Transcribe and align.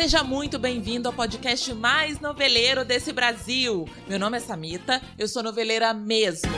Seja 0.00 0.24
muito 0.24 0.58
bem-vindo 0.58 1.10
ao 1.10 1.12
podcast 1.12 1.74
mais 1.74 2.20
noveleiro 2.20 2.86
desse 2.86 3.12
Brasil. 3.12 3.86
Meu 4.08 4.18
nome 4.18 4.38
é 4.38 4.40
Samita, 4.40 4.98
eu 5.18 5.28
sou 5.28 5.42
noveleira 5.42 5.92
mesmo. 5.92 6.50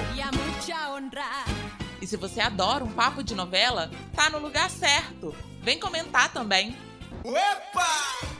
E 2.00 2.06
se 2.06 2.16
você 2.16 2.40
adora 2.40 2.84
um 2.84 2.92
papo 2.92 3.20
de 3.20 3.34
novela, 3.34 3.90
tá 4.14 4.30
no 4.30 4.38
lugar 4.38 4.70
certo. 4.70 5.34
Vem 5.60 5.76
comentar 5.76 6.32
também. 6.32 6.76
Opa! 7.24 8.31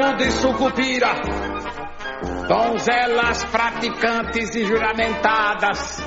Povo 0.00 0.16
de 0.16 0.30
Sucupira, 0.30 1.12
donzelas 2.48 3.44
praticantes 3.44 4.54
e 4.56 4.64
juramentadas, 4.64 6.02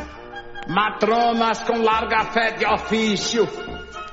matronas 0.68 1.62
com 1.62 1.80
larga 1.84 2.24
fé 2.32 2.54
de 2.54 2.66
ofício, 2.66 3.48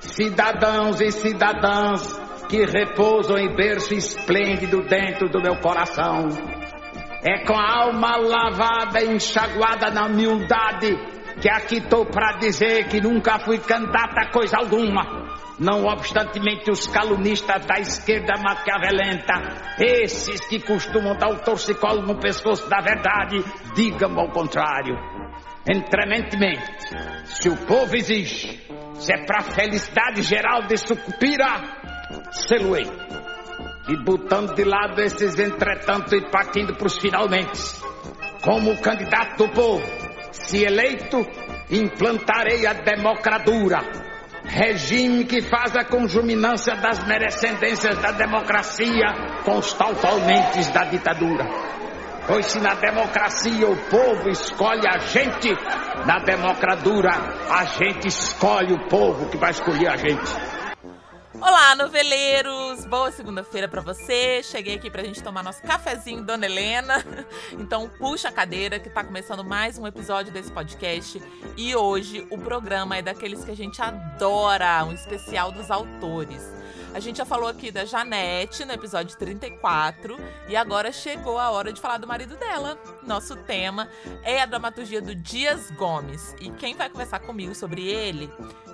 cidadãos 0.01 1.01
e 1.01 1.11
cidadãs 1.11 2.13
que 2.51 2.63
repousam 2.67 3.39
em 3.39 3.57
berço 3.57 3.95
esplêndido 3.95 4.83
dentro 4.83 5.31
do 5.31 5.41
meu 5.41 5.57
coração. 5.57 6.29
É 7.25 7.47
com 7.47 7.57
a 7.57 7.85
alma 7.85 8.19
lavada 8.19 9.03
e 9.03 9.15
enxaguada 9.17 9.91
na 9.91 10.05
humildade 10.05 10.95
que 11.41 11.49
aqui 11.49 11.79
estou 11.79 12.05
para 12.05 12.37
dizer 12.37 12.87
que 12.89 13.01
nunca 13.01 13.39
fui 13.39 13.57
candidata 13.57 14.21
a 14.21 14.31
coisa 14.31 14.59
alguma. 14.59 15.07
Não 15.61 15.85
obstantemente 15.85 16.71
os 16.71 16.87
calunistas 16.87 17.67
da 17.67 17.79
esquerda 17.79 18.33
maquiavelenta, 18.43 19.35
esses 19.79 20.41
que 20.49 20.59
costumam 20.59 21.15
dar 21.19 21.29
o 21.29 21.41
torcicolo 21.41 22.01
no 22.01 22.19
pescoço 22.19 22.67
da 22.67 22.81
verdade, 22.81 23.45
digam 23.75 24.19
ao 24.19 24.31
contrário. 24.31 24.97
Entrementemente, 25.71 26.65
se 27.27 27.51
o 27.51 27.57
povo 27.67 27.95
exige, 27.95 28.59
se 28.95 29.13
é 29.13 29.27
para 29.27 29.41
a 29.41 29.53
felicidade 29.53 30.23
geral 30.23 30.63
de 30.63 30.79
Sucupira, 30.79 31.61
seluei. 32.31 32.87
E 33.87 34.03
botando 34.03 34.55
de 34.55 34.65
lado 34.65 34.99
esses 35.03 35.39
entretanto 35.39 36.17
e 36.17 36.31
partindo 36.31 36.75
para 36.75 36.87
os 36.87 36.97
finalmente, 36.97 37.61
como 38.43 38.81
candidato 38.81 39.45
do 39.45 39.53
povo, 39.53 39.87
se 40.33 40.65
eleito, 40.65 41.19
implantarei 41.71 42.67
a 42.67 42.73
democratura, 42.73 44.10
regime 44.51 45.25
que 45.25 45.41
faz 45.43 45.77
a 45.77 45.85
conjuminância 45.85 46.75
das 46.77 47.07
merecendências 47.07 47.97
da 47.99 48.11
democracia 48.13 49.07
com 49.45 49.59
os 49.59 49.73
totalmente 49.73 50.71
da 50.73 50.85
ditadura. 50.85 51.45
Pois 52.27 52.47
se 52.47 52.61
na 52.61 52.75
democracia 52.75 53.67
o 53.69 53.77
povo 53.89 54.29
escolhe 54.29 54.87
a 54.87 54.99
gente, 54.99 55.49
na 56.05 56.19
democratura 56.19 57.11
a 57.49 57.65
gente 57.65 58.09
escolhe 58.09 58.73
o 58.73 58.89
povo 58.89 59.29
que 59.31 59.39
vai 59.39 59.51
escolher 59.51 59.89
a 59.89 59.97
gente. 59.97 60.50
Olá, 61.43 61.75
noveleiros! 61.75 62.85
Boa 62.85 63.11
segunda-feira 63.11 63.67
para 63.67 63.81
você. 63.81 64.43
Cheguei 64.43 64.75
aqui 64.75 64.91
pra 64.91 65.03
gente 65.03 65.23
tomar 65.23 65.43
nosso 65.43 65.63
cafezinho, 65.63 66.23
Dona 66.23 66.45
Helena. 66.45 67.03
Então, 67.53 67.89
puxa 67.99 68.29
a 68.29 68.33
cadeira 68.33 68.79
que 68.79 68.91
tá 68.91 69.03
começando 69.03 69.43
mais 69.43 69.79
um 69.79 69.87
episódio 69.87 70.33
desse 70.33 70.53
podcast. 70.53 71.23
E 71.57 71.75
hoje 71.75 72.27
o 72.31 72.37
programa 72.37 72.97
é 72.97 73.03
daqueles 73.03 73.43
que 73.43 73.51
a 73.51 73.57
gente 73.57 73.81
adora, 73.81 74.85
um 74.85 74.93
especial 74.93 75.51
dos 75.51 75.71
autores. 75.71 76.43
A 76.93 76.99
gente 76.99 77.19
já 77.19 77.25
falou 77.25 77.49
aqui 77.49 77.71
da 77.71 77.85
Janete 77.85 78.65
no 78.65 78.73
episódio 78.73 79.17
34 79.17 80.17
e 80.49 80.57
agora 80.57 80.91
chegou 80.91 81.39
a 81.39 81.51
hora 81.51 81.73
de 81.73 81.81
falar 81.81 81.99
do 81.99 82.07
marido 82.07 82.37
dela. 82.37 82.79
Nosso 83.07 83.37
tema 83.37 83.89
é 84.23 84.43
a 84.43 84.47
dramaturgia 84.47 85.01
do 85.01 85.15
Dias 85.15 85.71
Gomes. 85.73 86.35
E 86.41 86.51
quem 86.51 86.75
vai 86.75 86.91
conversar 86.91 87.21
comigo 87.21 87.55
sobre 87.55 87.87
ele 87.87 88.31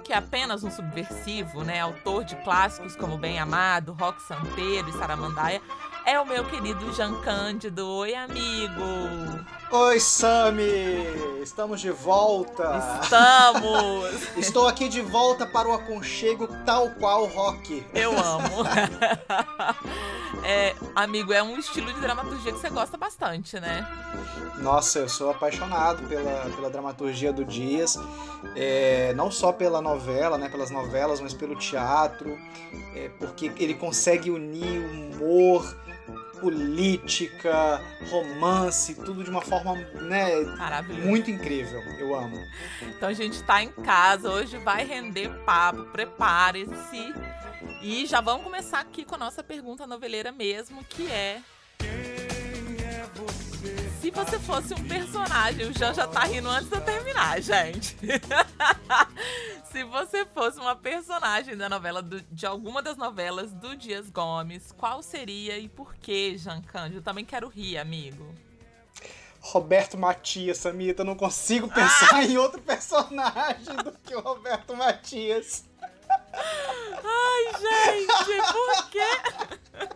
que 0.06 0.12
é 0.12 0.16
apenas 0.16 0.62
um 0.62 0.70
subversivo, 0.70 1.64
né, 1.64 1.80
autor 1.80 2.22
de 2.22 2.36
clássicos 2.36 2.94
como 2.94 3.18
Bem 3.18 3.40
Amado, 3.40 3.92
Rock 3.92 4.22
Santeiro 4.22 4.88
e 4.88 4.92
Saramandaia, 4.92 5.60
é 6.04 6.20
o 6.20 6.24
meu 6.24 6.44
querido 6.44 6.92
Jean 6.92 7.20
Cândido. 7.22 7.84
Oi, 7.88 8.14
amigo! 8.14 8.84
Oi, 9.68 9.98
Sami! 9.98 11.42
Estamos 11.42 11.80
de 11.80 11.90
volta! 11.90 13.00
Estamos! 13.02 14.36
Estou 14.38 14.68
aqui 14.68 14.88
de 14.88 15.00
volta 15.00 15.44
para 15.44 15.68
o 15.68 15.72
aconchego 15.72 16.46
tal 16.64 16.90
qual 16.90 17.26
rock. 17.26 17.84
Eu 17.92 18.12
amo! 18.12 18.64
é, 20.46 20.72
amigo, 20.94 21.32
é 21.32 21.42
um 21.42 21.58
estilo 21.58 21.92
de 21.92 22.00
dramaturgia 22.00 22.52
que 22.52 22.60
você 22.60 22.70
gosta 22.70 22.96
bastante, 22.96 23.58
né? 23.58 23.84
Nossa, 24.58 25.00
eu 25.00 25.08
sou 25.08 25.30
apaixonado 25.30 26.06
pela, 26.08 26.48
pela 26.54 26.70
dramaturgia 26.70 27.32
do 27.32 27.44
Dias, 27.44 27.98
é, 28.54 29.12
não 29.14 29.32
só 29.32 29.52
pela 29.52 29.82
novela, 29.82 30.38
né, 30.38 30.48
pelas 30.48 30.70
novelas, 30.70 31.20
mas 31.20 31.34
pelo 31.34 31.56
teatro, 31.56 32.38
é, 32.94 33.10
porque 33.18 33.52
ele 33.58 33.74
consegue 33.74 34.30
unir 34.30 34.80
humor, 34.80 35.76
política, 36.40 37.80
romance, 38.10 38.94
tudo 38.94 39.24
de 39.24 39.30
uma 39.30 39.40
forma, 39.40 39.74
né, 39.74 40.30
muito 41.04 41.30
incrível. 41.30 41.80
Eu 41.98 42.14
amo. 42.14 42.36
Então 42.82 43.08
a 43.08 43.12
gente 43.12 43.42
tá 43.42 43.62
em 43.62 43.70
casa, 43.70 44.30
hoje 44.30 44.58
vai 44.58 44.84
render 44.84 45.28
papo, 45.44 45.84
prepare-se. 45.86 47.14
E 47.82 48.06
já 48.06 48.20
vamos 48.20 48.44
começar 48.44 48.80
aqui 48.80 49.04
com 49.04 49.14
a 49.14 49.18
nossa 49.18 49.42
pergunta 49.42 49.86
noveleira 49.86 50.32
mesmo, 50.32 50.84
que 50.84 51.10
é 51.10 51.40
se 54.00 54.10
você 54.12 54.38
fosse 54.38 54.72
um 54.72 54.84
personagem, 54.84 55.66
o 55.66 55.76
Jean 55.76 55.92
já 55.92 56.06
tá 56.06 56.20
rindo 56.20 56.48
antes 56.48 56.68
de 56.68 56.76
eu 56.76 56.80
terminar, 56.80 57.40
gente. 57.42 57.96
se 59.76 59.84
você 59.84 60.24
fosse 60.24 60.58
uma 60.58 60.74
personagem 60.74 61.54
da 61.54 61.68
novela, 61.68 62.00
do, 62.00 62.18
de 62.32 62.46
alguma 62.46 62.80
das 62.80 62.96
novelas 62.96 63.52
do 63.52 63.76
Dias 63.76 64.08
Gomes, 64.08 64.72
qual 64.72 65.02
seria 65.02 65.58
e 65.58 65.68
por 65.68 65.94
que, 65.96 66.38
Jean 66.38 66.62
Cândido? 66.62 67.00
Eu 67.00 67.02
também 67.02 67.26
quero 67.26 67.46
rir, 67.46 67.76
amigo. 67.76 68.34
Roberto 69.38 69.98
Matias, 69.98 70.56
Samita, 70.56 71.02
eu 71.02 71.04
não 71.04 71.14
consigo 71.14 71.68
pensar 71.68 72.14
ah! 72.14 72.24
em 72.24 72.38
outro 72.38 72.58
personagem 72.62 73.76
do 73.84 73.92
que 73.92 74.14
o 74.14 74.20
Roberto 74.20 74.74
Matias. 74.74 75.66
Ai, 76.08 77.52
gente, 77.60 78.52
por 78.52 78.90
quê? 78.90 79.95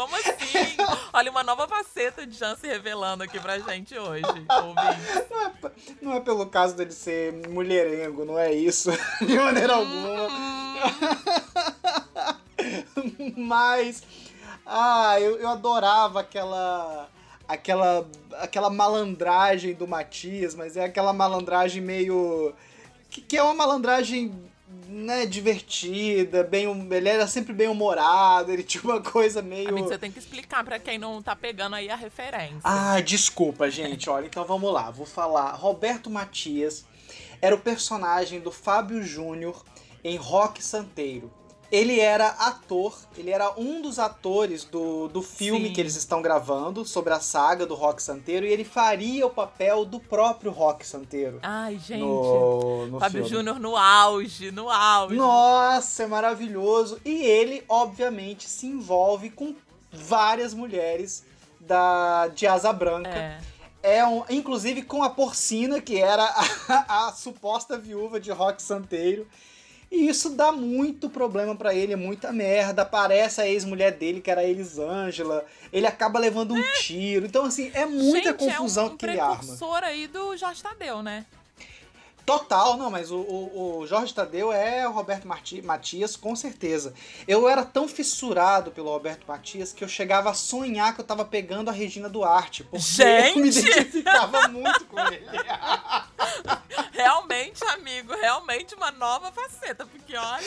Como 0.00 0.16
assim? 0.16 0.32
Olha, 1.12 1.30
uma 1.30 1.44
nova 1.44 1.68
faceta 1.68 2.26
de 2.26 2.34
Jean 2.34 2.56
se 2.56 2.66
revelando 2.66 3.22
aqui 3.22 3.38
pra 3.38 3.58
gente 3.58 3.98
hoje, 3.98 4.22
não 4.48 4.74
é, 4.78 5.72
não 6.00 6.12
é, 6.14 6.20
pelo 6.20 6.46
caso 6.46 6.74
dele 6.74 6.92
ser 6.92 7.46
mulherengo, 7.50 8.24
não 8.24 8.38
é 8.38 8.50
isso, 8.50 8.90
de 9.20 9.36
maneira 9.36 9.74
alguma. 9.74 10.26
Mas, 13.36 14.02
ah, 14.64 15.20
eu, 15.20 15.36
eu 15.36 15.50
adorava 15.50 16.20
aquela 16.20 17.06
aquela 17.46 18.08
aquela 18.38 18.70
malandragem 18.70 19.74
do 19.74 19.86
Matias, 19.86 20.54
mas 20.54 20.78
é 20.78 20.84
aquela 20.84 21.12
malandragem 21.12 21.82
meio 21.82 22.54
que, 23.10 23.20
que 23.20 23.36
é 23.36 23.42
uma 23.42 23.54
malandragem 23.54 24.49
né, 24.88 25.26
divertida, 25.26 26.42
bem, 26.42 26.66
ele 26.90 27.08
era 27.08 27.26
sempre 27.26 27.52
bem 27.52 27.68
humorado, 27.68 28.52
ele 28.52 28.62
tinha 28.64 28.82
uma 28.82 29.00
coisa 29.00 29.40
meio. 29.40 29.68
Amigo, 29.68 29.88
você 29.88 29.98
tem 29.98 30.10
que 30.10 30.18
explicar 30.18 30.64
para 30.64 30.78
quem 30.78 30.98
não 30.98 31.22
tá 31.22 31.34
pegando 31.34 31.76
aí 31.76 31.88
a 31.88 31.96
referência. 31.96 32.60
Ah, 32.64 33.00
desculpa, 33.00 33.70
gente. 33.70 34.08
Olha, 34.10 34.26
então 34.26 34.44
vamos 34.44 34.72
lá. 34.72 34.90
Vou 34.90 35.06
falar. 35.06 35.52
Roberto 35.52 36.10
Matias 36.10 36.84
era 37.40 37.54
o 37.54 37.58
personagem 37.58 38.40
do 38.40 38.50
Fábio 38.50 39.02
Júnior 39.02 39.64
em 40.02 40.16
Rock 40.16 40.62
Santeiro 40.62 41.30
ele 41.70 42.00
era 42.00 42.28
ator, 42.28 42.98
ele 43.16 43.30
era 43.30 43.52
um 43.56 43.80
dos 43.80 43.98
atores 43.98 44.64
do, 44.64 45.06
do 45.08 45.22
filme 45.22 45.68
Sim. 45.68 45.72
que 45.72 45.80
eles 45.80 45.94
estão 45.94 46.20
gravando 46.20 46.84
sobre 46.84 47.12
a 47.12 47.20
saga 47.20 47.64
do 47.64 47.74
Rock 47.74 48.02
Santeiro 48.02 48.44
e 48.44 48.50
ele 48.50 48.64
faria 48.64 49.24
o 49.24 49.30
papel 49.30 49.84
do 49.84 50.00
próprio 50.00 50.50
Rock 50.50 50.84
Santeiro. 50.84 51.38
Ai, 51.42 51.78
gente. 51.78 52.00
No, 52.00 52.86
no 52.86 52.98
Fábio 52.98 53.24
Júnior 53.24 53.60
no 53.60 53.76
auge, 53.76 54.50
no 54.50 54.68
auge. 54.68 55.14
Nossa, 55.14 56.02
é 56.02 56.06
maravilhoso. 56.06 57.00
E 57.04 57.22
ele, 57.22 57.62
obviamente, 57.68 58.48
se 58.48 58.66
envolve 58.66 59.30
com 59.30 59.54
várias 59.92 60.52
mulheres 60.52 61.24
da, 61.60 62.26
de 62.28 62.48
asa 62.48 62.72
branca. 62.72 63.10
É. 63.10 63.38
É 63.82 64.06
um, 64.06 64.24
inclusive 64.28 64.82
com 64.82 65.02
a 65.02 65.08
Porcina, 65.08 65.80
que 65.80 65.98
era 65.98 66.24
a, 66.68 67.06
a 67.08 67.12
suposta 67.12 67.78
viúva 67.78 68.20
de 68.20 68.30
Rock 68.30 68.60
Santeiro. 68.60 69.26
E 69.90 70.08
isso 70.08 70.30
dá 70.30 70.52
muito 70.52 71.10
problema 71.10 71.56
para 71.56 71.74
ele, 71.74 71.92
é 71.92 71.96
muita 71.96 72.32
merda. 72.32 72.82
Aparece 72.82 73.40
a 73.40 73.48
ex-mulher 73.48 73.92
dele, 73.92 74.20
que 74.20 74.30
era 74.30 74.42
a 74.42 74.44
Elisângela. 74.44 75.44
Ele 75.72 75.86
acaba 75.86 76.18
levando 76.18 76.54
um 76.54 76.62
tiro. 76.80 77.26
Então, 77.26 77.44
assim, 77.44 77.72
é 77.74 77.84
muita 77.84 78.30
Gente, 78.30 78.38
confusão 78.38 78.86
é 78.86 78.90
um, 78.90 78.96
que 78.96 79.04
ele 79.06 79.18
arma. 79.18 79.56
aí 79.88 80.06
do 80.06 80.36
Jorge 80.36 80.62
Tadeu, 80.62 81.02
né? 81.02 81.26
Total, 82.30 82.76
não, 82.76 82.92
mas 82.92 83.10
o, 83.10 83.16
o, 83.18 83.78
o 83.78 83.86
Jorge 83.88 84.14
Tadeu 84.14 84.52
é 84.52 84.86
o 84.86 84.92
Roberto 84.92 85.26
Marti, 85.26 85.60
Matias, 85.60 86.14
com 86.14 86.36
certeza. 86.36 86.94
Eu 87.26 87.48
era 87.48 87.64
tão 87.64 87.88
fissurado 87.88 88.70
pelo 88.70 88.88
Roberto 88.88 89.24
Matias 89.26 89.72
que 89.72 89.82
eu 89.82 89.88
chegava 89.88 90.30
a 90.30 90.34
sonhar 90.34 90.94
que 90.94 91.00
eu 91.00 91.04
tava 91.04 91.24
pegando 91.24 91.70
a 91.70 91.72
Regina 91.72 92.08
Duarte. 92.08 92.62
Porque 92.62 92.78
Gente! 92.78 93.36
eu 93.36 93.42
me 93.42 93.48
identificava 93.48 94.46
muito 94.46 94.84
com 94.84 95.00
ele. 95.00 95.26
realmente, 96.94 97.64
amigo, 97.64 98.14
realmente 98.14 98.76
uma 98.76 98.92
nova 98.92 99.32
faceta, 99.32 99.84
porque 99.84 100.16
olha, 100.16 100.46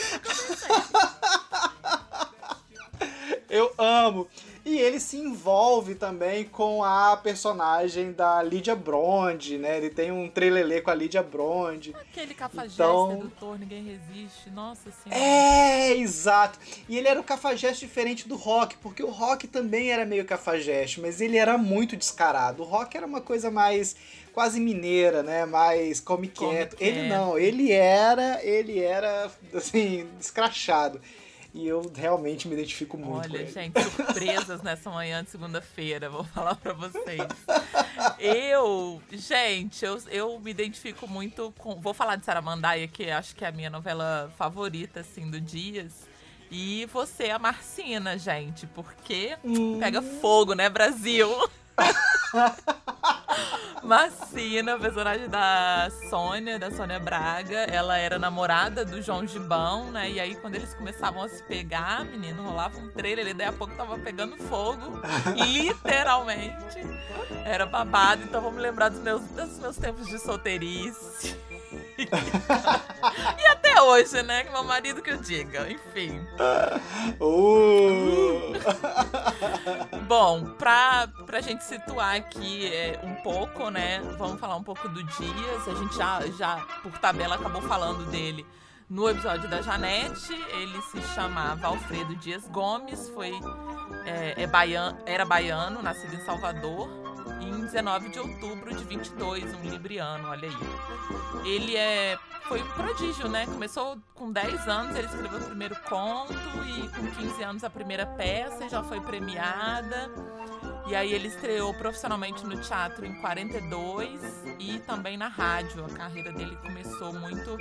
eu 3.50 3.74
amo. 3.76 4.26
E 4.64 4.78
ele 4.78 4.98
se 4.98 5.18
envolve 5.18 5.94
também 5.94 6.44
com 6.44 6.82
a 6.82 7.16
personagem 7.18 8.12
da 8.12 8.42
Lídia 8.42 8.74
Bronde, 8.74 9.58
né? 9.58 9.76
Ele 9.76 9.90
tem 9.90 10.10
um 10.10 10.26
trelelê 10.26 10.80
com 10.80 10.90
a 10.90 10.94
Lídia 10.94 11.22
Bronde. 11.22 11.94
Aquele 11.94 12.32
cafajeste 12.32 12.80
então... 12.80 13.10
sedutor, 13.10 13.58
ninguém 13.58 13.84
resiste. 13.84 14.48
Nossa 14.50 14.90
senhora. 14.90 15.22
É, 15.22 15.94
exato. 15.94 16.58
E 16.88 16.96
ele 16.96 17.08
era 17.08 17.20
o 17.20 17.24
cafajeste 17.24 17.84
diferente 17.84 18.26
do 18.26 18.36
rock, 18.36 18.76
porque 18.78 19.02
o 19.02 19.10
rock 19.10 19.46
também 19.46 19.92
era 19.92 20.06
meio 20.06 20.24
cafajeste, 20.24 20.98
mas 20.98 21.20
ele 21.20 21.36
era 21.36 21.58
muito 21.58 21.94
descarado. 21.94 22.62
O 22.62 22.66
rock 22.66 22.96
era 22.96 23.06
uma 23.06 23.20
coisa 23.20 23.50
mais 23.50 23.94
quase 24.32 24.58
mineira, 24.60 25.22
né? 25.22 25.44
Mais 25.44 26.00
come 26.00 26.26
quieto. 26.26 26.76
Ele 26.80 27.06
não, 27.06 27.38
ele 27.38 27.70
era, 27.70 28.42
ele 28.42 28.78
era 28.78 29.30
assim, 29.54 30.08
escrachado. 30.18 31.00
E 31.54 31.68
eu 31.68 31.88
realmente 31.94 32.48
me 32.48 32.54
identifico 32.54 32.98
muito. 32.98 33.32
Olha, 33.32 33.46
gente, 33.46 33.80
surpresas 33.80 34.60
nessa 34.60 34.90
manhã 34.90 35.22
de 35.22 35.30
segunda-feira, 35.30 36.10
vou 36.10 36.24
falar 36.24 36.56
para 36.56 36.72
vocês. 36.72 37.22
Eu, 38.18 39.00
gente, 39.12 39.84
eu, 39.84 39.96
eu 40.10 40.40
me 40.40 40.50
identifico 40.50 41.06
muito 41.06 41.54
com. 41.56 41.80
Vou 41.80 41.94
falar 41.94 42.16
de 42.16 42.24
Saramandaia, 42.24 42.88
que 42.88 43.08
acho 43.08 43.36
que 43.36 43.44
é 43.44 43.48
a 43.48 43.52
minha 43.52 43.70
novela 43.70 44.32
favorita, 44.36 45.00
assim, 45.00 45.30
do 45.30 45.40
Dias. 45.40 46.08
E 46.50 46.86
você, 46.86 47.30
a 47.30 47.38
Marcina, 47.38 48.18
gente, 48.18 48.66
porque 48.66 49.36
hum. 49.44 49.78
pega 49.78 50.02
fogo, 50.02 50.54
né, 50.54 50.68
Brasil? 50.68 51.28
Marcina, 53.82 54.78
personagem 54.78 55.28
da 55.28 55.88
Sônia, 56.08 56.58
da 56.58 56.70
Sônia 56.70 56.98
Braga, 56.98 57.58
ela 57.64 57.98
era 57.98 58.18
namorada 58.18 58.84
do 58.84 59.02
João 59.02 59.26
Gibão, 59.26 59.90
né? 59.90 60.10
E 60.10 60.18
aí, 60.18 60.34
quando 60.36 60.54
eles 60.54 60.74
começavam 60.74 61.22
a 61.22 61.28
se 61.28 61.42
pegar, 61.44 62.04
menino, 62.04 62.42
rolava 62.42 62.78
um 62.78 62.90
trailer, 62.90 63.28
e 63.28 63.34
daí 63.34 63.48
a 63.48 63.52
pouco 63.52 63.74
tava 63.76 63.98
pegando 63.98 64.36
fogo, 64.36 65.00
literalmente. 65.36 66.80
Era 67.44 67.66
babado, 67.66 68.22
então 68.22 68.40
vamos 68.40 68.60
lembrar 68.60 68.88
dos 68.88 69.00
meus, 69.00 69.22
dos 69.22 69.58
meus 69.58 69.76
tempos 69.76 70.06
de 70.08 70.18
solteirice. 70.18 71.36
e 73.38 73.46
até 73.46 73.82
hoje, 73.82 74.22
né? 74.22 74.44
Que 74.44 74.50
meu 74.50 74.64
marido 74.64 75.02
que 75.02 75.10
eu 75.10 75.18
diga, 75.18 75.70
enfim. 75.70 76.20
Uh. 77.20 78.52
Bom, 80.08 80.44
pra, 80.52 81.06
pra 81.26 81.40
gente 81.40 81.62
situar 81.64 82.16
aqui 82.16 82.72
é, 82.72 82.98
um 83.02 83.14
pouco, 83.16 83.68
né? 83.70 84.00
Vamos 84.18 84.40
falar 84.40 84.56
um 84.56 84.62
pouco 84.62 84.88
do 84.88 85.02
Dias. 85.02 85.68
A 85.68 85.74
gente 85.74 85.96
já, 85.96 86.20
já, 86.38 86.66
por 86.82 86.98
tabela, 86.98 87.34
acabou 87.34 87.62
falando 87.62 88.10
dele 88.10 88.46
no 88.88 89.08
episódio 89.08 89.48
da 89.48 89.60
Janete. 89.60 90.32
Ele 90.32 90.80
se 90.82 91.00
chamava 91.14 91.68
Alfredo 91.68 92.16
Dias 92.16 92.48
Gomes, 92.48 93.08
foi 93.10 93.32
é, 94.06 94.42
é 94.42 94.46
baiano, 94.46 94.98
era 95.06 95.24
baiano, 95.24 95.82
nascido 95.82 96.14
em 96.14 96.24
Salvador 96.24 97.03
em 97.40 97.60
19 97.60 98.08
de 98.08 98.18
outubro 98.18 98.74
de 98.74 98.84
22, 98.84 99.44
um 99.54 99.70
libriano, 99.70 100.28
olha 100.28 100.48
aí. 100.48 101.46
Ele 101.46 101.76
é 101.76 102.18
foi 102.48 102.62
um 102.62 102.68
prodígio, 102.72 103.28
né? 103.28 103.46
Começou 103.46 103.98
com 104.14 104.30
10 104.30 104.68
anos, 104.68 104.96
ele 104.96 105.06
escreveu 105.06 105.38
o 105.38 105.44
primeiro 105.44 105.76
conto 105.88 106.32
e 106.32 106.88
com 106.88 107.22
15 107.22 107.42
anos 107.42 107.64
a 107.64 107.70
primeira 107.70 108.06
peça 108.06 108.66
e 108.66 108.68
já 108.68 108.82
foi 108.82 109.00
premiada. 109.00 110.10
E 110.86 110.94
aí 110.94 111.14
ele 111.14 111.28
estreou 111.28 111.72
profissionalmente 111.72 112.44
no 112.44 112.60
teatro 112.60 113.06
em 113.06 113.14
42 113.14 114.20
e 114.58 114.78
também 114.80 115.16
na 115.16 115.28
rádio. 115.28 115.84
A 115.86 115.88
carreira 115.88 116.30
dele 116.30 116.54
começou 116.56 117.12
muito 117.12 117.56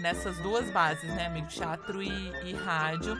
nessas 0.00 0.36
duas 0.38 0.68
bases, 0.70 1.08
né, 1.14 1.26
amigo? 1.26 1.46
Teatro 1.46 2.02
e, 2.02 2.10
e 2.44 2.54
rádio. 2.54 3.16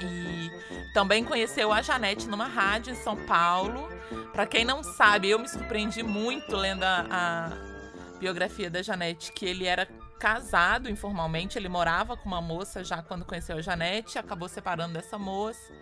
E 0.00 0.92
também 0.94 1.24
conheceu 1.24 1.72
a 1.72 1.82
Janete 1.82 2.28
numa 2.28 2.46
rádio 2.46 2.92
em 2.92 2.96
São 2.96 3.16
Paulo. 3.26 3.88
Para 4.32 4.46
quem 4.46 4.64
não 4.64 4.82
sabe, 4.82 5.28
eu 5.28 5.40
me 5.40 5.48
surpreendi 5.48 6.04
muito 6.04 6.54
lendo 6.54 6.84
a, 6.84 7.06
a 7.10 8.18
biografia 8.18 8.70
da 8.70 8.80
Janete, 8.80 9.32
que 9.32 9.44
ele 9.44 9.66
era 9.66 9.86
casado 10.20 10.88
informalmente, 10.88 11.58
ele 11.58 11.68
morava 11.68 12.16
com 12.16 12.28
uma 12.28 12.40
moça 12.40 12.82
já 12.82 13.02
quando 13.02 13.24
conheceu 13.24 13.58
a 13.58 13.60
Janete, 13.60 14.18
acabou 14.18 14.48
separando 14.48 14.94
dessa 14.94 15.18
moça 15.18 15.72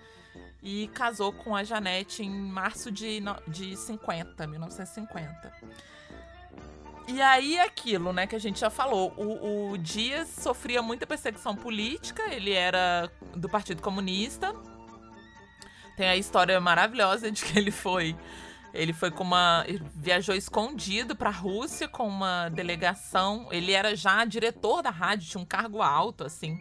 e 0.64 0.88
casou 0.88 1.30
com 1.30 1.54
a 1.54 1.62
Janete 1.62 2.22
em 2.22 2.30
março 2.30 2.90
de, 2.90 3.22
de 3.46 3.76
50, 3.76 4.46
1950. 4.46 5.52
E 7.06 7.20
aí 7.20 7.60
aquilo, 7.60 8.14
né, 8.14 8.26
que 8.26 8.34
a 8.34 8.38
gente 8.38 8.60
já 8.60 8.70
falou. 8.70 9.12
O, 9.18 9.72
o 9.72 9.78
Dias 9.78 10.26
sofria 10.28 10.80
muita 10.80 11.06
perseguição 11.06 11.54
política, 11.54 12.22
ele 12.32 12.52
era 12.52 13.10
do 13.36 13.46
Partido 13.46 13.82
Comunista. 13.82 14.56
Tem 15.98 16.08
a 16.08 16.16
história 16.16 16.58
maravilhosa 16.58 17.30
de 17.30 17.44
que 17.44 17.58
ele 17.58 17.70
foi. 17.70 18.16
Ele 18.72 18.92
foi 18.92 19.10
com 19.10 19.22
uma. 19.22 19.64
viajou 19.94 20.34
escondido 20.34 21.14
para 21.14 21.28
a 21.28 21.32
Rússia 21.32 21.86
com 21.86 22.08
uma 22.08 22.48
delegação. 22.48 23.48
Ele 23.52 23.70
era 23.70 23.94
já 23.94 24.24
diretor 24.24 24.82
da 24.82 24.90
rádio, 24.90 25.28
tinha 25.28 25.40
um 25.40 25.46
cargo 25.46 25.82
alto, 25.82 26.24
assim. 26.24 26.58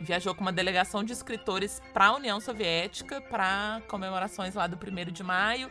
Viajou 0.00 0.34
com 0.34 0.42
uma 0.42 0.52
delegação 0.52 1.04
de 1.04 1.12
escritores 1.12 1.80
para 1.92 2.06
a 2.06 2.16
União 2.16 2.40
Soviética 2.40 3.20
para 3.20 3.80
comemorações 3.88 4.54
lá 4.54 4.66
do 4.66 4.76
1 4.76 5.12
de 5.12 5.22
maio. 5.22 5.70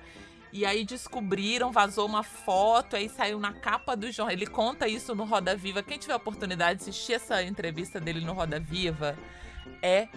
E 0.52 0.66
aí 0.66 0.86
descobriram, 0.86 1.72
vazou 1.72 2.06
uma 2.06 2.22
foto, 2.22 2.96
aí 2.96 3.10
saiu 3.10 3.40
na 3.40 3.54
capa 3.54 3.96
do 3.96 4.12
jornal. 4.12 4.34
Ele 4.34 4.46
conta 4.46 4.88
isso 4.88 5.16
no 5.16 5.26
Roda 5.26 5.56
Viva. 5.56 5.82
Quem 5.82 5.98
tiver 5.98 6.14
a 6.14 6.18
oportunidade 6.18 6.80
de 6.80 6.90
assistir 6.90 7.14
essa 7.14 7.42
entrevista 7.42 8.00
dele 8.00 8.22
no 8.22 8.34
Roda 8.34 8.60
Viva, 8.60 9.18
é 9.82 10.08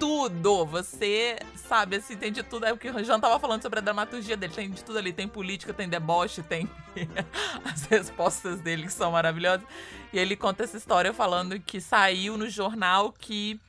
tudo. 0.00 0.64
Você 0.64 1.38
sabe, 1.54 1.96
assim, 1.96 2.16
tem 2.16 2.32
de 2.32 2.42
tudo. 2.42 2.64
É 2.64 2.72
o 2.72 2.78
que 2.78 2.90
o 2.90 3.04
Jean 3.04 3.20
tava 3.20 3.38
falando 3.38 3.62
sobre 3.62 3.78
a 3.78 3.82
dramaturgia 3.82 4.36
dele. 4.36 4.54
Tem 4.54 4.70
de 4.70 4.82
tudo 4.82 4.98
ali. 4.98 5.12
Tem 5.12 5.28
política, 5.28 5.74
tem 5.74 5.88
deboche, 5.88 6.42
tem 6.42 6.68
as 7.62 7.84
respostas 7.84 8.60
dele 8.60 8.84
que 8.84 8.92
são 8.92 9.12
maravilhosas. 9.12 9.64
E 10.12 10.18
ele 10.18 10.34
conta 10.34 10.64
essa 10.64 10.78
história 10.78 11.12
falando 11.12 11.60
que 11.60 11.80
saiu 11.80 12.38
no 12.38 12.48
jornal 12.48 13.12
que 13.12 13.60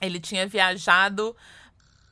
ele 0.00 0.20
tinha 0.20 0.46
viajado 0.46 1.34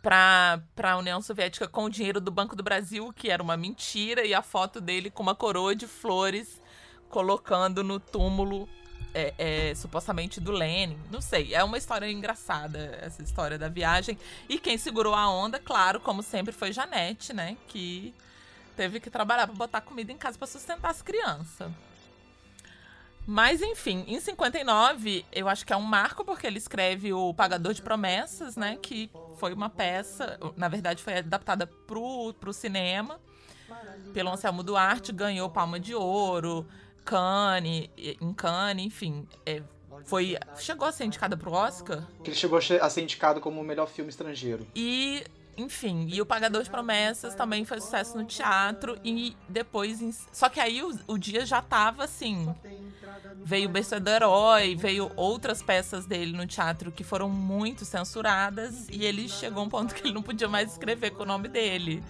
para 0.03 0.61
a 0.83 0.97
União 0.97 1.21
Soviética 1.21 1.69
com 1.69 1.85
o 1.85 1.91
dinheiro 1.91 2.21
do 2.21 2.31
Banco 2.31 2.57
do 2.57 2.63
Brasil, 2.63 3.13
que 3.15 3.31
era 3.31 3.43
uma 3.43 3.57
mentira, 3.57 4.25
e 4.25 4.35
a 4.35 4.43
foto 4.43 4.81
dele 4.81 5.11
com 5.11 5.23
uma 5.23 5.35
coroa 5.35 5.77
de 5.77 5.87
flores 5.87 6.61
colocando 7.09 7.85
no 7.85 8.01
túmulo 8.01 8.69
é, 9.15 9.35
é, 9.39 9.75
supostamente 9.75 10.41
do 10.41 10.51
Lenin. 10.51 10.99
Não 11.11 11.21
sei, 11.21 11.55
é 11.55 11.63
uma 11.63 11.79
história 11.79 12.11
engraçada 12.11 12.99
essa 13.01 13.23
história 13.23 13.57
da 13.57 13.69
viagem. 13.69 14.19
E 14.49 14.59
quem 14.59 14.77
segurou 14.77 15.15
a 15.15 15.31
onda, 15.31 15.59
claro, 15.59 16.01
como 16.01 16.23
sempre, 16.23 16.53
foi 16.53 16.73
Janete, 16.73 17.33
né? 17.33 17.57
Que 17.69 18.13
teve 18.77 18.99
que 18.99 19.09
trabalhar 19.09 19.47
para 19.47 19.57
botar 19.57 19.81
comida 19.81 20.11
em 20.11 20.19
casa 20.19 20.37
para 20.37 20.49
sustentar 20.49 20.91
as 20.91 21.01
crianças. 21.01 21.71
Mas 23.27 23.63
enfim, 23.63 24.05
em 24.07 24.21
59, 24.21 25.25
eu 25.33 25.49
acho 25.49 25.65
que 25.65 25.73
é 25.73 25.77
um 25.77 25.83
marco 25.83 26.25
porque 26.25 26.47
ele 26.47 26.59
escreve 26.59 27.11
o 27.15 27.33
Pagador 27.33 27.73
de 27.73 27.81
Promessas, 27.81 28.55
né, 28.55 28.77
que 28.83 29.11
foi 29.39 29.55
uma 29.55 29.71
peça, 29.71 30.39
na 30.59 30.69
verdade 30.69 31.03
foi 31.03 31.17
adaptada 31.19 31.67
pro, 31.67 32.35
pro 32.35 32.53
cinema 32.53 33.19
pelo 34.13 34.31
Anselmo 34.31 34.63
Duarte, 34.63 35.13
ganhou 35.13 35.51
Palma 35.51 35.81
de 35.81 35.95
Ouro, 35.95 36.67
Cannes, 37.05 37.89
em 37.97 38.33
Cannes, 38.33 38.87
enfim, 38.87 39.27
é, 39.45 39.63
foi 40.05 40.37
chegou 40.59 40.89
a 40.89 40.93
ser 40.93 41.05
indicada 41.05 41.37
pro 41.37 41.53
Oscar. 41.53 42.07
Ele 42.25 42.35
chegou 42.35 42.59
a 42.59 42.91
ser 42.91 43.03
indicado 43.03 43.41
como 43.41 43.61
o 43.61 43.65
melhor 43.65 43.87
filme 43.87 44.11
estrangeiro. 44.11 44.67
E 44.75 45.25
enfim, 45.57 46.09
e 46.11 46.21
o 46.21 46.27
Pagador 46.27 46.63
de 46.63 46.71
Promessas 46.71 47.35
também 47.35 47.65
foi 47.65 47.81
sucesso 47.81 48.17
no 48.17 48.25
teatro 48.25 48.99
e 49.05 49.37
depois. 49.49 50.27
Só 50.33 50.49
que 50.49 50.59
aí 50.59 50.83
o, 50.83 50.99
o 51.07 51.19
dia 51.19 51.47
já 51.47 51.63
tava 51.63 52.05
assim. 52.05 52.53
Veio 53.45 53.69
o 53.69 53.73
Berço 53.73 53.99
do 54.01 54.11
Herói, 54.11 54.75
veio 54.75 55.13
outras 55.17 55.63
peças 55.63 56.07
dele 56.07 56.33
no 56.33 56.47
teatro 56.47 56.91
que 56.91 57.05
foram 57.05 57.29
muito 57.29 57.85
censuradas 57.85 58.89
e 58.91 59.05
ele 59.05 59.29
chegou 59.29 59.63
a 59.63 59.67
um 59.67 59.69
ponto 59.69 59.95
que 59.95 60.03
ele 60.03 60.15
não 60.15 60.23
podia 60.23 60.49
mais 60.49 60.73
escrever 60.73 61.11
com 61.11 61.23
o 61.23 61.27
nome 61.27 61.49
dele 61.49 62.03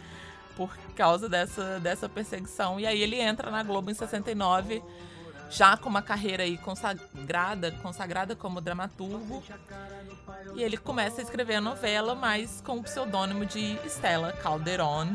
por 0.56 0.74
causa 0.96 1.28
dessa, 1.28 1.80
dessa 1.80 2.08
perseguição. 2.08 2.78
E 2.78 2.86
aí 2.86 3.00
ele 3.00 3.20
entra 3.20 3.50
na 3.50 3.62
Globo 3.62 3.90
em 3.90 3.94
69 3.94 4.82
já 5.50 5.76
com 5.76 5.88
uma 5.88 6.02
carreira 6.02 6.42
aí 6.42 6.58
consagrada, 6.58 7.70
consagrada 7.82 8.34
como 8.34 8.60
dramaturgo. 8.60 9.42
E 10.54 10.62
ele 10.62 10.76
começa 10.76 11.20
a 11.20 11.24
escrever 11.24 11.56
a 11.56 11.60
novela, 11.60 12.14
mas 12.14 12.60
com 12.64 12.78
o 12.78 12.82
pseudônimo 12.82 13.46
de 13.46 13.78
Stella 13.86 14.32
Calderon. 14.32 15.08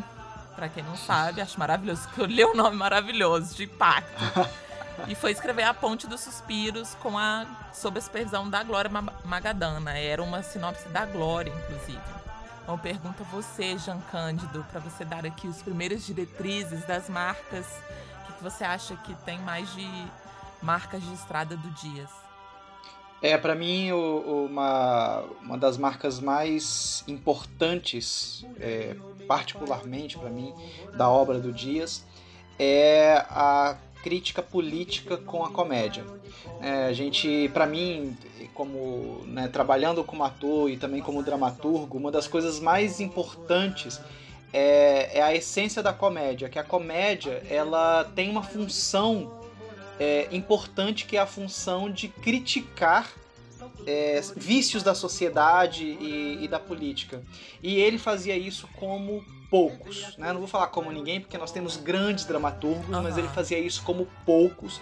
Para 0.55 0.69
quem 0.69 0.83
não 0.83 0.97
sabe, 0.97 1.41
acho 1.41 1.57
maravilhoso, 1.57 2.07
que 2.09 2.19
eu 2.19 2.25
li 2.25 2.43
o 2.43 2.51
um 2.51 2.55
nome 2.55 2.75
maravilhoso, 2.75 3.55
de 3.55 3.63
impacto. 3.63 4.23
e 5.07 5.15
foi 5.15 5.31
escrever 5.31 5.63
A 5.63 5.73
Ponte 5.73 6.07
dos 6.07 6.21
Suspiros 6.21 6.95
com 6.95 7.17
a, 7.17 7.45
sob 7.73 7.97
a 7.97 8.01
supervisão 8.01 8.49
da 8.49 8.63
Glória 8.63 8.91
Magadana. 9.23 9.97
Era 9.97 10.21
uma 10.21 10.43
sinopse 10.43 10.87
da 10.89 11.05
Glória, 11.05 11.53
inclusive. 11.53 12.18
Então, 12.69 12.77
pergunto 12.77 13.23
a 13.23 13.25
você, 13.25 13.79
Jean 13.79 13.99
Cândido, 14.11 14.63
para 14.69 14.79
você 14.79 15.03
dar 15.03 15.25
aqui 15.25 15.47
os 15.47 15.59
primeiros 15.59 16.05
diretrizes 16.05 16.85
das 16.85 17.09
marcas. 17.09 17.65
O 17.65 18.27
que, 18.27 18.33
que 18.33 18.43
você 18.43 18.63
acha 18.63 18.95
que 18.97 19.15
tem 19.25 19.39
mais 19.39 19.73
de 19.73 19.87
marcas 20.61 21.01
de 21.01 21.11
estrada 21.11 21.57
do 21.57 21.67
Dias? 21.71 22.11
É, 23.23 23.35
para 23.39 23.55
mim, 23.55 23.91
o, 23.91 24.45
uma, 24.45 25.23
uma 25.41 25.57
das 25.57 25.79
marcas 25.79 26.19
mais 26.19 27.03
importantes, 27.07 28.45
é, 28.59 28.95
particularmente 29.27 30.15
para 30.15 30.29
mim, 30.29 30.53
da 30.95 31.09
obra 31.09 31.39
do 31.39 31.51
Dias, 31.51 32.05
é 32.59 33.25
a 33.31 33.77
crítica 34.03 34.41
política 34.41 35.17
com 35.17 35.43
a 35.43 35.49
comédia. 35.49 36.05
É, 36.61 36.85
a 36.85 36.93
gente, 36.93 37.49
para 37.53 37.65
mim, 37.65 38.17
como 38.53 39.23
né, 39.25 39.47
trabalhando 39.47 40.03
como 40.03 40.23
ator 40.23 40.69
e 40.69 40.77
também 40.77 41.01
como 41.01 41.23
dramaturgo, 41.23 41.97
uma 41.97 42.11
das 42.11 42.27
coisas 42.27 42.59
mais 42.59 42.99
importantes 42.99 43.99
é, 44.51 45.19
é 45.19 45.21
a 45.21 45.35
essência 45.35 45.81
da 45.83 45.93
comédia, 45.93 46.49
que 46.49 46.59
a 46.59 46.63
comédia 46.63 47.43
ela 47.49 48.03
tem 48.15 48.29
uma 48.29 48.43
função 48.43 49.39
é, 49.99 50.27
importante 50.31 51.05
que 51.05 51.17
é 51.17 51.19
a 51.19 51.25
função 51.25 51.91
de 51.91 52.07
criticar 52.07 53.11
é, 53.85 54.21
vícios 54.35 54.83
da 54.83 54.95
sociedade 54.95 55.85
e, 55.85 56.43
e, 56.43 56.47
da 56.47 56.59
política. 56.59 57.21
E 57.61 57.75
ele 57.75 57.97
fazia 57.97 58.37
isso 58.37 58.67
como 58.77 59.23
poucos. 59.49 60.17
Né? 60.17 60.31
Não 60.31 60.39
vou 60.39 60.47
falar 60.47 60.67
como 60.67 60.91
ninguém, 60.91 61.19
porque 61.19 61.37
nós 61.37 61.51
temos 61.51 61.77
grandes 61.77 62.25
dramaturgos, 62.25 62.95
uhum. 62.95 63.03
mas 63.03 63.17
ele 63.17 63.27
fazia 63.29 63.59
isso 63.59 63.83
como 63.83 64.07
poucos, 64.25 64.79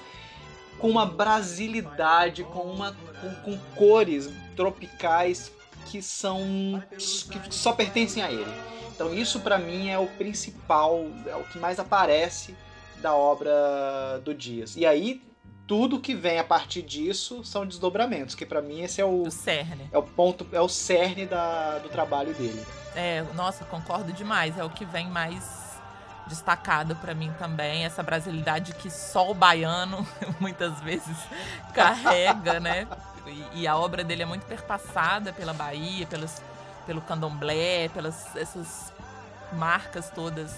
com 0.78 0.90
uma 0.90 1.06
brasilidade, 1.06 2.44
com, 2.44 2.62
uma, 2.62 2.96
com, 3.22 3.36
com 3.36 3.58
cores 3.76 4.30
tropicais 4.56 5.52
que 5.86 6.02
são 6.02 6.84
que 6.92 7.56
só 7.56 7.72
pertencem 7.74 8.22
a 8.22 8.32
ele. 8.32 8.52
Então 8.94 9.14
isso 9.14 9.40
para 9.40 9.58
mim 9.58 9.90
é 9.90 9.98
o 9.98 10.08
principal, 10.08 11.06
é 11.26 11.36
o 11.36 11.44
que 11.46 11.58
mais 11.58 11.80
aparece 11.80 12.56
da 13.02 13.16
obra 13.16 14.20
do 14.24 14.34
Dias. 14.34 14.76
E 14.76 14.86
aí 14.86 15.22
tudo 15.68 16.00
que 16.00 16.16
vem 16.16 16.40
a 16.40 16.44
partir 16.44 16.82
disso 16.82 17.44
são 17.44 17.66
desdobramentos, 17.66 18.34
que 18.34 18.46
para 18.46 18.62
mim 18.62 18.82
esse 18.82 19.02
é 19.02 19.06
o, 19.06 19.24
o 19.24 19.32
cerne. 19.32 19.88
É 19.92 19.98
o 19.98 20.04
ponto, 20.04 20.48
é 20.52 20.62
o 20.62 20.70
cerne 20.70 21.26
da, 21.26 21.78
do 21.80 21.90
trabalho 21.90 22.34
dele. 22.34 22.66
É, 22.98 23.24
nossa, 23.36 23.64
concordo 23.64 24.12
demais, 24.12 24.58
é 24.58 24.64
o 24.64 24.72
que 24.72 24.84
vem 24.84 25.08
mais 25.08 25.80
destacado 26.26 26.96
para 26.96 27.14
mim 27.14 27.32
também, 27.38 27.86
essa 27.86 28.02
brasilidade 28.02 28.74
que 28.74 28.90
só 28.90 29.30
o 29.30 29.36
baiano 29.36 30.06
muitas 30.42 30.82
vezes 30.82 31.16
carrega, 31.76 32.60
né? 32.60 32.88
E, 33.28 33.62
e, 33.62 33.68
a 33.68 33.78
obra 33.78 34.04
dele 34.04 34.24
é 34.24 34.26
muito 34.26 34.48
perpassada 34.48 35.32
pela 35.32 35.54
Bahia, 35.54 36.08
pelos, 36.08 36.42
pelo 36.88 37.00
candomblé, 37.02 37.88
pelas 37.90 38.36
essas 38.36 38.92
marcas 39.54 40.10
todas 40.10 40.56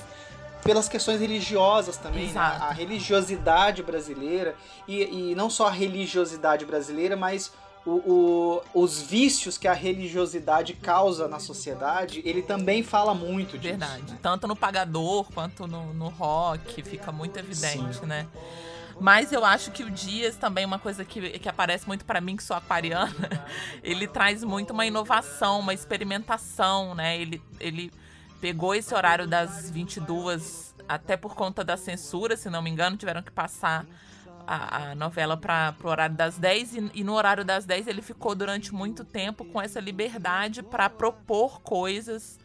pelas 0.64 0.90
questões 0.90 1.22
religiosas 1.22 1.98
também, 1.98 2.28
né? 2.28 2.40
a 2.40 2.72
religiosidade 2.72 3.82
brasileira 3.82 4.56
e, 4.88 5.32
e, 5.32 5.36
não 5.36 5.50
só 5.50 5.68
a 5.68 5.72
religiosidade 5.72 6.66
brasileira, 6.66 7.16
mas 7.16 7.54
o, 7.86 8.62
o, 8.74 8.82
os 8.84 9.02
vícios 9.02 9.58
que 9.58 9.68
a 9.68 9.74
religiosidade 9.74 10.74
causa 10.74 11.28
na 11.28 11.40
sociedade, 11.40 12.22
ele 12.26 12.42
também 12.42 12.84
fala 12.84 13.14
muito 13.14 13.58
disso. 13.58 13.78
Verdade. 13.78 14.12
Né? 14.12 14.20
Tanto 14.22 14.48
no 14.48 14.56
pagador 14.56 15.26
quanto 15.34 15.66
no, 15.66 15.94
no 15.94 16.10
rock, 16.10 16.84
fica 16.84 17.12
muito 17.12 17.38
evidente, 17.38 18.00
Sim. 18.00 18.06
né? 18.06 18.28
Mas 19.00 19.32
eu 19.32 19.46
acho 19.46 19.72
que 19.72 19.82
o 19.82 19.90
Dias 19.90 20.36
também, 20.36 20.66
uma 20.66 20.78
coisa 20.78 21.06
que, 21.06 21.40
que 21.40 21.48
aparece 21.48 21.88
muito 21.88 22.04
para 22.04 22.20
mim, 22.20 22.36
que 22.36 22.44
sou 22.44 22.56
aquariana, 22.56 23.14
ele 23.82 24.08
traz 24.08 24.44
muito 24.44 24.72
uma 24.72 24.86
inovação, 24.86 25.60
uma 25.62 25.74
experimentação, 25.74 26.94
né? 26.94 27.18
Ele, 27.18 27.42
ele 27.62 27.94
pegou 28.42 28.76
esse 28.76 28.94
horário 28.94 29.26
das 29.26 29.70
22, 29.72 30.76
até 30.88 31.16
por 31.16 31.34
conta 31.34 31.64
da 31.64 31.78
censura, 31.78 32.36
se 32.36 32.50
não 32.50 32.62
me 32.62 32.70
engano, 32.70 32.98
tiveram 32.98 33.22
que 33.24 33.32
passar 33.32 33.86
a, 34.50 34.92
a 34.92 34.96
novela 34.96 35.38
para 35.38 35.76
o 35.84 35.88
horário 35.88 36.16
das 36.16 36.36
10 36.40 36.74
e, 36.74 36.92
e, 36.96 37.04
no 37.04 37.14
horário 37.14 37.46
das 37.46 37.66
10 37.66 37.86
ele 37.86 38.02
ficou 38.02 38.34
durante 38.34 38.74
muito 38.74 39.06
tempo 39.06 39.46
com 39.46 39.62
essa 39.62 39.80
liberdade 39.80 40.64
para 40.64 40.90
propor 40.90 41.62
coisas 41.62 42.40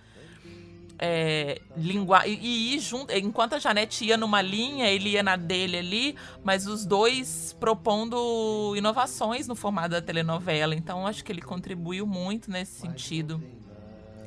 é, 0.99 1.63
língua 1.75 2.27
e, 2.27 2.35
e 2.35 2.75
ir 2.75 2.81
junto. 2.81 3.11
Enquanto 3.11 3.55
a 3.55 3.59
Janete 3.59 4.05
ia 4.05 4.19
numa 4.19 4.43
linha, 4.43 4.87
ele 4.91 5.11
ia 5.11 5.23
na 5.23 5.35
dele 5.35 5.79
ali, 5.79 6.17
mas 6.43 6.67
os 6.67 6.85
dois 6.85 7.57
propondo 7.59 8.75
inovações 8.77 9.49
no 9.49 9.55
formato 9.55 9.89
da 9.89 10.03
telenovela. 10.03 10.75
Então 10.75 11.07
acho 11.07 11.25
que 11.25 11.33
ele 11.33 11.41
contribuiu 11.43 12.07
muito 12.07 12.51
nesse 12.51 12.81
sentido 12.81 13.43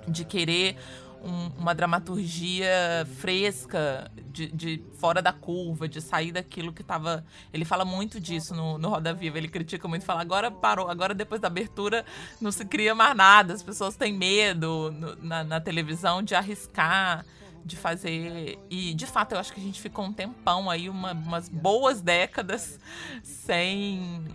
de 0.08 0.26
querer 0.26 0.76
um, 1.24 1.62
uma 1.62 1.74
dramaturgia 1.74 3.08
fresca, 3.18 4.12
de, 4.32 4.48
de, 4.52 4.84
fora 4.98 5.22
da 5.22 5.34
curva, 5.34 5.88
de 5.88 6.02
sair 6.02 6.32
daquilo 6.32 6.72
que 6.72 6.82
estava. 6.82 7.26
Ele 7.54 7.66
fala 7.66 7.84
muito 7.84 8.20
disso 8.20 8.54
no, 8.56 8.78
no 8.78 8.90
Roda 8.90 9.14
Viva. 9.14 9.38
Ele 9.38 9.48
critica 9.48 9.88
muito, 9.88 10.06
fala 10.06 10.22
agora 10.22 10.52
parou, 10.52 10.90
agora 10.90 11.14
depois 11.14 11.42
da 11.42 11.48
abertura 11.48 12.06
não 12.40 12.52
se 12.52 12.66
cria 12.66 12.94
mais 12.94 13.16
nada. 13.16 13.54
As 13.54 13.64
pessoas 13.64 13.96
têm 13.96 14.14
medo 14.14 14.92
no, 14.92 15.16
na, 15.18 15.44
na 15.44 15.60
televisão 15.60 16.22
de 16.22 16.36
arriscar 16.36 17.26
de 17.66 17.76
fazer. 17.76 18.58
E 18.70 18.94
de 18.94 19.06
fato 19.06 19.34
eu 19.34 19.40
acho 19.40 19.54
que 19.54 19.60
a 19.60 19.64
gente 19.64 19.82
ficou 19.82 20.06
um 20.06 20.14
tempão 20.14 20.70
aí, 20.70 20.90
uma, 20.90 21.12
umas 21.12 21.50
boas 21.50 22.02
décadas, 22.02 22.80
sem 23.22 24.26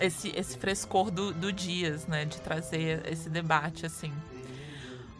esse, 0.00 0.28
esse 0.36 0.56
frescor 0.56 1.10
do, 1.10 1.32
do 1.32 1.52
Dias, 1.52 2.06
né? 2.06 2.24
De 2.24 2.40
trazer 2.40 3.02
esse 3.10 3.28
debate 3.28 3.84
assim. 3.84 4.12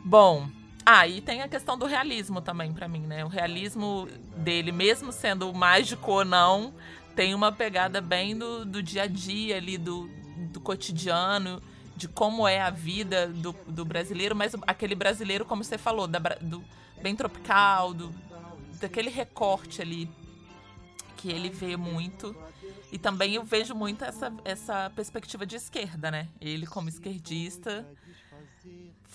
Bom, 0.05 0.49
ah, 0.85 1.07
e 1.07 1.21
tem 1.21 1.43
a 1.43 1.49
questão 1.49 1.77
do 1.77 1.87
realismo 1.87 2.41
também 2.41 2.73
para 2.73 2.89
mim, 2.89 3.01
né? 3.01 3.25
O 3.25 3.29
realismo 3.29 4.09
dele, 4.37 4.73
mesmo 4.73 5.13
sendo 5.13 5.53
mágico 5.53 6.11
ou 6.11 6.25
não, 6.25 6.75
tem 7.15 7.35
uma 7.35 7.53
pegada 7.53 8.01
bem 8.01 8.37
do, 8.37 8.65
do 8.65 8.83
dia 8.83 9.03
a 9.03 9.07
dia 9.07 9.57
ali, 9.57 9.77
do, 9.77 10.09
do 10.53 10.61
cotidiano, 10.61 11.63
de 11.97 12.09
como 12.09 12.49
é 12.49 12.61
a 12.61 12.71
vida 12.71 13.29
do, 13.29 13.55
do 13.67 13.85
brasileiro, 13.85 14.35
mas 14.35 14.57
aquele 14.67 14.95
brasileiro, 14.95 15.45
como 15.45 15.63
você 15.63 15.77
falou, 15.77 16.07
da, 16.07 16.19
do 16.41 16.65
bem 17.03 17.15
tropical, 17.15 17.93
do, 17.93 18.13
daquele 18.81 19.11
recorte 19.11 19.83
ali 19.83 20.09
que 21.17 21.31
ele 21.31 21.51
vê 21.51 21.77
muito. 21.77 22.35
E 22.91 22.99
também 22.99 23.35
eu 23.35 23.45
vejo 23.45 23.75
muito 23.75 24.05
essa, 24.05 24.33
essa 24.45 24.91
perspectiva 24.97 25.45
de 25.45 25.57
esquerda, 25.57 26.11
né? 26.11 26.27
Ele 26.41 26.67
como 26.67 26.89
esquerdista 26.89 27.87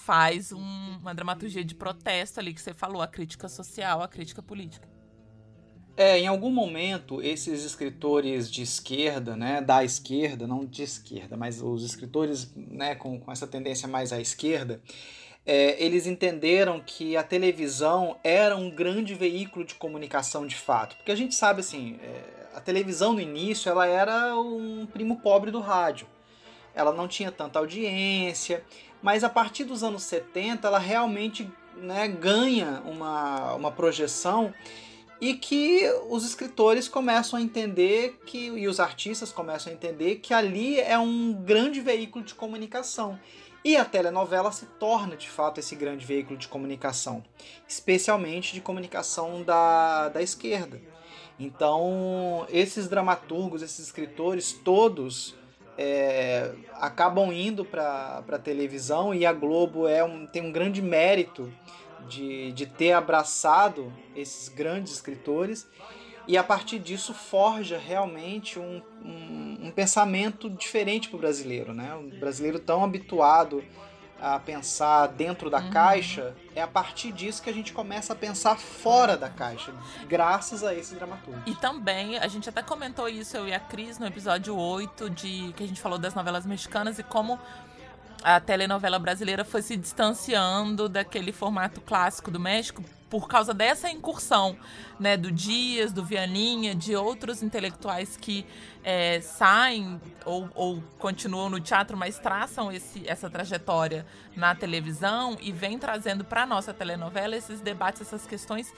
faz 0.05 0.51
um, 0.51 0.97
uma 1.01 1.15
dramaturgia 1.15 1.65
de 1.65 1.73
protesto 1.73 2.39
ali 2.39 2.53
que 2.53 2.61
você 2.61 2.75
falou, 2.75 3.01
a 3.01 3.07
crítica 3.07 3.49
social, 3.49 4.03
a 4.03 4.07
crítica 4.07 4.39
política. 4.39 4.87
É, 5.97 6.19
em 6.19 6.27
algum 6.27 6.51
momento, 6.51 7.23
esses 7.23 7.63
escritores 7.63 8.51
de 8.51 8.61
esquerda, 8.61 9.35
né, 9.35 9.61
da 9.61 9.83
esquerda, 9.83 10.45
não 10.45 10.63
de 10.63 10.83
esquerda, 10.83 11.35
mas 11.35 11.59
os 11.59 11.83
escritores 11.83 12.53
né, 12.55 12.93
com, 12.93 13.19
com 13.19 13.31
essa 13.31 13.47
tendência 13.47 13.87
mais 13.87 14.13
à 14.13 14.21
esquerda, 14.21 14.79
é, 15.43 15.83
eles 15.83 16.05
entenderam 16.05 16.79
que 16.79 17.17
a 17.17 17.23
televisão 17.23 18.17
era 18.23 18.55
um 18.55 18.69
grande 18.69 19.15
veículo 19.15 19.65
de 19.65 19.73
comunicação 19.73 20.45
de 20.45 20.55
fato. 20.55 20.97
Porque 20.97 21.11
a 21.11 21.15
gente 21.15 21.33
sabe, 21.33 21.61
assim, 21.61 21.97
é, 22.03 22.47
a 22.53 22.61
televisão 22.61 23.13
no 23.13 23.21
início, 23.21 23.69
ela 23.69 23.87
era 23.87 24.37
um 24.37 24.85
primo 24.85 25.19
pobre 25.21 25.49
do 25.49 25.61
rádio. 25.61 26.07
Ela 26.75 26.91
não 26.91 27.07
tinha 27.07 27.31
tanta 27.31 27.57
audiência, 27.57 28.63
mas 29.01 29.23
a 29.23 29.29
partir 29.29 29.63
dos 29.63 29.83
anos 29.83 30.03
70 30.03 30.67
ela 30.67 30.79
realmente 30.79 31.51
né, 31.77 32.07
ganha 32.07 32.81
uma, 32.85 33.53
uma 33.53 33.71
projeção 33.71 34.53
e 35.19 35.33
que 35.33 35.83
os 36.09 36.25
escritores 36.25 36.87
começam 36.87 37.39
a 37.39 37.41
entender 37.41 38.19
que 38.25 38.47
e 38.47 38.67
os 38.67 38.79
artistas 38.79 39.31
começam 39.31 39.71
a 39.71 39.75
entender 39.75 40.15
que 40.15 40.33
ali 40.33 40.79
é 40.79 40.97
um 40.99 41.33
grande 41.33 41.79
veículo 41.79 42.23
de 42.23 42.35
comunicação. 42.35 43.19
E 43.63 43.75
a 43.75 43.83
telenovela 43.83 44.51
se 44.51 44.67
torna 44.79 45.15
de 45.15 45.27
fato 45.27 45.59
esse 45.59 45.75
grande 45.75 46.05
veículo 46.05 46.37
de 46.37 46.47
comunicação, 46.47 47.23
especialmente 47.67 48.53
de 48.53 48.61
comunicação 48.61 49.41
da, 49.41 50.09
da 50.09 50.21
esquerda. 50.21 50.79
Então, 51.39 52.45
esses 52.49 52.87
dramaturgos, 52.87 53.63
esses 53.63 53.87
escritores, 53.87 54.53
todos 54.53 55.35
é, 55.77 56.53
acabam 56.73 57.31
indo 57.31 57.65
para 57.65 58.23
a 58.27 58.39
televisão 58.39 59.13
e 59.13 59.25
a 59.25 59.33
Globo 59.33 59.87
é 59.87 60.03
um, 60.03 60.25
tem 60.25 60.41
um 60.41 60.51
grande 60.51 60.81
mérito 60.81 61.51
de, 62.07 62.51
de 62.53 62.65
ter 62.65 62.93
abraçado 62.93 63.91
esses 64.15 64.49
grandes 64.49 64.93
escritores 64.93 65.67
e 66.27 66.37
a 66.37 66.43
partir 66.43 66.79
disso 66.79 67.13
forja 67.13 67.77
realmente 67.77 68.57
um, 68.57 68.81
um, 69.03 69.67
um 69.67 69.71
pensamento 69.71 70.49
diferente 70.49 71.07
para 71.07 71.17
o 71.17 71.19
brasileiro. 71.19 71.73
Né? 71.73 71.93
O 71.95 72.19
brasileiro 72.19 72.59
tão 72.59 72.83
habituado 72.83 73.63
a 74.25 74.39
pensar 74.39 75.05
dentro 75.09 75.51
da 75.51 75.59
uhum. 75.59 75.69
caixa, 75.69 76.35
é 76.55 76.61
a 76.61 76.67
partir 76.67 77.11
disso 77.11 77.43
que 77.43 77.49
a 77.49 77.53
gente 77.53 77.71
começa 77.71 78.13
a 78.13 78.15
pensar 78.15 78.57
fora 78.57 79.15
da 79.15 79.29
caixa, 79.29 79.71
graças 80.07 80.63
a 80.63 80.73
esse 80.73 80.95
dramaturgo. 80.95 81.43
E 81.45 81.53
também, 81.53 82.17
a 82.17 82.27
gente 82.27 82.49
até 82.49 82.63
comentou 82.63 83.07
isso, 83.07 83.37
eu 83.37 83.47
e 83.47 83.53
a 83.53 83.59
Cris, 83.59 83.99
no 83.99 84.07
episódio 84.07 84.57
8, 84.57 85.11
de, 85.11 85.53
que 85.55 85.63
a 85.63 85.67
gente 85.67 85.79
falou 85.79 85.99
das 85.99 86.15
novelas 86.15 86.43
mexicanas 86.43 86.97
e 86.97 87.03
como 87.03 87.39
a 88.23 88.39
telenovela 88.39 88.97
brasileira 88.97 89.45
foi 89.45 89.61
se 89.61 89.77
distanciando 89.77 90.89
daquele 90.89 91.31
formato 91.31 91.79
clássico 91.79 92.31
do 92.31 92.39
México 92.39 92.83
por 93.09 93.27
causa 93.27 93.53
dessa 93.53 93.89
incursão, 93.89 94.57
né, 94.99 95.15
do 95.15 95.31
Dias, 95.31 95.93
do 95.93 96.03
Vianinha, 96.03 96.73
de 96.73 96.95
outros 96.95 97.43
intelectuais 97.43 98.17
que 98.17 98.45
é, 98.83 99.21
saem 99.21 100.01
ou, 100.25 100.49
ou, 100.55 100.83
continuam 100.97 101.49
no 101.49 101.59
teatro, 101.59 101.95
mas 101.95 102.17
traçam 102.17 102.71
esse, 102.71 103.07
essa 103.07 103.29
trajetória 103.29 104.05
na 104.35 104.55
televisão 104.55 105.37
e 105.39 105.51
vem 105.51 105.77
trazendo 105.77 106.23
para 106.23 106.45
nossa 106.45 106.73
telenovela 106.73 107.35
esses 107.35 107.61
debates, 107.61 108.01
essas 108.01 108.25
questões 108.25 108.73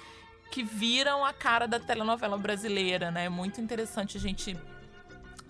que 0.52 0.64
viram 0.64 1.26
a 1.26 1.34
cara 1.34 1.68
da 1.68 1.80
telenovela 1.80 2.38
brasileira, 2.38 3.12
né? 3.12 3.26
É 3.26 3.30
muito 3.30 3.60
interessante 3.60 4.18
a 4.18 4.20
gente 4.20 4.58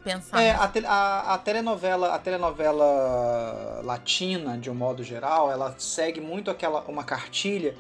pensar. 0.08 0.42
É, 0.42 0.52
a, 0.52 0.68
te, 0.68 0.86
a, 0.86 1.34
a, 1.34 1.38
telenovela, 1.38 2.14
a 2.14 2.20
telenovela 2.20 3.82
latina, 3.84 4.58
de 4.58 4.70
um 4.70 4.76
modo 4.76 5.04
geral, 5.04 5.52
ela 5.52 5.76
segue 5.78 6.22
muito 6.22 6.50
aquela 6.50 6.82
uma 6.82 7.04
cartilha 7.04 7.76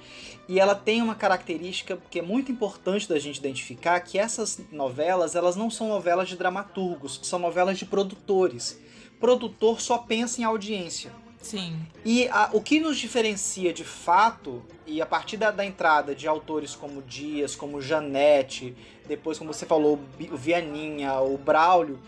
e 0.47 0.59
ela 0.59 0.75
tem 0.75 1.01
uma 1.01 1.15
característica 1.15 1.97
que 2.09 2.19
é 2.19 2.21
muito 2.21 2.51
importante 2.51 3.07
da 3.07 3.19
gente 3.19 3.37
identificar, 3.37 3.99
que 3.99 4.17
essas 4.17 4.59
novelas, 4.71 5.35
elas 5.35 5.55
não 5.55 5.69
são 5.69 5.87
novelas 5.89 6.29
de 6.29 6.37
dramaturgos, 6.37 7.19
são 7.23 7.39
novelas 7.39 7.77
de 7.77 7.85
produtores. 7.85 8.79
Produtor 9.19 9.81
só 9.81 9.97
pensa 9.97 10.41
em 10.41 10.43
audiência. 10.43 11.11
Sim. 11.47 11.79
E 12.03 12.27
a, 12.27 12.49
o 12.51 12.61
que 12.61 12.79
nos 12.79 12.97
diferencia 12.97 13.71
de 13.71 13.85
fato, 13.85 14.61
e 14.85 15.01
a 15.01 15.05
partir 15.05 15.37
da, 15.37 15.49
da, 15.49 15.65
entrada 15.65 16.13
de 16.13 16.27
autores 16.27 16.75
como 16.75 17.01
Dias, 17.01 17.55
como 17.55 17.81
Janete, 17.81 18.75
depois, 19.07 19.37
como 19.37 19.53
você 19.53 19.65
falou, 19.65 19.97
o 20.31 20.37
Vianinha, 20.37 21.13
o 21.21 21.37
Braulio, 21.37 21.99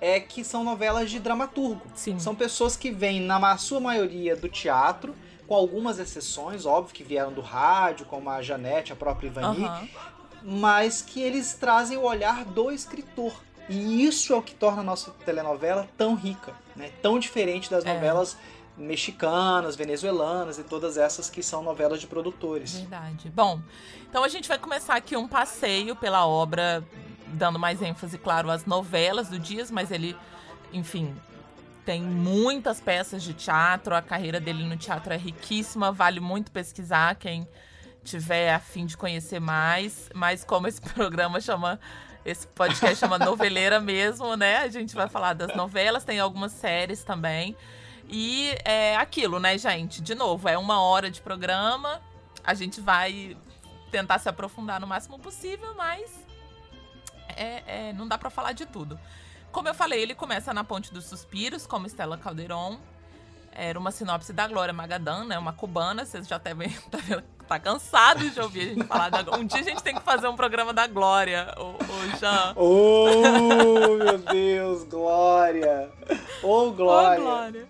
é 0.00 0.18
que 0.18 0.42
são 0.42 0.64
novelas 0.64 1.10
de 1.10 1.20
dramaturgo. 1.20 1.82
Sim. 1.94 2.18
São 2.18 2.34
pessoas 2.34 2.76
que 2.76 2.90
vêm, 2.90 3.20
na 3.20 3.56
sua 3.56 3.78
maioria, 3.78 4.34
do 4.34 4.48
teatro, 4.48 5.14
com 5.46 5.54
algumas 5.54 5.98
exceções, 6.00 6.66
óbvio, 6.66 6.94
que 6.94 7.04
vieram 7.04 7.32
do 7.32 7.40
rádio, 7.40 8.04
como 8.04 8.28
a 8.28 8.42
Janete, 8.42 8.92
a 8.92 8.96
própria 8.96 9.28
Ivani, 9.28 9.64
uhum. 9.64 9.88
mas 10.42 11.00
que 11.02 11.22
eles 11.22 11.54
trazem 11.54 11.96
o 11.96 12.02
olhar 12.02 12.44
do 12.44 12.70
escritor. 12.70 13.32
E 13.68 14.04
isso 14.04 14.32
é 14.32 14.36
o 14.36 14.42
que 14.42 14.54
torna 14.54 14.80
a 14.80 14.84
nossa 14.84 15.10
telenovela 15.24 15.88
tão 15.96 16.14
rica, 16.14 16.54
né? 16.74 16.90
tão 17.02 17.18
diferente 17.18 17.70
das 17.70 17.84
é. 17.84 17.92
novelas 17.92 18.36
mexicanas, 18.78 19.74
venezuelanas 19.74 20.58
e 20.58 20.62
todas 20.62 20.96
essas 20.96 21.28
que 21.28 21.42
são 21.42 21.62
novelas 21.62 22.00
de 22.00 22.06
produtores. 22.06 22.74
Verdade. 22.78 23.30
Bom, 23.30 23.60
então 24.08 24.22
a 24.22 24.28
gente 24.28 24.48
vai 24.48 24.58
começar 24.58 24.94
aqui 24.94 25.16
um 25.16 25.26
passeio 25.26 25.96
pela 25.96 26.26
obra, 26.26 26.84
dando 27.26 27.58
mais 27.58 27.82
ênfase, 27.82 28.16
claro, 28.16 28.50
às 28.50 28.64
novelas 28.64 29.28
do 29.28 29.38
Dias, 29.38 29.70
mas 29.70 29.90
ele, 29.90 30.16
enfim, 30.72 31.14
tem 31.84 32.00
muitas 32.00 32.80
peças 32.80 33.22
de 33.22 33.34
teatro, 33.34 33.94
a 33.94 34.00
carreira 34.00 34.38
dele 34.38 34.64
no 34.64 34.76
teatro 34.76 35.12
é 35.12 35.16
riquíssima, 35.16 35.90
vale 35.90 36.20
muito 36.20 36.52
pesquisar 36.52 37.16
quem 37.16 37.48
tiver 38.04 38.54
a 38.54 38.60
fim 38.60 38.86
de 38.86 38.96
conhecer 38.96 39.40
mais, 39.40 40.08
mas 40.14 40.44
como 40.44 40.68
esse 40.68 40.80
programa 40.94 41.40
chama 41.40 41.80
esse 42.24 42.46
podcast 42.48 42.96
chama 42.96 43.18
Noveleira 43.24 43.80
mesmo, 43.80 44.36
né? 44.36 44.58
A 44.58 44.68
gente 44.68 44.94
vai 44.94 45.08
falar 45.08 45.32
das 45.32 45.54
novelas, 45.54 46.04
tem 46.04 46.20
algumas 46.20 46.52
séries 46.52 47.02
também. 47.02 47.56
E 48.08 48.56
é 48.64 48.96
aquilo, 48.96 49.38
né, 49.38 49.58
gente? 49.58 50.00
De 50.00 50.14
novo, 50.14 50.48
é 50.48 50.56
uma 50.56 50.80
hora 50.80 51.10
de 51.10 51.20
programa. 51.20 52.00
A 52.42 52.54
gente 52.54 52.80
vai 52.80 53.36
tentar 53.90 54.18
se 54.18 54.28
aprofundar 54.28 54.80
no 54.80 54.86
máximo 54.86 55.18
possível, 55.18 55.74
mas 55.76 56.10
é, 57.36 57.62
é, 57.66 57.92
não 57.92 58.08
dá 58.08 58.16
para 58.16 58.30
falar 58.30 58.52
de 58.52 58.64
tudo. 58.64 58.98
Como 59.52 59.68
eu 59.68 59.74
falei, 59.74 60.00
ele 60.00 60.14
começa 60.14 60.52
na 60.52 60.64
Ponte 60.64 60.92
dos 60.92 61.04
Suspiros, 61.04 61.66
como 61.66 61.86
Estela 61.86 62.16
Calderon. 62.16 62.78
Era 63.52 63.78
uma 63.78 63.90
sinopse 63.90 64.32
da 64.32 64.46
Glória 64.46 64.72
Magadan, 64.72 65.24
né? 65.24 65.38
Uma 65.38 65.52
cubana. 65.52 66.04
Vocês 66.04 66.28
já 66.28 66.38
devem 66.38 66.70
tá, 66.90 66.98
tá 67.46 67.58
cansado 67.58 68.30
de 68.30 68.40
ouvir 68.40 68.60
a 68.60 68.64
gente 68.74 68.86
falar 68.86 69.08
da 69.08 69.36
Um 69.36 69.44
dia 69.44 69.60
a 69.60 69.64
gente 69.64 69.82
tem 69.82 69.94
que 69.94 70.02
fazer 70.02 70.28
um 70.28 70.36
programa 70.36 70.72
da 70.72 70.86
Glória, 70.86 71.52
o, 71.56 71.70
o 71.72 72.18
Jean. 72.18 72.52
Oh, 72.54 73.96
meu 73.96 74.18
Deus, 74.18 74.84
Glória! 74.84 75.90
Oh, 76.42 76.70
Glória! 76.70 77.18
Oh, 77.18 77.22
Glória! 77.22 77.68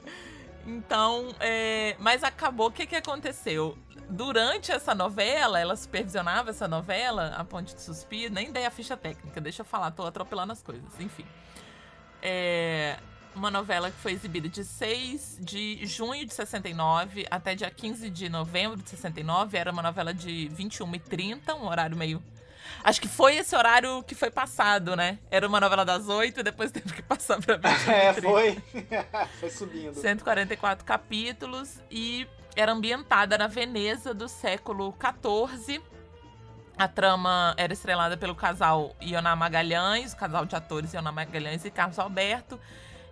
Então, 0.69 1.35
é, 1.41 1.97
mas 1.99 2.23
acabou, 2.23 2.69
o 2.69 2.71
que, 2.71 2.87
que 2.87 2.95
aconteceu? 2.95 3.79
Durante 4.11 4.71
essa 4.71 4.95
novela, 4.95 5.59
ela 5.59 5.75
supervisionava 5.75 6.51
essa 6.51 6.69
novela, 6.69 7.35
A 7.39 7.43
Ponte 7.43 7.75
de 7.75 7.81
Suspiro, 7.81 8.35
nem 8.35 8.53
dei 8.53 8.67
a 8.67 8.71
ficha 8.71 8.95
técnica, 8.95 9.41
deixa 9.41 9.63
eu 9.63 9.65
falar, 9.65 9.91
tô 9.93 10.05
atropelando 10.05 10.53
as 10.53 10.63
coisas, 10.63 11.01
enfim. 11.01 11.25
É 12.21 12.99
uma 13.35 13.51
novela 13.51 13.91
que 13.91 13.97
foi 13.99 14.13
exibida 14.13 14.49
de 14.49 14.65
6 14.65 15.39
de 15.41 15.87
junho 15.87 16.27
de 16.27 16.35
69 16.35 17.27
até 17.31 17.55
dia 17.55 17.71
15 17.71 18.11
de 18.11 18.29
novembro 18.29 18.83
de 18.83 18.91
69. 18.91 19.57
Era 19.57 19.71
uma 19.71 19.83
novela 19.83 20.13
de 20.13 20.49
21 20.49 20.97
e 20.97 20.99
30, 20.99 21.55
um 21.55 21.67
horário 21.67 21.97
meio 21.97 22.23
Acho 22.83 23.01
que 23.01 23.09
foi 23.09 23.37
esse 23.37 23.55
horário 23.57 24.03
que 24.05 24.15
foi 24.15 24.31
passado, 24.31 24.97
né? 24.97 25.19
Era 25.31 25.47
uma 25.47 25.61
novela 25.61 25.85
das 25.85 26.09
oito 26.09 26.41
e 26.41 26.43
depois 26.43 26.71
teve 26.73 26.93
que 26.93 27.03
passar 27.03 27.41
pra 27.41 27.57
20 27.57 27.91
É, 27.91 28.13
foi. 28.15 28.63
foi 29.41 29.51
subindo. 29.51 29.95
144 29.95 30.85
capítulos 30.85 31.81
e 31.91 32.27
era 32.57 32.73
ambientada 32.73 33.39
na 33.39 33.47
Veneza 33.47 34.13
do 34.13 34.29
século 34.29 34.95
XIV. 34.99 35.81
A 36.77 36.87
trama 36.87 37.55
era 37.57 37.73
estrelada 37.73 38.17
pelo 38.17 38.35
casal 38.35 38.95
Ioná 39.03 39.35
Magalhães, 39.35 40.13
o 40.13 40.17
casal 40.17 40.47
de 40.47 40.55
atores 40.55 40.93
Ioná 40.95 41.11
Magalhães 41.11 41.65
e 41.65 41.71
Carlos 41.71 41.99
Alberto, 41.99 42.59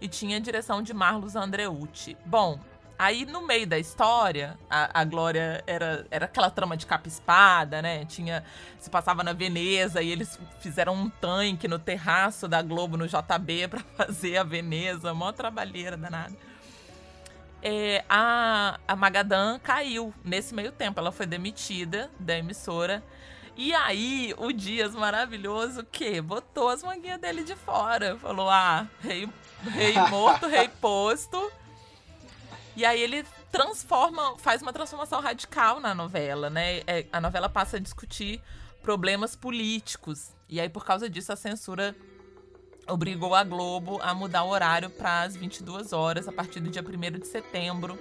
e 0.01 0.07
tinha 0.07 0.37
a 0.37 0.41
direção 0.41 0.83
de 0.83 0.95
Marlos 0.95 1.35
Andreucci. 1.35 2.17
Bom, 2.25 2.61
Aí, 2.99 3.27
no 3.27 3.47
meio 3.47 3.67
da 3.67 3.79
história, 3.79 4.59
a, 4.71 5.01
a 5.01 5.05
Glória 5.05 5.63
era, 5.67 6.07
era 6.11 6.25
aquela 6.25 6.51
trama 6.51 6.77
de 6.77 6.87
capa-espada, 6.87 7.83
né? 7.83 8.07
Tinha. 8.07 8.43
Se 8.79 8.89
passava 8.89 9.23
na 9.23 9.35
Veneza 9.35 10.01
e 10.01 10.11
eles 10.11 10.39
fizeram 10.61 10.95
um 10.95 11.11
tanque 11.11 11.69
no 11.69 11.79
terraço 11.79 12.49
da 12.49 12.63
Globo, 12.63 12.97
no 12.97 13.07
JB, 13.07 13.69
para 13.69 13.81
fazer 13.97 14.39
a 14.39 14.43
Veneza. 14.43 15.13
Mó 15.13 15.31
trabalheira 15.31 15.97
danada. 15.97 16.35
É, 17.63 18.03
a, 18.09 18.79
a 18.89 18.97
Magadan 18.97 19.59
caiu 19.59 20.15
nesse 20.25 20.55
meio 20.55 20.73
tempo. 20.73 20.99
Ela 20.99 21.13
foi 21.13 21.27
demitida 21.27 22.11
da 22.19 22.39
emissora. 22.39 23.03
E 23.59 23.75
aí, 23.75 24.35
o 24.39 24.53
Dias 24.53 24.95
maravilhoso, 24.95 25.85
que 25.85 26.21
botou 26.23 26.71
as 26.71 26.83
manguinhas 26.83 27.21
dele 27.21 27.45
de 27.45 27.57
fora. 27.57 28.17
Falou: 28.17 28.49
ah, 28.49 28.87
rei, 29.01 29.29
rei 29.65 29.95
morto, 30.09 30.47
rei 30.47 30.69
posto 30.69 31.53
e 32.77 32.85
aí 32.85 33.01
ele 33.01 33.25
transforma, 33.51 34.37
faz 34.37 34.61
uma 34.61 34.73
transformação 34.73 35.21
radical 35.21 35.81
na 35.81 35.95
novela, 35.95 36.51
né? 36.51 36.83
É, 36.87 37.07
a 37.11 37.21
novela 37.21 37.49
passa 37.49 37.79
a 37.79 37.81
discutir 37.81 38.41
problemas 38.83 39.35
políticos. 39.35 40.31
E 40.47 40.61
aí, 40.61 40.69
por 40.69 40.85
causa 40.85 41.09
disso, 41.09 41.33
a 41.33 41.37
censura 41.37 41.97
obrigou 42.87 43.35
a 43.35 43.43
Globo 43.43 43.99
a 44.03 44.15
mudar 44.15 44.45
o 44.45 44.51
horário 44.51 44.91
para 44.91 45.23
as 45.23 45.35
22 45.35 45.95
horas 45.95 46.29
a 46.29 46.33
partir 46.33 46.61
do 46.61 46.69
dia 46.69 46.83
1 46.83 47.19
de 47.19 47.27
setembro. 47.27 47.99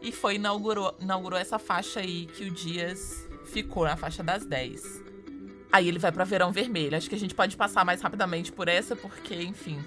E 0.00 0.12
foi 0.12 0.36
inaugurou, 0.36 0.96
inaugurou 1.00 1.38
essa 1.38 1.58
faixa 1.58 2.00
aí 2.00 2.26
que 2.26 2.44
o 2.44 2.50
Dias 2.50 3.26
ficou 3.46 3.84
na 3.84 3.96
faixa 3.96 4.22
das 4.22 4.46
10. 4.46 5.02
Aí 5.72 5.88
ele 5.88 5.98
vai 5.98 6.12
para 6.12 6.24
Verão 6.24 6.52
Vermelho. 6.52 6.96
Acho 6.96 7.08
que 7.08 7.14
a 7.16 7.18
gente 7.18 7.34
pode 7.34 7.56
passar 7.56 7.84
mais 7.84 8.00
rapidamente 8.00 8.52
por 8.52 8.68
essa, 8.68 8.94
porque, 8.94 9.34
enfim, 9.34 9.84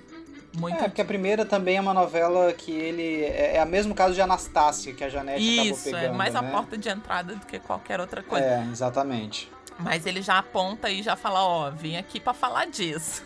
muito... 0.55 0.77
É, 0.77 0.83
porque 0.83 1.01
a 1.01 1.05
primeira 1.05 1.45
também 1.45 1.77
é 1.77 1.81
uma 1.81 1.93
novela 1.93 2.51
que 2.53 2.71
ele. 2.71 3.23
É, 3.23 3.57
é 3.57 3.63
o 3.63 3.67
mesmo 3.67 3.93
caso 3.93 4.13
de 4.13 4.21
Anastácia, 4.21 4.93
que 4.93 5.03
a 5.03 5.09
Janete 5.09 5.41
Isso, 5.41 5.59
acabou 5.59 5.83
pegando. 5.83 6.03
Isso, 6.03 6.13
é 6.13 6.17
mais 6.17 6.33
né? 6.33 6.39
a 6.39 6.43
porta 6.43 6.77
de 6.77 6.89
entrada 6.89 7.35
do 7.35 7.45
que 7.45 7.59
qualquer 7.59 7.99
outra 7.99 8.23
coisa. 8.23 8.45
É, 8.45 8.67
exatamente. 8.71 9.49
Mas 9.79 10.05
ele 10.05 10.21
já 10.21 10.39
aponta 10.39 10.89
e 10.89 11.01
já 11.03 11.15
fala: 11.15 11.43
Ó, 11.43 11.69
vim 11.71 11.97
aqui 11.97 12.19
para 12.19 12.33
falar 12.33 12.65
disso. 12.65 13.23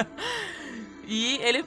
e 1.06 1.38
ele, 1.38 1.64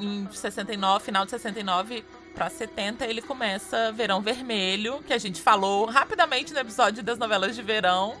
em 0.00 0.26
69, 0.30 1.04
final 1.04 1.24
de 1.24 1.32
69 1.32 2.04
para 2.34 2.48
70, 2.48 3.06
ele 3.06 3.20
começa 3.20 3.92
Verão 3.92 4.20
Vermelho, 4.22 5.02
que 5.06 5.12
a 5.12 5.18
gente 5.18 5.40
falou 5.40 5.86
rapidamente 5.86 6.52
no 6.52 6.60
episódio 6.60 7.02
das 7.02 7.18
novelas 7.18 7.54
de 7.54 7.62
verão. 7.62 8.16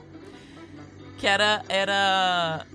Que 1.16 1.26
era, 1.26 1.62
era 1.66 2.66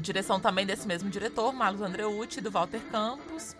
Direção 0.00 0.40
também 0.40 0.64
desse 0.64 0.86
mesmo 0.88 1.10
diretor, 1.10 1.52
Marlos 1.52 1.82
Andreucci, 1.82 2.40
do 2.40 2.50
Walter 2.50 2.80
Campos. 2.90 3.54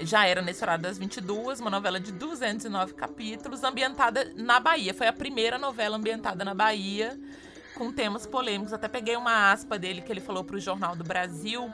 Já 0.00 0.26
era 0.26 0.42
nesse 0.42 0.62
horário 0.62 0.82
das 0.82 0.98
22, 0.98 1.60
uma 1.60 1.70
novela 1.70 1.98
de 1.98 2.12
209 2.12 2.92
capítulos, 2.92 3.64
ambientada 3.64 4.30
na 4.36 4.60
Bahia. 4.60 4.92
Foi 4.92 5.06
a 5.06 5.12
primeira 5.12 5.58
novela 5.58 5.96
ambientada 5.96 6.44
na 6.44 6.52
Bahia, 6.52 7.18
com 7.74 7.90
temas 7.90 8.26
polêmicos. 8.26 8.74
Até 8.74 8.88
peguei 8.88 9.16
uma 9.16 9.50
aspa 9.50 9.78
dele 9.78 10.02
que 10.02 10.12
ele 10.12 10.20
falou 10.20 10.44
para 10.44 10.56
o 10.56 10.60
Jornal 10.60 10.94
do 10.94 11.02
Brasil, 11.02 11.72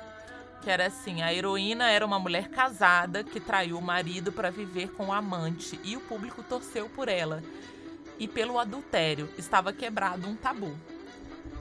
Que 0.63 0.71
era 0.71 0.87
assim: 0.87 1.23
a 1.23 1.35
heroína 1.35 1.91
era 1.91 2.07
uma 2.07 2.19
mulher 2.19 2.49
casada 2.49 3.25
que 3.25 3.41
traiu 3.41 3.77
o 3.77 3.83
marido 3.83 4.31
para 4.33 4.51
viver 4.51 4.93
com 4.93 5.09
o 5.09 5.13
amante 5.13 5.79
e 5.83 5.97
o 5.97 6.01
público 6.01 6.45
torceu 6.45 6.89
por 6.89 7.09
ela. 7.09 7.43
E 8.21 8.29
pelo 8.29 8.59
adultério 8.59 9.29
estava 9.37 9.73
quebrado 9.73 10.29
um 10.29 10.37
tabu. 10.37 10.75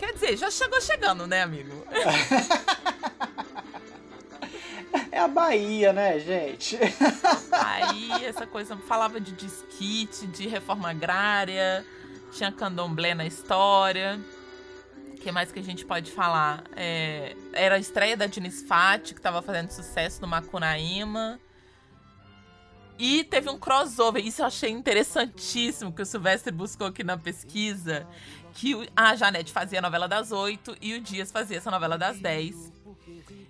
Quer 0.03 0.13
dizer, 0.15 0.35
já 0.35 0.51
chegou 0.51 0.81
chegando, 0.81 1.25
né, 1.25 1.43
amigo? 1.43 1.71
É 5.09 5.17
a 5.17 5.29
Bahia, 5.29 5.93
né, 5.93 6.19
gente? 6.19 6.77
Aí, 7.49 8.25
essa 8.25 8.45
coisa 8.45 8.75
falava 8.75 9.21
de 9.21 9.31
disquite, 9.31 10.27
de 10.27 10.45
reforma 10.45 10.89
agrária, 10.89 11.85
tinha 12.33 12.51
candomblé 12.51 13.15
na 13.15 13.25
história. 13.25 14.19
O 15.07 15.15
que 15.15 15.31
mais 15.31 15.53
que 15.53 15.59
a 15.59 15.63
gente 15.63 15.85
pode 15.85 16.11
falar? 16.11 16.65
É, 16.75 17.33
era 17.53 17.75
a 17.75 17.79
estreia 17.79 18.17
da 18.17 18.25
Diniz 18.25 18.61
Fati, 18.63 19.13
que 19.13 19.21
estava 19.21 19.41
fazendo 19.41 19.71
sucesso 19.71 20.19
no 20.21 20.27
Macunaíma. 20.27 21.39
E 22.99 23.23
teve 23.23 23.49
um 23.49 23.57
crossover, 23.57 24.25
isso 24.25 24.41
eu 24.41 24.45
achei 24.47 24.69
interessantíssimo, 24.69 25.93
que 25.93 26.01
o 26.01 26.05
Silvestre 26.05 26.51
buscou 26.51 26.87
aqui 26.87 27.03
na 27.03 27.17
pesquisa, 27.17 28.05
que 28.53 28.89
a 28.95 29.15
Janete 29.15 29.51
fazia 29.51 29.79
a 29.79 29.81
novela 29.81 30.07
das 30.07 30.31
oito 30.31 30.75
e 30.79 30.93
o 30.93 31.01
Dias 31.01 31.31
fazia 31.31 31.57
essa 31.57 31.71
novela 31.71 31.97
das 31.97 32.19
dez. 32.19 32.71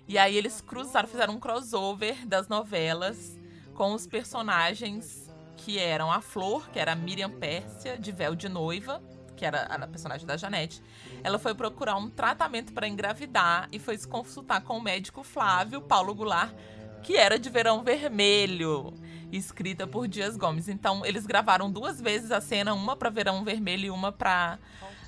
E 0.08 0.18
aí 0.18 0.36
eles 0.36 0.60
cruzaram, 0.60 1.08
fizeram 1.08 1.34
um 1.34 1.40
crossover 1.40 2.26
das 2.26 2.48
novelas 2.48 3.38
com 3.74 3.92
os 3.94 4.06
personagens 4.06 5.30
que 5.56 5.78
eram 5.78 6.10
a 6.10 6.20
Flor, 6.20 6.68
que 6.70 6.78
era 6.78 6.94
Miriam 6.94 7.30
Pérsia, 7.30 7.98
de 7.98 8.12
Véu 8.12 8.34
de 8.34 8.48
Noiva, 8.48 9.02
que 9.36 9.44
era 9.44 9.62
a 9.62 9.86
personagem 9.86 10.26
da 10.26 10.36
Janete. 10.36 10.82
Ela 11.22 11.38
foi 11.38 11.54
procurar 11.54 11.96
um 11.96 12.08
tratamento 12.08 12.72
para 12.72 12.86
engravidar 12.86 13.68
e 13.72 13.78
foi 13.78 13.96
se 13.96 14.06
consultar 14.06 14.62
com 14.62 14.78
o 14.78 14.82
médico 14.82 15.22
Flávio 15.22 15.80
Paulo 15.80 16.14
Goulart, 16.14 16.54
que 17.02 17.16
era 17.16 17.38
de 17.38 17.50
Verão 17.50 17.82
Vermelho, 17.82 18.92
escrita 19.36 19.86
por 19.86 20.08
Dias 20.08 20.36
Gomes. 20.36 20.68
Então 20.68 21.04
eles 21.04 21.26
gravaram 21.26 21.70
duas 21.70 22.00
vezes 22.00 22.30
a 22.30 22.40
cena, 22.40 22.74
uma 22.74 22.96
para 22.96 23.10
Verão 23.10 23.44
Vermelho 23.44 23.86
e 23.86 23.90
uma 23.90 24.12
para 24.12 24.58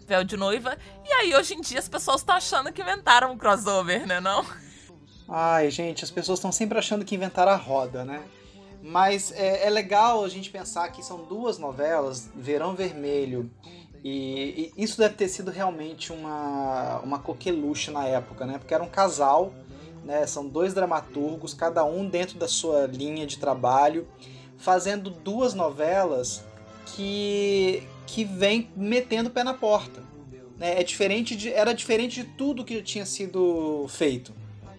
Véu 0.06 0.24
de 0.24 0.36
Noiva. 0.36 0.76
E 1.04 1.12
aí 1.12 1.34
hoje 1.34 1.54
em 1.54 1.60
dia 1.60 1.78
as 1.78 1.88
pessoas 1.88 2.20
estão 2.20 2.36
achando 2.36 2.72
que 2.72 2.82
inventaram 2.82 3.32
um 3.32 3.38
crossover, 3.38 4.06
né, 4.06 4.20
não? 4.20 4.44
Ai, 5.28 5.70
gente, 5.70 6.04
as 6.04 6.10
pessoas 6.10 6.38
estão 6.38 6.52
sempre 6.52 6.78
achando 6.78 7.04
que 7.04 7.14
inventaram 7.14 7.52
a 7.52 7.56
roda, 7.56 8.04
né? 8.04 8.22
Mas 8.82 9.32
é, 9.32 9.66
é, 9.66 9.70
legal 9.70 10.24
a 10.24 10.28
gente 10.28 10.50
pensar 10.50 10.88
que 10.92 11.04
são 11.04 11.24
duas 11.24 11.58
novelas, 11.58 12.30
Verão 12.36 12.74
Vermelho, 12.74 13.50
e, 14.04 14.72
e, 14.76 14.84
isso 14.84 14.98
deve 14.98 15.16
ter 15.16 15.26
sido 15.26 15.50
realmente 15.50 16.12
uma, 16.12 17.00
uma 17.00 17.18
coqueluche 17.18 17.90
na 17.90 18.06
época, 18.06 18.46
né? 18.46 18.58
Porque 18.58 18.72
era 18.72 18.84
um 18.84 18.88
casal, 18.88 19.52
né? 20.06 20.26
São 20.26 20.48
dois 20.48 20.72
dramaturgos, 20.72 21.52
cada 21.52 21.84
um 21.84 22.08
dentro 22.08 22.38
da 22.38 22.46
sua 22.46 22.86
linha 22.86 23.26
de 23.26 23.38
trabalho, 23.38 24.06
fazendo 24.56 25.10
duas 25.10 25.52
novelas 25.52 26.44
que, 26.86 27.82
que 28.06 28.24
vem 28.24 28.70
metendo 28.76 29.28
o 29.28 29.32
pé 29.32 29.42
na 29.42 29.52
porta. 29.52 30.02
Né? 30.56 30.80
É 30.80 30.82
diferente 30.84 31.34
de, 31.36 31.52
era 31.52 31.74
diferente 31.74 32.22
de 32.22 32.30
tudo 32.30 32.64
que 32.64 32.80
tinha 32.82 33.04
sido 33.04 33.86
feito 33.88 34.32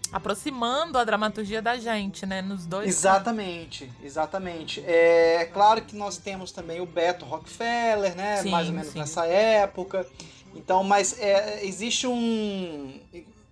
aproximando 0.09 0.97
a 0.97 1.03
dramaturgia 1.03 1.61
da 1.61 1.77
gente, 1.77 2.25
né? 2.25 2.41
Nos 2.41 2.65
dois. 2.65 2.87
Exatamente, 2.87 3.91
exatamente. 4.01 4.81
É 4.85 5.49
claro 5.53 5.81
que 5.81 5.97
nós 5.97 6.17
temos 6.17 6.49
também 6.51 6.79
o 6.79 6.85
Beto 6.85 7.25
Rockefeller, 7.25 8.15
né? 8.15 8.41
Sim, 8.41 8.51
Mais 8.51 8.67
ou 8.67 8.73
menos 8.73 8.89
sim. 8.89 8.99
nessa 8.99 9.25
época. 9.25 10.07
Então, 10.55 10.83
mas 10.83 11.19
é, 11.19 11.65
existe 11.65 12.07
um. 12.07 12.99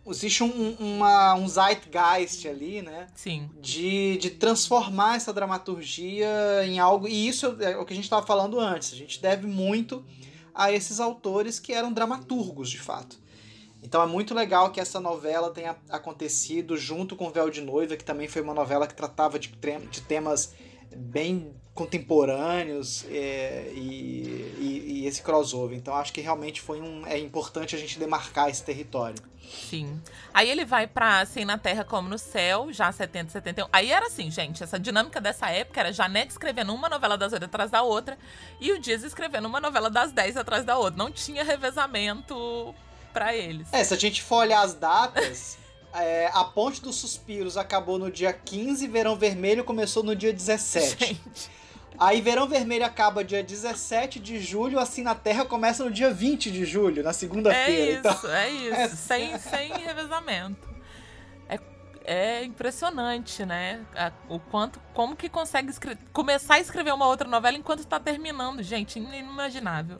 Existe 0.07 0.43
um, 0.43 0.75
uma, 0.79 1.33
um 1.35 1.47
zeitgeist 1.47 2.47
ali, 2.47 2.81
né? 2.81 3.07
Sim. 3.15 3.49
De, 3.59 4.17
de 4.17 4.29
transformar 4.29 5.15
essa 5.15 5.33
dramaturgia 5.33 6.27
em 6.65 6.79
algo. 6.79 7.07
E 7.07 7.27
isso 7.27 7.57
é 7.59 7.75
o 7.77 7.85
que 7.85 7.93
a 7.93 7.95
gente 7.95 8.05
estava 8.05 8.25
falando 8.25 8.59
antes. 8.59 8.93
A 8.93 8.95
gente 8.95 9.21
deve 9.21 9.47
muito 9.47 10.05
a 10.53 10.71
esses 10.71 10.99
autores 10.99 11.59
que 11.59 11.73
eram 11.73 11.91
dramaturgos, 11.91 12.69
de 12.69 12.79
fato. 12.79 13.19
Então 13.81 14.01
é 14.01 14.07
muito 14.07 14.33
legal 14.33 14.71
que 14.71 14.79
essa 14.79 14.99
novela 14.99 15.51
tenha 15.51 15.75
acontecido 15.89 16.75
junto 16.75 17.15
com 17.15 17.29
Véu 17.29 17.49
de 17.49 17.61
Noiva, 17.61 17.95
que 17.95 18.03
também 18.03 18.27
foi 18.27 18.41
uma 18.41 18.53
novela 18.53 18.87
que 18.87 18.95
tratava 18.95 19.37
de, 19.37 19.49
de 19.91 20.01
temas 20.01 20.53
bem 20.95 21.53
contemporâneos 21.75 23.05
é, 23.09 23.69
e, 23.75 24.55
e, 24.57 24.83
e, 24.87 25.07
esse 25.07 25.21
crossover. 25.21 25.77
Então 25.77 25.93
acho 25.93 26.13
que 26.13 26.21
realmente 26.21 26.61
foi 26.61 26.81
um, 26.81 27.05
é 27.05 27.19
importante 27.19 27.75
a 27.75 27.77
gente 27.77 27.99
demarcar 27.99 28.49
esse 28.49 28.63
território. 28.63 29.21
Sim. 29.69 30.01
Aí 30.33 30.49
ele 30.49 30.63
vai 30.63 30.87
pra 30.87 31.19
Assim 31.19 31.43
na 31.43 31.57
Terra 31.57 31.83
como 31.83 32.07
no 32.07 32.17
Céu, 32.17 32.71
já 32.71 32.89
70, 32.91 33.29
71. 33.33 33.67
Aí 33.73 33.91
era 33.91 34.07
assim, 34.07 34.31
gente, 34.31 34.63
essa 34.63 34.79
dinâmica 34.79 35.19
dessa 35.19 35.49
época 35.51 35.81
era 35.81 35.91
Janete 35.91 36.31
escrevendo 36.31 36.73
uma 36.73 36.87
novela 36.87 37.17
das 37.17 37.33
oito 37.33 37.43
atrás 37.45 37.69
da 37.69 37.83
outra 37.83 38.17
e 38.59 38.71
o 38.71 38.79
Dias 38.79 39.03
escrevendo 39.03 39.45
uma 39.45 39.59
novela 39.59 39.89
das 39.89 40.13
dez 40.13 40.37
atrás 40.37 40.63
da 40.63 40.77
outra. 40.77 40.97
Não 40.97 41.11
tinha 41.11 41.43
revezamento 41.43 42.73
para 43.11 43.35
eles. 43.35 43.67
É, 43.73 43.83
se 43.83 43.93
a 43.93 43.97
gente 43.97 44.23
for 44.23 44.37
olhar 44.37 44.61
as 44.61 44.73
datas, 44.73 45.57
é, 45.93 46.29
a 46.33 46.45
Ponte 46.45 46.81
dos 46.81 46.95
Suspiros 46.95 47.57
acabou 47.57 47.99
no 47.99 48.09
dia 48.09 48.31
15, 48.31 48.87
Verão 48.87 49.17
Vermelho 49.17 49.65
começou 49.65 50.03
no 50.03 50.15
dia 50.15 50.31
17. 50.31 51.05
Gente. 51.05 51.64
Aí 51.97 52.21
Verão 52.21 52.47
Vermelho 52.47 52.85
acaba 52.85 53.23
dia 53.23 53.43
17 53.43 54.19
de 54.19 54.39
julho, 54.39 54.79
assim 54.79 55.01
na 55.01 55.15
Terra 55.15 55.45
começa 55.45 55.83
no 55.83 55.91
dia 55.91 56.13
20 56.13 56.51
de 56.51 56.65
julho, 56.65 57.03
na 57.03 57.13
segunda-feira. 57.13 57.71
É 57.71 57.91
isso, 57.91 57.99
então, 57.99 58.31
é 58.31 58.49
isso. 58.49 58.75
É... 58.75 58.87
Sem, 58.95 59.37
sem 59.39 59.73
revezamento. 59.73 60.67
É, 61.47 61.59
é 62.03 62.43
impressionante, 62.43 63.45
né? 63.45 63.85
O 64.27 64.39
quanto, 64.39 64.79
como 64.93 65.15
que 65.15 65.29
consegue 65.29 65.71
começar 66.11 66.55
a 66.55 66.59
escrever 66.59 66.93
uma 66.93 67.07
outra 67.07 67.27
novela 67.27 67.57
enquanto 67.57 67.79
está 67.79 67.99
terminando, 67.99 68.61
gente, 68.61 68.99
inimaginável. 68.99 69.99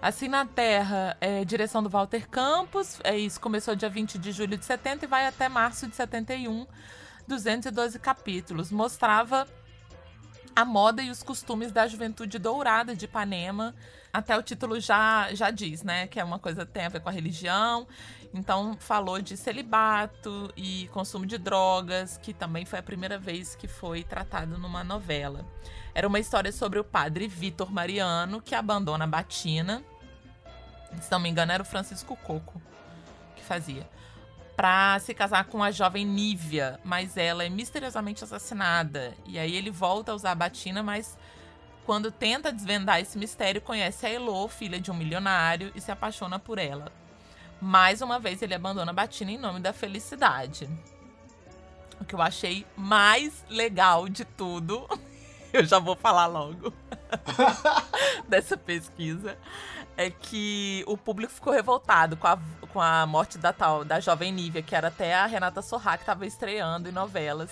Assim 0.00 0.28
na 0.28 0.44
Terra, 0.44 1.16
é, 1.20 1.44
direção 1.44 1.82
do 1.82 1.88
Walter 1.88 2.28
Campos. 2.28 3.00
É 3.02 3.16
isso, 3.16 3.40
começou 3.40 3.74
dia 3.74 3.88
20 3.88 4.18
de 4.18 4.32
julho 4.32 4.56
de 4.56 4.64
70 4.64 5.06
e 5.06 5.08
vai 5.08 5.26
até 5.26 5.48
março 5.48 5.88
de 5.88 5.96
71. 5.96 6.66
212 7.26 7.98
capítulos. 7.98 8.70
Mostrava 8.70 9.48
a 10.54 10.64
moda 10.64 11.02
e 11.02 11.10
os 11.10 11.22
costumes 11.22 11.72
da 11.72 11.86
juventude 11.86 12.38
dourada 12.38 12.94
de 12.94 13.04
Ipanema. 13.04 13.74
Até 14.12 14.36
o 14.36 14.42
título 14.42 14.78
já, 14.78 15.34
já 15.34 15.50
diz, 15.50 15.82
né? 15.82 16.06
Que 16.06 16.20
é 16.20 16.24
uma 16.24 16.38
coisa 16.38 16.64
que 16.64 16.72
tem 16.72 16.84
a 16.84 16.88
ver 16.88 17.00
com 17.00 17.08
a 17.08 17.12
religião. 17.12 17.86
Então, 18.32 18.76
falou 18.78 19.20
de 19.20 19.36
celibato 19.36 20.52
e 20.56 20.88
consumo 20.92 21.26
de 21.26 21.38
drogas, 21.38 22.18
que 22.18 22.32
também 22.32 22.64
foi 22.64 22.78
a 22.78 22.82
primeira 22.82 23.18
vez 23.18 23.54
que 23.54 23.68
foi 23.68 24.02
tratado 24.02 24.58
numa 24.58 24.82
novela. 24.82 25.44
Era 25.94 26.06
uma 26.06 26.18
história 26.18 26.50
sobre 26.50 26.78
o 26.78 26.84
padre 26.84 27.28
Vitor 27.28 27.72
Mariano, 27.72 28.40
que 28.40 28.54
abandona 28.54 29.04
a 29.04 29.08
Batina 29.08 29.84
se 31.00 31.10
não 31.10 31.18
me 31.18 31.28
engano, 31.28 31.52
era 31.52 31.62
o 31.62 31.66
Francisco 31.66 32.16
Coco 32.16 32.60
que 33.36 33.42
fazia. 33.42 33.86
Pra 34.56 34.98
se 35.00 35.12
casar 35.12 35.46
com 35.46 35.62
a 35.62 35.70
jovem 35.70 36.06
Nívia, 36.06 36.78
mas 36.84 37.16
ela 37.16 37.44
é 37.44 37.48
misteriosamente 37.48 38.22
assassinada. 38.22 39.14
E 39.26 39.38
aí 39.38 39.54
ele 39.56 39.70
volta 39.70 40.12
a 40.12 40.14
usar 40.14 40.30
a 40.30 40.34
batina, 40.36 40.82
mas 40.82 41.18
quando 41.84 42.10
tenta 42.10 42.52
desvendar 42.52 43.00
esse 43.00 43.18
mistério, 43.18 43.60
conhece 43.60 44.06
a 44.06 44.10
Elo, 44.10 44.48
filha 44.48 44.80
de 44.80 44.90
um 44.90 44.94
milionário, 44.94 45.72
e 45.74 45.80
se 45.80 45.90
apaixona 45.90 46.38
por 46.38 46.58
ela. 46.58 46.90
Mais 47.60 48.00
uma 48.00 48.18
vez 48.18 48.42
ele 48.42 48.54
abandona 48.54 48.90
a 48.90 48.94
batina 48.94 49.32
em 49.32 49.38
nome 49.38 49.60
da 49.60 49.72
felicidade. 49.72 50.68
O 52.00 52.04
que 52.04 52.14
eu 52.14 52.22
achei 52.22 52.66
mais 52.76 53.44
legal 53.48 54.08
de 54.08 54.24
tudo, 54.24 54.88
eu 55.52 55.64
já 55.64 55.78
vou 55.78 55.96
falar 55.96 56.26
logo 56.26 56.72
dessa 58.28 58.56
pesquisa, 58.56 59.38
é 59.96 60.10
que 60.10 60.84
o 60.86 60.96
público 60.96 61.32
ficou 61.32 61.52
revoltado 61.52 62.16
com 62.16 62.26
a, 62.26 62.38
com 62.72 62.80
a 62.80 63.06
morte 63.06 63.38
da 63.38 63.52
tal, 63.52 63.84
da 63.84 64.00
jovem 64.00 64.32
Nívia, 64.32 64.62
que 64.62 64.74
era 64.74 64.88
até 64.88 65.14
a 65.14 65.26
Renata 65.26 65.62
Sorra, 65.62 65.96
que 65.96 66.02
estava 66.02 66.26
estreando 66.26 66.88
em 66.88 66.92
novelas. 66.92 67.50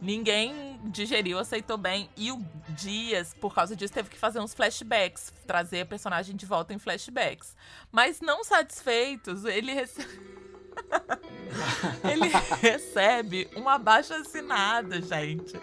Ninguém 0.00 0.78
digeriu, 0.84 1.38
aceitou 1.38 1.76
bem. 1.76 2.08
E 2.16 2.30
o 2.30 2.40
Dias, 2.68 3.34
por 3.34 3.54
causa 3.54 3.74
disso, 3.74 3.92
teve 3.92 4.08
que 4.08 4.18
fazer 4.18 4.40
uns 4.40 4.54
flashbacks, 4.54 5.32
trazer 5.46 5.80
a 5.80 5.86
personagem 5.86 6.36
de 6.36 6.46
volta 6.46 6.72
em 6.72 6.78
flashbacks. 6.78 7.56
Mas 7.90 8.20
não 8.20 8.44
satisfeitos, 8.44 9.44
ele 9.44 9.72
ele 12.08 12.28
recebe 12.62 13.50
uma 13.56 13.76
baixa 13.76 14.16
assinada, 14.16 15.02
gente, 15.02 15.60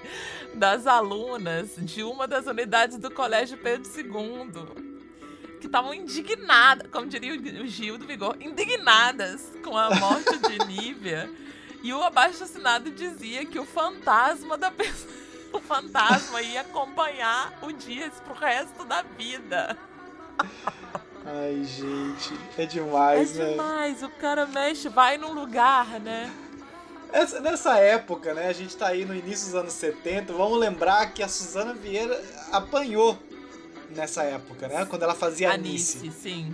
das 0.53 0.85
alunas 0.85 1.73
de 1.77 2.03
uma 2.03 2.27
das 2.27 2.45
unidades 2.45 2.97
do 2.97 3.09
Colégio 3.09 3.57
Pedro 3.57 3.89
II 3.97 4.94
que 5.65 5.69
estavam 5.69 5.93
indignadas, 5.93 6.87
como 6.91 7.07
diria 7.07 7.33
o 7.33 7.67
Gil 7.67 7.97
do 7.97 8.05
Vigor, 8.05 8.37
indignadas 8.39 9.51
com 9.63 9.75
a 9.75 9.89
morte 9.95 10.37
de 10.37 10.59
Nívia. 10.65 11.29
E 11.81 11.91
o 11.91 12.03
abaixo-assinado 12.03 12.91
dizia 12.91 13.45
que 13.45 13.57
o 13.57 13.65
fantasma 13.65 14.57
da 14.57 14.69
pessoa, 14.69 15.11
o 15.51 15.59
fantasma 15.59 16.41
ia 16.41 16.61
acompanhar 16.61 17.57
o 17.63 17.71
Dias 17.71 18.13
pro 18.23 18.35
resto 18.35 18.85
da 18.85 19.01
vida. 19.01 19.75
Ai, 21.25 21.63
gente, 21.63 22.39
é 22.57 22.65
demais, 22.67 23.35
é 23.35 23.43
né? 23.43 23.49
É 23.49 23.51
demais, 23.51 24.03
o 24.03 24.09
cara 24.09 24.45
mexe, 24.45 24.87
vai 24.87 25.17
num 25.17 25.33
lugar, 25.33 25.99
né? 25.99 26.31
Essa, 27.11 27.39
nessa 27.39 27.79
época, 27.79 28.35
né? 28.35 28.49
A 28.49 28.53
gente 28.53 28.77
tá 28.77 28.87
aí 28.87 29.03
no 29.03 29.15
início 29.15 29.45
dos 29.45 29.55
anos 29.55 29.73
70. 29.73 30.33
Vamos 30.33 30.59
lembrar 30.59 31.11
que 31.13 31.23
a 31.23 31.27
Suzana 31.27 31.73
Vieira 31.73 32.21
apanhou 32.51 33.17
nessa 33.95 34.23
época, 34.23 34.67
né? 34.67 34.85
Quando 34.85 35.03
ela 35.03 35.15
fazia 35.15 35.51
Anice. 35.51 35.99
Anice, 35.99 36.21
sim. 36.21 36.53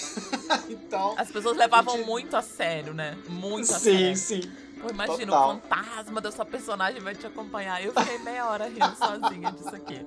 então. 0.70 1.14
As 1.16 1.30
pessoas 1.30 1.56
levavam 1.56 1.96
gente... 1.96 2.06
muito 2.06 2.36
a 2.36 2.42
sério, 2.42 2.94
né? 2.94 3.16
Muito 3.28 3.72
a 3.72 3.78
sim, 3.78 4.14
sério. 4.14 4.16
Sim, 4.16 4.42
sim. 4.42 4.52
Imagina, 4.90 5.32
o 5.36 5.48
fantasma 5.48 6.20
da 6.20 6.30
sua 6.30 6.44
personagem 6.44 7.00
vai 7.00 7.14
te 7.14 7.26
acompanhar. 7.26 7.84
Eu 7.84 7.92
fiquei 7.92 8.18
meia 8.18 8.46
hora 8.46 8.68
rindo 8.68 8.96
sozinha 8.96 9.50
disso 9.52 9.74
aqui. 9.74 10.06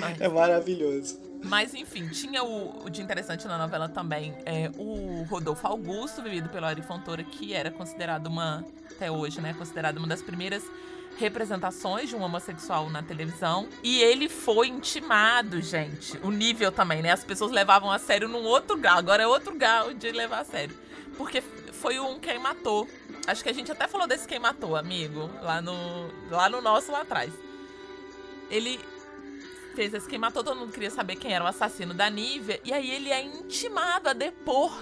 Mas... 0.00 0.20
É 0.20 0.28
maravilhoso. 0.28 1.28
Mas 1.44 1.72
enfim, 1.72 2.08
tinha 2.08 2.42
o, 2.42 2.84
o 2.84 2.90
de 2.90 3.00
interessante 3.00 3.46
na 3.46 3.56
novela 3.56 3.88
também 3.88 4.34
é, 4.44 4.70
o 4.76 5.22
Rodolfo 5.24 5.66
Augusto, 5.66 6.20
vivido 6.20 6.48
pelo 6.48 6.66
Ari 6.66 6.82
Fontoura, 6.82 7.22
que 7.22 7.54
era 7.54 7.70
considerado 7.70 8.26
uma, 8.26 8.64
até 8.90 9.10
hoje, 9.10 9.40
né, 9.40 9.54
considerado 9.54 9.98
uma 9.98 10.08
das 10.08 10.20
primeiras 10.20 10.64
representações 11.18 12.08
de 12.08 12.16
um 12.16 12.22
homossexual 12.22 12.88
na 12.88 13.02
televisão. 13.02 13.68
E 13.82 14.00
ele 14.00 14.28
foi 14.28 14.68
intimado, 14.68 15.60
gente. 15.60 16.16
O 16.22 16.30
nível 16.30 16.70
também, 16.70 17.02
né? 17.02 17.12
As 17.12 17.24
pessoas 17.24 17.50
levavam 17.50 17.90
a 17.90 17.98
sério 17.98 18.28
num 18.28 18.42
outro 18.44 18.76
grau. 18.76 18.98
Agora 18.98 19.22
é 19.22 19.26
outro 19.26 19.54
grau 19.54 19.92
de 19.92 20.10
levar 20.12 20.40
a 20.40 20.44
sério. 20.44 20.76
Porque 21.16 21.40
foi 21.72 21.98
um 21.98 22.18
quem 22.18 22.38
matou. 22.38 22.88
Acho 23.26 23.42
que 23.42 23.48
a 23.48 23.52
gente 23.52 23.70
até 23.70 23.86
falou 23.86 24.06
desse 24.06 24.26
quem 24.26 24.38
matou, 24.38 24.76
amigo, 24.76 25.30
lá 25.42 25.60
no, 25.60 25.74
lá 26.30 26.48
no 26.48 26.62
nosso 26.62 26.92
lá 26.92 27.02
atrás. 27.02 27.32
Ele 28.50 28.80
fez 29.74 29.92
esse 29.92 30.08
quem 30.08 30.18
matou, 30.18 30.42
todo 30.42 30.58
mundo 30.58 30.72
queria 30.72 30.90
saber 30.90 31.16
quem 31.16 31.32
era 31.32 31.44
o 31.44 31.46
assassino 31.46 31.92
da 31.92 32.08
Nívia. 32.08 32.60
E 32.64 32.72
aí 32.72 32.90
ele 32.90 33.10
é 33.10 33.22
intimado 33.22 34.08
a 34.08 34.12
depor 34.12 34.72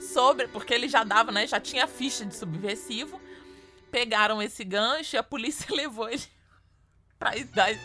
sobre. 0.00 0.46
Porque 0.48 0.72
ele 0.72 0.88
já 0.88 1.04
dava, 1.04 1.32
né? 1.32 1.46
Já 1.46 1.58
tinha 1.58 1.86
ficha 1.86 2.24
de 2.24 2.36
subversivo. 2.36 3.20
Pegaram 3.90 4.42
esse 4.42 4.64
gancho 4.64 5.16
e 5.16 5.18
a 5.18 5.22
polícia 5.22 5.66
levou 5.74 6.08
ele 6.08 6.22
para 7.18 7.32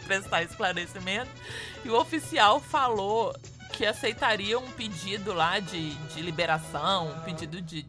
prestar 0.05 0.43
esclarecimento. 0.43 1.29
E 1.83 1.89
o 1.89 1.99
oficial 1.99 2.59
falou 2.59 3.35
que 3.73 3.85
aceitaria 3.85 4.57
um 4.57 4.71
pedido 4.71 5.33
lá 5.33 5.59
de, 5.59 5.93
de 5.95 6.21
liberação, 6.21 7.11
um 7.11 7.19
pedido 7.21 7.61
de, 7.61 7.85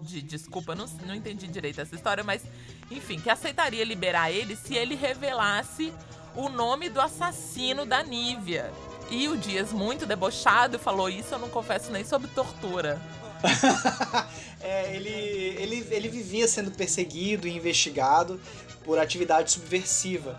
de 0.00 0.22
desculpa, 0.22 0.76
não, 0.76 0.86
não 1.04 1.14
entendi 1.14 1.48
direito 1.48 1.80
essa 1.80 1.94
história, 1.94 2.22
mas 2.22 2.44
enfim, 2.88 3.18
que 3.18 3.28
aceitaria 3.28 3.84
liberar 3.84 4.30
ele 4.30 4.54
se 4.54 4.76
ele 4.76 4.94
revelasse 4.94 5.92
o 6.36 6.48
nome 6.48 6.88
do 6.88 7.00
assassino 7.00 7.84
da 7.84 8.02
Nívia. 8.02 8.72
E 9.10 9.28
o 9.28 9.36
Dias, 9.36 9.72
muito 9.72 10.06
debochado, 10.06 10.78
falou: 10.78 11.08
Isso 11.08 11.34
eu 11.34 11.38
não 11.38 11.48
confesso 11.48 11.90
nem 11.90 12.04
sobre 12.04 12.28
tortura. 12.28 13.00
é, 14.60 14.94
ele, 14.94 15.08
ele, 15.08 15.86
ele 15.90 16.08
vivia 16.08 16.46
sendo 16.48 16.70
perseguido 16.70 17.46
e 17.46 17.56
investigado 17.56 18.40
por 18.84 18.98
atividade 18.98 19.52
subversiva. 19.52 20.36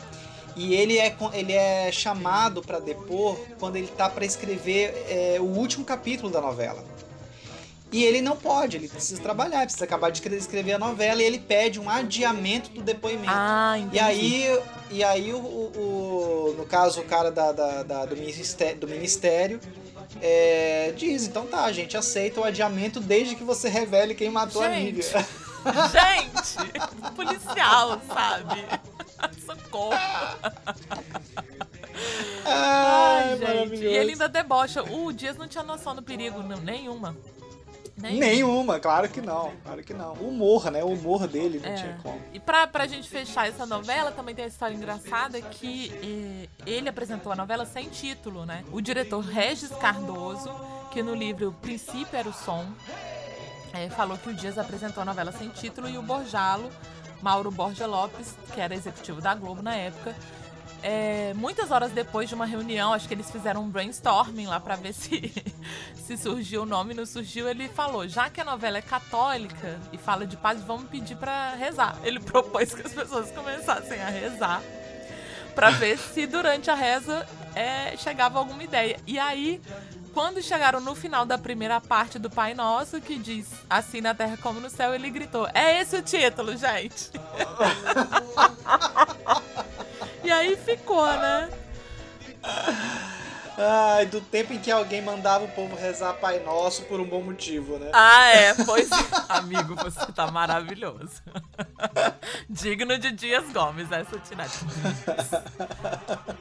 E 0.56 0.76
ele 0.76 1.00
é, 1.00 1.16
ele 1.34 1.54
é 1.54 1.92
chamado 1.92 2.62
para 2.62 2.80
depor 2.80 3.40
quando 3.60 3.76
ele 3.76 3.88
está 3.88 4.10
para 4.10 4.26
escrever 4.26 4.94
é, 5.10 5.38
o 5.40 5.46
último 5.46 5.84
capítulo 5.84 6.32
da 6.32 6.40
novela. 6.40 6.84
E 7.92 8.04
ele 8.04 8.22
não 8.22 8.36
pode, 8.36 8.78
ele 8.78 8.88
precisa 8.88 9.22
trabalhar, 9.22 9.62
precisa 9.62 9.86
acabar 9.86 10.10
de 10.10 10.20
escrever 10.36 10.74
a 10.74 10.80
novela 10.80 11.22
e 11.22 11.26
ele 11.26 11.38
pede 11.38 11.80
um 11.80 11.88
adiamento 11.88 12.72
do 12.72 12.82
depoimento. 12.82 13.30
Ah, 13.32 13.76
entendi. 13.78 13.96
E 13.96 14.00
aí, 14.00 14.60
e 14.90 15.04
aí 15.04 15.32
o, 15.32 15.38
o, 15.38 16.56
no 16.58 16.66
caso, 16.66 17.02
o 17.02 17.04
cara 17.04 17.30
da, 17.32 17.52
da, 17.52 17.84
da 17.84 18.06
do 18.06 18.18
ministério, 18.18 18.80
do 18.80 18.88
ministério 18.88 19.60
é, 20.22 20.94
diz, 20.96 21.28
então 21.28 21.46
tá, 21.46 21.64
a 21.66 21.72
gente 21.72 21.98
aceita 21.98 22.42
o 22.42 22.44
adiamento 22.44 23.00
desde 23.00 23.36
que 23.36 23.44
você 23.44 23.70
revele 23.70 24.16
quem 24.16 24.30
matou 24.30 24.64
gente, 24.64 24.74
a 24.74 24.80
Nívia. 24.80 25.04
Gente, 25.92 27.16
policial, 27.16 28.02
sabe? 28.08 28.66
Socorro. 29.46 29.94
Ai, 32.46 33.40
Ai 33.46 33.68
gente. 33.70 33.82
E 33.82 33.86
ele 33.86 34.12
ainda 34.12 34.28
debocha. 34.28 34.84
O 34.84 35.12
Dias 35.12 35.38
não 35.38 35.48
tinha 35.48 35.64
noção 35.64 35.96
do 35.96 36.02
perigo 36.02 36.44
não, 36.44 36.58
nenhuma. 36.58 37.16
Nenhuma. 37.96 38.26
Nenhuma, 38.26 38.80
claro 38.80 39.08
que 39.08 39.22
não. 39.22 39.54
Claro 39.64 39.84
que 39.84 39.94
não. 39.94 40.14
O 40.14 40.30
humor, 40.30 40.72
né? 40.72 40.84
O 40.84 40.88
humor 40.88 41.28
dele 41.28 41.60
não 41.60 41.70
é. 41.70 41.76
tinha 41.76 42.00
como. 42.02 42.20
E 42.34 42.40
pra, 42.40 42.66
pra 42.66 42.88
gente 42.88 43.08
fechar 43.08 43.48
essa 43.48 43.66
novela, 43.66 44.12
também 44.12 44.34
tem 44.34 44.46
a 44.46 44.48
história 44.48 44.74
engraçada 44.74 45.40
que 45.42 45.92
eh, 46.02 46.50
ele 46.66 46.90
apresentou 46.90 47.32
a 47.32 47.36
novela 47.36 47.66
sem 47.66 47.90
título, 47.90 48.46
né? 48.46 48.64
O 48.72 48.82
diretor 48.82 49.20
Regis 49.20 49.70
Cardoso, 49.70 50.50
que 50.92 51.04
no 51.04 51.14
livro 51.14 51.56
Princípio 51.62 52.18
era 52.18 52.28
o 52.28 52.34
Som, 52.34 52.66
eh, 53.74 53.90
falou 53.90 54.18
que 54.18 54.30
o 54.30 54.34
Dias 54.34 54.58
apresentou 54.58 55.02
a 55.02 55.06
novela 55.06 55.32
sem 55.32 55.50
título 55.50 55.88
e 55.88 55.98
o 55.98 56.02
Borjalo, 56.02 56.72
Mauro 57.22 57.52
Borja 57.52 57.86
Lopes, 57.86 58.36
que 58.54 58.60
era 58.60 58.74
executivo 58.74 59.22
da 59.22 59.36
Globo 59.36 59.62
na 59.62 59.76
época, 59.76 60.16
é, 60.84 61.34
muitas 61.36 61.72
horas 61.72 61.94
depois 61.94 62.28
de 62.28 62.36
uma 62.36 62.46
reunião, 62.46 62.92
acho 62.92 63.08
que 63.08 63.14
eles 63.14 63.32
fizeram 63.32 63.64
um 63.64 63.70
brainstorming 63.70 64.48
lá 64.48 64.60
para 64.60 64.76
ver 64.76 64.92
se, 64.94 65.32
se 65.96 66.18
surgiu 66.18 66.64
o 66.64 66.66
nome. 66.66 66.94
Não 66.94 67.06
surgiu, 67.06 67.48
ele 67.48 67.70
falou: 67.70 68.06
já 68.08 68.30
que 68.30 68.42
a 68.42 68.44
novela 68.44 68.78
é 68.78 68.82
católica 68.82 69.80
e 69.94 69.98
fala 69.98 70.28
de 70.28 70.36
paz, 70.36 70.62
vamos 70.62 70.90
pedir 70.90 71.16
para 71.16 71.56
rezar. 71.56 71.98
Ele 72.04 72.20
propôs 72.20 72.76
que 72.76 72.86
as 72.86 72.94
pessoas 72.94 73.32
começassem 73.32 74.02
a 74.02 74.10
rezar 74.10 74.62
para 75.56 75.70
ver 75.70 75.98
se 75.98 76.28
durante 76.28 76.70
a 76.70 76.76
reza 76.76 77.26
é, 77.56 77.96
chegava 77.96 78.40
alguma 78.40 78.64
ideia. 78.64 79.00
E 79.08 79.18
aí, 79.18 79.62
quando 80.14 80.42
chegaram 80.42 80.82
no 80.82 80.96
final 80.96 81.26
da 81.26 81.38
primeira 81.38 81.80
parte 81.80 82.20
do 82.20 82.30
Pai 82.30 82.54
Nosso, 82.54 83.00
que 83.00 83.18
diz 83.18 83.48
assim 83.70 84.02
na 84.02 84.14
terra 84.14 84.36
como 84.36 84.60
no 84.60 84.70
céu, 84.70 84.94
ele 84.94 85.10
gritou: 85.10 85.48
É 85.54 85.80
esse 85.80 85.96
o 85.96 86.02
título, 86.02 86.58
gente. 86.58 87.10
E 90.24 90.32
aí 90.32 90.56
ficou, 90.56 91.06
né? 91.06 91.50
Ai, 93.58 94.08
do 94.08 94.20
tempo 94.20 94.52
em 94.54 94.60
que 94.60 94.72
alguém 94.72 95.02
mandava 95.02 95.46
o 95.46 95.48
povo 95.50 95.76
rezar 95.76 96.14
Pai 96.14 96.40
Nosso 96.40 96.84
por 96.84 97.00
um 97.00 97.06
bom 97.06 97.22
motivo, 97.22 97.78
né? 97.78 97.92
Ah, 97.94 98.28
é, 98.30 98.54
pois 98.66 98.90
é. 98.92 98.96
Amigo, 99.30 99.76
você 99.76 100.12
tá 100.12 100.32
maravilhoso. 100.32 101.22
Digno 102.50 102.98
de 102.98 103.12
Dias 103.12 103.46
Gomes, 103.52 103.92
essa 103.92 104.18
tirada. 104.20 104.52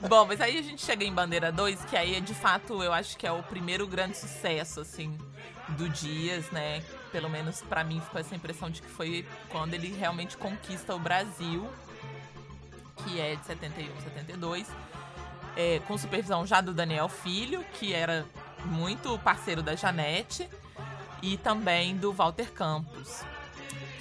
bom, 0.08 0.24
mas 0.24 0.40
aí 0.40 0.58
a 0.58 0.62
gente 0.62 0.82
chega 0.82 1.04
em 1.04 1.12
Bandeira 1.12 1.52
2, 1.52 1.84
que 1.84 1.96
aí, 1.96 2.18
de 2.20 2.34
fato, 2.34 2.82
eu 2.82 2.92
acho 2.92 3.16
que 3.18 3.26
é 3.26 3.32
o 3.32 3.42
primeiro 3.42 3.86
grande 3.86 4.16
sucesso, 4.16 4.80
assim, 4.80 5.18
do 5.70 5.88
Dias, 5.90 6.50
né? 6.50 6.82
Pelo 7.10 7.28
menos 7.28 7.60
para 7.60 7.84
mim 7.84 8.00
ficou 8.00 8.20
essa 8.20 8.34
impressão 8.34 8.70
de 8.70 8.80
que 8.80 8.88
foi 8.88 9.26
quando 9.50 9.74
ele 9.74 9.94
realmente 9.94 10.36
conquista 10.38 10.94
o 10.94 10.98
Brasil 10.98 11.68
que 12.96 13.20
é 13.20 13.36
de 13.36 13.44
71, 13.44 14.00
72, 14.02 14.68
é, 15.56 15.80
com 15.80 15.96
supervisão 15.96 16.46
já 16.46 16.60
do 16.60 16.72
Daniel 16.72 17.08
Filho, 17.08 17.64
que 17.74 17.92
era 17.92 18.24
muito 18.64 19.18
parceiro 19.18 19.62
da 19.62 19.74
Janete, 19.74 20.48
e 21.22 21.36
também 21.36 21.96
do 21.96 22.12
Walter 22.12 22.50
Campos. 22.52 23.22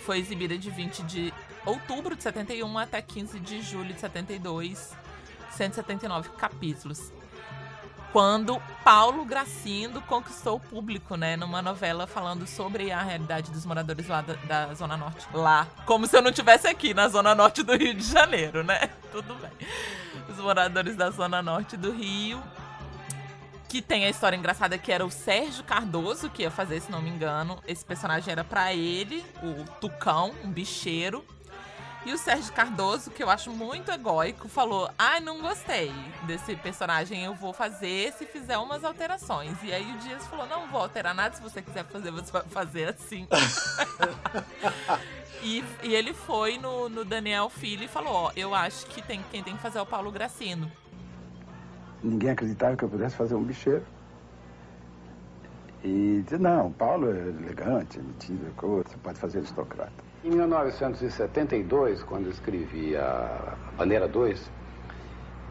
Foi 0.06 0.17
exibida 0.17 0.58
de 0.58 0.69
20 0.69 1.04
de 1.04 1.34
outubro 1.65 2.15
de 2.15 2.23
71 2.23 2.77
até 2.77 3.01
15 3.01 3.39
de 3.39 3.62
julho 3.62 3.93
de 3.93 3.99
72, 3.99 4.95
179 5.51 6.30
capítulos 6.30 7.12
quando 8.12 8.62
Paulo 8.84 9.24
Gracindo 9.26 10.02
conquistou 10.02 10.58
o 10.58 10.60
público, 10.60 11.15
né? 11.15 11.38
Numa 11.38 11.62
novela 11.62 12.06
falando 12.06 12.45
sobre 12.45 12.91
a 12.91 13.02
realidade 13.02 13.52
dos 13.52 13.65
moradores 13.65 14.08
lá 14.08 14.21
da, 14.21 14.34
da, 14.34 14.74
Zona 14.74 14.97
Norte. 14.97 15.26
Lá. 15.34 15.67
Como 15.86 16.06
se 16.06 16.17
eu 16.17 16.21
não 16.21 16.32
tivesse 16.32 16.67
aqui, 16.67 16.93
na 16.93 17.08
Zona 17.08 17.34
Norte 17.34 17.63
do 17.63 17.76
Rio 17.76 17.93
de 17.93 18.04
Janeiro, 18.04 18.63
né? 18.63 18.89
Tudo 19.12 19.36
bem. 19.36 19.52
Os 20.30 20.38
moradores 20.38 20.95
da 20.95 21.10
Zona 21.10 21.41
Norte 21.41 21.78
do 21.78 21.91
Rio. 21.91 22.41
Que 23.69 23.82
tem 23.82 24.04
a 24.04 24.10
história 24.10 24.36
engraçada 24.36 24.78
que 24.78 24.91
era 24.91 25.06
o 25.06 25.10
Sérgio 25.10 25.63
Cardoso 25.63 26.30
que 26.30 26.41
ia 26.41 26.52
fazer, 26.52 26.82
se 26.82 26.91
não 26.91 27.02
me 27.02 27.10
engano. 27.10 27.58
Esse 27.65 27.86
personagem 27.86 28.30
era 28.30 28.43
para 28.43 28.74
ele, 28.74 29.24
o 29.41 29.63
Tucão, 29.80 30.34
um 30.43 30.52
bicheiro. 30.52 31.24
E 32.03 32.11
o 32.11 32.17
Sérgio 32.17 32.51
Cardoso, 32.51 33.11
que 33.11 33.21
eu 33.21 33.29
acho 33.29 33.51
muito 33.51 33.91
egóico, 33.91 34.49
falou: 34.49 34.89
Ai, 34.97 35.19
ah, 35.19 35.21
não 35.21 35.39
gostei 35.39 35.91
desse 36.23 36.55
personagem, 36.55 37.23
eu 37.23 37.35
vou 37.35 37.53
fazer 37.53 38.11
se 38.13 38.25
fizer 38.25 38.57
umas 38.57 38.83
alterações. 38.83 39.55
E 39.63 39.71
aí 39.71 39.93
o 39.93 39.97
Dias 39.99 40.25
falou: 40.25 40.47
Não 40.47 40.67
vou 40.67 40.81
alterar 40.81 41.13
nada, 41.13 41.35
se 41.35 41.41
você 41.41 41.61
quiser 41.61 41.85
fazer, 41.85 42.09
você 42.09 42.31
vai 42.31 42.41
fazer 42.43 42.89
assim. 42.89 43.27
e, 45.43 45.63
e, 45.83 45.93
ele 45.93 46.11
foi 46.11 46.57
no, 46.57 46.89
no 46.89 47.05
Daniel 47.05 47.49
Filho 47.51 47.83
e 47.83 47.87
falou: 47.87 48.13
Ó, 48.13 48.31
eu 48.35 48.55
acho 48.55 48.87
que 48.87 49.01
tem, 49.03 49.23
quem 49.29 49.43
tem 49.43 49.55
que 49.55 49.61
fazer 49.61 49.77
é 49.77 49.81
o 49.81 49.85
Paulo 49.85 50.11
Gracino. 50.11 50.71
Ninguém 52.03 52.31
acreditava 52.31 52.75
que 52.75 52.83
eu 52.83 52.89
pudesse 52.89 53.15
fazer 53.15 53.35
um 53.35 53.43
bicheiro. 53.43 53.85
E 55.83 56.23
disse: 56.23 56.39
Não, 56.39 56.67
o 56.67 56.73
Paulo 56.73 57.11
é 57.11 57.19
elegante, 57.27 57.99
metido, 57.99 58.51
você 58.59 58.97
pode 58.97 59.19
fazer 59.19 59.37
aristocrata. 59.37 60.11
Em 60.23 60.29
1972, 60.29 62.03
quando 62.03 62.29
escrevi 62.29 62.95
a 62.95 63.55
Bandeira 63.75 64.07
2, 64.07 64.51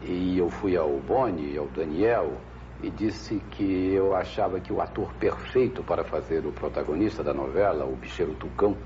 e 0.01 0.37
eu 0.37 0.49
fui 0.49 0.77
ao 0.77 0.91
Boni, 0.99 1.57
ao 1.57 1.67
Daniel, 1.67 2.37
e 2.81 2.89
disse 2.89 3.35
que 3.51 3.93
eu 3.93 4.15
achava 4.15 4.61
que 4.61 4.71
o 4.71 4.79
ator 4.79 5.13
perfeito 5.15 5.83
para 5.83 6.05
fazer 6.05 6.45
o 6.45 6.53
protagonista 6.53 7.21
da 7.21 7.33
novela, 7.33 7.83
o 7.83 7.97
bicheiro 7.97 8.33
Tucão, 8.35 8.77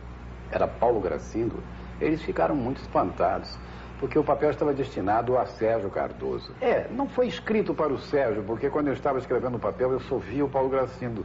era 0.51 0.67
Paulo 0.67 0.99
Gracindo, 0.99 1.63
eles 2.01 2.19
ficaram 2.23 2.55
muito 2.55 2.81
espantados, 2.81 3.55
porque 3.99 4.17
o 4.17 4.23
papel 4.23 4.49
estava 4.49 4.73
destinado 4.73 5.37
a 5.37 5.45
Sérgio 5.45 5.91
Cardoso. 5.91 6.51
É, 6.61 6.87
não 6.89 7.07
foi 7.07 7.27
escrito 7.27 7.75
para 7.75 7.93
o 7.93 7.99
Sérgio, 7.99 8.41
porque 8.41 8.71
quando 8.71 8.87
eu 8.87 8.93
estava 8.93 9.19
escrevendo 9.19 9.57
o 9.57 9.59
papel 9.59 9.91
eu 9.91 9.99
só 9.99 10.17
via 10.17 10.43
o 10.43 10.49
Paulo 10.49 10.67
Gracindo 10.67 11.23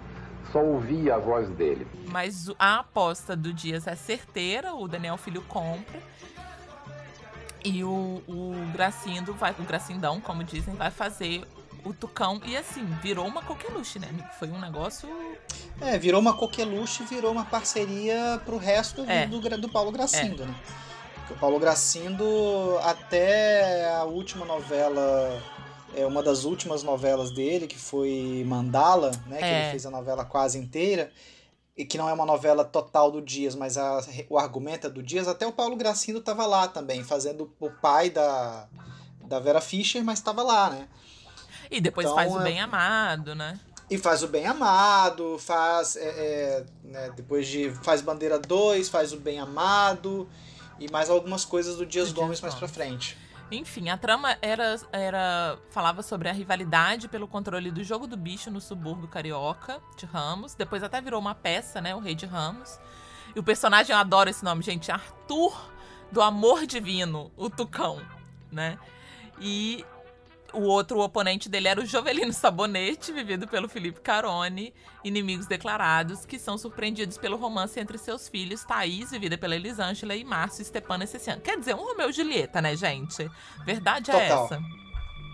só 0.52 0.62
ouvia 0.62 1.14
a 1.14 1.18
voz 1.18 1.48
dele. 1.50 1.86
Mas 2.06 2.50
a 2.58 2.80
aposta 2.80 3.36
do 3.36 3.52
Dias 3.52 3.86
é 3.86 3.94
certeira, 3.94 4.74
o 4.74 4.88
Daniel 4.88 5.16
Filho 5.16 5.42
compra. 5.42 6.00
E 7.64 7.84
o, 7.84 8.22
o 8.26 8.54
Gracindo 8.72 9.34
vai, 9.34 9.54
o 9.58 9.62
Gracindão, 9.64 10.20
como 10.20 10.42
dizem, 10.42 10.74
vai 10.74 10.90
fazer 10.90 11.44
o 11.84 11.92
Tucão. 11.92 12.40
E 12.44 12.56
assim, 12.56 12.84
virou 13.02 13.26
uma 13.26 13.42
coqueluche, 13.42 13.98
né, 13.98 14.08
amigo? 14.08 14.28
Foi 14.38 14.48
um 14.48 14.58
negócio. 14.58 15.08
É, 15.80 15.98
virou 15.98 16.20
uma 16.20 16.34
coqueluche, 16.34 17.04
virou 17.04 17.32
uma 17.32 17.44
parceria 17.44 18.40
pro 18.44 18.56
resto 18.56 19.04
é. 19.06 19.26
do, 19.26 19.40
do, 19.40 19.58
do, 19.58 19.68
Paulo 19.68 19.92
Gracindo, 19.92 20.42
é. 20.42 20.46
né? 20.46 20.54
Porque 21.14 21.34
o 21.34 21.36
Paulo 21.36 21.58
Gracindo, 21.58 22.78
até 22.82 23.94
a 23.94 24.04
última 24.04 24.44
novela 24.44 25.42
é 25.94 26.06
uma 26.06 26.22
das 26.22 26.44
últimas 26.44 26.82
novelas 26.82 27.32
dele, 27.32 27.66
que 27.66 27.78
foi 27.78 28.44
Mandala, 28.46 29.10
né? 29.26 29.38
Que 29.38 29.44
ele 29.44 29.54
é. 29.54 29.70
fez 29.70 29.86
a 29.86 29.90
novela 29.90 30.24
quase 30.24 30.58
inteira. 30.58 31.10
E 31.76 31.84
que 31.84 31.96
não 31.96 32.08
é 32.08 32.12
uma 32.12 32.26
novela 32.26 32.64
total 32.64 33.10
do 33.10 33.22
Dias, 33.22 33.54
mas 33.54 33.78
a, 33.78 34.04
o 34.28 34.38
argumento 34.38 34.86
é 34.86 34.90
do 34.90 35.02
Dias. 35.02 35.26
Até 35.26 35.46
o 35.46 35.52
Paulo 35.52 35.76
Gracindo 35.76 36.18
estava 36.18 36.46
lá 36.46 36.68
também, 36.68 37.02
fazendo 37.02 37.50
o 37.58 37.70
pai 37.70 38.10
da, 38.10 38.68
da 39.24 39.38
Vera 39.38 39.60
Fischer, 39.60 40.04
mas 40.04 40.18
estava 40.18 40.42
lá, 40.42 40.70
né? 40.70 40.88
E 41.70 41.80
depois 41.80 42.06
então, 42.06 42.16
faz 42.16 42.32
o 42.32 42.40
é 42.40 42.44
Bem 42.44 42.60
Amado, 42.60 43.34
né? 43.34 43.58
E 43.88 43.98
faz 43.98 44.22
o 44.22 44.28
Bem 44.28 44.46
Amado, 44.46 45.38
faz. 45.38 45.96
É, 45.96 46.04
é, 46.04 46.64
né, 46.84 47.12
depois 47.16 47.46
de. 47.46 47.70
Faz 47.82 48.00
Bandeira 48.00 48.38
2, 48.38 48.88
faz 48.88 49.12
o 49.12 49.16
Bem 49.16 49.38
Amado. 49.38 50.28
E 50.78 50.90
mais 50.90 51.10
algumas 51.10 51.44
coisas 51.44 51.76
do 51.76 51.84
Dias 51.84 52.12
do 52.12 52.14
Gomes 52.20 52.40
mais 52.40 52.54
pra 52.54 52.68
frente. 52.68 53.16
Enfim, 53.50 53.88
a 53.88 53.96
trama 53.96 54.36
era, 54.40 54.76
era 54.92 55.58
falava 55.70 56.02
sobre 56.02 56.28
a 56.28 56.32
rivalidade 56.32 57.08
pelo 57.08 57.26
controle 57.26 57.70
do 57.70 57.82
jogo 57.82 58.06
do 58.06 58.16
bicho 58.16 58.50
no 58.50 58.60
subúrbio 58.60 59.08
carioca 59.08 59.80
de 59.96 60.06
Ramos. 60.06 60.54
Depois 60.54 60.82
até 60.82 61.00
virou 61.00 61.18
uma 61.18 61.34
peça, 61.34 61.80
né? 61.80 61.94
O 61.94 61.98
Rei 61.98 62.14
de 62.14 62.26
Ramos. 62.26 62.78
E 63.34 63.38
o 63.38 63.42
personagem, 63.42 63.92
eu 63.92 63.98
adoro 63.98 64.30
esse 64.30 64.44
nome, 64.44 64.62
gente, 64.62 64.90
Arthur 64.90 65.70
do 66.10 66.20
Amor 66.20 66.66
Divino, 66.66 67.30
o 67.36 67.48
Tucão, 67.48 68.00
né? 68.50 68.78
E 69.40 69.84
o 70.52 70.62
outro 70.62 71.00
oponente 71.00 71.48
dele 71.48 71.68
era 71.68 71.80
o 71.80 71.86
Jovelino 71.86 72.32
Sabonete, 72.32 73.12
vivido 73.12 73.46
pelo 73.46 73.68
Felipe 73.68 74.00
Carone, 74.00 74.74
inimigos 75.04 75.46
declarados, 75.46 76.24
que 76.24 76.38
são 76.38 76.58
surpreendidos 76.58 77.18
pelo 77.18 77.36
romance 77.36 77.78
entre 77.78 77.98
seus 77.98 78.28
filhos, 78.28 78.64
Thaís, 78.64 79.10
vivida 79.10 79.38
pela 79.38 79.54
Elisângela, 79.54 80.14
e 80.14 80.24
Márcio 80.24 80.64
Stepano 80.64 81.04
Esseciano. 81.04 81.40
Quer 81.40 81.58
dizer, 81.58 81.74
um 81.74 81.84
Romeu 81.84 82.10
e 82.10 82.12
Julieta, 82.12 82.60
né, 82.60 82.76
gente? 82.76 83.30
Verdade 83.64 84.10
é 84.10 84.28
Total. 84.28 84.44
essa. 84.44 84.62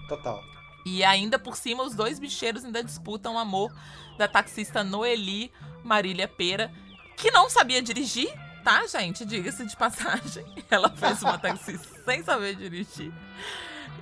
Total. 0.08 0.44
E 0.84 1.02
ainda 1.02 1.38
por 1.38 1.56
cima, 1.56 1.82
os 1.82 1.94
dois 1.94 2.18
bicheiros 2.18 2.64
ainda 2.64 2.82
disputam 2.82 3.34
o 3.34 3.38
amor 3.38 3.74
da 4.16 4.28
taxista 4.28 4.84
Noeli 4.84 5.50
Marília 5.82 6.28
Pera, 6.28 6.72
que 7.16 7.30
não 7.30 7.50
sabia 7.50 7.82
dirigir, 7.82 8.32
tá, 8.62 8.86
gente? 8.86 9.24
Diga-se 9.24 9.64
de 9.66 9.76
passagem. 9.76 10.44
Ela 10.70 10.90
fez 10.90 11.22
uma 11.22 11.38
taxista 11.38 11.88
sem 12.04 12.22
saber 12.22 12.54
dirigir. 12.54 13.12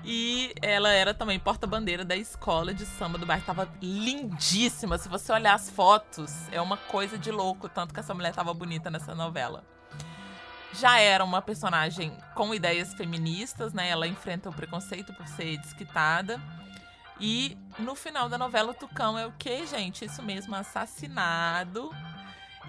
E 0.05 0.55
ela 0.61 0.91
era 0.91 1.15
também 1.15 1.39
porta-bandeira 1.39 2.05
da 2.05 2.15
escola 2.15 2.75
de 2.75 2.85
samba 2.85 3.17
do 3.17 3.25
bairro. 3.25 3.45
Tava 3.45 3.69
lindíssima. 3.81 4.99
Se 4.99 5.09
você 5.09 5.33
olhar 5.33 5.55
as 5.55 5.71
fotos, 5.71 6.47
é 6.53 6.61
uma 6.61 6.77
coisa 6.77 7.17
de 7.17 7.31
louco, 7.31 7.69
tanto 7.69 7.95
que 7.95 8.01
essa 8.01 8.13
mulher 8.13 8.35
tava 8.35 8.53
bonita 8.53 8.91
nessa 8.91 9.15
novela. 9.15 9.65
Já 10.75 10.99
era 10.99 11.25
uma 11.25 11.41
personagem 11.41 12.13
com 12.35 12.55
ideias 12.55 12.93
feministas, 12.93 13.73
né? 13.73 13.89
Ela 13.89 14.07
enfrenta 14.07 14.51
o 14.51 14.53
preconceito 14.53 15.15
por 15.15 15.27
ser 15.27 15.57
desquitada. 15.59 16.41
E 17.19 17.57
no 17.79 17.95
final 17.95 18.29
da 18.29 18.37
novela, 18.37 18.73
o 18.73 18.75
Tucão 18.75 19.17
é 19.17 19.25
o 19.25 19.33
que, 19.33 19.67
gente? 19.67 20.05
Isso 20.05 20.23
mesmo, 20.23 20.55
assassinado. 20.55 21.91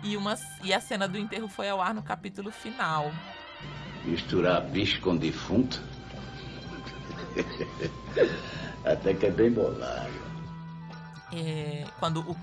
E, 0.04 0.16
uma, 0.16 0.38
e 0.64 0.74
a 0.74 0.80
cena 0.80 1.08
do 1.08 1.18
enterro 1.18 1.48
foi 1.48 1.68
ao 1.68 1.82
ar 1.82 1.94
no 1.94 2.04
capítulo 2.04 2.52
final. 2.52 3.12
Misturar 4.06 4.62
bicho 4.62 5.02
com 5.02 5.18
defunto? 5.18 5.82
Até 8.84 9.14
que 9.14 9.26
é 9.26 9.32
bem 9.32 9.52
bolado. 9.52 10.10
É, 11.34 11.86
quando 12.00 12.20
o 12.20 12.36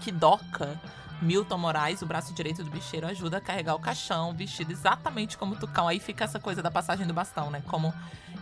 Kidoka, 0.00 0.80
Milton 1.20 1.58
Moraes, 1.58 2.02
o 2.02 2.06
braço 2.06 2.32
direito 2.32 2.62
do 2.62 2.70
bicheiro, 2.70 3.06
ajuda 3.06 3.38
a 3.38 3.40
carregar 3.40 3.74
o 3.74 3.80
caixão, 3.80 4.32
vestido 4.32 4.70
exatamente 4.70 5.36
como 5.36 5.54
o 5.54 5.58
Tucão. 5.58 5.88
Aí 5.88 5.98
fica 5.98 6.24
essa 6.24 6.38
coisa 6.38 6.62
da 6.62 6.70
passagem 6.70 7.06
do 7.06 7.12
bastão, 7.12 7.50
né? 7.50 7.62
Como 7.66 7.92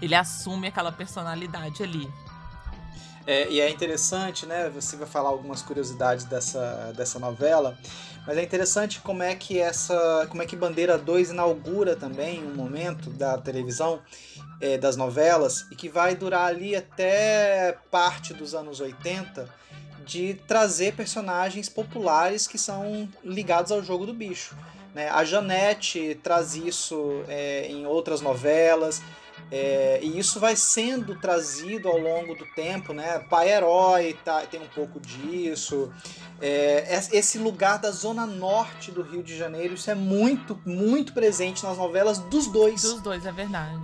ele 0.01 0.15
assume 0.15 0.69
aquela 0.69 0.93
personalidade 0.93 1.83
ali. 1.83 2.13
É, 3.27 3.51
e 3.51 3.61
é 3.61 3.69
interessante, 3.69 4.47
né? 4.47 4.71
Você 4.71 4.97
vai 4.97 5.07
falar 5.07 5.31
algumas 5.31 5.61
curiosidades 5.61 6.25
dessa, 6.25 6.93
dessa 6.97 7.19
novela, 7.19 7.77
mas 8.25 8.39
é 8.39 8.43
interessante 8.43 9.01
como 9.01 9.23
é 9.23 9.35
que 9.35 9.59
essa. 9.59 10.27
como 10.31 10.43
é 10.43 10.47
que 10.47 10.55
Bandeira 10.55 10.97
2 10.97 11.31
inaugura 11.31 11.97
também 11.97 12.45
um 12.45 12.55
momento 12.55 13.11
da 13.11 13.37
televisão 13.37 14.01
é, 14.61 14.79
das 14.79 14.97
novelas 14.97 15.67
e 15.73 15.75
que 15.75 15.89
vai 15.89 16.15
durar 16.15 16.47
ali 16.47 16.77
até 16.77 17.77
parte 17.91 18.33
dos 18.33 18.55
anos 18.55 18.81
80 18.81 19.49
de 20.05 20.35
trazer 20.47 20.95
personagens 20.95 21.69
populares 21.69 22.47
que 22.47 22.57
são 22.57 23.09
ligados 23.25 23.73
ao 23.73 23.83
jogo 23.83 24.07
do 24.07 24.15
bicho. 24.15 24.57
Né? 24.95 25.09
A 25.11 25.25
Janete 25.25 26.19
traz 26.23 26.55
isso 26.55 27.25
é, 27.29 27.67
em 27.67 27.87
outras 27.87 28.21
novelas. 28.21 29.03
É, 29.51 30.01
e 30.03 30.19
isso 30.19 30.41
vai 30.41 30.57
sendo 30.57 31.19
trazido 31.21 31.89
ao 31.89 31.99
longo 31.99 32.35
do 32.35 32.45
tempo, 32.55 32.93
né? 32.93 33.21
Pai 33.31 33.49
Herói 33.51 34.19
tá, 34.25 34.41
tem 34.43 34.61
um 34.61 34.69
pouco 34.69 34.99
disso. 34.99 35.93
É, 36.41 37.01
esse 37.13 37.39
lugar 37.39 37.79
da 37.79 37.91
zona 37.91 38.27
norte 38.27 38.91
do 38.91 39.03
Rio 39.03 39.23
de 39.23 39.37
Janeiro, 39.37 39.75
isso 39.75 39.91
é 39.91 39.95
muito, 39.95 40.61
muito 40.67 41.13
presente 41.13 41.65
nas 41.65 41.79
novelas 41.79 42.19
dos 42.19 42.49
dois. 42.49 42.83
Dos 42.83 43.01
dois, 43.01 43.25
é 43.25 43.33
verdade. 43.33 43.81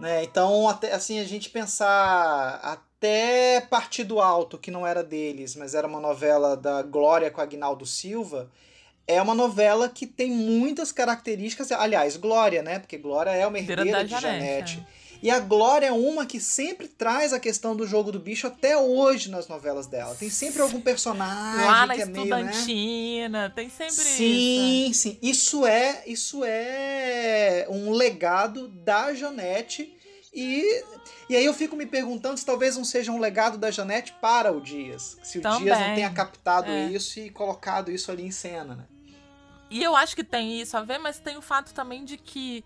Né? 0.00 0.24
Então, 0.24 0.66
até, 0.66 0.94
assim, 0.94 1.20
a 1.20 1.24
gente 1.24 1.50
pensar 1.50 2.58
até 2.62 3.60
Partido 3.60 4.18
Alto, 4.18 4.56
que 4.56 4.70
não 4.70 4.86
era 4.86 5.04
deles, 5.04 5.54
mas 5.54 5.74
era 5.74 5.86
uma 5.86 6.00
novela 6.00 6.56
da 6.56 6.80
Glória 6.82 7.30
com 7.30 7.42
Agnaldo 7.42 7.84
Silva, 7.84 8.48
é 9.14 9.22
uma 9.22 9.34
novela 9.34 9.88
que 9.88 10.06
tem 10.06 10.30
muitas 10.30 10.92
características. 10.92 11.72
Aliás, 11.72 12.16
Glória, 12.16 12.62
né? 12.62 12.78
Porque 12.78 12.96
Glória 12.96 13.30
é 13.30 13.46
uma 13.46 13.58
herdeira 13.58 14.04
de 14.04 14.10
Janete. 14.10 14.20
Janete. 14.20 14.86
É. 14.96 15.00
E 15.22 15.30
a 15.30 15.38
Glória 15.38 15.86
é 15.86 15.92
uma 15.92 16.24
que 16.24 16.40
sempre 16.40 16.88
traz 16.88 17.32
a 17.32 17.38
questão 17.38 17.76
do 17.76 17.86
jogo 17.86 18.10
do 18.10 18.18
bicho 18.18 18.46
até 18.46 18.76
hoje 18.78 19.30
nas 19.30 19.48
novelas 19.48 19.86
dela. 19.86 20.14
Tem 20.14 20.30
sempre 20.30 20.62
algum 20.62 20.80
personagem 20.80 21.66
Lá 21.66 21.86
na 21.86 21.94
que 21.94 22.02
é 22.02 22.06
meio, 22.06 22.24
né? 23.28 23.52
tem 23.54 23.68
sempre 23.68 23.92
sim, 23.92 24.88
isso. 24.88 25.02
Sim, 25.02 25.10
sim. 25.10 25.18
Isso 25.20 25.66
é, 25.66 26.02
isso 26.06 26.42
é 26.42 27.66
um 27.68 27.90
legado 27.90 28.68
da 28.68 29.12
Janete 29.12 29.94
e 30.32 30.84
e 31.28 31.36
aí 31.36 31.44
eu 31.44 31.54
fico 31.54 31.76
me 31.76 31.86
perguntando 31.86 32.36
se 32.38 32.44
talvez 32.44 32.76
não 32.76 32.84
seja 32.84 33.12
um 33.12 33.18
legado 33.20 33.56
da 33.56 33.70
Janete 33.70 34.12
para 34.20 34.50
o 34.50 34.60
Dias. 34.60 35.16
Se 35.22 35.38
o 35.38 35.42
Também. 35.42 35.64
Dias 35.64 35.78
não 35.78 35.94
tenha 35.94 36.10
captado 36.10 36.68
é. 36.68 36.86
isso 36.86 37.20
e 37.20 37.30
colocado 37.30 37.92
isso 37.92 38.10
ali 38.10 38.24
em 38.24 38.32
cena, 38.32 38.74
né? 38.74 38.84
E 39.70 39.82
eu 39.82 39.94
acho 39.94 40.16
que 40.16 40.24
tem 40.24 40.60
isso 40.60 40.76
a 40.76 40.82
ver, 40.82 40.98
mas 40.98 41.20
tem 41.20 41.36
o 41.36 41.42
fato 41.42 41.72
também 41.72 42.04
de 42.04 42.16
que 42.16 42.64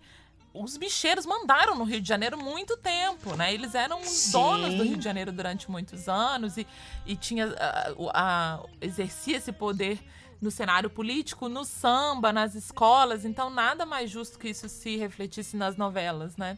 os 0.53 0.77
bicheiros 0.77 1.25
mandaram 1.25 1.75
no 1.75 1.83
Rio 1.83 2.01
de 2.01 2.07
Janeiro 2.07 2.37
muito 2.37 2.75
tempo, 2.77 3.35
né? 3.35 3.53
Eles 3.53 3.75
eram 3.75 4.03
Sim. 4.03 4.31
donos 4.31 4.73
do 4.73 4.83
Rio 4.83 4.97
de 4.97 5.03
Janeiro 5.03 5.31
durante 5.31 5.69
muitos 5.69 6.07
anos 6.07 6.57
e, 6.57 6.65
e 7.05 7.15
tinha 7.15 7.53
a, 7.59 7.93
a, 8.13 8.59
exercia 8.81 9.37
esse 9.37 9.51
poder 9.51 9.99
no 10.41 10.49
cenário 10.49 10.89
político, 10.89 11.47
no 11.49 11.63
samba, 11.63 12.31
nas 12.33 12.55
escolas. 12.55 13.25
Então 13.25 13.49
nada 13.49 13.85
mais 13.85 14.09
justo 14.09 14.39
que 14.39 14.49
isso 14.49 14.67
se 14.69 14.95
refletisse 14.95 15.55
nas 15.57 15.75
novelas, 15.75 16.37
né? 16.37 16.57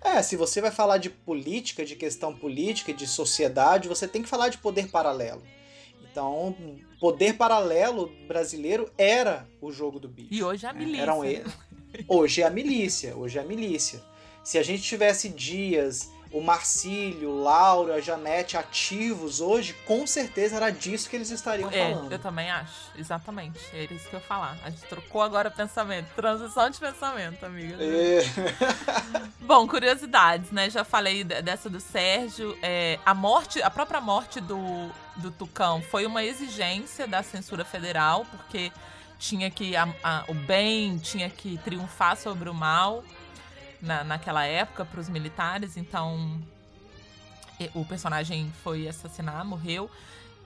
É, 0.00 0.22
se 0.22 0.36
você 0.36 0.60
vai 0.60 0.70
falar 0.70 0.98
de 0.98 1.10
política, 1.10 1.84
de 1.84 1.96
questão 1.96 2.32
política, 2.32 2.92
de 2.92 3.06
sociedade, 3.06 3.88
você 3.88 4.06
tem 4.06 4.22
que 4.22 4.28
falar 4.28 4.48
de 4.48 4.58
poder 4.58 4.88
paralelo. 4.88 5.42
Então, 6.18 6.52
poder 6.98 7.34
paralelo 7.34 8.10
brasileiro 8.26 8.90
era 8.98 9.48
o 9.60 9.70
jogo 9.70 10.00
do 10.00 10.08
bicho. 10.08 10.34
E 10.34 10.42
hoje 10.42 10.66
é 10.66 10.68
a 10.68 10.72
milícia. 10.72 11.02
Eram 11.02 11.24
eles. 11.24 11.52
Hoje 12.08 12.42
é 12.42 12.46
a 12.46 12.50
milícia, 12.50 13.16
hoje 13.16 13.38
é 13.38 13.40
a 13.40 13.44
milícia. 13.44 14.02
Se 14.42 14.58
a 14.58 14.62
gente 14.64 14.82
tivesse 14.82 15.28
dias, 15.28 16.10
o 16.30 16.42
Marcílio, 16.42 17.30
o 17.30 17.42
Lauro, 17.42 17.92
a 17.92 18.00
Janete 18.00 18.56
ativos 18.56 19.40
hoje, 19.40 19.72
com 19.86 20.06
certeza 20.06 20.56
era 20.56 20.70
disso 20.70 21.08
que 21.08 21.16
eles 21.16 21.30
estariam 21.30 21.70
é, 21.70 21.92
falando. 21.92 22.12
Eu 22.12 22.18
também 22.18 22.50
acho, 22.50 22.90
exatamente. 22.96 23.58
É 23.72 23.84
isso 23.84 24.08
que 24.08 24.14
eu 24.14 24.20
ia 24.20 24.26
falar. 24.26 24.58
A 24.62 24.70
gente 24.70 24.82
trocou 24.82 25.22
agora 25.22 25.50
pensamento. 25.50 26.06
Transição 26.14 26.68
de 26.68 26.78
pensamento, 26.78 27.44
amiga. 27.44 27.76
É. 27.80 28.20
Bom, 29.40 29.66
curiosidades, 29.66 30.50
né? 30.50 30.68
Já 30.68 30.84
falei 30.84 31.24
dessa 31.24 31.70
do 31.70 31.80
Sérgio. 31.80 32.56
É, 32.62 32.98
a 33.06 33.14
morte, 33.14 33.62
a 33.62 33.70
própria 33.70 34.00
morte 34.00 34.40
do, 34.40 34.90
do 35.16 35.30
Tucão 35.30 35.80
foi 35.80 36.04
uma 36.04 36.22
exigência 36.22 37.06
da 37.06 37.22
censura 37.22 37.64
federal, 37.64 38.26
porque 38.26 38.70
tinha 39.18 39.50
que 39.50 39.74
a, 39.74 39.88
a, 40.02 40.24
o 40.28 40.34
bem 40.34 40.98
tinha 40.98 41.28
que 41.28 41.58
triunfar 41.58 42.16
sobre 42.16 42.48
o 42.48 42.54
mal 42.54 43.02
na, 43.80 44.04
naquela 44.04 44.44
época 44.44 44.84
para 44.84 45.00
os 45.00 45.08
militares, 45.08 45.76
então 45.76 46.40
o 47.74 47.84
personagem 47.84 48.52
foi 48.62 48.86
assassinar, 48.86 49.44
morreu 49.44 49.90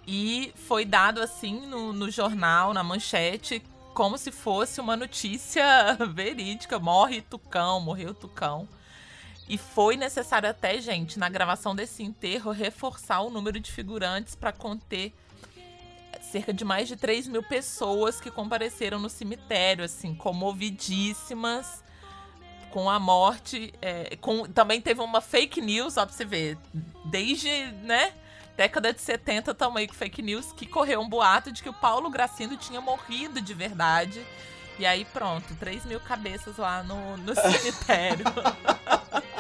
e 0.07 0.53
foi 0.57 0.85
dado 0.85 1.21
assim 1.21 1.67
no, 1.67 1.93
no 1.93 2.11
jornal, 2.11 2.73
na 2.73 2.83
manchete, 2.83 3.63
como 3.95 4.17
se 4.17 4.33
fosse 4.33 4.81
uma 4.81 4.97
notícia 4.97 5.65
verídica. 6.13 6.79
Morre 6.79 7.21
Tucão, 7.21 7.81
morreu 7.81 8.15
Tucão. 8.15 8.69
E 9.49 9.59
foi 9.59 9.97
necessário 9.97 10.49
até, 10.49 10.81
gente, 10.81 11.19
na 11.19 11.29
gravação 11.29 11.75
desse 11.75 12.03
enterro, 12.03 12.51
reforçar 12.51 13.21
o 13.21 13.31
número 13.31 13.61
de 13.61 13.71
figurantes 13.71 14.35
para 14.35 14.53
conter 14.53 15.13
cerca 16.21 16.53
de 16.53 16.65
mais 16.65 16.89
de 16.89 16.97
3 16.97 17.29
mil 17.29 17.43
pessoas 17.43 18.21
que 18.21 18.31
compareceram 18.31 18.99
no 18.99 19.11
cemitério, 19.11 19.85
assim, 19.85 20.15
comovidíssimas 20.15 21.82
com 22.73 22.91
a 22.91 22.99
morte. 22.99 23.73
É, 23.81 24.17
com, 24.17 24.45
também 24.45 24.81
teve 24.81 25.01
uma 25.01 25.21
fake 25.21 25.61
news, 25.61 25.97
ó, 25.97 26.05
pra 26.05 26.15
você 26.15 26.25
ver. 26.25 26.59
Desde, 27.05 27.49
né? 27.83 28.13
Década 28.57 28.93
de 28.93 29.01
70 29.01 29.55
também 29.55 29.87
com 29.87 29.95
fake 29.95 30.21
news 30.21 30.53
que 30.53 30.67
correu 30.67 31.01
um 31.01 31.09
boato 31.09 31.53
de 31.53 31.63
que 31.63 31.69
o 31.69 31.73
Paulo 31.73 32.11
Gracindo 32.11 32.57
tinha 32.57 32.81
morrido 32.81 33.41
de 33.41 33.55
verdade. 33.55 34.25
E 34.79 34.87
aí 34.87 35.05
pronto, 35.05 35.55
3 35.57 35.85
mil 35.85 36.01
cabeças 36.01 36.57
lá 36.57 36.83
no, 36.83 37.17
no 37.19 37.35
cemitério. 37.35 38.25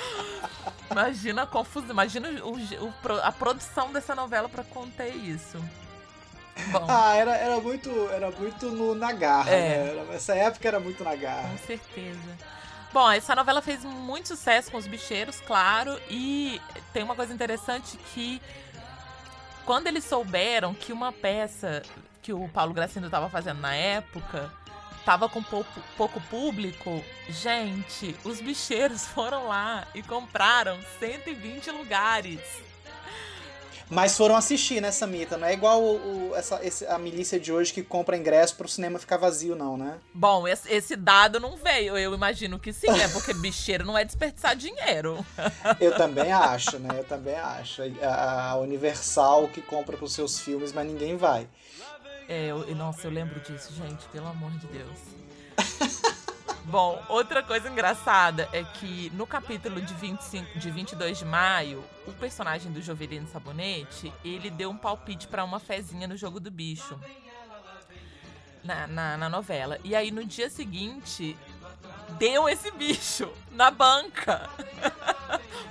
imagina 0.91 1.43
a 1.43 1.47
confusão, 1.47 1.91
imagina 1.91 2.29
o, 2.43 2.53
o, 2.55 2.95
a 3.23 3.33
produção 3.33 3.93
dessa 3.93 4.15
novela 4.15 4.49
para 4.49 4.63
conter 4.65 5.15
isso. 5.17 5.59
Bom. 6.71 6.87
Ah, 6.89 7.15
era, 7.17 7.35
era 7.37 7.61
muito, 7.61 7.91
era 8.11 8.31
muito 8.31 8.71
no, 8.71 8.95
na 8.95 9.13
garra, 9.13 9.51
é. 9.51 9.95
né? 9.95 10.15
Essa 10.15 10.35
época 10.35 10.69
era 10.69 10.79
muito 10.79 11.03
na 11.03 11.17
garra. 11.17 11.49
Com 11.49 11.67
certeza. 11.67 12.39
Bom, 12.93 13.11
essa 13.11 13.35
novela 13.35 13.63
fez 13.63 13.83
muito 13.85 14.29
sucesso 14.29 14.71
com 14.71 14.77
os 14.77 14.87
bicheiros, 14.87 15.41
claro, 15.41 15.99
e 16.11 16.61
tem 16.93 17.03
uma 17.03 17.17
coisa 17.17 17.33
interessante 17.33 17.97
que 18.13 18.41
quando 19.65 19.87
eles 19.87 20.05
souberam 20.05 20.75
que 20.75 20.93
uma 20.93 21.11
peça 21.11 21.83
que 22.21 22.35
o 22.35 22.47
Paulo 22.49 22.75
Gracindo 22.75 23.07
estava 23.07 23.31
fazendo 23.31 23.61
na 23.61 23.75
época 23.75 24.53
estava 24.99 25.27
com 25.27 25.43
pouco, 25.43 25.81
pouco 25.97 26.21
público, 26.23 27.03
gente, 27.31 28.15
os 28.25 28.43
bicheiros 28.43 29.07
foram 29.09 29.49
lá 29.49 29.87
e 29.95 30.03
compraram 30.03 30.79
120 30.99 31.71
lugares. 31.71 32.41
Mas 33.93 34.17
foram 34.17 34.35
assistir, 34.35 34.81
né, 34.81 34.91
Samita? 34.91 35.37
Não 35.37 35.47
é 35.47 35.53
igual 35.53 35.83
o, 35.83 36.31
o, 36.31 36.35
essa, 36.35 36.65
esse, 36.65 36.87
a 36.87 36.99
milícia 36.99 37.39
de 37.39 37.53
hoje 37.53 37.75
que 37.75 37.83
compra 37.83 38.17
ingresso 38.17 38.57
pro 38.57 38.67
cinema 38.67 38.99
ficar 38.99 39.19
vazio, 39.19 39.55
não, 39.55 39.77
né? 39.77 39.99
Bom, 40.15 40.49
esse, 40.49 40.73
esse 40.73 40.97
dado 40.97 41.39
não 41.39 41.59
veio. 41.59 41.99
Eu 41.99 42.15
imagino 42.15 42.59
que 42.59 42.73
sim, 42.73 42.91
né? 42.91 43.07
Porque 43.09 43.35
bicheiro 43.35 43.85
não 43.85 43.97
é 43.97 44.03
desperdiçar 44.03 44.57
dinheiro. 44.57 45.25
Eu 45.79 45.95
também 45.95 46.33
acho, 46.33 46.79
né? 46.79 46.89
Eu 47.01 47.05
também 47.05 47.35
acho. 47.35 47.83
A, 48.03 48.53
a 48.53 48.57
Universal 48.57 49.49
que 49.49 49.61
compra 49.61 49.95
pros 49.95 50.15
seus 50.15 50.41
filmes, 50.41 50.73
mas 50.73 50.87
ninguém 50.87 51.19
vai. 51.19 51.47
É, 52.29 52.47
eu, 52.47 52.75
nossa, 52.75 53.07
eu 53.07 53.11
lembro 53.11 53.39
disso, 53.41 53.75
gente, 53.75 54.07
pelo 54.07 54.27
amor 54.29 54.53
de 54.53 54.67
Deus. 54.69 54.99
Bom, 56.65 57.03
outra 57.09 57.43
coisa 57.43 57.69
engraçada 57.69 58.49
é 58.53 58.63
que 58.63 59.11
no 59.15 59.27
capítulo 59.27 59.81
de, 59.81 59.93
25, 59.95 60.59
de 60.59 60.71
22 60.71 61.19
de 61.19 61.25
maio, 61.25 61.85
o 62.07 62.13
personagem 62.13 62.71
do 62.71 62.81
Jovelino 62.81 63.27
Sabonete, 63.27 64.13
ele 64.25 64.49
deu 64.49 64.71
um 64.71 64.77
palpite 64.77 65.27
para 65.27 65.45
uma 65.45 65.59
fezinha 65.59 66.07
no 66.07 66.17
jogo 66.17 66.39
do 66.39 66.51
bicho. 66.51 66.99
Na, 68.63 68.87
na, 68.87 69.17
na, 69.17 69.29
novela. 69.29 69.77
E 69.83 69.95
aí 69.95 70.13
no 70.13 70.25
dia 70.25 70.49
seguinte, 70.49 71.37
deu 72.11 72.49
esse 72.49 72.71
bicho 72.71 73.29
na 73.51 73.71
banca. 73.71 74.49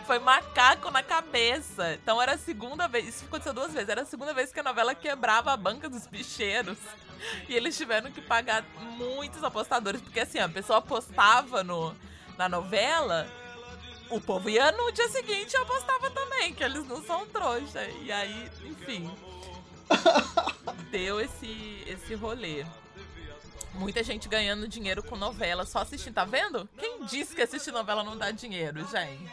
Foi 0.05 0.19
macaco 0.19 0.89
na 0.91 1.03
cabeça. 1.03 1.93
Então 1.93 2.21
era 2.21 2.33
a 2.33 2.37
segunda 2.37 2.87
vez. 2.87 3.07
Isso 3.07 3.25
aconteceu 3.25 3.53
duas 3.53 3.73
vezes. 3.73 3.89
Era 3.89 4.01
a 4.01 4.05
segunda 4.05 4.33
vez 4.33 4.51
que 4.51 4.59
a 4.59 4.63
novela 4.63 4.93
quebrava 4.95 5.51
a 5.51 5.57
banca 5.57 5.89
dos 5.89 6.07
bicheiros. 6.07 6.77
E 7.47 7.55
eles 7.55 7.77
tiveram 7.77 8.11
que 8.11 8.21
pagar 8.21 8.63
muitos 8.97 9.43
apostadores. 9.43 10.01
Porque 10.01 10.19
assim, 10.19 10.39
a 10.39 10.49
pessoa 10.49 10.79
apostava 10.79 11.63
no, 11.63 11.95
na 12.37 12.49
novela. 12.49 13.27
O 14.09 14.19
povo 14.19 14.49
ia 14.49 14.71
no 14.71 14.91
dia 14.91 15.07
seguinte 15.09 15.53
e 15.53 15.57
apostava 15.57 16.09
também, 16.11 16.53
que 16.53 16.63
eles 16.63 16.85
não 16.85 17.01
são 17.03 17.25
trouxa. 17.27 17.83
E 18.03 18.11
aí, 18.11 18.51
enfim. 18.65 19.09
deu 20.91 21.19
esse, 21.19 21.83
esse 21.87 22.13
rolê. 22.15 22.65
Muita 23.73 24.03
gente 24.03 24.27
ganhando 24.27 24.67
dinheiro 24.67 25.01
com 25.01 25.15
novela 25.15 25.65
só 25.65 25.79
assistindo, 25.79 26.13
tá 26.13 26.25
vendo? 26.25 26.69
Quem 26.77 27.05
disse 27.05 27.33
que 27.33 27.41
assistir 27.41 27.71
novela 27.71 28.03
não 28.03 28.17
dá 28.17 28.29
dinheiro, 28.31 28.85
gente? 28.87 29.31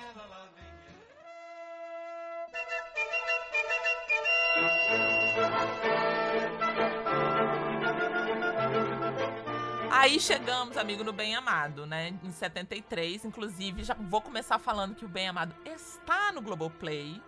Aí 10.09 10.19
chegamos, 10.19 10.79
amigo, 10.79 11.05
no 11.05 11.13
Bem 11.13 11.35
Amado, 11.35 11.85
né? 11.85 12.19
Em 12.25 12.33
73, 12.33 13.27
inclusive, 13.27 13.85
já 13.85 13.93
vou 13.93 14.23
começar 14.23 14.59
falando 14.59 14.95
que 14.95 15.05
o 15.05 15.09
Bem 15.09 15.29
Amado 15.29 15.55
está 15.67 16.33
no 16.33 16.41
Globoplay. 16.41 17.23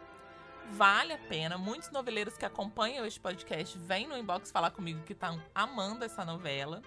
Vale 0.71 1.13
a 1.13 1.19
pena. 1.19 1.59
Muitos 1.59 1.91
noveleiros 1.91 2.39
que 2.39 2.45
acompanham 2.47 3.05
este 3.05 3.21
podcast 3.21 3.77
vêm 3.77 4.09
no 4.09 4.17
inbox 4.17 4.51
falar 4.51 4.71
comigo 4.71 5.03
que 5.03 5.13
estão 5.13 5.39
amando 5.55 6.07
essa 6.07 6.25
novela. 6.25 6.81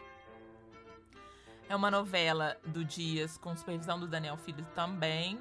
É 1.70 1.76
uma 1.76 1.92
novela 1.92 2.58
do 2.66 2.84
Dias 2.84 3.38
com 3.38 3.56
supervisão 3.56 4.00
do 4.00 4.08
Daniel 4.08 4.36
Filho 4.36 4.66
também. 4.74 5.40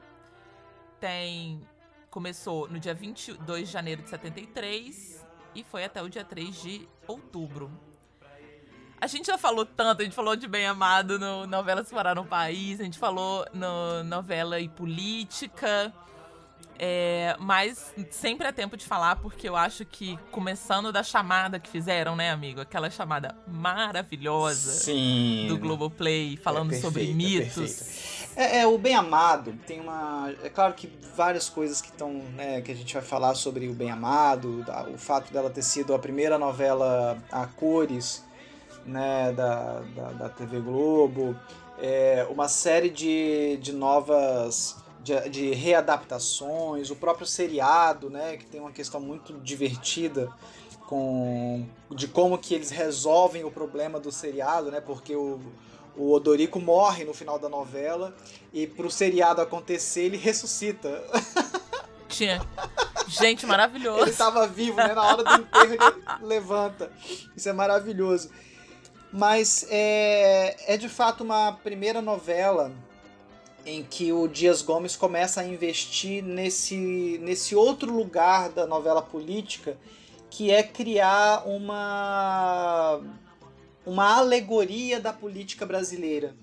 Tem 1.01 1.67
começou 2.11 2.69
no 2.69 2.79
dia 2.79 2.93
22 2.93 3.69
de 3.69 3.73
janeiro 3.73 4.03
de 4.03 4.11
73 4.11 5.27
e 5.55 5.65
foi 5.65 5.83
até 5.83 6.03
o 6.03 6.11
dia 6.11 6.27
3 6.27 6.55
de 6.61 6.87
outubro. 7.09 7.92
A 9.03 9.09
gente 9.09 9.27
já 9.27 9.37
falou 9.37 9.67
tanto, 9.67 10.01
a 10.01 10.05
gente 10.05 10.15
falou 10.15 10.37
de 10.37 10.47
Bem 10.47 10.65
Amado 10.65 11.19
no 11.19 11.45
Novela 11.45 11.83
Se 11.83 11.93
Parar 11.93 12.15
no 12.15 12.25
País, 12.25 12.81
a 12.81 12.85
gente 12.85 13.01
falou 13.01 13.45
no 13.53 14.05
Novela 14.05 14.61
e 14.61 14.69
Política. 14.69 15.93
É, 16.79 17.35
mas 17.41 17.93
sempre 18.13 18.47
é 18.47 18.53
tempo 18.53 18.77
de 18.77 18.85
falar, 18.85 19.17
porque 19.17 19.49
eu 19.49 19.57
acho 19.57 19.85
que, 19.85 20.17
começando 20.31 20.93
da 20.93 21.03
chamada 21.03 21.59
que 21.59 21.69
fizeram, 21.69 22.15
né, 22.15 22.31
amigo? 22.31 22.61
Aquela 22.61 22.89
chamada 22.91 23.37
maravilhosa 23.45 24.71
Sim. 24.71 25.47
do 25.49 25.59
Globoplay, 25.59 26.37
falando 26.37 26.73
é 26.73 26.77
sobre 26.77 27.13
mitos. 27.13 28.29
É, 28.37 28.61
é, 28.61 28.67
o 28.69 28.79
Bem 28.79 28.95
Amado 28.95 29.53
tem 29.67 29.81
uma. 29.81 30.33
É 30.45 30.49
claro 30.49 30.75
que 30.75 30.89
várias 31.17 31.49
coisas 31.49 31.81
que 31.81 31.89
estão. 31.89 32.13
Né, 32.37 32.61
que 32.61 32.71
a 32.71 32.77
gente 32.77 32.95
vai 32.95 33.03
falar 33.03 33.35
sobre 33.35 33.69
o 33.69 33.75
Bem 33.75 33.91
Amado, 33.91 34.65
o 34.95 34.97
fato 34.97 35.33
dela 35.33 35.51
ter 35.51 35.63
sido 35.63 35.93
a 35.93 35.99
primeira 35.99 36.39
novela 36.39 37.19
a 37.33 37.49
cores 37.49 38.31
né, 38.85 39.33
da, 39.33 39.81
da, 39.95 40.13
da 40.13 40.29
TV 40.29 40.61
Globo, 40.61 41.37
é, 41.79 42.27
uma 42.31 42.49
série 42.49 42.91
de, 42.91 43.57
de 43.59 43.73
novas 43.73 44.77
de, 45.03 45.29
de, 45.29 45.51
readaptações, 45.53 46.91
o 46.91 46.97
próprio 46.97 47.27
seriado, 47.27 48.09
né, 48.09 48.37
que 48.37 48.47
tem 48.47 48.61
uma 48.61 48.73
questão 48.73 49.01
muito 49.01 49.33
divertida 49.41 50.31
com 50.87 51.67
de 51.91 52.07
como 52.07 52.39
que 52.39 52.55
eles 52.55 52.71
resolvem 52.71 53.45
o 53.45 53.51
problema 53.51 53.99
do 53.99 54.13
seriado, 54.13 54.71
né, 54.71 54.81
porque 54.81 55.17
o, 55.17 55.41
o 55.97 56.13
Odorico 56.13 56.61
morre 56.61 57.05
no 57.05 57.13
final 57.13 57.39
da 57.39 57.49
novela 57.49 58.15
e 58.53 58.67
para 58.67 58.87
o 58.87 58.91
seriado 58.91 59.41
acontecer 59.41 60.03
ele 60.03 60.17
ressuscita. 60.17 61.03
Tinha. 62.09 62.47
Gente, 63.09 63.47
maravilhoso. 63.47 64.03
Ele 64.03 64.11
estava 64.11 64.47
vivo, 64.47 64.77
né? 64.77 64.95
Na 64.95 65.03
hora 65.03 65.25
do 65.25 65.33
enterro 65.33 65.75
ele 65.75 66.27
levanta. 66.27 66.93
Isso 67.35 67.49
é 67.49 67.53
maravilhoso. 67.53 68.31
Mas 69.13 69.67
é, 69.69 70.57
é 70.75 70.77
de 70.79 70.89
fato 70.89 71.23
uma 71.23 71.53
primeira 71.53 72.01
novela 72.01 72.73
em 73.65 73.85
que 73.85 74.11
o 74.11 74.27
Dias 74.27 74.63
Gomes 74.63 74.97
começa 74.97 75.41
a 75.41 75.45
investir 75.45 76.25
nesse, 76.25 77.19
nesse 77.23 77.55
outro 77.55 77.93
lugar 77.93 78.49
da 78.49 78.67
novela 78.67 79.03
política, 79.03 79.77
que 80.31 80.51
é 80.51 80.63
criar 80.63 81.47
uma, 81.47 83.01
uma 83.85 84.17
alegoria 84.17 84.99
da 84.99 85.13
política 85.13 85.67
brasileira. 85.67 86.35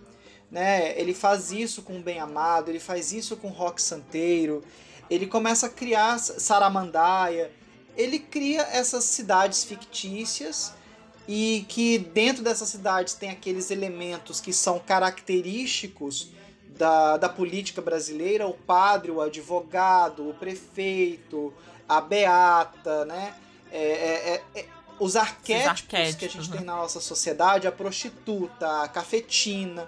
Né? 0.51 0.97
Ele 0.97 1.13
faz 1.13 1.51
isso 1.51 1.81
com 1.81 1.97
o 1.97 2.01
Bem 2.01 2.19
Amado, 2.19 2.69
ele 2.69 2.79
faz 2.79 3.11
isso 3.11 3.35
com 3.35 3.49
Rock 3.49 3.81
Santeiro, 3.81 4.63
ele 5.09 5.25
começa 5.25 5.65
a 5.65 5.69
criar 5.69 6.19
Saramandaia, 6.19 7.51
ele 7.97 8.19
cria 8.19 8.61
essas 8.61 9.03
cidades 9.03 9.63
fictícias 9.63 10.73
e 11.31 11.63
que 11.69 11.99
dentro 11.99 12.43
dessas 12.43 12.69
cidades 12.69 13.13
tem 13.13 13.29
aqueles 13.29 13.69
elementos 13.69 14.41
que 14.41 14.51
são 14.51 14.79
característicos 14.79 16.31
da, 16.75 17.17
da 17.17 17.29
política 17.29 17.83
brasileira, 17.83 18.47
o 18.47 18.53
padre, 18.55 19.11
o 19.11 19.21
advogado, 19.21 20.27
o 20.27 20.33
prefeito, 20.33 21.53
a 21.87 22.01
beata, 22.01 23.05
né? 23.05 23.35
É, 23.71 23.77
é, 23.77 24.43
é, 24.55 24.59
é 24.59 24.65
os 24.99 25.15
arquétipos, 25.15 25.67
arquétipos 25.67 26.15
que 26.15 26.25
a 26.25 26.29
gente 26.29 26.49
né? 26.49 26.57
tem 26.57 26.65
na 26.65 26.77
nossa 26.77 26.99
sociedade, 26.99 27.67
a 27.67 27.71
prostituta, 27.71 28.81
a 28.81 28.87
cafetina, 28.87 29.87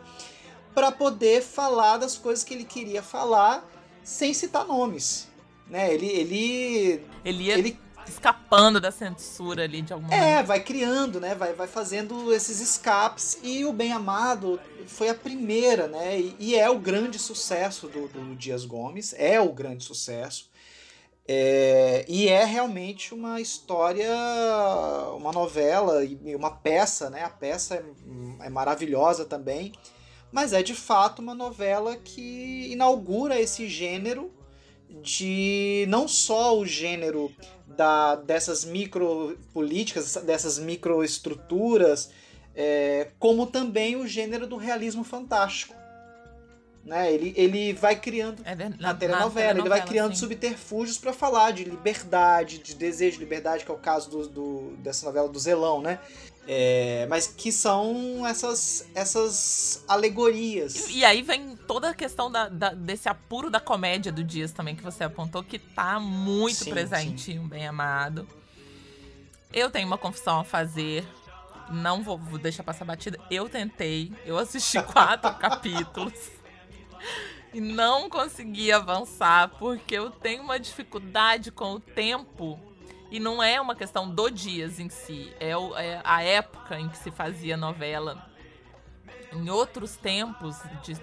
para 0.75 0.91
poder 0.91 1.41
falar 1.41 1.97
das 1.97 2.19
coisas 2.19 2.43
que 2.43 2.53
ele 2.53 2.65
queria 2.65 3.01
falar 3.01 3.67
sem 4.03 4.31
citar 4.31 4.63
nomes. 4.67 5.27
Né? 5.67 5.91
Ele, 5.91 6.05
ele, 6.05 7.03
ele, 7.25 7.43
ia 7.45 7.57
ele 7.57 7.79
escapando 8.07 8.79
da 8.81 8.91
censura 8.91 9.63
ali 9.63 9.81
de 9.81 9.93
alguma 9.93 10.13
É, 10.13 10.19
maneira. 10.19 10.43
vai 10.43 10.59
criando, 10.63 11.19
né? 11.19 11.35
Vai, 11.35 11.53
vai 11.53 11.67
fazendo 11.67 12.33
esses 12.33 12.59
escapes. 12.59 13.37
E 13.43 13.63
o 13.65 13.71
Bem 13.73 13.91
Amado 13.93 14.59
foi 14.87 15.09
a 15.09 15.15
primeira, 15.15 15.87
né? 15.87 16.19
E, 16.19 16.35
e 16.39 16.55
é 16.55 16.69
o 16.69 16.79
grande 16.79 17.17
sucesso 17.19 17.87
do, 17.87 18.07
do 18.07 18.35
Dias 18.35 18.65
Gomes. 18.65 19.13
É 19.17 19.39
o 19.39 19.51
grande 19.51 19.83
sucesso. 19.83 20.49
É, 21.27 22.03
e 22.09 22.27
é 22.27 22.43
realmente 22.43 23.13
uma 23.13 23.39
história, 23.39 24.09
uma 25.15 25.31
novela 25.31 26.03
e 26.03 26.35
uma 26.35 26.51
peça, 26.51 27.09
né? 27.09 27.23
A 27.23 27.29
peça 27.29 27.75
é, 27.75 28.45
é 28.47 28.49
maravilhosa 28.49 29.23
também, 29.23 29.71
mas 30.31 30.51
é 30.51 30.61
de 30.63 30.73
fato 30.73 31.19
uma 31.21 31.35
novela 31.35 31.95
que 31.95 32.71
inaugura 32.71 33.39
esse 33.39 33.67
gênero 33.69 34.31
de 35.01 35.85
não 35.87 36.07
só 36.07 36.57
o 36.57 36.65
gênero 36.65 37.31
da, 37.67 38.15
dessas 38.15 38.65
micropolíticas, 38.65 40.15
dessas 40.17 40.59
microestruturas, 40.59 42.11
é, 42.55 43.07
como 43.17 43.47
também 43.47 43.95
o 43.95 44.05
gênero 44.05 44.45
do 44.45 44.57
realismo 44.57 45.03
fantástico. 45.03 45.73
Né? 46.83 47.13
Ele, 47.13 47.33
ele 47.37 47.73
vai 47.73 47.95
criando 47.95 48.41
é 48.43 48.55
verdade, 48.55 48.81
na, 48.81 48.93
telenovela, 48.95 49.59
ele 49.59 49.69
vai 49.69 49.85
criando 49.85 50.13
sim. 50.13 50.21
subterfúgios 50.21 50.97
para 50.97 51.13
falar 51.13 51.51
de 51.51 51.63
liberdade, 51.63 52.57
de 52.57 52.73
desejo 52.73 53.17
de 53.17 53.23
liberdade, 53.23 53.63
que 53.63 53.71
é 53.71 53.73
o 53.73 53.77
caso 53.77 54.09
do, 54.09 54.27
do 54.27 54.75
dessa 54.77 55.05
novela 55.05 55.29
do 55.29 55.39
Zelão, 55.39 55.79
né? 55.79 55.99
É, 56.47 57.05
mas 57.07 57.27
que 57.27 57.51
são 57.51 58.25
essas, 58.25 58.89
essas 58.95 59.83
alegorias. 59.87 60.89
E, 60.89 60.99
e 60.99 61.05
aí 61.05 61.21
vem 61.21 61.55
toda 61.55 61.89
a 61.89 61.93
questão 61.93 62.31
da, 62.31 62.49
da, 62.49 62.73
desse 62.73 63.07
apuro 63.07 63.49
da 63.49 63.59
comédia 63.59 64.11
do 64.11 64.23
Dias 64.23 64.51
também, 64.51 64.75
que 64.75 64.83
você 64.83 65.03
apontou, 65.03 65.43
que 65.43 65.59
tá 65.59 65.99
muito 65.99 66.63
sim, 66.63 66.71
presente 66.71 67.37
Um 67.37 67.47
Bem 67.47 67.67
Amado. 67.67 68.27
Eu 69.53 69.69
tenho 69.69 69.85
uma 69.85 69.97
confissão 69.97 70.39
a 70.39 70.43
fazer. 70.43 71.05
Não 71.69 72.03
vou, 72.03 72.17
vou 72.17 72.39
deixar 72.39 72.63
passar 72.63 72.85
batida. 72.85 73.19
Eu 73.29 73.47
tentei, 73.47 74.11
eu 74.25 74.37
assisti 74.37 74.81
quatro 74.83 75.33
capítulos 75.35 76.31
e 77.53 77.61
não 77.61 78.09
consegui 78.09 78.71
avançar 78.71 79.49
porque 79.59 79.95
eu 79.95 80.09
tenho 80.09 80.41
uma 80.41 80.59
dificuldade 80.59 81.51
com 81.51 81.73
o 81.73 81.79
tempo 81.79 82.59
e 83.11 83.19
não 83.19 83.43
é 83.43 83.59
uma 83.59 83.75
questão 83.75 84.09
do 84.09 84.29
Dias 84.29 84.79
em 84.79 84.89
si, 84.89 85.33
é, 85.37 85.55
o, 85.55 85.77
é 85.77 86.01
a 86.03 86.23
época 86.23 86.79
em 86.79 86.87
que 86.87 86.97
se 86.97 87.11
fazia 87.11 87.57
novela. 87.57 88.25
Em 89.33 89.49
outros 89.49 89.97
tempos, 89.97 90.55
de, 90.81 90.97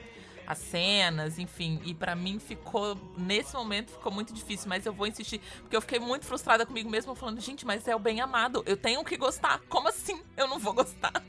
as 0.47 0.57
cenas, 0.57 1.39
enfim. 1.39 1.83
E 1.85 1.93
para 1.93 2.17
mim 2.17 2.39
ficou, 2.39 2.99
nesse 3.19 3.55
momento, 3.55 3.91
ficou 3.91 4.11
muito 4.11 4.33
difícil, 4.33 4.71
mas 4.71 4.87
eu 4.87 4.93
vou 4.95 5.07
insistir, 5.07 5.39
porque 5.61 5.77
eu 5.77 5.83
fiquei 5.83 5.99
muito 5.99 6.25
frustrada 6.25 6.65
comigo 6.65 6.89
mesma, 6.89 7.15
falando, 7.15 7.41
gente, 7.41 7.67
mas 7.67 7.87
é 7.87 7.95
o 7.95 7.99
bem 7.99 8.23
amado, 8.23 8.63
eu 8.65 8.77
tenho 8.77 9.05
que 9.05 9.19
gostar. 9.19 9.61
Como 9.69 9.89
assim 9.89 10.23
eu 10.35 10.49
não 10.49 10.59
vou 10.59 10.73
gostar? 10.73 11.13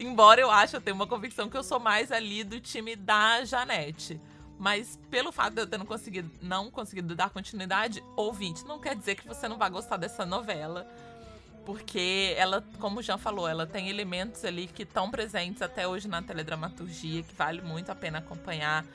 Embora 0.00 0.40
eu 0.40 0.50
ache, 0.50 0.74
eu 0.74 0.80
tenho 0.80 0.96
uma 0.96 1.06
convicção 1.06 1.50
que 1.50 1.56
eu 1.56 1.62
sou 1.62 1.78
mais 1.78 2.10
ali 2.10 2.42
do 2.42 2.58
time 2.58 2.96
da 2.96 3.44
Janete. 3.44 4.18
Mas 4.58 4.98
pelo 5.10 5.30
fato 5.30 5.54
de 5.54 5.62
eu 5.62 5.66
ter 5.66 5.78
não 5.78 5.86
conseguido, 5.86 6.30
não 6.40 6.70
conseguido 6.70 7.14
dar 7.14 7.30
continuidade, 7.30 8.02
ouvinte, 8.16 8.64
não 8.64 8.78
quer 8.78 8.96
dizer 8.96 9.16
que 9.16 9.26
você 9.26 9.46
não 9.48 9.58
vai 9.58 9.68
gostar 9.68 9.96
dessa 9.96 10.24
novela. 10.24 10.86
Porque 11.64 12.32
ela, 12.38 12.64
como 12.78 13.00
o 13.00 13.02
Jean 13.02 13.18
falou, 13.18 13.48
ela 13.48 13.66
tem 13.66 13.88
elementos 13.88 14.44
ali 14.44 14.68
que 14.68 14.84
estão 14.84 15.10
presentes 15.10 15.60
até 15.60 15.86
hoje 15.86 16.06
na 16.06 16.22
teledramaturgia, 16.22 17.24
que 17.24 17.34
vale 17.34 17.60
muito 17.60 17.90
a 17.90 17.94
pena 17.94 18.18
acompanhar. 18.18 18.86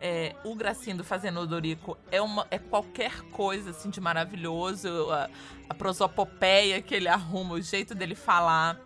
É, 0.00 0.34
o 0.42 0.54
Gracindo 0.54 1.04
fazendo 1.04 1.40
o 1.40 1.46
Dorico 1.46 1.96
é, 2.10 2.20
uma, 2.20 2.46
é 2.50 2.58
qualquer 2.58 3.20
coisa 3.30 3.70
assim 3.70 3.90
de 3.90 4.00
maravilhoso. 4.00 4.88
A, 5.12 5.28
a 5.68 5.74
prosopopeia 5.74 6.80
que 6.82 6.94
ele 6.94 7.08
arruma, 7.08 7.54
o 7.54 7.60
jeito 7.60 7.94
dele 7.94 8.14
falar. 8.14 8.80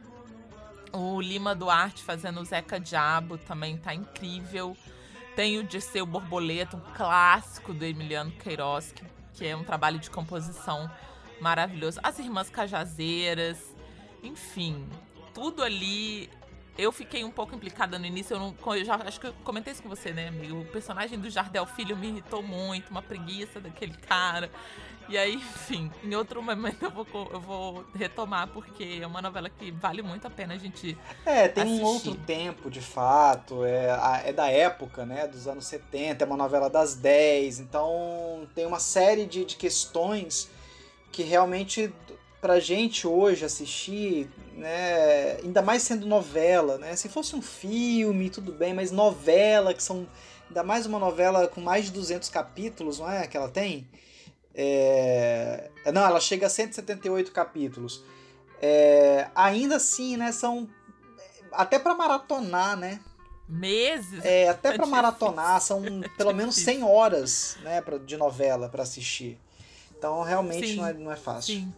O 0.92 1.20
Lima 1.20 1.54
Duarte 1.54 2.02
fazendo 2.02 2.40
o 2.40 2.44
Zeca 2.44 2.80
Diabo 2.80 3.38
também 3.38 3.76
tá 3.76 3.94
incrível. 3.94 4.76
Tem 5.38 5.56
o 5.56 5.62
Dirceu 5.62 6.04
Borboleta, 6.04 6.76
um 6.76 6.80
clássico 6.96 7.72
do 7.72 7.84
Emiliano 7.84 8.32
Queiroz, 8.32 8.90
que, 8.90 9.04
que 9.34 9.46
é 9.46 9.54
um 9.54 9.62
trabalho 9.62 10.00
de 10.00 10.10
composição 10.10 10.90
maravilhoso. 11.40 12.00
As 12.02 12.18
Irmãs 12.18 12.50
Cajazeiras, 12.50 13.72
enfim, 14.20 14.84
tudo 15.32 15.62
ali. 15.62 16.28
Eu 16.76 16.90
fiquei 16.90 17.22
um 17.22 17.30
pouco 17.30 17.54
implicada 17.54 18.00
no 18.00 18.04
início, 18.04 18.34
eu, 18.34 18.40
não, 18.40 18.74
eu 18.74 18.84
já 18.84 18.96
acho 18.96 19.20
que 19.20 19.28
eu 19.28 19.32
comentei 19.44 19.72
isso 19.72 19.80
com 19.80 19.88
você, 19.88 20.12
né, 20.12 20.26
amigo? 20.26 20.60
O 20.60 20.64
personagem 20.64 21.16
do 21.16 21.30
Jardel 21.30 21.66
Filho 21.66 21.96
me 21.96 22.08
irritou 22.08 22.42
muito, 22.42 22.90
uma 22.90 23.00
preguiça 23.00 23.60
daquele 23.60 23.94
cara. 23.94 24.50
E 25.08 25.16
aí, 25.16 25.36
enfim, 25.36 25.90
em 26.04 26.14
outro 26.14 26.42
momento 26.42 26.84
eu 26.84 26.90
vou, 26.90 27.30
eu 27.32 27.40
vou 27.40 27.84
retomar, 27.94 28.48
porque 28.48 28.98
é 29.00 29.06
uma 29.06 29.22
novela 29.22 29.48
que 29.48 29.70
vale 29.70 30.02
muito 30.02 30.26
a 30.26 30.30
pena 30.30 30.54
a 30.54 30.58
gente. 30.58 30.96
É, 31.24 31.48
tem 31.48 31.64
assistir. 31.64 31.82
um 31.82 31.86
outro 31.86 32.14
tempo, 32.14 32.70
de 32.70 32.80
fato. 32.80 33.64
É, 33.64 33.88
é 34.26 34.32
da 34.32 34.50
época, 34.50 35.06
né? 35.06 35.26
Dos 35.26 35.46
anos 35.46 35.66
70, 35.66 36.22
é 36.22 36.26
uma 36.26 36.36
novela 36.36 36.68
das 36.68 36.94
10. 36.94 37.60
Então 37.60 38.46
tem 38.54 38.66
uma 38.66 38.80
série 38.80 39.24
de, 39.24 39.44
de 39.46 39.56
questões 39.56 40.50
que 41.10 41.22
realmente 41.22 41.92
pra 42.40 42.60
gente 42.60 43.06
hoje 43.06 43.44
assistir, 43.44 44.30
né, 44.54 45.38
ainda 45.42 45.60
mais 45.60 45.82
sendo 45.82 46.06
novela, 46.06 46.78
né? 46.78 46.94
Se 46.94 47.08
fosse 47.08 47.34
um 47.34 47.42
filme, 47.42 48.30
tudo 48.30 48.52
bem, 48.52 48.74
mas 48.74 48.92
novela, 48.92 49.74
que 49.74 49.82
são 49.82 50.06
ainda 50.48 50.62
mais 50.62 50.86
uma 50.86 50.98
novela 50.98 51.48
com 51.48 51.60
mais 51.60 51.86
de 51.86 51.92
200 51.92 52.28
capítulos, 52.28 52.98
não 52.98 53.10
é 53.10 53.26
que 53.26 53.36
ela 53.36 53.48
tem? 53.48 53.88
É... 54.60 55.70
Não, 55.94 56.04
ela 56.04 56.18
chega 56.18 56.48
a 56.48 56.50
178 56.50 57.30
capítulos. 57.30 58.02
É... 58.60 59.28
Ainda 59.32 59.76
assim, 59.76 60.16
né? 60.16 60.32
São. 60.32 60.68
Até 61.52 61.78
para 61.78 61.94
maratonar, 61.94 62.76
né? 62.76 62.98
Meses? 63.48 64.22
É, 64.24 64.48
até 64.48 64.70
é 64.74 64.76
para 64.76 64.84
maratonar, 64.84 65.60
são 65.60 65.82
é 66.04 66.08
pelo 66.08 66.34
menos 66.34 66.56
100 66.56 66.82
horas 66.82 67.56
né, 67.62 67.82
de 68.04 68.16
novela 68.16 68.68
para 68.68 68.82
assistir. 68.82 69.38
Então, 69.96 70.22
realmente 70.22 70.74
não 70.74 70.86
é, 70.86 70.92
não 70.92 71.12
é 71.12 71.16
fácil. 71.16 71.54
Sim. 71.54 71.72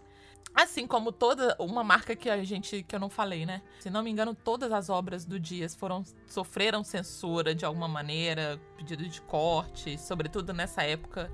Assim 0.53 0.85
como 0.85 1.12
toda 1.12 1.55
uma 1.61 1.85
marca 1.85 2.16
que 2.16 2.28
a 2.28 2.43
gente 2.43 2.83
que 2.83 2.97
eu 2.97 2.99
não 2.99 3.09
falei, 3.09 3.47
né? 3.47 3.62
Se 3.78 3.89
não 3.89 4.03
me 4.03 4.11
engano, 4.11 4.35
todas 4.35 4.72
as 4.72 4.89
obras 4.89 5.24
do 5.24 5.39
Dias 5.39 5.76
foram 5.76 6.03
sofreram 6.26 6.83
censura 6.83 7.55
de 7.55 7.64
alguma 7.64 7.87
maneira, 7.87 8.61
pedido 8.76 9.09
de 9.09 9.20
corte, 9.20 9.97
sobretudo 9.97 10.53
nessa 10.53 10.83
época 10.83 11.31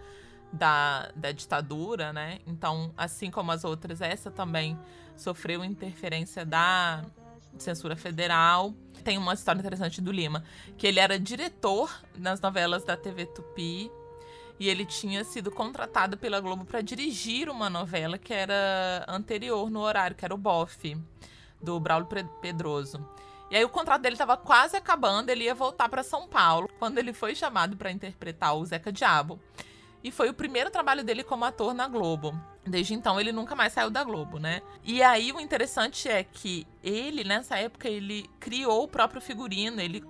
da, 0.53 1.11
da 1.15 1.33
ditadura, 1.33 2.13
né? 2.13 2.39
Então, 2.47 2.93
assim 2.97 3.31
como 3.31 3.53
as 3.53 3.65
outras, 3.65 4.01
essa 4.01 4.31
também 4.31 4.79
sofreu 5.17 5.65
interferência 5.65 6.45
da 6.45 7.05
censura 7.59 7.97
federal. 7.97 8.75
Tem 9.03 9.19
uma 9.19 9.35
história 9.35 9.59
interessante 9.59 10.01
do 10.01 10.13
Lima, 10.13 10.43
que 10.77 10.87
ele 10.87 11.01
era 11.01 11.19
diretor 11.19 11.91
nas 12.17 12.41
novelas 12.41 12.85
da 12.85 12.97
TV 12.97 13.27
Tupi 13.27 13.91
e 14.59 14.69
ele 14.69 14.85
tinha 14.85 15.23
sido 15.23 15.51
contratado 15.51 16.17
pela 16.17 16.41
Globo 16.41 16.65
para 16.65 16.81
dirigir 16.81 17.49
uma 17.49 17.69
novela 17.69 18.17
que 18.19 18.33
era 18.33 19.05
anterior 19.07 19.71
no 19.71 19.81
horário, 19.81 20.17
que 20.17 20.25
era 20.25 20.35
o 20.35 20.39
Boff, 20.39 20.97
do 21.61 21.79
Braulio 21.79 22.09
Pedroso. 22.41 23.07
E 23.51 23.57
aí 23.57 23.65
o 23.65 23.69
contrato 23.69 24.03
dele 24.03 24.15
estava 24.15 24.37
quase 24.37 24.77
acabando, 24.77 25.31
ele 25.31 25.45
ia 25.45 25.55
voltar 25.55 25.89
para 25.89 26.03
São 26.03 26.27
Paulo, 26.27 26.69
quando 26.79 26.99
ele 26.99 27.13
foi 27.13 27.35
chamado 27.35 27.77
para 27.77 27.93
interpretar 27.93 28.57
o 28.57 28.65
Zeca 28.65 28.91
Diabo 28.91 29.39
e 30.03 30.11
foi 30.11 30.29
o 30.29 30.35
primeiro 30.35 30.71
trabalho 30.71 31.03
dele 31.03 31.25
como 31.25 31.45
ator 31.45 31.75
na 31.75 31.89
Globo. 31.89 32.35
Desde 32.67 32.95
então 32.95 33.21
ele 33.21 33.33
nunca 33.33 33.55
mais 33.55 33.73
saiu 33.73 33.91
da 33.91 34.03
Globo, 34.03 34.39
né? 34.39 34.61
E 34.83 35.03
aí 35.03 35.33
o 35.33 35.41
interessante 35.41 36.09
é 36.09 36.25
que 36.25 36.67
ele, 36.83 37.23
nessa 37.23 37.57
época, 37.57 37.89
ele 37.89 38.29
criou 38.41 38.85
o 38.85 38.89
próprio 38.89 39.21
figurino, 39.21 39.81
ele, 39.81 40.03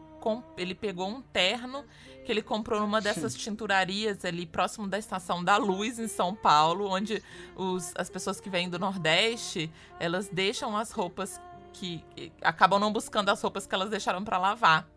ele 0.56 0.74
pegou 0.74 1.08
um 1.08 1.20
terno 1.20 1.84
que 2.24 2.32
ele 2.32 2.42
comprou 2.42 2.80
numa 2.80 3.00
dessas 3.00 3.34
tinturarias 3.34 4.24
ali 4.24 4.44
próximo 4.44 4.88
da 4.88 4.98
Estação 4.98 5.44
da 5.44 5.56
Luz, 5.56 5.98
em 5.98 6.08
São 6.08 6.34
Paulo, 6.34 6.90
onde 6.90 7.22
os, 7.54 7.92
as 7.96 8.10
pessoas 8.10 8.40
que 8.40 8.50
vêm 8.50 8.68
do 8.68 8.78
Nordeste, 8.78 9.70
elas 10.00 10.28
deixam 10.28 10.76
as 10.76 10.90
roupas 10.90 11.40
que, 11.72 12.02
que 12.16 12.32
acabam 12.42 12.80
não 12.80 12.92
buscando 12.92 13.28
as 13.28 13.40
roupas 13.40 13.66
que 13.66 13.74
elas 13.74 13.90
deixaram 13.90 14.24
para 14.24 14.38
lavar, 14.38 14.88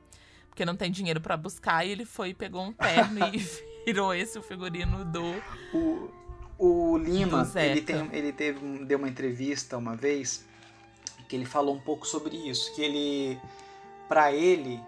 porque 0.50 0.66
não 0.66 0.76
tem 0.76 0.90
dinheiro 0.92 1.22
para 1.22 1.38
buscar, 1.38 1.86
e 1.86 1.92
ele 1.92 2.04
foi 2.04 2.34
pegou 2.34 2.64
um 2.64 2.74
terno 2.74 3.20
e 3.28 3.40
virou 3.86 4.14
esse 4.14 4.38
o 4.38 4.42
figurino 4.42 5.06
do. 5.06 5.36
O, 5.74 6.10
o 6.58 6.98
Lima, 6.98 7.50
ele, 7.56 7.82
tem, 7.82 8.10
ele 8.12 8.34
teve, 8.34 8.86
deu 8.86 8.98
uma 8.98 9.08
entrevista 9.08 9.78
uma 9.78 9.96
vez 9.96 10.46
que 11.28 11.36
ele 11.36 11.46
falou 11.46 11.76
um 11.76 11.80
pouco 11.80 12.06
sobre 12.06 12.36
isso. 12.36 12.74
Que 12.76 12.82
ele. 12.82 13.40
para 14.08 14.32
ele, 14.32 14.80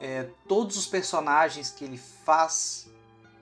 é, 0.00 0.28
todos 0.46 0.76
os 0.76 0.86
personagens 0.86 1.70
que 1.70 1.84
ele 1.84 1.98
faz 1.98 2.90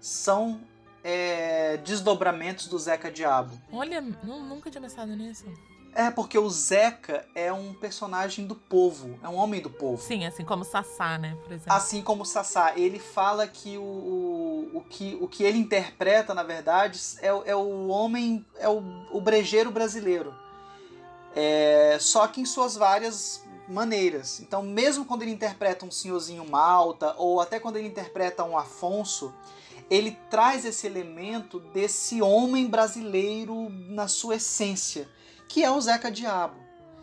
são 0.01 0.61
é, 1.03 1.76
desdobramentos 1.78 2.68
do 2.68 2.78
Zeca 2.78 3.11
Diabo. 3.11 3.61
Olha, 3.72 4.01
nunca 4.01 4.70
tinha 4.70 4.82
pensado 4.82 5.14
nisso. 5.14 5.45
É, 5.97 6.11
porque 6.11 6.38
o 6.38 6.47
Zeca 6.51 7.24
é 7.34 7.51
um 7.51 7.72
personagem 7.72 8.47
do 8.47 8.55
povo, 8.55 9.18
é 9.22 9.28
um 9.30 9.36
homem 9.36 9.62
do 9.62 9.70
povo. 9.70 9.97
Sim, 9.97 10.26
assim 10.26 10.44
como 10.44 10.62
Sassá, 10.62 11.16
né, 11.16 11.38
por 11.42 11.51
exemplo. 11.51 11.72
Assim 11.72 12.03
como 12.03 12.22
Sassá. 12.26 12.74
Ele 12.76 12.99
fala 12.99 13.49
que 13.49 13.78
o, 13.78 13.82
o, 13.82 14.70
o, 14.74 14.80
que, 14.82 15.16
o 15.18 15.26
que 15.26 15.42
ele 15.42 15.57
interpreta, 15.57 16.34
na 16.34 16.42
verdade, 16.42 17.01
é, 17.22 17.28
é 17.28 17.57
o 17.57 17.88
homem, 17.88 18.44
é 18.59 18.68
o, 18.68 18.82
o 19.11 19.22
brejeiro 19.22 19.70
brasileiro. 19.70 20.34
É, 21.34 21.97
só 21.99 22.26
que 22.26 22.42
em 22.42 22.44
suas 22.44 22.76
várias 22.76 23.42
maneiras. 23.66 24.38
Então, 24.40 24.62
mesmo 24.62 25.07
quando 25.07 25.22
ele 25.22 25.32
interpreta 25.32 25.86
um 25.86 25.90
senhorzinho 25.90 26.47
Malta, 26.47 27.14
ou 27.16 27.40
até 27.40 27.59
quando 27.59 27.76
ele 27.76 27.88
interpreta 27.88 28.44
um 28.44 28.59
Afonso, 28.59 29.32
ele 29.88 30.11
traz 30.28 30.66
esse 30.66 30.86
elemento 30.86 31.59
desse 31.59 32.20
homem 32.20 32.66
brasileiro 32.66 33.70
na 33.70 34.09
sua 34.09 34.36
essência 34.36 35.09
que 35.49 35.62
é 35.64 35.70
o 35.70 35.80
Zeca 35.80 36.11
Diabo. 36.11 36.55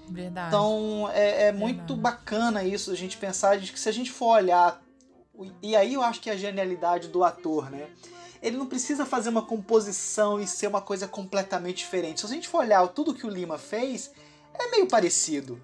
Verdade. 0.09 0.47
Então 0.47 1.09
é, 1.13 1.47
é 1.47 1.51
muito 1.51 1.95
bacana 1.95 2.63
isso, 2.63 2.91
a 2.91 2.95
gente 2.95 3.17
pensar 3.17 3.57
de 3.57 3.71
que 3.71 3.79
se 3.79 3.87
a 3.87 3.91
gente 3.91 4.11
for 4.11 4.35
olhar, 4.35 4.81
e 5.61 5.75
aí 5.75 5.93
eu 5.93 6.01
acho 6.01 6.19
que 6.19 6.29
é 6.29 6.33
a 6.33 6.37
genialidade 6.37 7.07
do 7.07 7.23
ator, 7.23 7.69
né? 7.69 7.87
Ele 8.41 8.57
não 8.57 8.65
precisa 8.65 9.05
fazer 9.05 9.29
uma 9.29 9.43
composição 9.43 10.39
e 10.39 10.45
ser 10.45 10.67
uma 10.67 10.81
coisa 10.81 11.07
completamente 11.07 11.77
diferente. 11.77 12.19
Se 12.19 12.25
a 12.25 12.29
gente 12.29 12.49
for 12.49 12.59
olhar 12.59 12.85
tudo 12.89 13.13
que 13.13 13.25
o 13.25 13.29
Lima 13.29 13.57
fez, 13.57 14.11
é 14.53 14.69
meio 14.69 14.85
parecido. 14.87 15.61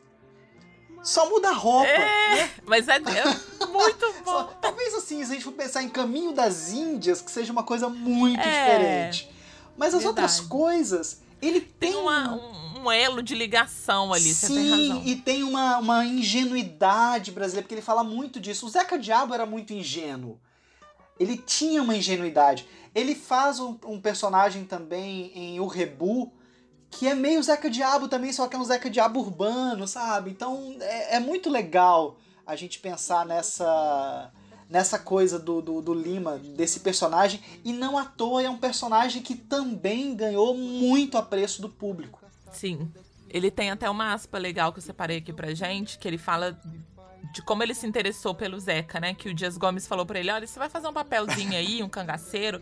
Só 1.03 1.29
muda 1.29 1.49
a 1.49 1.53
roupa. 1.53 1.87
É, 1.87 2.35
né? 2.35 2.51
mas 2.65 2.87
é, 2.87 2.95
é 2.95 2.99
muito 3.67 4.13
bom. 4.23 4.31
Só, 4.31 4.43
talvez 4.61 4.93
assim, 4.93 5.23
se 5.23 5.31
a 5.31 5.33
gente 5.33 5.43
for 5.43 5.53
pensar 5.53 5.83
em 5.83 5.89
Caminho 5.89 6.31
das 6.33 6.71
Índias, 6.71 7.21
que 7.21 7.31
seja 7.31 7.51
uma 7.51 7.63
coisa 7.63 7.89
muito 7.89 8.39
é, 8.39 8.43
diferente. 8.43 9.31
Mas 9.77 9.93
as 9.93 10.03
verdade. 10.03 10.07
outras 10.07 10.39
coisas, 10.41 11.21
ele 11.41 11.61
tem, 11.61 11.91
tem 11.91 12.01
uma, 12.01 12.33
um, 12.33 12.68
um, 12.79 12.91
elo 12.91 13.21
de 13.21 13.35
ligação 13.35 14.13
ali, 14.13 14.33
Sim, 14.33 15.03
e 15.05 15.15
tem 15.15 15.43
uma, 15.43 15.77
uma 15.77 16.05
ingenuidade 16.05 17.31
brasileira, 17.31 17.63
porque 17.63 17.75
ele 17.75 17.81
fala 17.81 18.03
muito 18.03 18.39
disso. 18.39 18.65
O 18.65 18.69
Zeca 18.69 18.97
Diabo 18.97 19.33
era 19.33 19.45
muito 19.45 19.73
ingênuo. 19.73 20.39
Ele 21.19 21.37
tinha 21.37 21.83
uma 21.83 21.95
ingenuidade. 21.95 22.67
Ele 22.95 23.13
faz 23.13 23.59
um, 23.59 23.77
um 23.85 23.99
personagem 23.99 24.63
também 24.63 25.31
em 25.35 25.59
O 25.59 25.67
Rebu, 25.67 26.31
que 26.89 27.07
é 27.07 27.13
meio 27.13 27.43
Zeca 27.43 27.69
Diabo 27.69 28.07
também, 28.07 28.33
só 28.33 28.47
que 28.47 28.55
é 28.55 28.59
um 28.59 28.63
Zeca 28.63 28.89
Diabo 28.89 29.19
urbano, 29.19 29.87
sabe? 29.87 30.31
Então 30.31 30.75
é, 30.79 31.17
é 31.17 31.19
muito 31.19 31.49
legal 31.49 32.17
a 32.45 32.55
gente 32.55 32.79
pensar 32.79 33.25
nessa 33.25 34.31
nessa 34.69 34.99
coisa 34.99 35.39
do, 35.39 35.61
do, 35.61 35.81
do, 35.81 35.93
Lima, 35.95 36.37
desse 36.37 36.81
personagem, 36.81 37.41
e 37.65 37.73
não 37.73 37.97
à 37.97 38.05
toa 38.05 38.43
é 38.43 38.49
um 38.49 38.57
personagem 38.57 39.19
que 39.19 39.33
também 39.33 40.15
ganhou 40.15 40.55
muito 40.55 41.17
apreço 41.17 41.59
do 41.59 41.67
público. 41.67 42.19
Sim. 42.51 42.91
Ele 43.29 43.51
tem 43.51 43.69
até 43.69 43.89
uma 43.89 44.13
aspa 44.13 44.37
legal 44.37 44.71
que 44.71 44.79
eu 44.79 44.83
separei 44.83 45.17
aqui 45.17 45.31
pra 45.31 45.53
gente, 45.53 45.99
que 45.99 46.07
ele 46.07 46.17
fala 46.17 46.59
de 47.31 47.41
como 47.41 47.61
ele 47.61 47.75
se 47.75 47.85
interessou 47.85 48.33
pelo 48.33 48.59
Zeca, 48.59 48.99
né? 48.99 49.13
Que 49.13 49.29
o 49.29 49.33
Dias 49.33 49.57
Gomes 49.57 49.87
falou 49.87 50.05
para 50.05 50.19
ele: 50.19 50.31
olha, 50.31 50.47
você 50.47 50.57
vai 50.57 50.69
fazer 50.69 50.87
um 50.87 50.93
papelzinho 50.93 51.53
aí, 51.53 51.83
um 51.83 51.89
cangaceiro, 51.89 52.61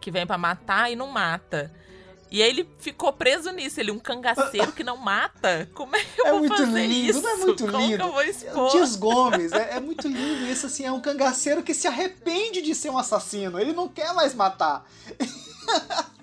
que 0.00 0.10
vem 0.10 0.26
para 0.26 0.38
matar 0.38 0.90
e 0.90 0.96
não 0.96 1.08
mata. 1.08 1.72
E 2.30 2.42
aí 2.42 2.50
ele 2.50 2.68
ficou 2.78 3.12
preso 3.12 3.50
nisso. 3.52 3.80
Ele, 3.80 3.90
um 3.90 3.98
cangaceiro 3.98 4.72
que 4.72 4.84
não 4.84 4.96
mata? 4.98 5.68
Como 5.72 5.96
é 5.96 6.04
que 6.04 6.20
eu 6.20 6.26
é 6.26 6.30
vou 6.30 6.40
muito 6.40 6.56
fazer 6.56 6.86
lindo, 6.86 7.10
isso? 7.10 7.22
Não 7.22 7.30
é 7.30 7.36
muito 7.36 7.66
Como 7.66 7.78
lindo. 7.78 7.96
que 7.96 8.02
eu 8.02 8.12
vou 8.12 8.22
expor? 8.22 8.70
Dias 8.70 8.96
Gomes, 8.96 9.52
é, 9.52 9.76
é, 9.76 9.80
muito 9.80 10.06
lindo 10.06 10.46
isso, 10.46 10.66
assim, 10.66 10.84
é 10.84 10.92
um 10.92 11.00
cangaceiro 11.00 11.62
que 11.62 11.72
se 11.72 11.86
arrepende 11.86 12.60
de 12.60 12.74
ser 12.74 12.90
um 12.90 12.98
assassino. 12.98 13.58
Ele 13.58 13.72
não 13.72 13.88
quer 13.88 14.12
mais 14.14 14.34
matar. 14.34 14.84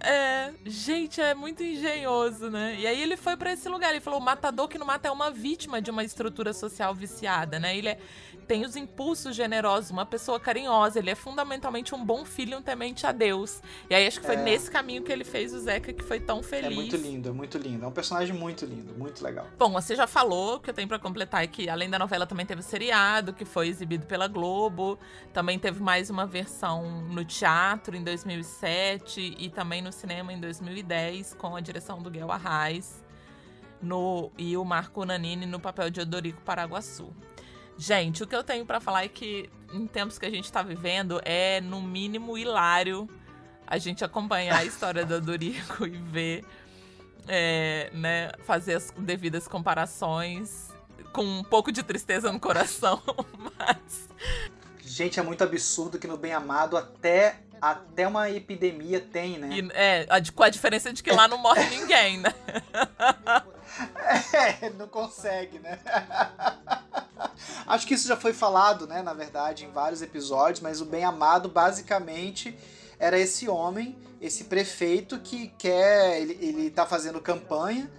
É, 0.00 0.52
gente, 0.64 1.20
é 1.20 1.34
muito 1.34 1.62
engenhoso, 1.62 2.50
né? 2.50 2.76
E 2.78 2.86
aí 2.86 3.02
ele 3.02 3.16
foi 3.16 3.36
para 3.36 3.52
esse 3.52 3.68
lugar. 3.68 3.90
Ele 3.90 4.00
falou: 4.00 4.20
o 4.20 4.22
matador 4.22 4.68
que 4.68 4.78
não 4.78 4.86
mata 4.86 5.08
é 5.08 5.10
uma 5.10 5.30
vítima 5.30 5.82
de 5.82 5.90
uma 5.90 6.04
estrutura 6.04 6.52
social 6.52 6.94
viciada, 6.94 7.58
né? 7.58 7.76
Ele 7.76 7.88
é 7.88 7.98
tem 8.48 8.64
os 8.64 8.74
impulsos 8.74 9.36
generosos, 9.36 9.90
uma 9.90 10.06
pessoa 10.06 10.40
carinhosa, 10.40 10.98
ele 10.98 11.10
é 11.10 11.14
fundamentalmente 11.14 11.94
um 11.94 12.02
bom 12.02 12.24
filho, 12.24 12.56
um 12.56 12.62
temente 12.62 13.06
a 13.06 13.12
Deus. 13.12 13.62
E 13.90 13.94
aí 13.94 14.06
acho 14.06 14.20
que 14.20 14.26
foi 14.26 14.36
é... 14.36 14.42
nesse 14.42 14.70
caminho 14.70 15.02
que 15.02 15.12
ele 15.12 15.22
fez 15.22 15.52
o 15.52 15.60
Zeca 15.60 15.92
que 15.92 16.02
foi 16.02 16.18
tão 16.18 16.42
feliz. 16.42 16.72
É 16.72 16.74
muito 16.74 16.96
lindo, 16.96 17.28
é 17.28 17.32
muito 17.32 17.58
lindo. 17.58 17.84
É 17.84 17.88
um 17.88 17.92
personagem 17.92 18.34
muito 18.34 18.64
lindo, 18.64 18.94
muito 18.94 19.22
legal. 19.22 19.46
Bom, 19.58 19.70
você 19.72 19.94
já 19.94 20.06
falou 20.06 20.58
que 20.58 20.70
eu 20.70 20.74
tenho 20.74 20.88
para 20.88 20.98
completar 20.98 21.44
é 21.44 21.46
que 21.46 21.68
além 21.68 21.90
da 21.90 21.98
novela 21.98 22.26
também 22.26 22.46
teve 22.46 22.62
o 22.62 22.64
seriado 22.64 23.34
que 23.34 23.44
foi 23.44 23.68
exibido 23.68 24.06
pela 24.06 24.26
Globo, 24.26 24.98
também 25.34 25.58
teve 25.58 25.82
mais 25.82 26.08
uma 26.08 26.26
versão 26.26 27.02
no 27.02 27.24
teatro 27.26 27.94
em 27.94 28.02
2007 28.02 29.36
e 29.38 29.50
também 29.50 29.82
no 29.82 29.92
cinema 29.92 30.32
em 30.32 30.40
2010 30.40 31.34
com 31.34 31.54
a 31.54 31.60
direção 31.60 32.02
do 32.02 32.10
Guel 32.10 32.32
Arraes. 32.32 33.04
No, 33.80 34.32
e 34.38 34.56
o 34.56 34.64
Marco 34.64 35.04
Nanini 35.04 35.46
no 35.46 35.60
papel 35.60 35.90
de 35.90 36.00
Odorico 36.00 36.40
Paraguaçu. 36.40 37.14
Gente, 37.78 38.24
o 38.24 38.26
que 38.26 38.34
eu 38.34 38.42
tenho 38.42 38.66
para 38.66 38.80
falar 38.80 39.04
é 39.04 39.08
que 39.08 39.48
em 39.72 39.86
tempos 39.86 40.18
que 40.18 40.26
a 40.26 40.30
gente 40.30 40.50
tá 40.50 40.62
vivendo 40.62 41.20
é 41.24 41.60
no 41.60 41.80
mínimo 41.80 42.36
hilário 42.36 43.08
a 43.64 43.78
gente 43.78 44.04
acompanhar 44.04 44.58
a 44.58 44.64
história 44.64 45.04
do 45.04 45.20
Dorico 45.20 45.86
e 45.86 45.90
ver, 45.90 46.44
é, 47.28 47.88
né, 47.92 48.32
fazer 48.44 48.74
as 48.74 48.90
devidas 48.98 49.46
comparações 49.46 50.70
com 51.12 51.22
um 51.22 51.44
pouco 51.44 51.70
de 51.70 51.82
tristeza 51.82 52.32
no 52.32 52.40
coração, 52.40 53.00
mas 53.38 54.08
Gente, 54.82 55.20
é 55.20 55.22
muito 55.22 55.44
absurdo 55.44 55.98
que 55.98 56.08
no 56.08 56.16
Bem 56.16 56.32
Amado 56.32 56.76
até 56.76 57.36
até 57.60 58.06
uma 58.06 58.30
epidemia 58.30 59.00
tem, 59.00 59.38
né? 59.38 59.48
E, 59.52 59.68
é, 59.72 60.06
com 60.34 60.42
a 60.42 60.48
diferença 60.48 60.92
de 60.92 61.02
que 61.02 61.10
lá 61.10 61.28
não 61.28 61.38
morre 61.38 61.64
ninguém, 61.70 62.18
né? 62.18 62.34
É, 64.32 64.70
não 64.70 64.88
consegue, 64.88 65.58
né? 65.58 65.78
Acho 67.66 67.86
que 67.86 67.94
isso 67.94 68.08
já 68.08 68.16
foi 68.16 68.32
falado, 68.32 68.86
né, 68.86 69.02
na 69.02 69.14
verdade, 69.14 69.64
em 69.64 69.70
vários 69.70 70.02
episódios, 70.02 70.60
mas 70.60 70.80
o 70.80 70.84
Bem 70.84 71.04
Amado 71.04 71.48
basicamente 71.48 72.56
era 72.98 73.18
esse 73.18 73.48
homem, 73.48 73.96
esse 74.20 74.44
prefeito 74.44 75.18
que 75.20 75.48
quer, 75.58 76.20
ele, 76.20 76.38
ele 76.40 76.70
tá 76.70 76.84
fazendo 76.84 77.20
campanha 77.20 77.90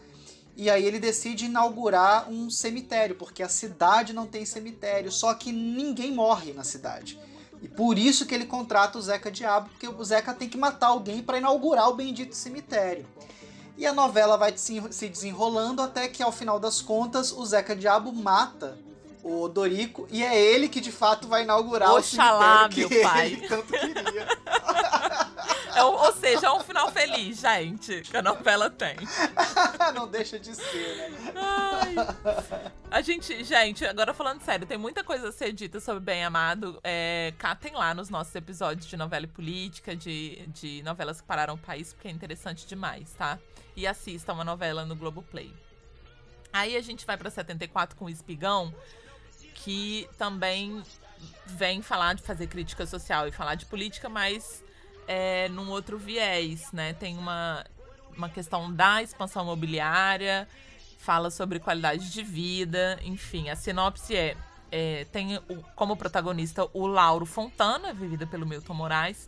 e 0.55 0.69
aí 0.69 0.83
ele 0.83 0.99
decide 0.99 1.45
inaugurar 1.45 2.29
um 2.29 2.49
cemitério, 2.49 3.15
porque 3.15 3.41
a 3.41 3.47
cidade 3.47 4.11
não 4.11 4.27
tem 4.27 4.45
cemitério, 4.45 5.09
só 5.09 5.33
que 5.33 5.53
ninguém 5.53 6.11
morre 6.13 6.51
na 6.51 6.65
cidade. 6.65 7.17
E 7.61 7.67
por 7.69 7.97
isso 7.97 8.25
que 8.25 8.35
ele 8.35 8.45
contrata 8.45 8.97
o 8.97 9.01
Zeca 9.01 9.31
Diabo, 9.31 9.69
porque 9.69 9.87
o 9.87 10.03
Zeca 10.03 10.33
tem 10.33 10.49
que 10.49 10.57
matar 10.57 10.87
alguém 10.87 11.23
para 11.23 11.37
inaugurar 11.37 11.87
o 11.87 11.95
bendito 11.95 12.35
cemitério. 12.35 13.05
E 13.77 13.85
a 13.85 13.93
novela 13.93 14.35
vai 14.35 14.53
se 14.57 15.07
desenrolando 15.07 15.81
até 15.81 16.09
que, 16.09 16.21
ao 16.21 16.31
final 16.33 16.59
das 16.59 16.81
contas, 16.81 17.31
o 17.31 17.45
Zeca 17.45 17.73
Diabo 17.73 18.11
mata 18.11 18.77
o 19.29 19.47
Dorico 19.47 20.07
e 20.09 20.23
é 20.23 20.39
ele 20.39 20.67
que 20.67 20.81
de 20.81 20.91
fato 20.91 21.27
vai 21.27 21.43
inaugurar 21.43 21.93
Oxalá, 21.93 22.67
o 22.67 22.73
cemitério 22.73 22.89
meu 22.89 23.09
pai. 23.09 23.47
tanto 23.47 23.73
queria. 23.73 24.27
É, 25.75 25.83
ou 25.83 26.11
seja, 26.11 26.47
é 26.47 26.51
um 26.51 26.59
final 26.59 26.91
feliz, 26.91 27.39
gente, 27.39 28.01
que 28.01 28.17
a 28.17 28.21
novela 28.21 28.69
tem. 28.69 28.95
Não 29.95 30.09
deixa 30.09 30.37
de 30.37 30.53
ser, 30.53 31.09
né? 31.09 31.33
Ai. 31.35 31.95
A 32.91 33.01
gente, 33.01 33.43
gente, 33.45 33.85
agora 33.85 34.13
falando 34.13 34.41
sério, 34.41 34.67
tem 34.67 34.77
muita 34.77 35.05
coisa 35.05 35.29
a 35.29 35.31
ser 35.31 35.53
dita 35.53 35.79
sobre 35.79 36.01
Bem 36.01 36.25
Amado. 36.25 36.79
É, 36.83 37.33
catem 37.37 37.73
lá 37.73 37.93
nos 37.93 38.09
nossos 38.09 38.35
episódios 38.35 38.87
de 38.87 38.97
novela 38.97 39.23
e 39.25 39.29
política, 39.29 39.95
de, 39.95 40.45
de 40.47 40.83
novelas 40.83 41.21
que 41.21 41.27
pararam 41.27 41.53
o 41.53 41.57
país, 41.57 41.93
porque 41.93 42.09
é 42.09 42.11
interessante 42.11 42.67
demais, 42.67 43.13
tá? 43.13 43.39
E 43.73 43.87
assistam 43.87 44.33
uma 44.33 44.43
novela 44.43 44.85
no 44.85 44.97
Globoplay. 44.97 45.53
Aí 46.51 46.75
a 46.75 46.81
gente 46.81 47.05
vai 47.05 47.15
pra 47.15 47.29
74 47.29 47.95
com 47.95 48.05
o 48.05 48.09
Espigão, 48.09 48.73
que 49.63 50.09
também 50.17 50.83
vem 51.45 51.81
falar 51.81 52.13
de 52.15 52.21
fazer 52.21 52.47
crítica 52.47 52.85
social 52.85 53.27
e 53.27 53.31
falar 53.31 53.55
de 53.55 53.65
política, 53.65 54.07
mas 54.07 54.63
é, 55.07 55.49
num 55.49 55.69
outro 55.69 55.97
viés, 55.97 56.71
né? 56.71 56.93
Tem 56.93 57.17
uma, 57.17 57.65
uma 58.15 58.29
questão 58.29 58.71
da 58.71 59.01
expansão 59.01 59.43
imobiliária, 59.43 60.47
fala 60.97 61.29
sobre 61.31 61.59
qualidade 61.59 62.11
de 62.11 62.21
vida, 62.21 62.99
enfim, 63.03 63.49
a 63.49 63.55
sinopse 63.55 64.15
é, 64.15 64.37
é 64.71 65.05
tem 65.11 65.37
o, 65.37 65.63
como 65.75 65.97
protagonista 65.97 66.67
o 66.73 66.85
Lauro 66.85 67.25
Fontana, 67.25 67.93
vivida 67.93 68.27
pelo 68.27 68.45
Milton 68.45 68.73
Moraes, 68.73 69.27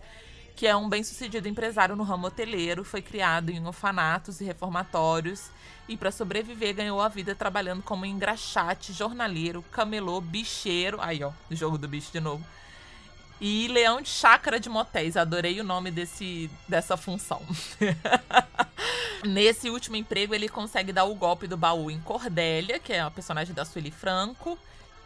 que 0.56 0.68
é 0.68 0.76
um 0.76 0.89
bem-sucedido 0.89 1.47
empresário 1.47 1.95
no 1.95 2.04
ramo 2.04 2.28
hoteleiro, 2.28 2.84
foi 2.84 3.02
criado 3.02 3.49
em 3.49 3.66
orfanatos 3.66 4.41
e 4.41 4.45
reformatórios 4.45 5.49
e 5.88 5.97
para 5.97 6.12
sobreviver 6.12 6.76
ganhou 6.76 7.02
a 7.02 7.08
vida 7.08 7.34
trabalhando 7.36 7.82
como 7.82 8.06
engraxate, 8.06 8.93
jornaleiro, 8.93 9.64
camelô, 9.72 10.22
bicheiro, 10.22 10.99
aí 11.02 11.24
ó, 11.24 11.32
jogo 11.52 11.78
do 11.78 11.88
bicho 11.88 12.12
de 12.12 12.20
novo 12.20 12.45
e 13.41 13.68
Leão 13.70 14.02
de 14.02 14.10
Chácara 14.10 14.60
de 14.60 14.70
Motéis. 14.70 15.18
Adorei 15.18 15.60
o 15.60 15.64
nome 15.64 15.89
desse, 15.89 16.49
dessa 16.70 16.95
função. 16.95 17.41
Nesse 19.26 19.70
último 19.70 19.95
emprego, 19.95 20.36
ele 20.36 20.47
consegue 20.47 20.93
dar 20.93 21.06
o 21.06 21.16
golpe 21.16 21.47
do 21.47 21.58
baú 21.58 21.89
em 21.89 21.99
Cordélia, 21.99 22.80
que 22.80 22.93
é 22.93 23.02
a 23.02 23.10
personagem 23.10 23.54
da 23.54 23.66
Sueli 23.66 23.89
Franco, 23.89 24.58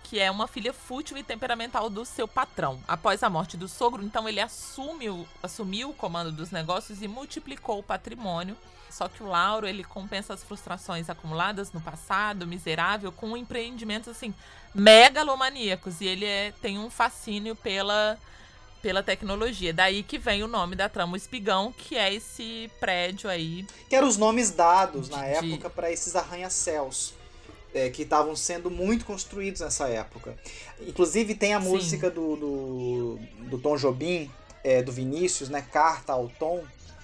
que 0.06 0.20
é 0.20 0.30
uma 0.30 0.48
filha 0.48 0.72
fútil 0.72 1.18
e 1.18 1.24
temperamental 1.24 1.90
do 1.90 2.06
seu 2.06 2.28
patrão. 2.28 2.80
Após 2.88 3.24
a 3.24 3.30
morte 3.30 3.58
do 3.58 3.68
sogro, 3.68 4.04
então 4.04 4.30
ele 4.30 4.40
assumiu, 4.40 5.28
assumiu 5.42 5.90
o 5.90 5.94
comando 5.94 6.32
dos 6.32 6.52
negócios 6.52 7.02
e 7.02 7.08
multiplicou 7.08 7.80
o 7.80 7.84
patrimônio. 7.84 8.56
Só 8.90 9.10
que 9.10 9.24
o 9.24 9.28
Lauro, 9.28 9.68
ele 9.68 9.84
compensa 9.84 10.34
as 10.34 10.44
frustrações 10.44 11.10
acumuladas 11.10 11.74
no 11.74 11.82
passado, 11.82 12.46
miserável, 12.46 13.12
com 13.12 13.36
empreendimentos 13.36 14.08
assim 14.08 14.34
megalomaníacos 14.74 16.00
e 16.02 16.06
ele 16.06 16.26
é, 16.26 16.54
tem 16.62 16.78
um 16.78 16.90
fascínio 16.90 17.56
pela 17.56 18.18
pela 18.82 19.02
tecnologia. 19.02 19.74
Daí 19.74 20.04
que 20.04 20.20
vem 20.20 20.44
o 20.44 20.48
nome 20.48 20.76
da 20.76 20.88
trama 20.88 21.14
o 21.14 21.18
Espigão, 21.18 21.74
que 21.76 21.98
é 21.98 22.14
esse 22.14 22.70
prédio 22.80 23.28
aí. 23.28 23.66
Que 23.90 23.96
eram 23.96 24.08
os 24.08 24.16
nomes 24.16 24.52
dados 24.52 25.10
na 25.10 25.24
de... 25.24 25.54
época 25.54 25.72
para 25.72 25.92
esses 25.92 26.16
arranha-céus 26.16 27.16
é, 27.76 27.90
que 27.90 28.04
estavam 28.04 28.36
sendo 28.36 28.72
muito 28.72 29.06
construídos 29.06 29.60
nessa 29.60 29.90
época. 29.90 30.36
Inclusive 30.80 31.36
tem 31.36 31.54
a 31.54 31.62
Sim. 31.62 31.68
música 31.68 32.10
do, 32.10 32.36
do, 32.38 33.20
do, 33.50 33.58
Tom 33.58 33.76
Jobim, 33.76 34.32
é, 34.64 34.82
do 34.82 34.94
Vinícius, 34.94 35.50
né? 35.50 35.62
Carta 35.62 36.14
ao 36.14 36.30
Tom. 36.30 36.64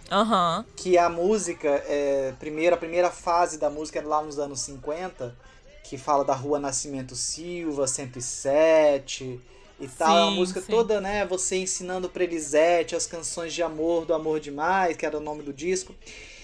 Uhum. 0.10 0.66
Que 0.76 0.98
a 0.98 1.10
música, 1.10 1.70
é, 1.88 2.34
primeira, 2.40 2.76
a 2.76 2.80
primeira 2.80 3.12
fase 3.12 3.58
da 3.58 3.70
música 3.70 4.00
é 4.00 4.02
lá 4.02 4.24
nos 4.24 4.40
anos 4.40 4.62
50, 4.62 5.36
que 5.84 5.98
fala 5.98 6.24
da 6.24 6.34
rua 6.34 6.58
Nascimento 6.58 7.16
Silva, 7.16 7.86
107 7.86 9.40
e 9.80 9.88
tal. 9.90 10.08
Sim, 10.08 10.16
é 10.16 10.22
uma 10.24 10.32
música 10.32 10.62
sim. 10.62 10.72
toda, 10.72 11.02
né? 11.02 11.26
Você 11.26 11.58
ensinando 11.58 12.10
pra 12.10 12.24
Elisete 12.24 12.96
as 12.96 13.06
canções 13.06 13.54
de 13.54 13.62
amor, 13.62 14.06
do 14.06 14.14
Amor 14.14 14.40
Demais, 14.40 14.96
que 14.96 15.06
era 15.06 15.18
o 15.18 15.22
nome 15.22 15.44
do 15.44 15.52
disco. 15.52 15.94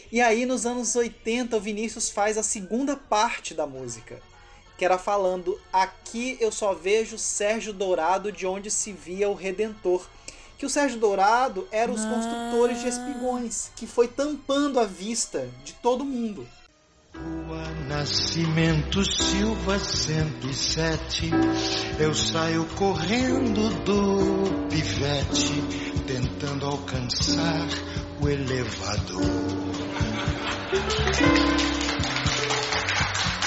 E 0.10 0.22
aí, 0.22 0.45
nos 0.45 0.66
anos 0.66 0.95
80, 0.95 1.58
o 1.58 1.60
Vinícius 1.60 2.10
faz 2.10 2.38
a 2.38 2.43
segunda 2.43 2.95
parte 2.95 3.53
da 3.53 3.68
música, 3.68 4.22
que 4.78 4.86
era 4.86 4.97
falando: 4.97 5.60
Aqui 5.72 6.38
eu 6.39 6.51
só 6.51 6.74
vejo 6.74 7.18
Sérgio 7.18 7.74
Dourado 7.74 8.32
de 8.32 8.47
onde 8.47 8.72
se 8.72 8.93
via 8.93 9.28
o 9.28 9.34
Redentor. 9.34 10.08
Que 10.58 10.66
o 10.66 10.70
Sérgio 10.70 10.97
Dourado 10.97 11.68
era 11.72 11.91
os 11.91 12.03
ah. 12.03 12.10
construtores 12.10 12.82
de 12.82 12.88
espigões, 12.88 13.70
que 13.76 13.86
foi 13.86 14.08
tampando 14.08 14.80
a 14.80 14.86
vista 14.86 15.47
de 15.64 15.74
todo 15.74 16.05
mundo. 16.05 16.47
Rua 17.14 17.64
Nascimento 17.88 19.03
Silva 19.03 19.78
107, 19.80 21.32
eu 21.99 22.14
saio 22.14 22.66
correndo 22.76 23.70
do 23.84 24.68
pivete, 24.68 25.62
tentando 26.05 26.66
alcançar 26.66 27.68
o 28.22 28.30
elevador. 28.30 29.86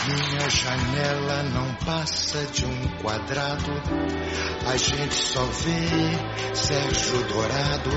Minha 0.07 0.49
janela 0.49 1.43
não 1.45 1.75
passa 1.85 2.45
de 2.47 2.65
um 2.65 2.89
quadrado, 3.03 3.71
a 4.67 4.77
gente 4.77 5.15
só 5.15 5.45
vê 5.45 6.55
Sérgio 6.55 7.23
Dourado, 7.29 7.91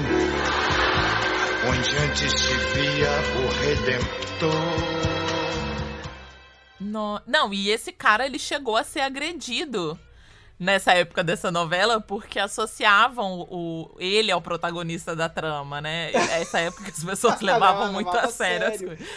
onde 1.70 1.98
antes 1.98 2.32
se 2.32 2.54
via 2.54 3.10
o 3.40 3.48
Redentor. 3.62 5.04
No... 6.80 7.22
Não, 7.26 7.54
e 7.54 7.70
esse 7.70 7.92
cara 7.92 8.26
ele 8.26 8.38
chegou 8.38 8.76
a 8.76 8.84
ser 8.84 9.00
agredido 9.00 9.98
nessa 10.64 10.94
época 10.94 11.24
dessa 11.24 11.52
novela 11.52 12.00
porque 12.00 12.40
associavam 12.40 13.42
o, 13.50 13.96
ele 14.00 14.32
ao 14.32 14.42
protagonista 14.42 15.16
da 15.16 15.28
trama, 15.28 15.82
né? 15.82 16.12
Essa 16.14 16.60
época 16.60 16.90
as 16.90 17.04
pessoas 17.04 17.40
levavam 17.42 17.92
muito 17.92 18.10
a 18.10 18.28
sério, 18.28 18.72
sério. 18.72 18.74
as 18.74 18.82
coisas. 18.82 19.08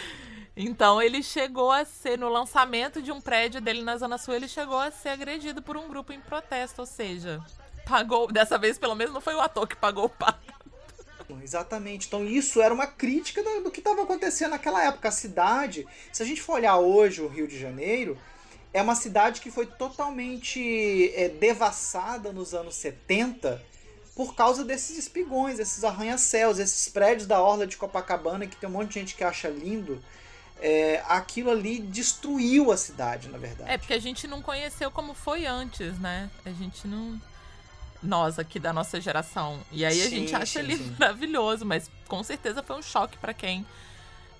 Então 0.55 1.01
ele 1.01 1.23
chegou 1.23 1.71
a 1.71 1.85
ser, 1.85 2.17
no 2.17 2.29
lançamento 2.29 3.01
de 3.01 3.11
um 3.11 3.21
prédio 3.21 3.61
dele 3.61 3.83
na 3.83 3.95
Zona 3.95 4.17
Sul, 4.17 4.33
ele 4.33 4.47
chegou 4.47 4.77
a 4.77 4.91
ser 4.91 5.09
agredido 5.09 5.61
por 5.61 5.77
um 5.77 5.87
grupo 5.87 6.11
em 6.11 6.19
protesto, 6.19 6.81
ou 6.81 6.85
seja, 6.87 7.39
pagou. 7.85 8.31
Dessa 8.31 8.57
vez, 8.57 8.77
pelo 8.77 8.95
menos, 8.95 9.13
não 9.13 9.21
foi 9.21 9.35
o 9.35 9.41
ator 9.41 9.67
que 9.67 9.75
pagou 9.75 10.05
o 10.05 10.09
pato. 10.09 10.57
Exatamente. 11.43 12.07
Então 12.07 12.25
isso 12.25 12.61
era 12.61 12.73
uma 12.73 12.87
crítica 12.87 13.43
do, 13.43 13.65
do 13.65 13.71
que 13.71 13.79
estava 13.79 14.01
acontecendo 14.01 14.51
naquela 14.51 14.83
época. 14.83 15.09
A 15.09 15.11
cidade, 15.11 15.87
se 16.11 16.23
a 16.23 16.25
gente 16.25 16.41
for 16.41 16.53
olhar 16.53 16.77
hoje 16.77 17.21
o 17.21 17.27
Rio 17.27 17.47
de 17.47 17.59
Janeiro, 17.59 18.17
é 18.77 18.81
uma 18.81 18.95
cidade 18.95 19.41
que 19.41 19.49
foi 19.49 19.65
totalmente 19.65 21.11
é, 21.15 21.29
devassada 21.29 22.31
nos 22.31 22.53
anos 22.53 22.75
70 22.75 23.59
por 24.15 24.35
causa 24.35 24.63
desses 24.63 24.97
espigões, 24.97 25.59
esses 25.59 25.83
arranha-céus, 25.83 26.59
esses 26.59 26.87
prédios 26.87 27.27
da 27.27 27.41
Orla 27.41 27.65
de 27.65 27.75
Copacabana 27.75 28.45
que 28.45 28.55
tem 28.55 28.69
um 28.69 28.71
monte 28.71 28.89
de 28.89 28.93
gente 28.99 29.15
que 29.15 29.23
acha 29.23 29.49
lindo. 29.49 30.01
É, 30.59 31.03
aquilo 31.07 31.51
ali 31.51 31.79
destruiu 31.79 32.71
a 32.71 32.77
cidade, 32.77 33.29
na 33.29 33.37
verdade. 33.37 33.69
É, 33.69 33.77
porque 33.77 33.93
a 33.93 33.99
gente 33.99 34.27
não 34.27 34.41
conheceu 34.41 34.89
como 34.91 35.13
foi 35.13 35.45
antes, 35.45 35.99
né? 35.99 36.29
A 36.45 36.51
gente 36.51 36.87
não. 36.87 37.19
Nós 38.01 38.37
aqui 38.37 38.59
da 38.59 38.71
nossa 38.71 39.01
geração. 39.01 39.59
E 39.71 39.83
aí 39.83 39.95
sim, 39.95 40.05
a 40.05 40.09
gente 40.09 40.35
acha 40.35 40.45
sim, 40.45 40.59
ele 40.59 40.77
sim. 40.77 40.95
maravilhoso, 40.99 41.65
mas 41.65 41.89
com 42.07 42.23
certeza 42.23 42.61
foi 42.61 42.75
um 42.75 42.81
choque 42.81 43.17
para 43.17 43.33
quem 43.33 43.65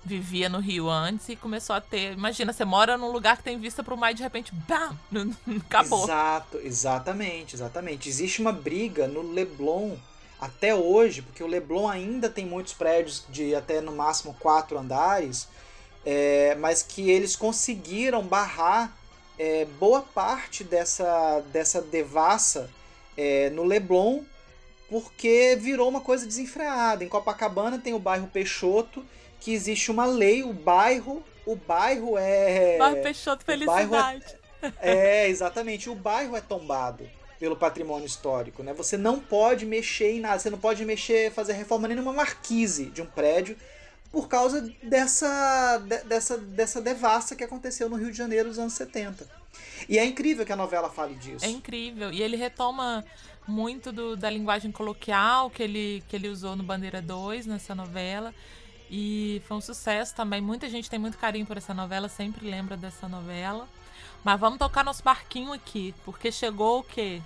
vivia 0.08 0.48
no 0.48 0.58
Rio 0.58 0.88
antes 0.88 1.28
e 1.28 1.36
começou 1.36 1.76
a 1.76 1.80
ter. 1.80 2.14
Imagina, 2.14 2.52
você 2.52 2.64
mora 2.64 2.96
num 2.96 3.12
lugar 3.12 3.36
que 3.36 3.42
tem 3.42 3.58
vista 3.58 3.84
pro 3.84 3.96
mar 3.96 4.10
e 4.10 4.14
de 4.14 4.22
repente, 4.22 4.52
bam! 4.66 4.96
Acabou. 5.66 6.04
Exato, 6.04 6.58
exatamente, 6.64 7.54
exatamente. 7.54 8.08
Existe 8.08 8.40
uma 8.40 8.52
briga 8.52 9.06
no 9.06 9.32
Leblon 9.32 9.96
até 10.40 10.74
hoje, 10.74 11.22
porque 11.22 11.42
o 11.42 11.46
Leblon 11.46 11.86
ainda 11.86 12.30
tem 12.30 12.46
muitos 12.46 12.72
prédios 12.72 13.24
de 13.28 13.54
até 13.54 13.80
no 13.80 13.92
máximo 13.92 14.34
quatro 14.40 14.78
andares, 14.78 15.48
é, 16.06 16.54
mas 16.54 16.82
que 16.82 17.10
eles 17.10 17.36
conseguiram 17.36 18.22
barrar 18.22 18.96
é, 19.38 19.66
boa 19.78 20.00
parte 20.00 20.64
dessa, 20.64 21.40
dessa 21.52 21.82
devassa 21.82 22.70
é, 23.16 23.50
no 23.50 23.64
Leblon, 23.64 24.22
porque 24.88 25.56
virou 25.60 25.88
uma 25.88 26.00
coisa 26.00 26.26
desenfreada. 26.26 27.04
Em 27.04 27.08
Copacabana 27.08 27.78
tem 27.78 27.92
o 27.92 27.98
bairro 27.98 28.28
Peixoto, 28.28 29.04
que 29.40 29.52
existe 29.52 29.90
uma 29.90 30.06
lei, 30.06 30.42
o 30.42 30.52
bairro, 30.52 31.22
o 31.46 31.56
bairro 31.56 32.18
é. 32.18 32.76
Bairro 32.78 33.02
Peixoto 33.02 33.44
Felicidade. 33.44 34.24
É, 34.80 35.24
é, 35.24 35.28
exatamente. 35.28 35.88
O 35.88 35.94
bairro 35.94 36.36
é 36.36 36.40
tombado 36.40 37.08
pelo 37.38 37.56
patrimônio 37.56 38.06
histórico, 38.06 38.62
né? 38.62 38.74
Você 38.74 38.96
não 38.96 39.20
pode 39.20 39.64
mexer 39.64 40.12
em 40.12 40.20
nada, 40.20 40.38
você 40.38 40.50
não 40.50 40.58
pode 40.58 40.84
mexer, 40.84 41.32
fazer 41.32 41.52
reforma 41.52 41.86
nem 41.86 41.96
numa 41.96 42.12
marquise 42.12 42.86
de 42.86 43.00
um 43.00 43.06
prédio 43.06 43.56
por 44.10 44.26
causa 44.26 44.72
dessa, 44.82 45.78
dessa, 46.06 46.38
dessa 46.38 46.80
devassa 46.80 47.36
que 47.36 47.44
aconteceu 47.44 47.88
no 47.88 47.96
Rio 47.96 48.10
de 48.10 48.16
Janeiro 48.16 48.48
nos 48.48 48.58
anos 48.58 48.72
70. 48.72 49.26
E 49.88 49.98
é 49.98 50.04
incrível 50.04 50.44
que 50.44 50.52
a 50.52 50.56
novela 50.56 50.90
fale 50.90 51.14
disso. 51.14 51.44
É 51.44 51.48
incrível. 51.48 52.10
E 52.12 52.22
ele 52.22 52.36
retoma 52.36 53.04
muito 53.46 53.92
do, 53.92 54.16
da 54.16 54.28
linguagem 54.28 54.72
coloquial 54.72 55.50
que 55.50 55.62
ele, 55.62 56.02
que 56.08 56.16
ele 56.16 56.28
usou 56.28 56.56
no 56.56 56.62
Bandeira 56.62 57.00
2, 57.00 57.46
nessa 57.46 57.74
novela. 57.74 58.34
E 58.90 59.42
foi 59.46 59.56
um 59.56 59.60
sucesso 59.60 60.14
também. 60.14 60.40
Muita 60.40 60.68
gente 60.68 60.88
tem 60.88 60.98
muito 60.98 61.18
carinho 61.18 61.46
por 61.46 61.56
essa 61.56 61.74
novela, 61.74 62.08
sempre 62.08 62.48
lembra 62.48 62.76
dessa 62.76 63.08
novela. 63.08 63.68
Mas 64.24 64.40
vamos 64.40 64.58
tocar 64.58 64.84
nosso 64.84 65.02
barquinho 65.02 65.52
aqui, 65.52 65.94
porque 66.04 66.32
chegou 66.32 66.80
o 66.80 66.82
quê? 66.82 67.22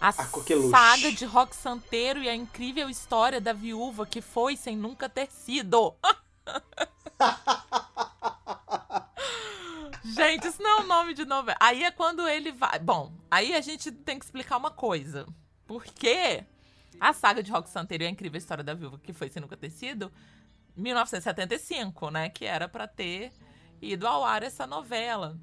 A, 0.00 0.08
a 0.08 0.12
saga 0.12 1.12
de 1.12 1.24
Rock 1.24 1.54
Santeiro 1.54 2.20
e 2.20 2.28
a 2.28 2.34
incrível 2.34 2.90
história 2.90 3.40
da 3.40 3.52
viúva 3.52 4.04
que 4.04 4.20
foi 4.20 4.56
sem 4.56 4.76
nunca 4.76 5.08
ter 5.08 5.30
sido. 5.30 5.94
gente, 10.02 10.48
isso 10.48 10.60
não 10.60 10.70
é 10.70 10.82
o 10.82 10.86
nome 10.86 11.14
de 11.14 11.24
novela. 11.24 11.56
Aí 11.60 11.84
é 11.84 11.92
quando 11.92 12.26
ele 12.26 12.50
vai. 12.50 12.80
Bom, 12.80 13.12
aí 13.30 13.54
a 13.54 13.60
gente 13.60 13.92
tem 13.92 14.18
que 14.18 14.24
explicar 14.24 14.56
uma 14.56 14.72
coisa. 14.72 15.24
Porque 15.66 16.44
a 17.00 17.12
saga 17.12 17.42
de 17.42 17.50
Rock 17.50 17.68
Santeiro 17.68 18.04
e 18.04 18.06
a 18.06 18.10
incrível 18.10 18.38
história 18.38 18.62
da 18.62 18.74
viúva 18.74 18.98
que 18.98 19.12
foi 19.12 19.28
sem 19.28 19.40
nunca 19.40 19.56
ter 19.56 19.70
sido, 19.70 20.12
1975, 20.76 22.10
né? 22.10 22.28
Que 22.28 22.44
era 22.44 22.68
para 22.68 22.86
ter 22.86 23.32
ido 23.80 24.06
ao 24.06 24.24
ar 24.24 24.42
essa 24.42 24.66
novela. 24.66 25.36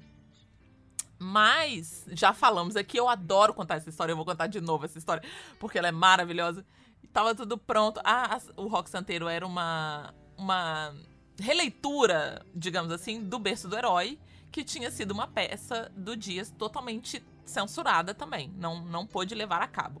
Mas, 1.18 2.06
já 2.08 2.32
falamos 2.32 2.76
aqui, 2.76 2.96
eu 2.96 3.08
adoro 3.08 3.52
contar 3.52 3.76
essa 3.76 3.90
história, 3.90 4.12
eu 4.12 4.16
vou 4.16 4.24
contar 4.24 4.46
de 4.46 4.60
novo 4.60 4.86
essa 4.86 4.96
história, 4.96 5.22
porque 5.58 5.78
ela 5.78 5.88
é 5.88 5.92
maravilhosa. 5.92 6.64
Tava 7.12 7.34
tudo 7.34 7.58
pronto. 7.58 8.00
Ah, 8.02 8.40
o 8.56 8.66
Rock 8.66 8.88
Santeiro 8.88 9.28
era 9.28 9.46
uma, 9.46 10.14
uma 10.36 10.94
releitura, 11.38 12.44
digamos 12.54 12.90
assim, 12.90 13.22
do 13.22 13.38
Berço 13.38 13.68
do 13.68 13.76
Herói, 13.76 14.18
que 14.50 14.64
tinha 14.64 14.90
sido 14.90 15.10
uma 15.10 15.26
peça 15.26 15.92
do 15.94 16.16
Dias 16.16 16.50
totalmente 16.50 17.22
censurada 17.44 18.14
também. 18.14 18.50
Não, 18.56 18.82
não 18.84 19.06
pôde 19.06 19.34
levar 19.34 19.60
a 19.60 19.68
cabo. 19.68 20.00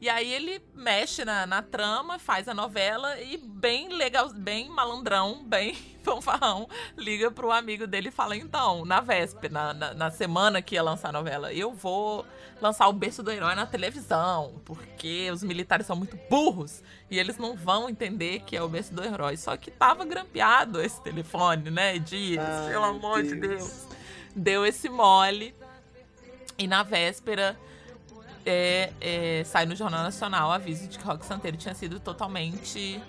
E 0.00 0.08
aí 0.08 0.32
ele 0.32 0.62
mexe 0.74 1.26
na, 1.26 1.46
na 1.46 1.60
trama, 1.60 2.18
faz 2.18 2.48
a 2.48 2.54
novela 2.54 3.20
e 3.20 3.36
bem 3.36 3.90
legal, 3.90 4.32
bem 4.32 4.66
malandrão, 4.70 5.44
bem 5.44 5.74
fanfarrão, 6.02 6.66
liga 6.96 7.30
pro 7.30 7.50
amigo 7.50 7.86
dele 7.86 8.08
e 8.08 8.10
fala: 8.10 8.34
então, 8.34 8.86
na 8.86 9.02
véspera, 9.02 9.52
na, 9.52 9.74
na, 9.74 9.94
na, 9.94 10.10
semana 10.10 10.62
que 10.62 10.74
ia 10.74 10.82
lançar 10.82 11.10
a 11.10 11.12
novela, 11.12 11.52
eu 11.52 11.74
vou 11.74 12.24
lançar 12.62 12.88
o 12.88 12.94
berço 12.94 13.22
do 13.22 13.30
herói 13.30 13.54
na 13.54 13.66
televisão, 13.66 14.62
porque 14.64 15.30
os 15.30 15.42
militares 15.42 15.86
são 15.86 15.96
muito 15.96 16.18
burros 16.30 16.82
e 17.10 17.18
eles 17.18 17.36
não 17.36 17.54
vão 17.54 17.86
entender 17.90 18.40
que 18.40 18.56
é 18.56 18.62
o 18.62 18.68
berço 18.68 18.94
do 18.94 19.04
herói. 19.04 19.36
Só 19.36 19.54
que 19.58 19.70
tava 19.70 20.06
grampeado 20.06 20.80
esse 20.80 21.02
telefone, 21.02 21.70
né? 21.70 21.98
Dias, 21.98 22.66
pelo 22.68 22.84
amor 22.84 23.22
Deus. 23.22 23.28
de 23.28 23.34
Deus. 23.34 23.86
Deu 24.34 24.64
esse 24.64 24.88
mole. 24.88 25.54
E 26.56 26.66
na 26.66 26.82
véspera 26.82 27.58
é, 28.44 28.92
é, 29.00 29.44
sai 29.44 29.66
no 29.66 29.76
Jornal 29.76 30.02
Nacional 30.02 30.50
aviso 30.50 30.88
de 30.88 30.98
que 30.98 31.04
Rock 31.04 31.24
Santeiro 31.24 31.56
tinha 31.56 31.74
sido 31.74 32.00
totalmente 32.00 33.00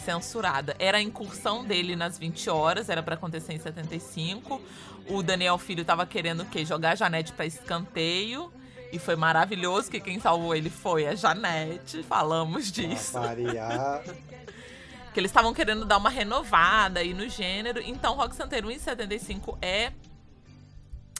censurada. 0.00 0.74
Era 0.78 0.98
a 0.98 1.00
incursão 1.00 1.64
dele 1.64 1.94
nas 1.94 2.18
20 2.18 2.50
horas, 2.50 2.88
era 2.88 3.02
para 3.02 3.14
acontecer 3.14 3.52
em 3.52 3.58
75. 3.58 4.60
O 5.08 5.22
Daniel 5.22 5.58
Filho 5.58 5.84
tava 5.84 6.06
querendo 6.06 6.42
o 6.42 6.46
quê? 6.46 6.64
Jogar 6.64 6.92
a 6.92 6.94
Janete 6.94 7.32
para 7.32 7.46
escanteio. 7.46 8.52
E 8.92 8.98
foi 8.98 9.14
maravilhoso 9.14 9.90
que 9.90 10.00
quem 10.00 10.18
salvou 10.18 10.54
ele 10.54 10.68
foi 10.68 11.06
a 11.06 11.14
Janete. 11.14 12.02
Falamos 12.02 12.72
disso. 12.72 13.12
Variar. 13.12 14.02
que 15.12 15.18
eles 15.18 15.30
estavam 15.30 15.52
querendo 15.52 15.84
dar 15.84 15.98
uma 15.98 16.10
renovada 16.10 17.00
aí 17.00 17.14
no 17.14 17.28
gênero. 17.28 17.80
Então, 17.80 18.14
Rock 18.14 18.34
Santeiro 18.34 18.70
em 18.70 18.78
75 18.78 19.58
é 19.60 19.92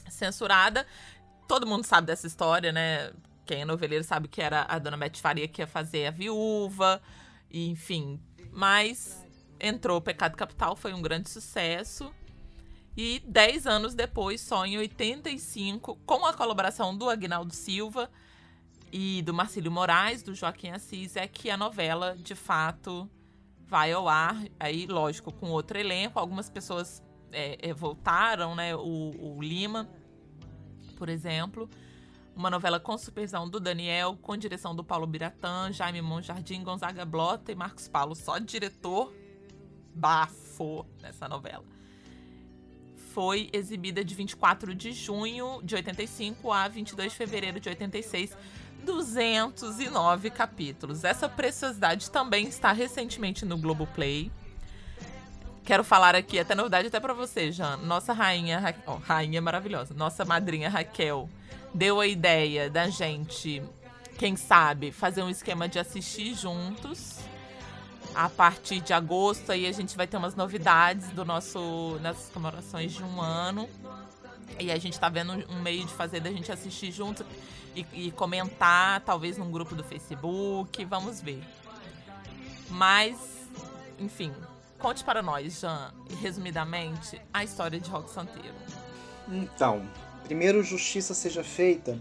censurada. 0.09 0.85
Todo 1.47 1.67
mundo 1.67 1.85
sabe 1.85 2.07
dessa 2.07 2.27
história, 2.27 2.71
né? 2.71 3.11
Quem 3.45 3.61
é 3.61 3.65
noveleiro 3.65 4.03
sabe 4.03 4.27
que 4.27 4.41
era 4.41 4.65
a 4.67 4.79
dona 4.79 4.97
Beth 4.97 5.17
Faria 5.17 5.47
que 5.47 5.61
ia 5.61 5.67
fazer 5.67 6.07
a 6.07 6.11
viúva. 6.11 7.01
E, 7.49 7.69
enfim. 7.69 8.19
Mas 8.51 9.25
entrou 9.59 10.01
Pecado 10.01 10.35
Capital, 10.35 10.75
foi 10.75 10.93
um 10.93 11.01
grande 11.01 11.29
sucesso. 11.29 12.13
E 12.95 13.21
dez 13.25 13.65
anos 13.65 13.93
depois, 13.93 14.41
só 14.41 14.65
em 14.65 14.77
85, 14.77 15.95
com 16.05 16.25
a 16.25 16.33
colaboração 16.33 16.95
do 16.95 17.09
Agnaldo 17.09 17.53
Silva 17.53 18.09
e 18.91 19.21
do 19.21 19.33
Marcílio 19.33 19.71
Moraes, 19.71 20.21
do 20.21 20.35
Joaquim 20.35 20.71
Assis, 20.71 21.15
é 21.15 21.25
que 21.27 21.49
a 21.49 21.55
novela, 21.55 22.17
de 22.17 22.35
fato, 22.35 23.09
vai 23.65 23.93
ao 23.93 24.09
ar. 24.09 24.35
Aí, 24.59 24.85
lógico, 24.85 25.31
com 25.31 25.49
outro 25.49 25.79
elenco. 25.79 26.19
Algumas 26.19 26.49
pessoas 26.49 27.01
é, 27.31 27.69
é, 27.69 27.73
voltaram, 27.73 28.53
né? 28.53 28.75
O, 28.75 29.37
o, 29.37 29.41
Lima, 29.41 29.89
por 30.97 31.07
exemplo. 31.07 31.69
Uma 32.35 32.49
novela 32.49 32.79
com 32.79 32.97
supervisão 32.97 33.49
do 33.49 33.59
Daniel, 33.59 34.17
com 34.21 34.37
direção 34.37 34.75
do 34.75 34.83
Paulo 34.83 35.05
Biratã, 35.05 35.71
Jaime 35.71 36.01
Monjardim, 36.01 36.63
Gonzaga 36.63 37.05
Blota 37.05 37.51
e 37.51 37.55
Marcos 37.55 37.87
Paulo. 37.87 38.15
Só 38.15 38.39
diretor 38.39 39.13
bafo 39.93 40.85
nessa 41.01 41.27
novela 41.27 41.65
foi 43.13 43.49
exibida 43.51 44.05
de 44.05 44.15
24 44.15 44.73
de 44.73 44.93
junho 44.93 45.59
de 45.63 45.75
85 45.75 46.51
a 46.51 46.67
22 46.67 47.11
de 47.11 47.17
fevereiro 47.17 47.59
de 47.59 47.67
86. 47.69 48.37
209 48.83 50.31
capítulos. 50.31 51.03
Essa 51.03 51.29
preciosidade 51.29 52.09
também 52.09 52.47
está 52.47 52.71
recentemente 52.71 53.45
no 53.45 53.57
Globoplay. 53.57 54.31
Quero 55.63 55.83
falar 55.83 56.15
aqui, 56.15 56.39
até 56.39 56.55
novidade 56.55 56.87
até 56.87 56.99
para 56.99 57.13
você, 57.13 57.51
Jean. 57.51 57.77
Nossa 57.77 58.13
rainha, 58.13 58.59
Ra... 58.59 58.73
oh, 58.87 58.95
rainha 58.95 59.39
maravilhosa, 59.39 59.93
nossa 59.93 60.25
madrinha 60.25 60.69
Raquel 60.69 61.29
deu 61.73 61.99
a 61.99 62.07
ideia 62.07 62.69
da 62.69 62.89
gente, 62.89 63.61
quem 64.17 64.35
sabe, 64.35 64.91
fazer 64.91 65.23
um 65.23 65.29
esquema 65.29 65.67
de 65.67 65.79
assistir 65.79 66.33
juntos 66.35 67.19
a 68.13 68.29
partir 68.29 68.81
de 68.81 68.93
agosto 68.93 69.51
aí 69.51 69.65
a 69.65 69.71
gente 69.71 69.95
vai 69.95 70.05
ter 70.05 70.17
umas 70.17 70.35
novidades 70.35 71.09
do 71.09 71.23
nosso 71.23 71.97
nessas 72.01 72.29
comemorações 72.29 72.91
de 72.91 73.03
um 73.03 73.21
ano. 73.21 73.69
E 74.59 74.71
a 74.71 74.77
gente 74.77 74.99
tá 74.99 75.07
vendo 75.07 75.31
um 75.49 75.61
meio 75.61 75.85
de 75.85 75.93
fazer 75.93 76.19
da 76.19 76.29
gente 76.29 76.51
assistir 76.51 76.91
junto 76.91 77.25
e, 77.75 77.85
e 77.93 78.11
comentar, 78.11 78.99
talvez 79.01 79.37
num 79.37 79.49
grupo 79.49 79.75
do 79.75 79.83
Facebook, 79.83 80.83
vamos 80.85 81.21
ver. 81.21 81.41
Mas, 82.69 83.17
enfim, 83.97 84.33
conte 84.77 85.03
para 85.03 85.21
nós, 85.21 85.61
Jean, 85.61 85.93
resumidamente, 86.21 87.19
a 87.33 87.43
história 87.43 87.79
de 87.79 87.89
Rock 87.89 88.11
Santeiro. 88.11 88.55
Então, 89.29 89.87
primeiro 90.31 90.63
justiça 90.63 91.13
seja 91.13 91.43
feita. 91.43 91.99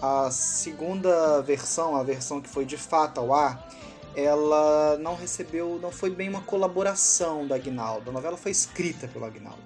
A 0.00 0.30
segunda 0.30 1.40
versão, 1.40 1.96
a 1.96 2.02
versão 2.02 2.38
que 2.38 2.48
foi 2.48 2.66
de 2.66 2.76
fato 2.76 3.18
ao 3.18 3.32
ar, 3.32 3.66
ela 4.14 4.98
não 4.98 5.14
recebeu, 5.14 5.78
não 5.80 5.90
foi 5.90 6.10
bem 6.10 6.28
uma 6.28 6.42
colaboração 6.42 7.46
da 7.46 7.54
Agnaldo. 7.54 8.10
A 8.10 8.12
novela 8.12 8.36
foi 8.36 8.50
escrita 8.50 9.08
pelo 9.08 9.24
Agnaldo. 9.24 9.62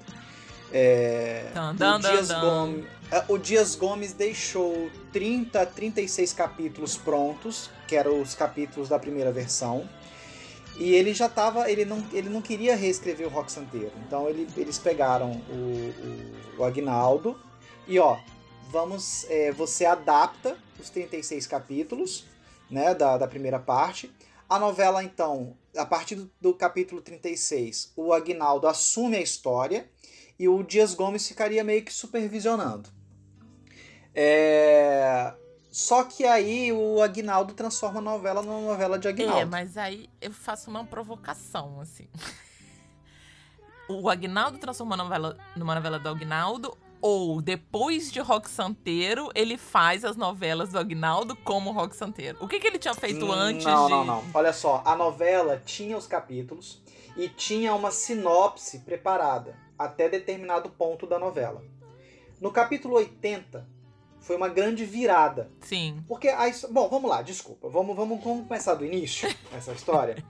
É, 0.71 1.51
dun, 1.75 1.97
o, 1.97 1.99
Dias 1.99 2.31
Gomes, 2.31 2.85
é, 3.11 3.25
o 3.29 3.39
Dias 3.39 3.75
Gomes 3.75 4.13
deixou 4.13 4.89
30 5.13 5.63
a 5.63 5.67
36 5.67 6.33
capítulos 6.33 6.97
prontos, 6.97 7.71
que 7.89 7.97
eram 7.97 8.23
os 8.23 8.37
capítulos 8.37 8.89
da 8.89 9.01
primeira 9.01 9.33
versão. 9.33 9.89
E 10.79 10.95
ele 10.95 11.13
já 11.13 11.27
estava, 11.27 11.69
ele 11.69 11.85
não, 11.85 12.05
ele 12.13 12.29
não 12.29 12.41
queria 12.41 12.77
reescrever 12.77 13.27
o 13.27 13.31
Rock 13.31 13.51
Santeiro. 13.51 13.93
Então 14.07 14.29
ele, 14.29 14.47
eles 14.57 14.79
pegaram 14.79 15.33
o, 15.51 16.55
o, 16.59 16.61
o 16.61 16.65
Agnaldo 16.65 17.37
e 17.87 17.99
ó, 17.99 18.18
vamos, 18.70 19.24
é, 19.28 19.53
você 19.53 19.84
adapta 19.84 20.57
os 20.78 20.91
36 20.91 21.47
capítulos, 21.47 22.26
né, 22.70 22.95
da, 22.95 23.16
da 23.16 23.28
primeira 23.28 23.59
parte 23.59 24.12
a 24.49 24.59
novela, 24.59 25.03
então, 25.03 25.57
a 25.76 25.84
partir 25.84 26.14
do, 26.14 26.30
do 26.41 26.55
capítulo 26.55 27.01
36, 27.01 27.93
o 27.97 28.12
Agnaldo 28.12 28.68
assume 28.68 29.16
a 29.16 29.20
história 29.20 29.91
e 30.39 30.49
o 30.49 30.62
Dias 30.62 30.95
Gomes 30.95 31.26
ficaria 31.26 31.64
meio 31.64 31.84
que 31.84 31.93
supervisionando. 31.93 32.89
É... 34.14 35.34
Só 35.70 36.05
que 36.05 36.24
aí 36.24 36.72
o 36.72 37.03
Agnaldo 37.03 37.55
transforma 37.55 37.99
a 37.99 38.03
novela 38.03 38.41
numa 38.41 38.61
novela 38.61 38.99
de 38.99 39.09
Agnaldo. 39.09 39.41
É, 39.41 39.45
mas 39.45 39.76
aí 39.76 40.09
eu 40.20 40.32
faço 40.32 40.70
uma 40.70 40.84
provocação, 40.84 41.80
assim. 41.80 42.09
o 43.91 44.09
Agnaldo 44.09 44.59
transforma 44.59 44.95
a 44.95 44.99
novela 44.99 45.37
numa 45.57 45.74
novela 45.74 45.99
do 45.99 46.09
Agnaldo 46.09 46.78
ou 47.07 47.41
depois 47.41 48.11
de 48.11 48.19
Rock 48.19 48.51
Santeiro, 48.51 49.31
ele 49.33 49.57
faz 49.57 50.05
as 50.05 50.17
novelas 50.17 50.71
do 50.71 50.79
Agnaldo 50.81 51.37
como 51.37 51.71
Rock 51.71 51.95
Santeiro. 51.95 52.37
O 52.41 52.49
que, 52.49 52.59
que 52.59 52.67
ele 52.67 52.81
tinha 52.81 52.95
feito 52.95 53.25
hum, 53.25 53.31
antes 53.31 53.65
não, 53.65 53.87
de. 53.87 53.93
Não, 53.93 54.05
não. 54.05 54.25
Olha 54.35 54.53
só, 54.53 54.83
a 54.85 54.97
novela 54.97 55.63
tinha 55.65 55.97
os 55.97 56.09
capítulos 56.09 56.83
e 57.17 57.29
tinha 57.29 57.73
uma 57.77 57.93
sinopse 57.93 58.81
preparada 58.81 59.57
até 59.79 60.09
determinado 60.09 60.69
ponto 60.71 61.07
da 61.07 61.17
novela. 61.17 61.63
No 62.41 62.51
capítulo 62.51 62.97
80, 62.97 63.65
foi 64.19 64.35
uma 64.35 64.49
grande 64.49 64.85
virada. 64.85 65.49
Sim. 65.61 66.03
Porque 66.09 66.27
a. 66.27 66.51
Bom, 66.73 66.89
vamos 66.89 67.09
lá, 67.09 67.23
desculpa. 67.23 67.69
Vamos, 67.69 67.95
vamos, 67.95 68.21
vamos 68.21 68.49
começar 68.49 68.75
do 68.75 68.85
início, 68.85 69.33
essa 69.57 69.71
história. 69.71 70.25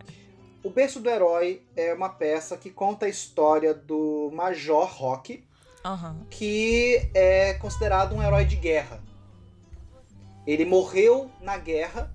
O 0.62 0.68
Berço 0.68 1.00
do 1.00 1.08
Herói 1.08 1.62
é 1.74 1.94
uma 1.94 2.10
peça 2.10 2.54
que 2.58 2.68
conta 2.68 3.06
a 3.06 3.08
história 3.08 3.72
do 3.72 4.30
Major 4.34 4.86
Rock, 4.86 5.42
uhum. 5.92 6.24
que 6.30 7.10
é 7.14 7.54
considerado 7.54 8.14
um 8.14 8.22
herói 8.22 8.44
de 8.44 8.56
guerra. 8.56 9.02
Ele 10.46 10.64
morreu 10.64 11.30
na 11.40 11.56
guerra 11.56 12.12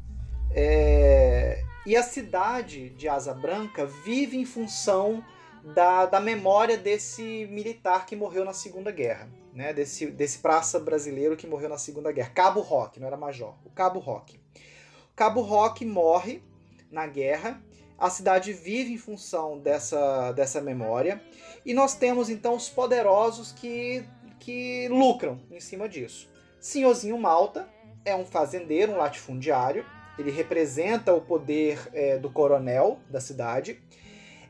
é... 0.53 1.63
e 1.85 1.95
a 1.95 2.03
cidade 2.03 2.89
de 2.91 3.07
Asa 3.09 3.33
Branca 3.33 3.85
vive 3.85 4.37
em 4.37 4.45
função 4.45 5.23
da, 5.63 6.05
da 6.05 6.19
memória 6.19 6.77
desse 6.77 7.47
militar 7.51 8.05
que 8.05 8.15
morreu 8.15 8.43
na 8.45 8.53
Segunda 8.53 8.91
Guerra. 8.91 9.29
Né, 9.53 9.73
desse, 9.73 10.07
desse 10.07 10.39
praça 10.39 10.79
brasileiro 10.79 11.35
que 11.35 11.45
morreu 11.45 11.67
na 11.67 11.77
Segunda 11.77 12.09
Guerra. 12.09 12.29
Cabo 12.29 12.61
Roque, 12.61 13.01
não 13.01 13.07
era 13.07 13.17
major. 13.17 13.53
O 13.65 13.69
Cabo. 13.69 13.99
O 13.99 15.13
Cabo 15.13 15.41
Roque 15.41 15.83
morre 15.83 16.41
na 16.89 17.05
guerra. 17.05 17.61
A 17.97 18.09
cidade 18.09 18.53
vive 18.53 18.93
em 18.93 18.97
função 18.97 19.59
dessa, 19.59 20.31
dessa 20.31 20.61
memória. 20.61 21.21
E 21.65 21.73
nós 21.73 21.95
temos 21.95 22.29
então 22.29 22.55
os 22.55 22.69
poderosos 22.69 23.51
que, 23.51 24.03
que 24.39 24.87
lucram 24.89 25.39
em 25.51 25.59
cima 25.59 25.87
disso. 25.87 26.29
Senhorzinho 26.59 27.17
Malta 27.17 27.67
é 28.03 28.15
um 28.15 28.25
fazendeiro, 28.25 28.93
um 28.93 28.97
latifundiário. 28.97 29.85
Ele 30.17 30.31
representa 30.31 31.13
o 31.13 31.21
poder 31.21 31.79
é, 31.93 32.17
do 32.17 32.29
coronel 32.29 32.99
da 33.09 33.19
cidade. 33.19 33.81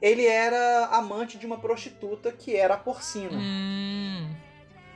Ele 0.01 0.25
era 0.25 0.87
amante 0.87 1.37
de 1.37 1.45
uma 1.45 1.59
prostituta 1.59 2.31
que 2.31 2.55
era 2.55 2.73
a 2.73 2.77
porcina. 2.77 3.37
Hum. 3.37 4.33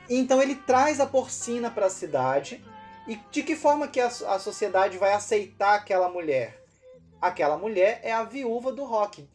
Então 0.08 0.42
ele 0.42 0.54
traz 0.54 1.00
a 1.00 1.06
porcina 1.06 1.70
para 1.70 1.86
a 1.86 1.90
cidade. 1.90 2.64
E 3.06 3.16
de 3.30 3.42
que 3.42 3.54
forma 3.54 3.86
que 3.86 4.00
a, 4.00 4.06
a 4.06 4.38
sociedade 4.38 4.98
vai 4.98 5.12
aceitar 5.12 5.74
aquela 5.74 6.08
mulher? 6.08 6.60
Aquela 7.20 7.56
mulher 7.56 8.00
é 8.02 8.12
a 8.12 8.24
viúva 8.24 8.72
do 8.72 8.84
Rock, 8.84 9.28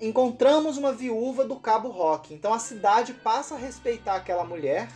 encontramos 0.00 0.76
uma 0.76 0.92
viúva 0.92 1.44
do 1.44 1.56
Cabo 1.56 1.88
Rock. 1.88 2.34
Então 2.34 2.52
a 2.52 2.58
cidade 2.58 3.12
passa 3.12 3.54
a 3.54 3.58
respeitar 3.58 4.16
aquela 4.16 4.44
mulher 4.44 4.88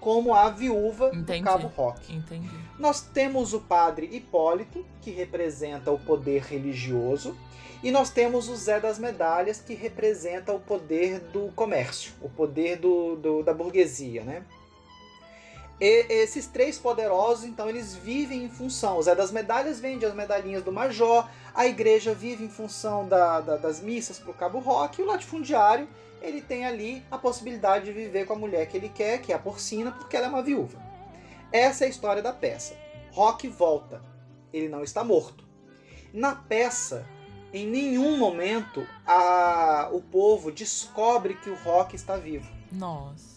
como 0.00 0.34
a 0.34 0.50
viúva 0.50 1.10
Entendi. 1.14 1.40
do 1.40 1.44
Cabo 1.44 1.66
Rock. 1.68 2.14
Entendi. 2.14 2.50
Nós 2.78 3.00
temos 3.00 3.54
o 3.54 3.60
padre 3.60 4.06
Hipólito, 4.12 4.84
que 5.00 5.10
representa 5.10 5.90
o 5.90 5.98
poder 5.98 6.42
religioso, 6.42 7.36
e 7.82 7.90
nós 7.90 8.10
temos 8.10 8.48
o 8.48 8.56
Zé 8.56 8.80
das 8.80 8.98
Medalhas, 8.98 9.60
que 9.60 9.74
representa 9.74 10.52
o 10.52 10.60
poder 10.60 11.20
do 11.20 11.50
comércio, 11.52 12.12
o 12.20 12.28
poder 12.28 12.78
do, 12.78 13.16
do 13.16 13.42
da 13.42 13.54
burguesia, 13.54 14.24
né? 14.24 14.44
E 15.80 16.06
esses 16.08 16.46
três 16.46 16.78
poderosos, 16.78 17.44
então, 17.44 17.68
eles 17.68 17.94
vivem 17.94 18.44
em 18.44 18.48
função. 18.48 18.98
O 18.98 19.02
Zé 19.02 19.14
das 19.14 19.32
Medalhas 19.32 19.80
vende 19.80 20.06
as 20.06 20.14
medalhinhas 20.14 20.62
do 20.62 20.70
Major, 20.70 21.28
a 21.54 21.66
igreja 21.66 22.14
vive 22.14 22.44
em 22.44 22.48
função 22.48 23.06
da, 23.08 23.40
da, 23.40 23.56
das 23.56 23.80
missas 23.80 24.18
para 24.18 24.30
o 24.30 24.34
Cabo 24.34 24.60
Roque, 24.60 25.00
e 25.00 25.04
o 25.04 25.06
latifundiário 25.06 25.88
ele 26.22 26.40
tem 26.40 26.64
ali 26.64 27.04
a 27.10 27.18
possibilidade 27.18 27.84
de 27.84 27.92
viver 27.92 28.24
com 28.26 28.32
a 28.32 28.38
mulher 28.38 28.66
que 28.66 28.76
ele 28.76 28.88
quer, 28.88 29.20
que 29.20 29.30
é 29.32 29.34
a 29.34 29.38
porcina, 29.38 29.92
porque 29.92 30.16
ela 30.16 30.26
é 30.26 30.28
uma 30.28 30.42
viúva. 30.42 30.78
Essa 31.52 31.84
é 31.84 31.86
a 31.86 31.90
história 31.90 32.22
da 32.22 32.32
peça. 32.32 32.74
Rock 33.10 33.46
volta. 33.46 34.02
Ele 34.52 34.68
não 34.68 34.82
está 34.82 35.04
morto. 35.04 35.44
Na 36.12 36.34
peça, 36.34 37.06
em 37.52 37.66
nenhum 37.66 38.16
momento 38.16 38.86
a, 39.06 39.88
o 39.92 40.00
povo 40.00 40.50
descobre 40.50 41.34
que 41.34 41.50
o 41.50 41.56
Rock 41.56 41.94
está 41.94 42.16
vivo. 42.16 42.50
Nossa. 42.72 43.33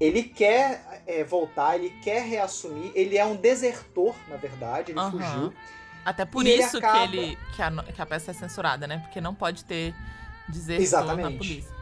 Ele 0.00 0.22
quer 0.22 1.02
é, 1.06 1.22
voltar, 1.22 1.76
ele 1.76 1.90
quer 2.02 2.22
reassumir. 2.22 2.90
Ele 2.94 3.18
é 3.18 3.24
um 3.24 3.36
desertor, 3.36 4.14
na 4.28 4.36
verdade, 4.36 4.92
ele 4.92 4.98
uhum. 4.98 5.10
fugiu. 5.10 5.52
Até 6.04 6.24
por 6.24 6.46
isso 6.46 6.78
acaba... 6.78 7.06
que, 7.06 7.16
ele, 7.16 7.38
que, 7.54 7.62
a, 7.62 7.70
que 7.70 8.00
a 8.00 8.06
peça 8.06 8.30
é 8.30 8.34
censurada, 8.34 8.86
né? 8.86 8.98
Porque 8.98 9.20
não 9.20 9.34
pode 9.34 9.64
ter 9.64 9.94
desertor 10.48 10.82
exatamente. 10.82 11.32
na 11.32 11.38
polícia. 11.38 11.74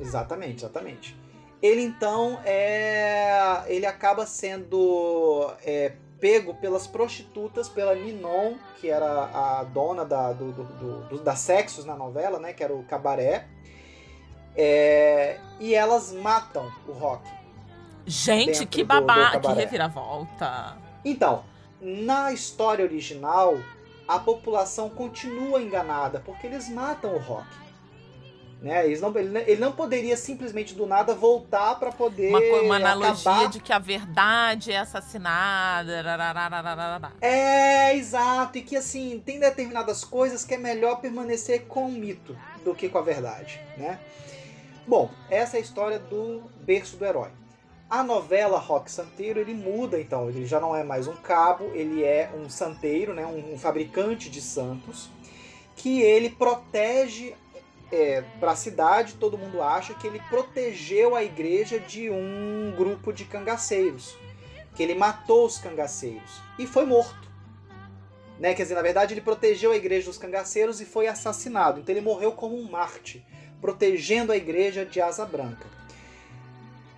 Exatamente, 0.00 0.56
exatamente. 0.56 1.16
Ele 1.62 1.82
então 1.82 2.40
é. 2.44 3.62
Ele 3.68 3.86
acaba 3.86 4.26
sendo 4.26 5.54
é, 5.64 5.92
pego 6.18 6.54
pelas 6.54 6.88
prostitutas, 6.88 7.68
pela 7.68 7.94
Ninon, 7.94 8.54
que 8.80 8.88
era 8.88 9.30
a 9.32 9.62
dona 9.62 10.04
da, 10.04 10.32
do, 10.32 10.50
do, 10.52 11.08
do, 11.08 11.18
da 11.22 11.36
Sexos 11.36 11.84
na 11.84 11.94
novela, 11.94 12.40
né? 12.40 12.52
Que 12.52 12.64
era 12.64 12.74
o 12.74 12.82
cabaré. 12.82 13.46
É, 14.56 15.38
e 15.60 15.72
elas 15.72 16.12
matam 16.12 16.70
o 16.88 16.92
Rock. 16.92 17.41
Gente, 18.06 18.66
que 18.66 18.82
babá, 18.82 19.38
que 19.38 19.52
reviravolta. 19.52 20.76
Então, 21.04 21.44
na 21.80 22.32
história 22.32 22.84
original, 22.84 23.58
a 24.06 24.18
população 24.18 24.88
continua 24.88 25.60
enganada, 25.60 26.20
porque 26.24 26.46
eles 26.46 26.68
matam 26.68 27.14
o 27.14 27.18
Rock. 27.18 27.62
Né? 28.62 28.86
Eles 28.86 29.00
não, 29.00 29.16
ele, 29.18 29.36
ele 29.40 29.60
não 29.60 29.72
poderia 29.72 30.16
simplesmente 30.16 30.72
do 30.72 30.86
nada 30.86 31.14
voltar 31.14 31.74
para 31.80 31.90
poder. 31.90 32.28
Uma, 32.28 32.60
uma 32.62 32.76
analogia 32.76 33.32
acabar... 33.32 33.50
de 33.50 33.58
que 33.58 33.72
a 33.72 33.78
verdade 33.80 34.70
é 34.70 34.78
assassinada. 34.78 35.92
É, 37.20 37.96
exato. 37.96 38.58
E 38.58 38.62
que 38.62 38.76
assim, 38.76 39.20
tem 39.26 39.40
determinadas 39.40 40.04
coisas 40.04 40.44
que 40.44 40.54
é 40.54 40.58
melhor 40.58 41.00
permanecer 41.00 41.62
com 41.66 41.86
o 41.86 41.90
mito 41.90 42.38
do 42.64 42.72
que 42.72 42.88
com 42.88 42.98
a 42.98 43.02
verdade. 43.02 43.60
Né? 43.76 43.98
Bom, 44.86 45.10
essa 45.28 45.56
é 45.56 45.58
a 45.58 45.62
história 45.62 45.98
do 45.98 46.42
berço 46.60 46.96
do 46.96 47.04
herói. 47.04 47.30
A 47.92 48.02
novela 48.02 48.58
Rock 48.58 48.90
Santeiro 48.90 49.38
ele 49.38 49.52
muda 49.52 50.00
então, 50.00 50.30
ele 50.30 50.46
já 50.46 50.58
não 50.58 50.74
é 50.74 50.82
mais 50.82 51.06
um 51.06 51.14
cabo, 51.14 51.72
ele 51.74 52.02
é 52.02 52.32
um 52.34 52.48
santeiro, 52.48 53.12
né, 53.12 53.26
um, 53.26 53.58
fabricante 53.58 54.30
de 54.30 54.40
santos, 54.40 55.10
que 55.76 56.00
ele 56.00 56.30
protege 56.30 57.34
é, 57.92 58.22
para 58.40 58.52
a 58.52 58.56
cidade, 58.56 59.16
todo 59.20 59.36
mundo 59.36 59.60
acha 59.60 59.92
que 59.92 60.06
ele 60.06 60.18
protegeu 60.30 61.14
a 61.14 61.22
igreja 61.22 61.78
de 61.78 62.08
um 62.08 62.72
grupo 62.74 63.12
de 63.12 63.26
cangaceiros, 63.26 64.16
que 64.74 64.82
ele 64.82 64.94
matou 64.94 65.44
os 65.44 65.58
cangaceiros 65.58 66.40
e 66.58 66.66
foi 66.66 66.86
morto. 66.86 67.30
Né? 68.38 68.54
Quer 68.54 68.62
dizer, 68.62 68.74
na 68.74 68.80
verdade, 68.80 69.12
ele 69.12 69.20
protegeu 69.20 69.70
a 69.70 69.76
igreja 69.76 70.06
dos 70.06 70.16
cangaceiros 70.16 70.80
e 70.80 70.86
foi 70.86 71.08
assassinado. 71.08 71.78
Então 71.78 71.94
ele 71.94 72.00
morreu 72.00 72.32
como 72.32 72.58
um 72.58 72.70
Marte, 72.70 73.22
protegendo 73.60 74.32
a 74.32 74.36
igreja 74.38 74.82
de 74.82 74.98
Asa 74.98 75.26
Branca. 75.26 75.81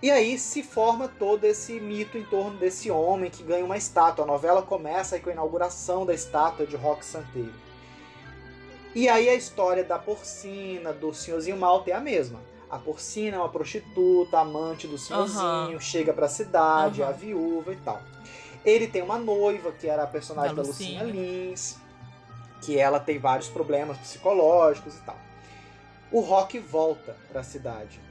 E 0.05 0.11
aí 0.11 0.37
se 0.37 0.61
forma 0.61 1.07
todo 1.07 1.45
esse 1.45 1.79
mito 1.79 2.15
em 2.15 2.23
torno 2.23 2.59
desse 2.59 2.91
homem 2.91 3.31
que 3.31 3.41
ganha 3.41 3.65
uma 3.65 3.75
estátua. 3.75 4.23
A 4.23 4.27
novela 4.27 4.61
começa 4.61 5.19
com 5.19 5.31
a 5.31 5.33
inauguração 5.33 6.05
da 6.05 6.13
estátua 6.13 6.67
de 6.67 6.75
Roque 6.75 7.03
Santeiro. 7.03 7.51
E 8.93 9.09
aí 9.09 9.27
a 9.27 9.33
história 9.33 9.83
da 9.83 9.97
porcina, 9.97 10.93
do 10.93 11.11
senhorzinho 11.11 11.57
Malta 11.57 11.89
é 11.89 11.93
a 11.95 11.99
mesma. 11.99 12.39
A 12.69 12.77
porcina 12.77 13.37
é 13.37 13.39
uma 13.39 13.49
prostituta, 13.49 14.37
amante 14.37 14.85
do 14.85 14.95
senhorzinho, 14.95 15.73
uhum. 15.73 15.79
chega 15.79 16.13
pra 16.13 16.29
cidade, 16.29 17.01
uhum. 17.01 17.07
a 17.07 17.11
viúva 17.11 17.73
e 17.73 17.77
tal. 17.77 17.99
Ele 18.63 18.85
tem 18.85 19.01
uma 19.01 19.17
noiva, 19.17 19.71
que 19.71 19.87
era 19.87 20.03
a 20.03 20.07
personagem 20.07 20.55
da, 20.55 20.61
da 20.61 20.67
Lucinha 20.67 21.01
Lins, 21.01 21.77
que 22.61 22.77
ela 22.77 22.99
tem 22.99 23.17
vários 23.17 23.47
problemas 23.47 23.97
psicológicos 23.97 24.97
e 24.97 25.01
tal. 25.01 25.17
O 26.11 26.19
Rock 26.19 26.59
volta 26.59 27.17
pra 27.31 27.41
cidade. 27.41 28.04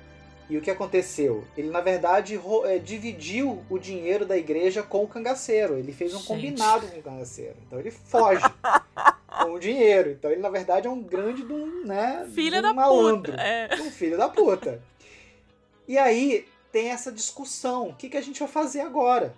E 0.49 0.59
o 0.59 0.61
que 0.61 0.71
aconteceu? 0.71 1.45
Ele, 1.57 1.71
na 1.71 1.81
verdade, 1.81 2.39
é, 2.65 2.79
dividiu 2.79 3.65
o 3.71 3.79
dinheiro 3.79 4.27
da 4.27 4.37
igreja 4.37 4.83
com 4.83 5.03
o 5.03 5.09
cangaceiro. 5.09 5.79
Ele 5.79 5.93
fez 5.93 6.13
um 6.13 6.19
Gente. 6.19 6.27
combinado 6.27 6.87
com 6.87 6.99
o 6.99 7.03
cangaceiro. 7.03 7.57
Então 7.67 7.79
ele 7.81 7.91
foge. 7.91 8.45
com 9.43 9.53
o 9.53 9.59
dinheiro. 9.59 10.11
Então 10.11 10.31
ele, 10.31 10.41
na 10.41 10.51
verdade, 10.51 10.87
é 10.87 10.91
um 10.91 11.03
grande 11.03 11.43
de 11.43 11.53
um, 11.53 11.85
né, 11.85 12.29
filho 12.33 12.53
de 12.53 12.59
um 12.59 12.63
da 12.63 12.73
malandro. 12.73 13.33
Puta. 13.33 13.43
É. 13.43 13.69
Um 13.81 13.91
filho 13.91 14.17
da 14.17 14.29
puta. 14.29 14.83
E 15.89 15.99
aí 15.99 16.47
tem 16.71 16.91
essa 16.91 17.11
discussão. 17.11 17.89
O 17.89 17.95
que, 17.95 18.09
que 18.09 18.17
a 18.17 18.23
gente 18.23 18.39
vai 18.41 18.49
fazer 18.49 18.81
agora? 18.81 19.35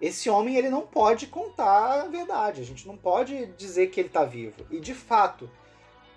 Esse 0.00 0.28
homem 0.28 0.56
ele 0.56 0.68
não 0.68 0.82
pode 0.82 1.26
contar 1.26 2.02
a 2.02 2.06
verdade. 2.06 2.60
A 2.60 2.64
gente 2.64 2.86
não 2.86 2.96
pode 2.96 3.46
dizer 3.58 3.88
que 3.88 4.00
ele 4.00 4.08
está 4.08 4.24
vivo. 4.24 4.66
E 4.70 4.80
de 4.80 4.94
fato, 4.94 5.48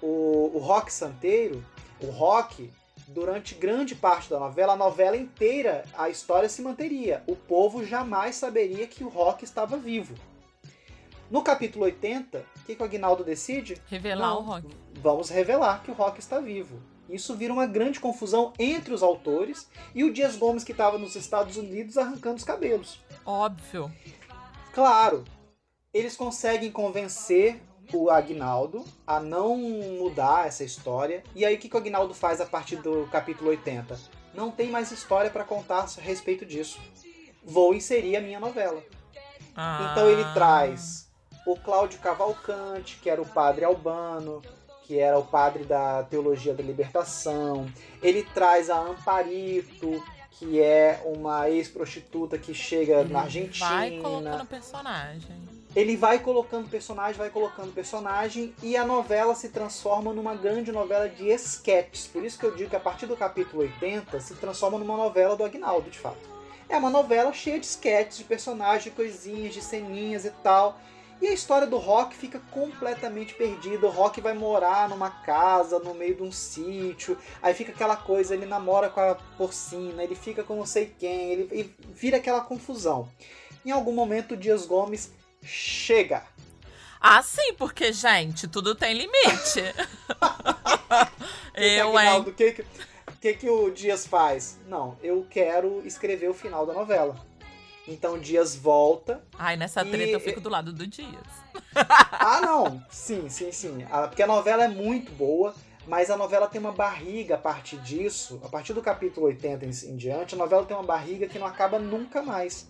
o, 0.02 0.52
o 0.54 0.60
Rock 0.60 0.92
Santeiro, 0.92 1.64
o 2.02 2.08
Rock, 2.08 2.70
durante 3.08 3.56
grande 3.56 3.96
parte 3.96 4.30
da 4.30 4.40
novela, 4.40 4.74
a 4.74 4.78
novela 4.78 5.16
inteira, 5.16 5.84
a 5.98 6.10
história 6.10 6.50
se 6.50 6.62
manteria. 6.62 7.24
O 7.26 7.36
povo 7.36 7.86
jamais 7.86 8.36
saberia 8.36 8.86
que 8.88 9.04
o 9.04 9.10
Rock 9.10 9.44
estava 9.44 9.78
vivo. 9.78 10.16
No 11.32 11.42
capítulo 11.42 11.86
80, 11.86 12.38
o 12.40 12.66
que, 12.66 12.76
que 12.76 12.82
o 12.82 12.86
Agnaldo 12.86 13.24
decide? 13.24 13.82
Revelar 13.88 14.30
Não, 14.30 14.40
o 14.40 14.42
Rock. 14.42 14.68
Vamos 14.96 15.30
revelar 15.30 15.84
que 15.84 15.92
o 15.92 15.94
Rock 15.94 16.20
está 16.20 16.40
vivo. 16.40 16.82
Isso 17.10 17.36
vira 17.36 17.54
uma 17.54 17.66
grande 17.66 18.00
confusão 18.00 18.54
entre 18.60 18.94
os 18.94 19.02
autores 19.02 19.70
e 19.96 20.04
o 20.04 20.12
Dias 20.12 20.36
Gomes, 20.36 20.64
que 20.64 20.74
estava 20.74 20.98
nos 20.98 21.16
Estados 21.16 21.56
Unidos 21.56 21.98
arrancando 21.98 22.36
os 22.36 22.44
cabelos. 22.44 23.00
Óbvio. 23.26 23.92
Claro, 24.74 25.24
eles 25.94 26.16
conseguem 26.16 26.72
convencer 26.72 27.62
o 27.94 28.10
Agnaldo 28.10 28.84
a 29.06 29.20
não 29.20 29.58
mudar 29.58 30.48
essa 30.48 30.64
história. 30.64 31.24
E 31.36 31.46
aí, 31.46 31.56
o 31.56 31.58
que, 31.58 31.70
que 31.70 31.76
o 31.76 31.80
Agnaldo 31.80 32.14
faz 32.14 32.42
a 32.42 32.46
partir 32.46 32.78
do 32.78 33.08
capítulo 33.12 33.50
80? 33.52 33.98
Não 34.34 34.52
tem 34.52 34.70
mais 34.70 34.92
história 34.92 35.30
para 35.30 35.44
contar 35.44 35.86
a 35.98 36.02
respeito 36.02 36.46
disso. 36.46 36.80
Vou 37.44 37.74
inserir 37.74 38.18
a 38.18 38.22
minha 38.22 38.40
novela. 38.40 38.84
Ah. 39.56 39.90
Então 39.92 40.10
ele 40.10 40.24
traz 40.34 41.10
o 41.46 41.56
Cláudio 41.56 42.00
Cavalcante, 42.00 43.00
que 43.02 43.10
era 43.10 43.22
o 43.22 43.26
padre 43.26 43.64
albano, 43.64 44.42
que 44.84 45.00
era 45.00 45.18
o 45.18 45.26
padre 45.26 45.64
da 45.64 46.04
teologia 46.04 46.54
da 46.54 46.64
libertação. 46.64 47.70
Ele 48.02 48.24
traz 48.34 48.70
a 48.70 48.80
Amparito, 48.80 50.04
que 50.32 50.62
é 50.62 51.02
uma 51.06 51.50
ex-prostituta 51.50 52.38
que 52.38 52.54
chega 52.54 53.00
ele 53.00 53.12
na 53.12 53.22
Argentina. 53.22 53.70
Vai 53.70 54.00
colocando 54.00 54.46
personagem. 54.46 55.47
Ele 55.76 55.96
vai 55.96 56.20
colocando 56.20 56.70
personagem, 56.70 57.18
vai 57.18 57.30
colocando 57.30 57.74
personagem 57.74 58.54
e 58.64 58.76
a 58.76 58.86
novela 58.86 59.36
se 59.36 59.50
transforma 59.50 60.14
numa 60.14 60.34
grande 60.34 60.72
novela 60.72 61.08
de 61.08 61.28
esquetes. 61.28 62.08
Por 62.08 62.24
isso 62.24 62.40
que 62.40 62.46
eu 62.46 62.56
digo 62.56 62.70
que 62.70 62.76
a 62.76 62.80
partir 62.80 63.06
do 63.06 63.16
capítulo 63.16 63.62
80 63.62 64.20
se 64.20 64.36
transforma 64.36 64.80
numa 64.80 64.98
novela 64.98 65.36
do 65.36 65.44
Agnaldo, 65.44 65.90
de 65.90 66.00
fato. 66.00 66.38
É 66.70 66.78
uma 66.78 66.90
novela 66.90 67.32
cheia 67.32 67.60
de 67.60 67.66
esquetes, 67.66 68.18
de 68.18 68.24
personagens, 68.24 68.84
de 68.84 68.92
coisinhas, 68.92 69.54
de 69.54 69.62
ceninhas 69.62 70.26
e 70.26 70.32
tal. 70.44 70.80
E 71.20 71.28
a 71.28 71.34
história 71.34 71.66
do 71.66 71.78
Rock 71.78 72.16
fica 72.16 72.40
completamente 72.52 73.34
perdida. 73.34 73.88
O 73.88 73.90
Rock 73.90 74.22
vai 74.22 74.34
morar 74.34 74.88
numa 74.88 75.10
casa, 75.10 75.80
no 75.80 75.94
meio 75.94 76.16
de 76.16 76.24
um 76.24 76.32
sítio. 76.32 77.18
Aí 77.42 77.54
fica 77.54 77.72
aquela 77.72 77.96
coisa, 77.96 78.36
ele 78.36 78.46
namora 78.46 78.90
com 78.90 79.00
a 79.00 79.16
porcina, 79.38 80.04
ele 80.04 80.14
fica 80.14 80.44
com 80.44 80.56
não 80.56 80.66
sei 80.66 80.94
quem, 81.00 81.32
ele, 81.32 81.48
ele 81.52 81.76
vira 81.94 82.18
aquela 82.18 82.42
confusão. 82.42 83.10
Em 83.66 83.72
algum 83.72 83.94
momento 83.94 84.34
o 84.34 84.38
Dias 84.38 84.66
Gomes 84.66 85.12
chega. 85.44 86.24
Ah, 87.00 87.22
sim, 87.22 87.54
porque, 87.54 87.94
gente, 87.94 88.48
tudo 88.48 88.76
tem 88.76 88.94
limite. 88.94 89.62
eu, 91.54 92.00
hein? 92.00 92.20
O 92.20 92.34
que, 92.34 92.66
que, 93.22 93.34
que 93.34 93.50
o 93.50 93.70
Dias 93.70 94.06
faz? 94.06 94.60
Não, 94.68 94.98
eu 95.02 95.26
quero 95.30 95.82
escrever 95.86 96.30
o 96.30 96.34
final 96.34 96.66
da 96.66 96.74
novela. 96.74 97.16
Então 97.88 98.20
Dias 98.20 98.56
volta. 98.56 99.24
Ai, 99.40 99.56
nessa 99.56 99.86
treta 99.86 100.10
e... 100.10 100.12
eu 100.12 100.20
fico 100.20 100.42
do 100.42 100.50
lado 100.50 100.74
do 100.74 100.86
Dias. 100.86 101.24
ah, 101.74 102.42
não. 102.42 102.84
Sim, 102.90 103.30
sim, 103.30 103.52
sim. 103.52 103.86
Porque 104.10 104.22
a 104.22 104.28
novela 104.28 104.66
é 104.66 104.68
muito 104.68 105.12
boa, 105.14 105.56
mas 105.88 106.12
a 106.12 106.18
novela 106.18 106.48
tem 106.48 106.60
uma 106.60 106.74
barriga 106.74 107.36
a 107.36 107.38
partir 107.38 107.78
disso. 107.78 108.42
A 108.44 108.50
partir 108.50 108.74
do 108.74 108.82
capítulo 108.82 109.28
80 109.28 109.66
em, 109.66 109.96
diante, 109.96 110.36
a 110.36 110.38
novela 110.38 110.66
tem 110.66 110.76
uma 110.76 110.84
barriga 110.84 111.28
que 111.28 111.40
não 111.40 111.48
acaba 111.48 111.80
nunca 111.80 112.22
mais. 112.22 112.68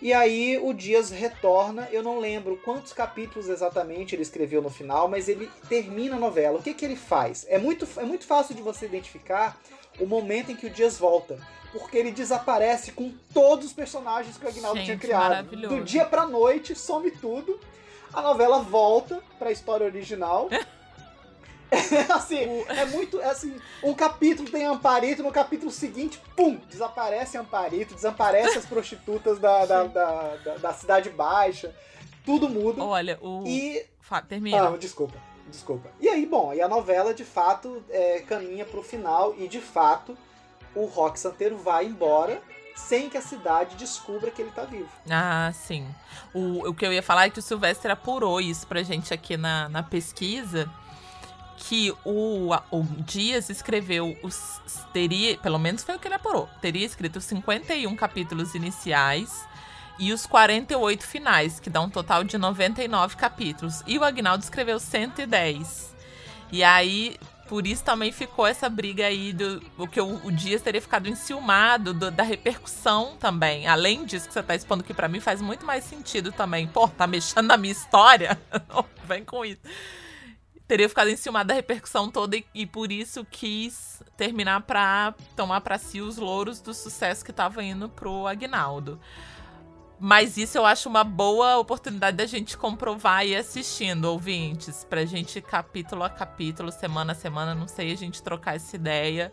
E 0.00 0.12
aí 0.12 0.58
o 0.58 0.72
Dias 0.72 1.10
retorna, 1.10 1.88
eu 1.92 2.02
não 2.02 2.18
lembro 2.18 2.56
quantos 2.64 2.92
capítulos 2.92 3.48
exatamente 3.48 4.14
ele 4.14 4.22
escreveu 4.22 4.62
no 4.62 4.70
final, 4.70 5.08
mas 5.08 5.28
ele 5.28 5.50
termina 5.68 6.16
a 6.16 6.20
novela. 6.20 6.58
O 6.58 6.62
que, 6.62 6.74
que 6.74 6.84
ele 6.84 6.96
faz? 6.96 7.46
É 7.48 7.58
muito, 7.58 7.86
é 7.96 8.04
muito 8.04 8.24
fácil 8.24 8.54
de 8.54 8.62
você 8.62 8.86
identificar 8.86 9.60
o 10.00 10.06
momento 10.06 10.50
em 10.50 10.56
que 10.56 10.66
o 10.66 10.70
Dias 10.70 10.98
volta 10.98 11.38
porque 11.72 11.96
ele 11.96 12.12
desaparece 12.12 12.92
com 12.92 13.10
todos 13.32 13.66
os 13.66 13.72
personagens 13.72 14.36
que 14.36 14.44
o 14.44 14.48
Agnaldo 14.48 14.82
tinha 14.82 14.98
criado. 14.98 15.56
Do 15.56 15.82
dia 15.82 16.04
pra 16.04 16.26
noite, 16.26 16.76
some 16.76 17.10
tudo. 17.10 17.58
A 18.12 18.20
novela 18.20 18.58
volta 18.58 19.22
pra 19.38 19.50
história 19.50 19.86
original. 19.86 20.48
assim, 22.12 22.64
é 22.68 22.84
muito. 22.86 23.20
É 23.20 23.30
assim, 23.30 23.56
um 23.82 23.94
capítulo 23.94 24.50
tem 24.50 24.64
Amparito, 24.64 25.22
no 25.22 25.32
capítulo 25.32 25.70
seguinte, 25.70 26.20
pum, 26.36 26.56
desaparece 26.68 27.36
Amparito, 27.38 27.94
desaparece 27.94 28.58
as 28.58 28.66
prostitutas 28.66 29.38
da, 29.38 29.64
da, 29.64 29.84
da, 29.84 30.36
da, 30.36 30.54
da 30.56 30.72
Cidade 30.72 31.10
Baixa. 31.10 31.74
Tudo 32.24 32.48
muda. 32.48 32.82
Olha, 32.82 33.18
o. 33.20 33.44
E. 33.46 33.84
Termina. 34.28 34.68
Ah, 34.68 34.76
desculpa. 34.76 35.16
Desculpa. 35.48 35.90
E 36.00 36.08
aí, 36.08 36.26
bom, 36.26 36.52
e 36.52 36.60
a 36.60 36.68
novela 36.68 37.14
de 37.14 37.24
fato 37.24 37.82
é, 37.88 38.20
caminha 38.20 38.64
pro 38.64 38.82
final 38.82 39.34
e 39.38 39.48
de 39.48 39.60
fato 39.60 40.16
o 40.74 40.84
Rock 40.84 41.18
Santeiro 41.18 41.56
vai 41.56 41.86
embora 41.86 42.42
sem 42.74 43.08
que 43.08 43.16
a 43.16 43.22
cidade 43.22 43.76
descubra 43.76 44.30
que 44.30 44.40
ele 44.40 44.50
tá 44.50 44.64
vivo. 44.64 44.88
Ah, 45.10 45.50
sim. 45.54 45.86
O, 46.32 46.70
o 46.70 46.74
que 46.74 46.86
eu 46.86 46.92
ia 46.92 47.02
falar 47.02 47.26
é 47.26 47.30
que 47.30 47.38
o 47.38 47.42
Silvestre 47.42 47.90
apurou 47.92 48.40
isso 48.40 48.66
pra 48.66 48.82
gente 48.82 49.12
aqui 49.12 49.36
na, 49.36 49.68
na 49.68 49.82
pesquisa. 49.82 50.70
Que 51.56 51.92
o, 52.04 52.50
o 52.70 52.82
Dias 52.98 53.48
escreveu 53.48 54.16
os. 54.22 54.60
Teria, 54.92 55.38
pelo 55.38 55.58
menos 55.58 55.84
foi 55.84 55.94
o 55.96 55.98
que 55.98 56.08
ele 56.08 56.14
apurou. 56.14 56.48
Teria 56.60 56.84
escrito 56.84 57.20
51 57.20 57.94
capítulos 57.94 58.54
iniciais 58.54 59.46
e 59.98 60.12
os 60.12 60.26
48 60.26 61.06
finais, 61.06 61.60
que 61.60 61.70
dá 61.70 61.80
um 61.80 61.88
total 61.88 62.24
de 62.24 62.36
99 62.36 63.16
capítulos. 63.16 63.82
E 63.86 63.98
o 63.98 64.04
Agnaldo 64.04 64.42
escreveu 64.42 64.80
110. 64.80 65.94
E 66.50 66.64
aí, 66.64 67.16
por 67.48 67.66
isso 67.66 67.84
também 67.84 68.10
ficou 68.10 68.46
essa 68.46 68.68
briga 68.68 69.06
aí 69.06 69.32
do 69.32 69.62
o 69.76 69.86
que 69.86 70.00
o, 70.00 70.20
o 70.24 70.32
Dias 70.32 70.62
teria 70.62 70.80
ficado 70.80 71.08
enciumado 71.08 71.94
do, 71.94 72.10
da 72.10 72.22
repercussão 72.22 73.16
também. 73.18 73.66
Além 73.66 74.04
disso 74.04 74.26
que 74.26 74.34
você 74.34 74.42
tá 74.42 74.54
expondo 74.54 74.82
que 74.82 74.94
para 74.94 75.08
mim 75.08 75.20
faz 75.20 75.40
muito 75.40 75.64
mais 75.64 75.84
sentido 75.84 76.32
também. 76.32 76.66
Pô, 76.66 76.88
tá 76.88 77.06
mexendo 77.06 77.46
na 77.46 77.56
minha 77.56 77.72
história? 77.72 78.38
Vem 79.04 79.24
com 79.24 79.44
isso. 79.44 79.60
Teria 80.72 80.88
ficado 80.88 81.10
enciumado 81.10 81.48
da 81.48 81.54
repercussão 81.54 82.10
toda 82.10 82.34
e, 82.34 82.46
e 82.54 82.64
por 82.64 82.90
isso 82.90 83.26
quis 83.30 84.02
terminar 84.16 84.62
para 84.62 85.14
tomar 85.36 85.60
para 85.60 85.76
si 85.76 86.00
os 86.00 86.16
louros 86.16 86.62
do 86.62 86.72
sucesso 86.72 87.22
que 87.22 87.30
tava 87.30 87.62
indo 87.62 87.90
pro 87.90 88.26
Agnaldo. 88.26 88.98
Mas 90.00 90.38
isso 90.38 90.56
eu 90.56 90.64
acho 90.64 90.88
uma 90.88 91.04
boa 91.04 91.58
oportunidade 91.58 92.16
da 92.16 92.24
gente 92.24 92.56
comprovar 92.56 93.26
e 93.26 93.36
assistindo, 93.36 94.06
ouvintes. 94.06 94.82
Pra 94.82 95.04
gente, 95.04 95.42
capítulo 95.42 96.04
a 96.04 96.08
capítulo, 96.08 96.72
semana 96.72 97.12
a 97.12 97.14
semana, 97.14 97.54
não 97.54 97.68
sei, 97.68 97.92
a 97.92 97.96
gente 97.96 98.22
trocar 98.22 98.56
essa 98.56 98.74
ideia. 98.74 99.30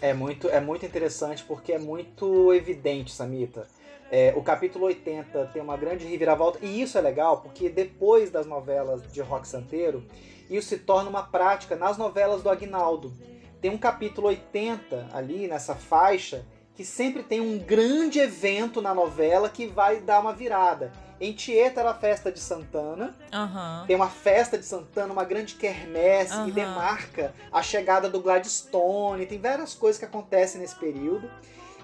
É 0.00 0.14
muito, 0.14 0.48
é 0.48 0.58
muito 0.58 0.86
interessante 0.86 1.44
porque 1.44 1.72
é 1.72 1.78
muito 1.78 2.50
evidente, 2.54 3.12
Samita. 3.12 3.68
É, 4.10 4.32
o 4.34 4.42
capítulo 4.42 4.86
80 4.86 5.50
tem 5.52 5.60
uma 5.60 5.76
grande 5.76 6.06
reviravolta, 6.06 6.60
e 6.62 6.80
isso 6.80 6.96
é 6.96 7.00
legal 7.02 7.42
porque 7.42 7.68
depois 7.68 8.30
das 8.30 8.46
novelas 8.46 9.02
de 9.12 9.20
Rock 9.20 9.46
Santeiro, 9.46 10.02
isso 10.50 10.68
se 10.68 10.78
torna 10.78 11.10
uma 11.10 11.22
prática 11.22 11.76
nas 11.76 11.96
novelas 11.96 12.42
do 12.42 12.50
Agnaldo. 12.50 13.12
Tem 13.60 13.70
um 13.70 13.78
capítulo 13.78 14.28
80 14.28 15.08
ali 15.12 15.48
nessa 15.48 15.74
faixa 15.74 16.44
que 16.74 16.84
sempre 16.84 17.22
tem 17.22 17.40
um 17.40 17.58
grande 17.58 18.18
evento 18.18 18.82
na 18.82 18.94
novela 18.94 19.48
que 19.48 19.66
vai 19.66 19.98
dar 19.98 20.20
uma 20.20 20.34
virada. 20.34 20.92
Em 21.18 21.32
Tieta 21.32 21.80
era 21.80 21.90
a 21.90 21.94
festa 21.94 22.30
de 22.30 22.38
Santana. 22.38 23.16
Uhum. 23.32 23.86
Tem 23.86 23.96
uma 23.96 24.10
festa 24.10 24.58
de 24.58 24.66
Santana, 24.66 25.10
uma 25.10 25.24
grande 25.24 25.54
quermesse 25.54 26.36
uhum. 26.36 26.44
que 26.44 26.52
demarca 26.52 27.32
a 27.50 27.62
chegada 27.62 28.10
do 28.10 28.20
Gladstone. 28.20 29.24
Tem 29.24 29.40
várias 29.40 29.72
coisas 29.72 29.98
que 29.98 30.04
acontecem 30.04 30.60
nesse 30.60 30.76
período. 30.76 31.30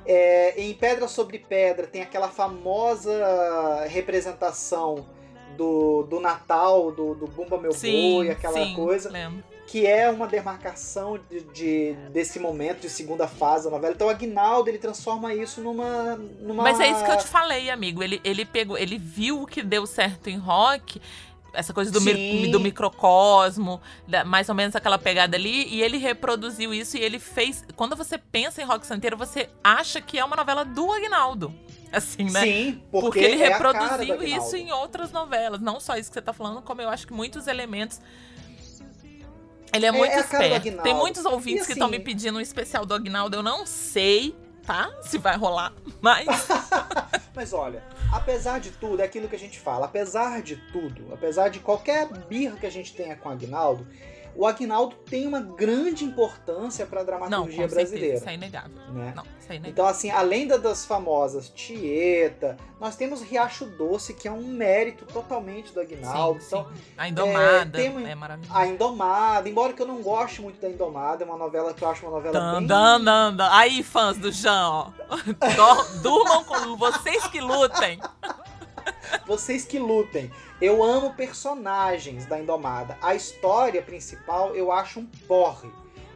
É, 0.04 0.60
em 0.60 0.74
Pedra 0.74 1.08
sobre 1.08 1.38
Pedra 1.38 1.86
tem 1.86 2.02
aquela 2.02 2.28
famosa 2.28 3.86
representação 3.88 5.06
do, 5.56 6.02
do 6.04 6.20
Natal, 6.20 6.90
do, 6.92 7.14
do 7.14 7.26
Bumba 7.26 7.58
Meu 7.58 7.72
sim, 7.72 8.14
Boi, 8.14 8.30
aquela 8.30 8.64
sim, 8.64 8.74
coisa. 8.74 9.10
Lembro 9.10 9.42
que 9.72 9.86
é 9.86 10.10
uma 10.10 10.26
demarcação 10.26 11.18
de, 11.30 11.40
de, 11.44 11.92
desse 12.10 12.38
momento 12.38 12.82
de 12.82 12.90
segunda 12.90 13.26
fase 13.26 13.64
da 13.64 13.70
novela. 13.70 13.94
Então 13.94 14.06
o 14.08 14.10
Agnaldo 14.10 14.68
ele 14.68 14.76
transforma 14.76 15.34
isso 15.34 15.62
numa, 15.62 16.14
numa. 16.40 16.62
Mas 16.62 16.78
é 16.78 16.90
isso 16.90 17.02
que 17.02 17.10
eu 17.10 17.16
te 17.16 17.26
falei, 17.26 17.70
amigo. 17.70 18.02
Ele, 18.02 18.20
ele 18.22 18.44
pegou, 18.44 18.76
ele 18.76 18.98
viu 18.98 19.40
o 19.40 19.46
que 19.46 19.62
deu 19.62 19.86
certo 19.86 20.28
em 20.28 20.36
rock. 20.36 21.00
Essa 21.54 21.72
coisa 21.72 21.90
do, 21.90 22.02
mi, 22.02 22.48
do 22.48 22.60
microcosmo, 22.60 23.80
da, 24.06 24.24
mais 24.24 24.50
ou 24.50 24.54
menos 24.54 24.76
aquela 24.76 24.98
pegada 24.98 25.38
ali, 25.38 25.66
e 25.68 25.82
ele 25.82 25.96
reproduziu 25.96 26.74
isso 26.74 26.98
e 26.98 27.00
ele 27.00 27.18
fez. 27.18 27.64
Quando 27.74 27.96
você 27.96 28.18
pensa 28.18 28.60
em 28.60 28.66
Rock 28.66 28.86
Santeiro, 28.86 29.16
você 29.16 29.48
acha 29.64 30.02
que 30.02 30.18
é 30.18 30.24
uma 30.24 30.36
novela 30.36 30.66
do 30.66 30.92
Agnaldo 30.92 31.54
assim, 31.96 32.24
né? 32.24 32.40
Sim, 32.40 32.82
porque, 32.90 33.06
porque 33.06 33.18
ele 33.20 33.42
é 33.42 33.48
reproduziu 33.48 34.22
isso 34.22 34.56
em 34.56 34.72
outras 34.72 35.12
novelas. 35.12 35.60
Não 35.60 35.78
só 35.78 35.96
isso 35.96 36.10
que 36.10 36.14
você 36.14 36.22
tá 36.22 36.32
falando, 36.32 36.62
como 36.62 36.80
eu 36.80 36.88
acho 36.88 37.06
que 37.06 37.12
muitos 37.12 37.46
elementos 37.46 38.00
ele 39.72 39.86
é, 39.86 39.88
é 39.88 39.92
muito 39.92 40.12
é 40.12 40.20
esperto. 40.20 40.82
Tem 40.82 40.94
muitos 40.94 41.24
ouvintes 41.24 41.62
assim, 41.62 41.66
que 41.68 41.72
estão 41.72 41.88
me 41.88 41.98
pedindo 41.98 42.38
um 42.38 42.40
especial 42.40 42.84
do 42.84 42.92
Agnaldo. 42.92 43.36
Eu 43.36 43.42
não 43.42 43.64
sei, 43.64 44.36
tá? 44.66 44.92
Se 45.02 45.16
vai 45.16 45.36
rolar, 45.36 45.72
mas. 46.00 46.26
mas 47.34 47.52
olha, 47.54 47.82
apesar 48.12 48.60
de 48.60 48.70
tudo, 48.70 49.00
é 49.00 49.04
aquilo 49.04 49.28
que 49.28 49.36
a 49.36 49.38
gente 49.38 49.58
fala. 49.58 49.86
Apesar 49.86 50.42
de 50.42 50.56
tudo, 50.72 51.12
apesar 51.12 51.48
de 51.48 51.58
qualquer 51.58 52.06
birra 52.28 52.56
que 52.56 52.66
a 52.66 52.70
gente 52.70 52.94
tenha 52.94 53.16
com 53.16 53.30
o 53.30 53.32
Agnaldo, 53.32 53.86
o 54.34 54.46
Agnaldo 54.46 54.96
tem 55.08 55.26
uma 55.26 55.40
grande 55.40 56.04
importância 56.04 56.86
para 56.86 57.00
a 57.00 57.04
dramaturgia 57.04 57.66
Não, 57.66 57.68
brasileira. 57.68 57.86
Certeza, 57.86 58.14
isso 58.18 58.28
é 58.28 58.34
inegável. 58.34 58.76
Né? 58.92 59.12
Não, 59.14 59.22
isso 59.22 59.52
é 59.52 59.56
inegável. 59.56 59.70
Então, 59.70 59.86
assim, 59.86 60.10
além 60.10 60.46
das 60.46 60.86
famosas 60.86 61.48
Tieta, 61.50 62.56
nós 62.80 62.96
temos 62.96 63.22
Riacho 63.22 63.66
Doce, 63.66 64.14
que 64.14 64.26
é 64.26 64.32
um 64.32 64.42
mérito 64.42 65.04
totalmente 65.04 65.72
do 65.72 65.80
Agnaldo. 65.80 66.40
Sim, 66.40 66.46
então, 66.46 66.64
sim. 66.64 66.80
A 66.96 67.08
Indomada 67.08 67.82
é, 67.82 67.90
uma... 67.90 68.08
é 68.08 68.14
maravilhosa. 68.14 68.58
A 68.58 68.66
Indomada, 68.66 69.48
embora 69.48 69.72
que 69.72 69.82
eu 69.82 69.86
não 69.86 70.02
goste 70.02 70.40
muito 70.40 70.60
da 70.60 70.68
Indomada, 70.68 71.22
é 71.22 71.26
uma 71.26 71.36
novela 71.36 71.74
que 71.74 71.84
eu 71.84 71.88
acho 71.88 72.04
uma 72.06 72.12
novela 72.12 72.32
dan, 72.32 72.58
bem... 72.58 72.66
Dan, 72.66 73.04
dan, 73.04 73.36
dan. 73.36 73.48
Aí, 73.52 73.82
fãs 73.82 74.16
do 74.18 74.32
Jean, 74.32 74.68
ó. 74.68 74.90
Durmam 76.02 76.44
com 76.44 76.76
vocês 76.76 77.26
que 77.28 77.40
lutem. 77.40 78.00
Vocês 79.26 79.64
que 79.64 79.78
lutem. 79.78 80.30
Eu 80.60 80.82
amo 80.82 81.14
personagens 81.14 82.26
da 82.26 82.38
Indomada. 82.38 82.96
A 83.00 83.14
história 83.14 83.82
principal 83.82 84.54
eu 84.54 84.72
acho 84.72 85.00
um 85.00 85.06
porre. 85.26 85.70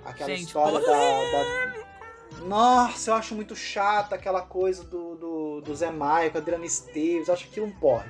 Aquela 0.05 0.31
Gente, 0.31 0.47
história 0.47 0.79
da, 0.81 0.87
da, 0.87 2.45
Nossa, 2.47 3.11
eu 3.11 3.15
acho 3.15 3.35
muito 3.35 3.57
chata 3.57 4.15
aquela 4.15 4.43
coisa 4.43 4.85
do, 4.85 5.17
do, 5.17 5.61
do 5.63 5.75
Zé 5.75 5.91
Maio 5.91 6.31
com 6.31 6.39
a 6.39 6.41
Adriana 6.41 6.65
Esteves. 6.65 7.29
Eu 7.29 7.35
acho 7.35 7.47
aquilo 7.47 7.67
um 7.67 7.73
porre. 7.73 8.09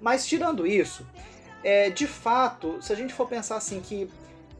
Mas 0.00 0.26
tirando 0.26 0.66
isso, 0.66 1.06
é, 1.62 1.90
de 1.90 2.06
fato, 2.06 2.80
se 2.80 2.92
a 2.92 2.96
gente 2.96 3.12
for 3.12 3.26
pensar 3.26 3.56
assim 3.56 3.80
que 3.80 4.10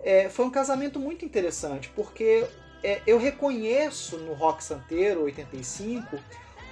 é, 0.03 0.29
foi 0.29 0.45
um 0.45 0.51
casamento 0.51 0.99
muito 0.99 1.25
interessante, 1.25 1.91
porque 1.95 2.47
é, 2.83 3.03
eu 3.07 3.19
reconheço 3.19 4.17
no 4.19 4.33
Rock 4.33 4.65
Santeiro 4.65 5.23
85 5.25 6.19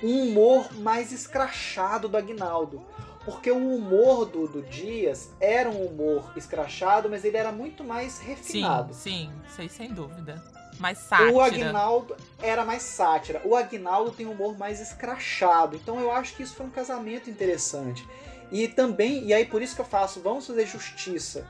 um 0.02 0.28
humor 0.28 0.72
mais 0.74 1.12
escrachado 1.12 2.08
do 2.08 2.16
Agnaldo. 2.16 2.82
Porque 3.24 3.50
o 3.50 3.74
humor 3.76 4.24
do, 4.24 4.48
do 4.48 4.62
Dias 4.62 5.30
era 5.38 5.68
um 5.68 5.84
humor 5.84 6.32
escrachado, 6.34 7.10
mas 7.10 7.24
ele 7.24 7.36
era 7.36 7.52
muito 7.52 7.84
mais 7.84 8.18
refinado. 8.18 8.94
Sim, 8.94 9.30
sim, 9.44 9.54
sei 9.54 9.68
sem 9.68 9.92
dúvida. 9.92 10.42
Mais 10.78 10.96
sátira. 10.98 11.32
O 11.32 11.40
Agnaldo 11.40 12.16
era 12.40 12.64
mais 12.64 12.82
sátira. 12.82 13.42
O 13.44 13.54
Agnaldo 13.54 14.12
tem 14.12 14.24
um 14.24 14.32
humor 14.32 14.56
mais 14.56 14.80
escrachado. 14.80 15.76
Então 15.76 16.00
eu 16.00 16.10
acho 16.10 16.34
que 16.36 16.42
isso 16.42 16.54
foi 16.54 16.66
um 16.66 16.70
casamento 16.70 17.28
interessante. 17.28 18.06
E 18.50 18.66
também, 18.66 19.26
e 19.26 19.34
aí 19.34 19.44
por 19.44 19.60
isso 19.60 19.74
que 19.74 19.80
eu 19.80 19.86
faço, 19.86 20.20
vamos 20.20 20.46
fazer 20.46 20.66
justiça. 20.66 21.46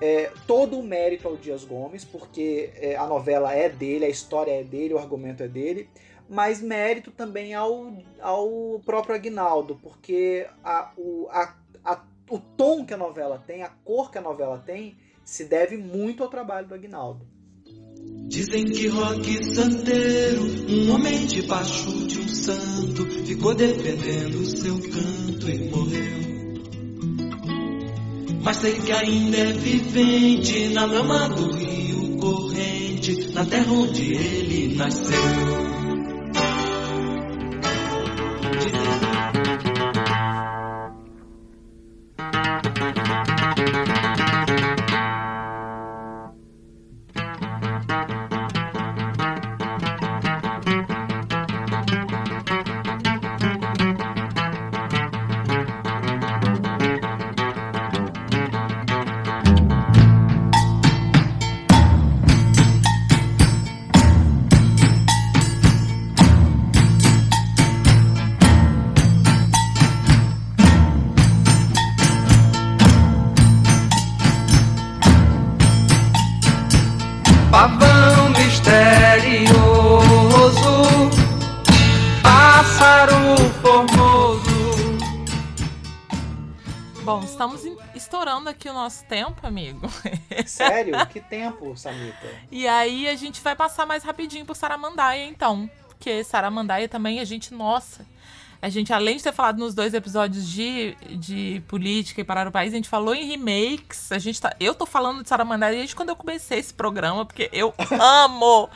É, 0.00 0.32
todo 0.48 0.76
o 0.80 0.82
mérito 0.82 1.28
ao 1.28 1.36
Dias 1.36 1.62
Gomes, 1.62 2.04
porque 2.04 2.72
é, 2.74 2.96
a 2.96 3.06
novela 3.06 3.52
é 3.52 3.68
dele, 3.68 4.06
a 4.06 4.08
história 4.08 4.50
é 4.50 4.64
dele, 4.64 4.94
o 4.94 4.98
argumento 4.98 5.44
é 5.44 5.46
dele 5.46 5.88
mas 6.28 6.60
mérito 6.60 7.10
também 7.10 7.54
ao, 7.54 7.92
ao 8.20 8.80
próprio 8.84 9.14
Agnaldo, 9.14 9.78
porque 9.82 10.46
a, 10.64 10.92
o, 10.96 11.28
a, 11.30 11.54
a, 11.84 12.00
o 12.30 12.38
tom 12.38 12.84
que 12.84 12.94
a 12.94 12.96
novela 12.96 13.42
tem, 13.46 13.62
a 13.62 13.68
cor 13.68 14.10
que 14.10 14.18
a 14.18 14.22
novela 14.22 14.62
tem, 14.64 14.96
se 15.24 15.44
deve 15.44 15.76
muito 15.76 16.22
ao 16.22 16.28
trabalho 16.28 16.68
do 16.68 16.74
Agnaldo. 16.74 17.26
Dizem 18.28 18.64
que 18.64 18.88
Roque 18.88 19.44
Santeiro, 19.44 20.42
um 20.68 20.94
homem 20.94 21.26
debaixo 21.26 22.06
de 22.06 22.18
um 22.18 22.28
santo, 22.28 23.04
ficou 23.26 23.54
defendendo 23.54 24.44
seu 24.46 24.74
canto 24.74 25.50
e 25.50 25.70
morreu. 25.70 26.22
Mas 28.42 28.56
sei 28.56 28.80
que 28.80 28.90
ainda 28.90 29.36
é 29.36 29.52
vivente 29.52 30.68
na 30.70 30.84
lama 30.84 31.28
do 31.28 31.52
rio 31.52 32.16
corrente, 32.18 33.32
na 33.32 33.44
terra 33.44 33.72
onde 33.72 34.14
ele 34.14 34.74
nasceu. 34.76 35.81
Thank 38.64 38.76
you. 44.60 44.71
Estamos 87.24 87.62
estourando 87.94 88.48
aqui 88.48 88.68
o 88.68 88.72
nosso 88.72 89.04
tempo, 89.04 89.46
amigo. 89.46 89.88
Sério? 90.46 90.94
que 91.06 91.20
tempo, 91.20 91.76
Samita? 91.76 92.26
E 92.50 92.66
aí 92.66 93.08
a 93.08 93.14
gente 93.14 93.40
vai 93.40 93.54
passar 93.54 93.86
mais 93.86 94.02
rapidinho 94.02 94.44
por 94.44 94.56
Saramandaia, 94.56 95.26
então. 95.26 95.70
Porque 95.88 96.24
Saramandaia 96.24 96.88
também 96.88 97.20
a 97.20 97.24
gente, 97.24 97.54
nossa, 97.54 98.06
a 98.62 98.68
gente, 98.68 98.92
além 98.92 99.16
de 99.16 99.24
ter 99.24 99.32
falado 99.32 99.58
nos 99.58 99.74
dois 99.74 99.92
episódios 99.92 100.48
de, 100.48 100.96
de 101.16 101.60
política 101.66 102.20
e 102.20 102.24
parar 102.24 102.46
o 102.46 102.52
país, 102.52 102.72
a 102.72 102.76
gente 102.76 102.88
falou 102.88 103.12
em 103.12 103.26
remakes. 103.26 104.12
A 104.12 104.18
gente 104.18 104.40
tá, 104.40 104.54
eu 104.60 104.72
tô 104.72 104.86
falando 104.86 105.22
de 105.22 105.28
Saramandaia 105.28 105.76
desde 105.76 105.96
quando 105.96 106.10
eu 106.10 106.16
comecei 106.16 106.60
esse 106.60 106.72
programa, 106.72 107.26
porque 107.26 107.50
eu 107.52 107.74
amo, 108.00 108.70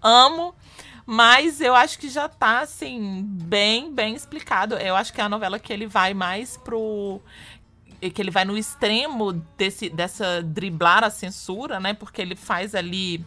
amo. 0.00 0.54
Mas 1.04 1.60
eu 1.60 1.74
acho 1.74 1.98
que 1.98 2.08
já 2.08 2.28
tá, 2.28 2.60
assim, 2.60 3.24
bem, 3.26 3.92
bem 3.92 4.14
explicado. 4.14 4.76
Eu 4.76 4.94
acho 4.94 5.12
que 5.12 5.20
é 5.20 5.24
a 5.24 5.28
novela 5.28 5.58
que 5.58 5.72
ele 5.72 5.86
vai 5.86 6.14
mais 6.14 6.56
pro 6.56 7.20
que 8.10 8.20
ele 8.20 8.30
vai 8.30 8.44
no 8.44 8.56
extremo 8.56 9.32
desse, 9.56 9.88
dessa 9.88 10.42
driblar 10.42 11.04
a 11.04 11.10
censura, 11.10 11.78
né? 11.78 11.94
Porque 11.94 12.20
ele 12.20 12.34
faz 12.34 12.74
ali 12.74 13.24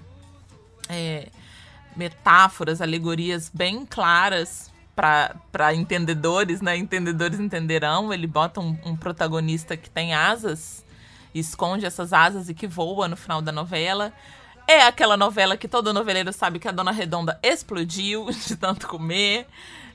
é, 0.89 1.29
metáforas, 1.95 2.81
alegorias 2.81 3.49
bem 3.53 3.85
claras 3.85 4.71
para 4.95 5.73
entendedores, 5.73 6.61
né? 6.61 6.77
Entendedores 6.77 7.39
entenderão. 7.39 8.13
Ele 8.13 8.27
bota 8.27 8.59
um, 8.59 8.77
um, 8.85 8.95
protagonista 8.95 9.75
que 9.75 9.89
tem 9.89 10.13
asas, 10.13 10.85
esconde 11.33 11.85
essas 11.85 12.13
asas 12.13 12.49
e 12.49 12.53
que 12.53 12.67
voa 12.67 13.07
no 13.07 13.17
final 13.17 13.41
da 13.41 13.51
novela. 13.51 14.13
É 14.67 14.81
aquela 14.81 15.15
novela 15.15 15.55
que 15.55 15.67
todo 15.67 15.93
noveleiro 15.93 16.33
sabe 16.33 16.59
que 16.59 16.67
a 16.67 16.71
Dona 16.71 16.91
Redonda 16.91 17.39
explodiu 17.43 18.25
de 18.47 18.55
tanto 18.55 18.87
comer. 18.87 19.47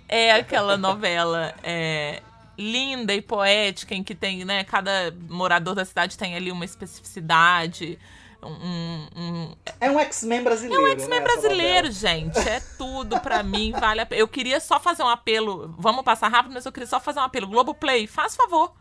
É 0.08 0.32
aquela 0.32 0.76
novela 0.76 1.54
é, 1.62 2.22
linda 2.60 3.14
e 3.14 3.22
poética 3.22 3.94
em 3.94 4.04
que 4.04 4.14
tem, 4.14 4.44
né? 4.44 4.62
Cada 4.64 5.14
morador 5.28 5.74
da 5.74 5.84
cidade 5.84 6.18
tem 6.18 6.34
ali 6.36 6.52
uma 6.52 6.64
especificidade. 6.64 7.98
Um, 8.42 9.06
um... 9.16 9.56
É 9.80 9.90
um 9.90 9.98
X-Men 9.98 10.42
brasileiro. 10.42 10.82
É 10.82 10.88
um 10.88 10.92
X-Men 10.92 11.20
né, 11.20 11.24
brasileiro, 11.24 11.90
gente. 11.90 12.38
É 12.38 12.60
tudo 12.78 13.18
pra 13.20 13.42
mim, 13.44 13.72
vale 13.72 14.02
a 14.02 14.06
pena. 14.06 14.20
Eu 14.20 14.28
queria 14.28 14.60
só 14.60 14.78
fazer 14.78 15.02
um 15.02 15.08
apelo. 15.08 15.74
Vamos 15.78 16.04
passar 16.04 16.28
rápido, 16.28 16.52
mas 16.52 16.66
eu 16.66 16.72
queria 16.72 16.86
só 16.86 17.00
fazer 17.00 17.20
um 17.20 17.24
apelo. 17.24 17.46
Globoplay, 17.46 18.06
faz 18.06 18.36
favor. 18.36 18.74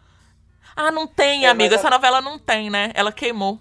Ah, 0.75 0.91
não 0.91 1.07
tem, 1.07 1.45
é, 1.45 1.49
amiga. 1.49 1.75
Essa 1.75 1.87
a... 1.87 1.91
novela 1.91 2.21
não 2.21 2.37
tem, 2.37 2.69
né? 2.69 2.91
Ela 2.93 3.11
queimou. 3.11 3.59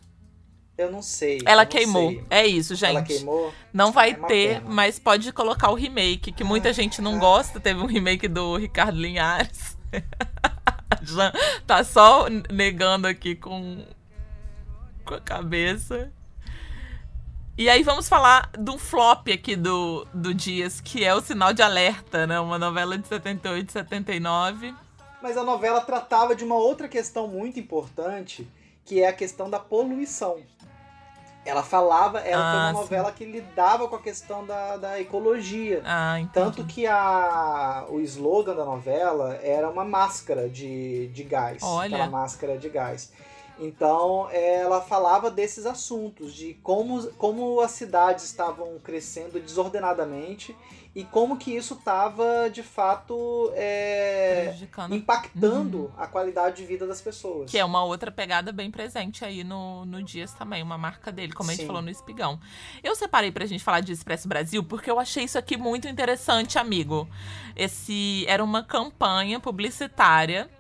Eu 0.77 0.93
não 0.93 1.03
sei. 1.03 1.40
Ela 1.45 1.62
não 1.62 1.70
queimou. 1.70 2.11
Sei. 2.11 2.24
É 2.31 2.47
isso, 2.47 2.74
gente. 2.74 2.90
Ela 2.90 3.03
queimou? 3.03 3.53
Não 3.73 3.90
vai 3.90 4.11
é 4.11 4.15
ter, 4.15 4.61
pena. 4.61 4.70
mas 4.70 4.99
pode 4.99 5.32
colocar 5.32 5.70
o 5.70 5.74
remake, 5.74 6.31
que 6.31 6.45
muita 6.45 6.73
gente 6.73 7.01
não 7.01 7.19
gosta. 7.19 7.59
Teve 7.59 7.81
um 7.81 7.86
remake 7.86 8.28
do 8.28 8.57
Ricardo 8.57 8.97
Linhares. 8.97 9.77
Já 11.02 11.32
tá 11.66 11.85
só 11.85 12.27
negando 12.51 13.06
aqui 13.06 13.35
com, 13.35 13.85
com 15.05 15.15
a 15.15 15.20
cabeça. 15.20 16.12
E 17.56 17.69
aí 17.69 17.82
vamos 17.82 18.09
falar 18.09 18.51
do 18.56 18.78
flop 18.78 19.28
aqui 19.28 19.56
do, 19.56 20.06
do 20.15 20.32
Dias, 20.32 20.81
que 20.81 21.05
é 21.05 21.12
o 21.12 21.20
Sinal 21.20 21.52
de 21.52 21.60
Alerta, 21.60 22.27
né? 22.27 22.39
Uma 22.39 22.59
novela 22.59 22.97
de 22.97 23.09
78 23.09 23.69
e 23.69 23.73
79. 23.73 24.74
Mas 25.20 25.36
a 25.36 25.43
novela 25.43 25.81
tratava 25.81 26.36
de 26.36 26.44
uma 26.44 26.55
outra 26.55 26.86
questão 26.86 27.27
muito 27.27 27.59
importante, 27.59 28.48
que 28.85 29.01
é 29.01 29.09
a 29.09 29.12
questão 29.12 29.51
da 29.51 29.59
poluição. 29.59 30.39
Ela 31.48 31.62
falava, 31.62 32.18
ela 32.20 32.42
ah, 32.42 32.52
foi 32.52 32.60
uma 32.60 32.68
sim. 32.68 32.80
novela 32.80 33.12
que 33.12 33.24
lidava 33.24 33.88
com 33.88 33.96
a 33.96 34.02
questão 34.02 34.44
da, 34.44 34.76
da 34.76 35.00
ecologia. 35.00 35.80
Ah, 35.82 36.20
Tanto 36.30 36.62
que 36.66 36.86
a, 36.86 37.86
o 37.88 38.00
slogan 38.00 38.54
da 38.54 38.66
novela 38.66 39.34
era 39.42 39.70
uma 39.70 39.82
máscara 39.82 40.46
de, 40.46 41.08
de 41.08 41.24
gás. 41.24 41.62
Olha. 41.62 41.96
Aquela 41.96 42.10
máscara 42.10 42.58
de 42.58 42.68
gás. 42.68 43.10
Então, 43.58 44.28
ela 44.30 44.82
falava 44.82 45.30
desses 45.30 45.64
assuntos, 45.64 46.34
de 46.34 46.52
como, 46.62 47.06
como 47.12 47.60
as 47.62 47.70
cidades 47.70 48.24
estavam 48.24 48.78
crescendo 48.84 49.40
desordenadamente 49.40 50.54
e 50.98 51.04
como 51.04 51.36
que 51.36 51.54
isso 51.54 51.74
estava, 51.74 52.50
de 52.50 52.60
fato, 52.60 53.52
é, 53.54 54.52
impactando 54.90 55.82
uhum. 55.82 55.90
a 55.96 56.08
qualidade 56.08 56.56
de 56.56 56.66
vida 56.66 56.88
das 56.88 57.00
pessoas. 57.00 57.48
Que 57.48 57.56
é 57.56 57.64
uma 57.64 57.84
outra 57.84 58.10
pegada 58.10 58.50
bem 58.50 58.68
presente 58.68 59.24
aí 59.24 59.44
no, 59.44 59.84
no 59.84 60.02
Dias 60.02 60.32
também, 60.32 60.60
uma 60.60 60.76
marca 60.76 61.12
dele, 61.12 61.32
como 61.32 61.52
a 61.52 61.54
gente 61.54 61.68
falou 61.68 61.80
no 61.80 61.88
Espigão. 61.88 62.40
Eu 62.82 62.96
separei 62.96 63.30
pra 63.30 63.46
gente 63.46 63.62
falar 63.62 63.78
de 63.78 63.92
Expresso 63.92 64.26
Brasil 64.26 64.64
porque 64.64 64.90
eu 64.90 64.98
achei 64.98 65.22
isso 65.22 65.38
aqui 65.38 65.56
muito 65.56 65.86
interessante, 65.86 66.58
amigo. 66.58 67.08
Esse 67.54 68.24
era 68.26 68.42
uma 68.42 68.64
campanha 68.64 69.38
publicitária 69.38 70.50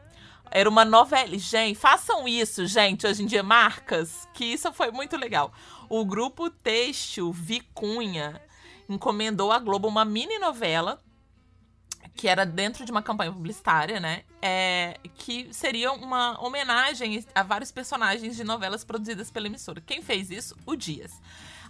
era 0.52 0.70
uma 0.70 0.84
novela. 0.84 1.36
Gente, 1.36 1.76
façam 1.76 2.28
isso, 2.28 2.64
gente, 2.64 3.06
hoje 3.06 3.24
em 3.24 3.26
dia, 3.26 3.42
marcas, 3.42 4.26
que 4.32 4.44
isso 4.44 4.72
foi 4.72 4.92
muito 4.92 5.16
legal. 5.16 5.52
O 5.90 6.04
grupo 6.04 6.48
Têxtil 6.48 7.32
Vicunha 7.32 8.40
encomendou 8.88 9.52
à 9.52 9.58
Globo 9.58 9.88
uma 9.88 10.04
mini 10.04 10.38
novela 10.38 11.00
que 12.18 12.26
era 12.26 12.44
dentro 12.44 12.84
de 12.84 12.90
uma 12.90 13.00
campanha 13.00 13.30
publicitária, 13.30 14.00
né? 14.00 14.24
É, 14.42 14.98
que 15.14 15.48
seria 15.52 15.92
uma 15.92 16.36
homenagem 16.44 17.24
a 17.32 17.44
vários 17.44 17.70
personagens 17.70 18.34
de 18.34 18.42
novelas 18.42 18.82
produzidas 18.82 19.30
pela 19.30 19.46
emissora. 19.46 19.80
Quem 19.80 20.02
fez 20.02 20.28
isso? 20.28 20.56
O 20.66 20.74
Dias. 20.74 21.12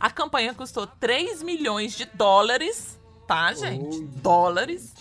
A 0.00 0.10
campanha 0.10 0.54
custou 0.54 0.86
3 0.86 1.42
milhões 1.42 1.94
de 1.94 2.06
dólares, 2.06 2.98
tá, 3.26 3.52
gente? 3.52 4.00
Dólares 4.22 4.94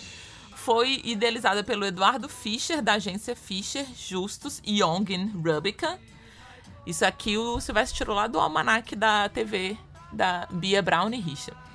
foi 0.53 0.99
idealizada 1.05 1.63
pelo 1.63 1.85
Eduardo 1.85 2.27
Fischer, 2.27 2.81
da 2.81 2.95
agência 2.95 3.33
Fischer 3.33 3.85
Justus 3.95 4.61
Young 4.67 5.31
Rubica. 5.33 5.97
Isso 6.85 7.05
aqui 7.05 7.37
o 7.37 7.61
Silvestre 7.61 7.95
tirou 7.95 8.13
lá 8.13 8.27
do 8.27 8.37
almanac 8.37 8.93
da 8.97 9.29
TV 9.29 9.77
da 10.11 10.45
Bia 10.51 10.81
Brown 10.81 11.09
e 11.13 11.21
Richard. 11.21 11.66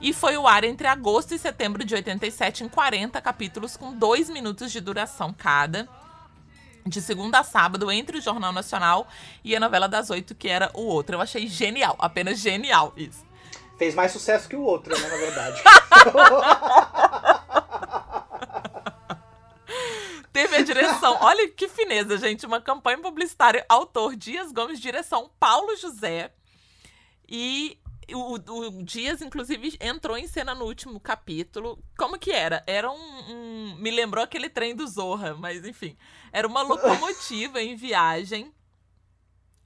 E 0.00 0.12
foi 0.14 0.36
o 0.38 0.46
ar 0.46 0.64
entre 0.64 0.86
agosto 0.86 1.34
e 1.34 1.38
setembro 1.38 1.84
de 1.84 1.94
87 1.94 2.64
em 2.64 2.68
40 2.68 3.20
capítulos 3.20 3.76
com 3.76 3.92
dois 3.92 4.30
minutos 4.30 4.72
de 4.72 4.80
duração 4.80 5.32
cada. 5.32 5.86
De 6.86 7.02
segunda 7.02 7.40
a 7.40 7.44
sábado, 7.44 7.90
entre 7.92 8.16
o 8.16 8.20
Jornal 8.22 8.52
Nacional 8.52 9.06
e 9.44 9.54
a 9.54 9.60
novela 9.60 9.86
das 9.86 10.08
oito, 10.08 10.34
que 10.34 10.48
era 10.48 10.70
o 10.72 10.80
outro. 10.82 11.16
Eu 11.16 11.20
achei 11.20 11.46
genial, 11.46 11.94
apenas 11.98 12.38
genial 12.38 12.94
isso. 12.96 13.28
Fez 13.76 13.94
mais 13.94 14.12
sucesso 14.12 14.48
que 14.48 14.56
o 14.56 14.62
outro, 14.62 14.98
né, 14.98 15.08
na 15.08 15.16
verdade. 15.16 15.62
Teve 20.32 20.56
a 20.56 20.62
direção. 20.62 21.18
Olha 21.20 21.48
que 21.48 21.68
fineza, 21.68 22.16
gente. 22.16 22.46
Uma 22.46 22.60
campanha 22.60 22.98
publicitária. 22.98 23.66
Autor 23.68 24.16
Dias 24.16 24.52
Gomes, 24.52 24.80
direção 24.80 25.30
Paulo 25.38 25.76
José. 25.76 26.32
E 27.28 27.78
o, 28.14 28.34
o, 28.34 28.82
Dias, 28.82 29.22
inclusive, 29.22 29.76
entrou 29.80 30.16
em 30.16 30.26
cena 30.26 30.54
no 30.54 30.64
último 30.64 30.98
capítulo. 31.00 31.82
Como 31.96 32.18
que 32.18 32.30
era? 32.30 32.62
Era 32.66 32.90
um, 32.90 32.94
um. 32.94 33.76
Me 33.78 33.90
lembrou 33.90 34.22
aquele 34.22 34.48
trem 34.48 34.74
do 34.74 34.86
Zorra, 34.86 35.34
mas 35.34 35.64
enfim. 35.64 35.96
Era 36.32 36.46
uma 36.46 36.62
locomotiva 36.62 37.62
em 37.62 37.76
viagem 37.76 38.52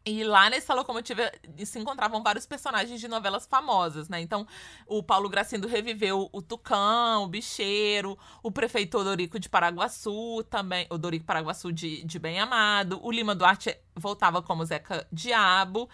e 0.06 0.22
lá 0.22 0.50
nessa 0.50 0.74
locomotiva 0.74 1.32
se 1.64 1.78
encontravam 1.78 2.22
vários 2.22 2.44
personagens 2.44 3.00
de 3.00 3.08
novelas 3.08 3.46
famosas, 3.46 4.06
né? 4.06 4.20
Então, 4.20 4.46
o 4.86 5.02
Paulo 5.02 5.30
Gracindo 5.30 5.66
reviveu 5.66 6.28
o 6.30 6.42
Tucão, 6.42 7.24
o 7.24 7.26
Bicheiro, 7.26 8.18
o 8.42 8.50
prefeito 8.50 8.98
Odorico 8.98 9.40
de 9.40 9.48
Paraguaçu 9.48 10.44
também, 10.50 10.86
Odorico 10.90 11.24
Paraguaçu 11.24 11.72
de, 11.72 12.04
de 12.04 12.18
Bem 12.18 12.38
Amado, 12.38 13.00
o 13.02 13.10
Lima 13.10 13.34
Duarte 13.34 13.74
voltava 13.96 14.42
como 14.42 14.64
Zeca 14.66 15.06
Diabo 15.10 15.88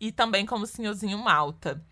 e 0.00 0.12
também 0.12 0.44
como 0.46 0.66
Senhorzinho 0.66 1.18
Malta. 1.18 1.82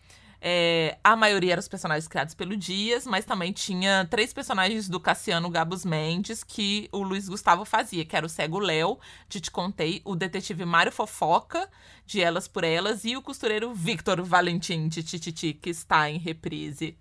É, 0.45 0.99
a 1.05 1.15
maioria 1.15 1.53
eram 1.53 1.61
os 1.61 1.69
personagens 1.69 2.09
criados 2.09 2.35
pelo 2.35 2.57
Dias, 2.57 3.07
mas 3.07 3.24
também 3.24 3.53
tinha 3.53 4.05
três 4.11 4.33
personagens 4.33 4.89
do 4.89 4.99
Cassiano 4.99 5.49
Gabus 5.49 5.85
Mendes 5.85 6.43
que 6.43 6.89
o 6.91 7.01
Luiz 7.05 7.29
Gustavo 7.29 7.65
fazia, 7.65 8.05
que 8.05 8.16
era 8.16 8.27
o 8.27 8.29
cego 8.29 8.59
Léo, 8.59 8.99
de 9.29 9.41
Te 9.41 9.53
Contei, 9.53 10.03
o 10.05 10.16
detetive 10.16 10.65
Mário 10.65 10.91
Fofoca, 10.91 11.70
de 12.05 12.20
Elas 12.20 12.49
por 12.49 12.65
Elas, 12.65 13.05
e 13.05 13.16
o 13.16 13.23
costureiro 13.23 13.73
Victor 13.73 14.20
Valentim, 14.23 14.89
de 14.89 15.05
Tititi, 15.05 15.55
que 15.55 15.70
está 15.70 16.11
em 16.11 16.19
reprise. 16.19 16.99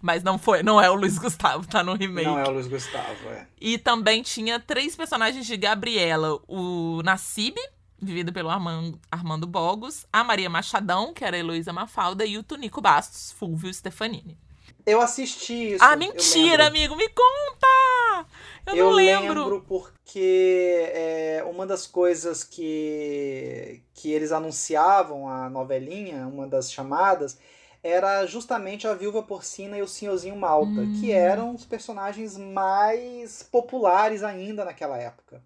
Mas 0.00 0.22
não 0.22 0.38
foi, 0.38 0.62
não 0.62 0.80
é 0.80 0.88
o 0.88 0.94
Luiz 0.94 1.18
Gustavo, 1.18 1.66
tá 1.66 1.82
no 1.82 1.92
remake. 1.92 2.26
Não 2.26 2.38
é 2.38 2.48
o 2.48 2.52
Luiz 2.52 2.68
Gustavo, 2.68 3.28
é. 3.28 3.46
E 3.60 3.76
também 3.76 4.22
tinha 4.22 4.58
três 4.58 4.96
personagens 4.96 5.44
de 5.44 5.56
Gabriela: 5.58 6.40
o 6.48 7.02
Nassib, 7.02 7.56
vivido 8.00 8.32
pelo 8.32 8.48
Armando, 8.48 8.98
Armando 9.10 9.46
Bogos, 9.46 10.06
a 10.12 10.22
Maria 10.22 10.48
Machadão, 10.48 11.12
que 11.12 11.24
era 11.24 11.36
a 11.36 11.40
Heloísa 11.40 11.72
Mafalda, 11.72 12.24
e 12.24 12.38
o 12.38 12.42
Tonico 12.42 12.80
Bastos, 12.80 13.32
Fulvio 13.32 13.72
Stefanini. 13.72 14.38
Eu 14.86 15.00
assisti 15.00 15.74
isso. 15.74 15.84
Ah, 15.84 15.96
mentira, 15.96 16.66
amigo, 16.66 16.96
me 16.96 17.08
conta! 17.08 18.26
Eu, 18.66 18.76
eu 18.76 18.84
não 18.86 18.92
lembro. 18.92 19.42
lembro 19.42 19.64
porque 19.68 20.90
é, 20.94 21.44
uma 21.46 21.66
das 21.66 21.86
coisas 21.86 22.42
que, 22.42 23.82
que 23.92 24.10
eles 24.10 24.32
anunciavam, 24.32 25.28
a 25.28 25.50
novelinha, 25.50 26.26
uma 26.26 26.46
das 26.46 26.72
chamadas, 26.72 27.38
era 27.82 28.26
justamente 28.26 28.86
a 28.86 28.94
Viúva 28.94 29.22
Porcina 29.22 29.78
e 29.78 29.82
o 29.82 29.88
Senhorzinho 29.88 30.36
Malta, 30.36 30.80
hum. 30.80 30.98
que 31.00 31.12
eram 31.12 31.54
os 31.54 31.64
personagens 31.64 32.36
mais 32.36 33.42
populares 33.42 34.22
ainda 34.22 34.64
naquela 34.64 34.96
época. 34.96 35.42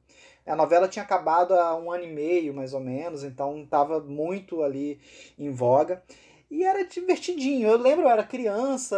A 0.47 0.56
novela 0.56 0.89
tinha 0.89 1.05
acabado 1.05 1.55
há 1.55 1.77
um 1.77 1.90
ano 1.90 2.05
e 2.05 2.12
meio, 2.12 2.52
mais 2.52 2.74
ou 2.74 2.81
menos, 2.81 3.23
então 3.23 3.62
estava 3.62 4.01
muito 4.01 4.62
ali 4.62 5.01
em 5.39 5.51
voga. 5.51 6.02
E 6.51 6.64
era 6.64 6.85
divertidinho. 6.85 7.69
Eu 7.69 7.78
lembro, 7.78 8.05
eu 8.05 8.10
era 8.10 8.23
criança, 8.23 8.97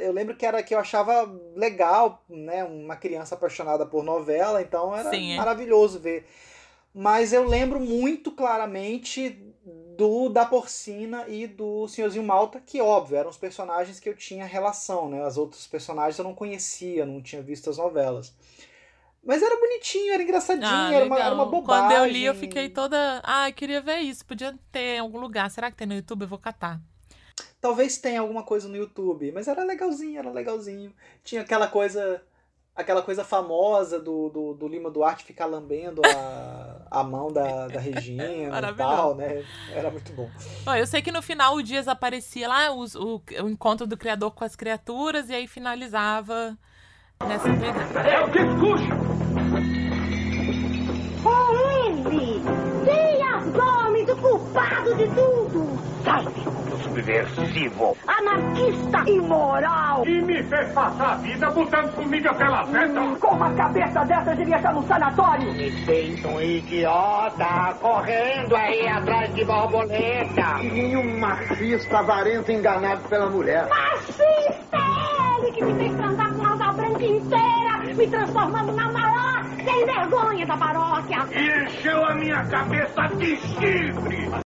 eu 0.00 0.12
lembro 0.12 0.36
que 0.36 0.46
era 0.46 0.62
que 0.62 0.74
eu 0.74 0.78
achava 0.78 1.30
legal, 1.54 2.22
né? 2.28 2.64
Uma 2.64 2.96
criança 2.96 3.34
apaixonada 3.34 3.84
por 3.84 4.02
novela, 4.02 4.62
então 4.62 4.96
era 4.96 5.10
Sim, 5.10 5.32
é. 5.32 5.36
maravilhoso 5.36 6.00
ver. 6.00 6.26
Mas 6.94 7.32
eu 7.32 7.44
lembro 7.46 7.78
muito 7.78 8.32
claramente 8.32 9.30
do 9.98 10.28
da 10.28 10.46
Porcina 10.46 11.26
e 11.28 11.46
do 11.46 11.86
Senhorzinho 11.88 12.24
Malta, 12.24 12.62
que 12.64 12.80
óbvio, 12.80 13.18
eram 13.18 13.30
os 13.30 13.36
personagens 13.36 14.00
que 14.00 14.08
eu 14.08 14.16
tinha 14.16 14.46
relação, 14.46 15.10
né? 15.10 15.22
As 15.24 15.36
outros 15.36 15.66
personagens 15.66 16.18
eu 16.18 16.24
não 16.24 16.34
conhecia, 16.34 17.04
não 17.04 17.20
tinha 17.20 17.42
visto 17.42 17.68
as 17.68 17.76
novelas. 17.78 18.32
Mas 19.24 19.42
era 19.42 19.58
bonitinho, 19.58 20.12
era 20.12 20.22
engraçadinho, 20.22 20.68
ah, 20.68 20.92
era, 20.92 21.04
uma, 21.06 21.18
era 21.18 21.34
uma 21.34 21.46
bobagem. 21.46 21.88
Quando 21.88 21.98
eu 21.98 22.12
li, 22.12 22.24
eu 22.24 22.34
fiquei 22.34 22.68
toda. 22.68 23.22
Ah, 23.24 23.48
eu 23.48 23.54
queria 23.54 23.80
ver 23.80 23.98
isso. 23.98 24.24
Podia 24.24 24.54
ter 24.70 24.96
em 24.96 24.98
algum 24.98 25.18
lugar. 25.18 25.50
Será 25.50 25.70
que 25.70 25.76
tem 25.76 25.86
no 25.86 25.94
YouTube? 25.94 26.22
Eu 26.22 26.28
vou 26.28 26.38
catar. 26.38 26.80
Talvez 27.60 27.96
tenha 27.96 28.20
alguma 28.20 28.42
coisa 28.42 28.68
no 28.68 28.76
YouTube, 28.76 29.32
mas 29.32 29.48
era 29.48 29.64
legalzinho, 29.64 30.18
era 30.18 30.30
legalzinho. 30.30 30.92
Tinha 31.24 31.40
aquela 31.40 31.66
coisa 31.66 32.22
aquela 32.76 33.02
coisa 33.02 33.22
famosa 33.22 34.00
do, 34.00 34.28
do, 34.28 34.54
do, 34.54 34.68
Lima 34.68 34.90
Duarte 34.90 35.24
ficar 35.24 35.46
lambendo 35.46 36.02
a, 36.04 36.86
a 36.90 37.04
mão 37.04 37.32
da, 37.32 37.68
da 37.68 37.78
Regina 37.78 38.24
e 38.28 38.74
tal, 38.76 39.14
né? 39.14 39.44
Era 39.70 39.90
muito 39.90 40.12
bom. 40.12 40.28
Eu 40.76 40.86
sei 40.86 41.00
que 41.00 41.12
no 41.12 41.22
final 41.22 41.54
o 41.54 41.62
Dias 41.62 41.86
aparecia 41.86 42.48
lá, 42.48 42.72
o, 42.72 42.84
o, 42.84 43.22
o 43.44 43.48
encontro 43.48 43.86
do 43.86 43.96
criador 43.96 44.32
com 44.32 44.44
as 44.44 44.56
criaturas, 44.56 45.30
e 45.30 45.34
aí 45.34 45.46
finalizava 45.46 46.58
nessa 47.26 47.48
pegada. 47.48 48.00
É 48.00 48.24
o 48.24 48.30
discurso! 48.30 48.88
Oh, 51.24 51.86
ele! 51.86 52.42
Tenha 52.84 53.40
nome 53.40 54.04
do 54.04 54.16
culpado 54.16 54.94
de 54.94 55.08
tudo! 55.08 55.78
Salve! 56.04 56.54
subversivo. 56.94 57.96
Anarquista 58.06 59.10
imoral. 59.10 60.06
E 60.06 60.22
me 60.22 60.42
fez 60.44 60.72
passar 60.72 61.12
a 61.12 61.16
vida 61.16 61.50
botando 61.50 61.94
comida 61.94 62.32
pela 62.34 62.64
festa. 62.66 63.00
Hum, 63.00 63.16
com 63.16 63.34
uma 63.34 63.52
cabeça 63.54 64.04
dessa, 64.04 64.34
devia 64.34 64.56
estar 64.56 64.72
no 64.72 64.86
sanatório. 64.86 65.52
Me 65.52 65.70
fez 65.84 66.24
um 66.24 66.40
idiota 66.40 67.74
correndo 67.80 68.56
aí 68.56 68.86
atrás 68.88 69.34
de 69.34 69.44
borboleta. 69.44 70.62
E 70.62 70.96
um 70.96 71.18
machista 71.18 71.98
avarento 71.98 72.52
enganado 72.52 73.02
pela 73.08 73.28
mulher. 73.28 73.68
Machista 73.68 74.76
é 74.76 75.38
ele 75.40 75.52
que 75.52 75.64
me 75.64 75.74
fez 75.74 75.94
transar 75.96 76.23
inteira, 77.02 77.94
me 77.94 78.06
transformando 78.06 78.72
na 78.72 78.92
maior 78.92 79.44
sem 79.64 79.86
vergonha 79.86 80.46
da 80.46 80.56
paróquia. 80.56 81.26
E 81.32 81.64
encheu 81.64 82.04
a 82.04 82.14
minha 82.14 82.44
cabeça 82.44 83.08
de 83.16 83.36
chifre. 83.36 84.43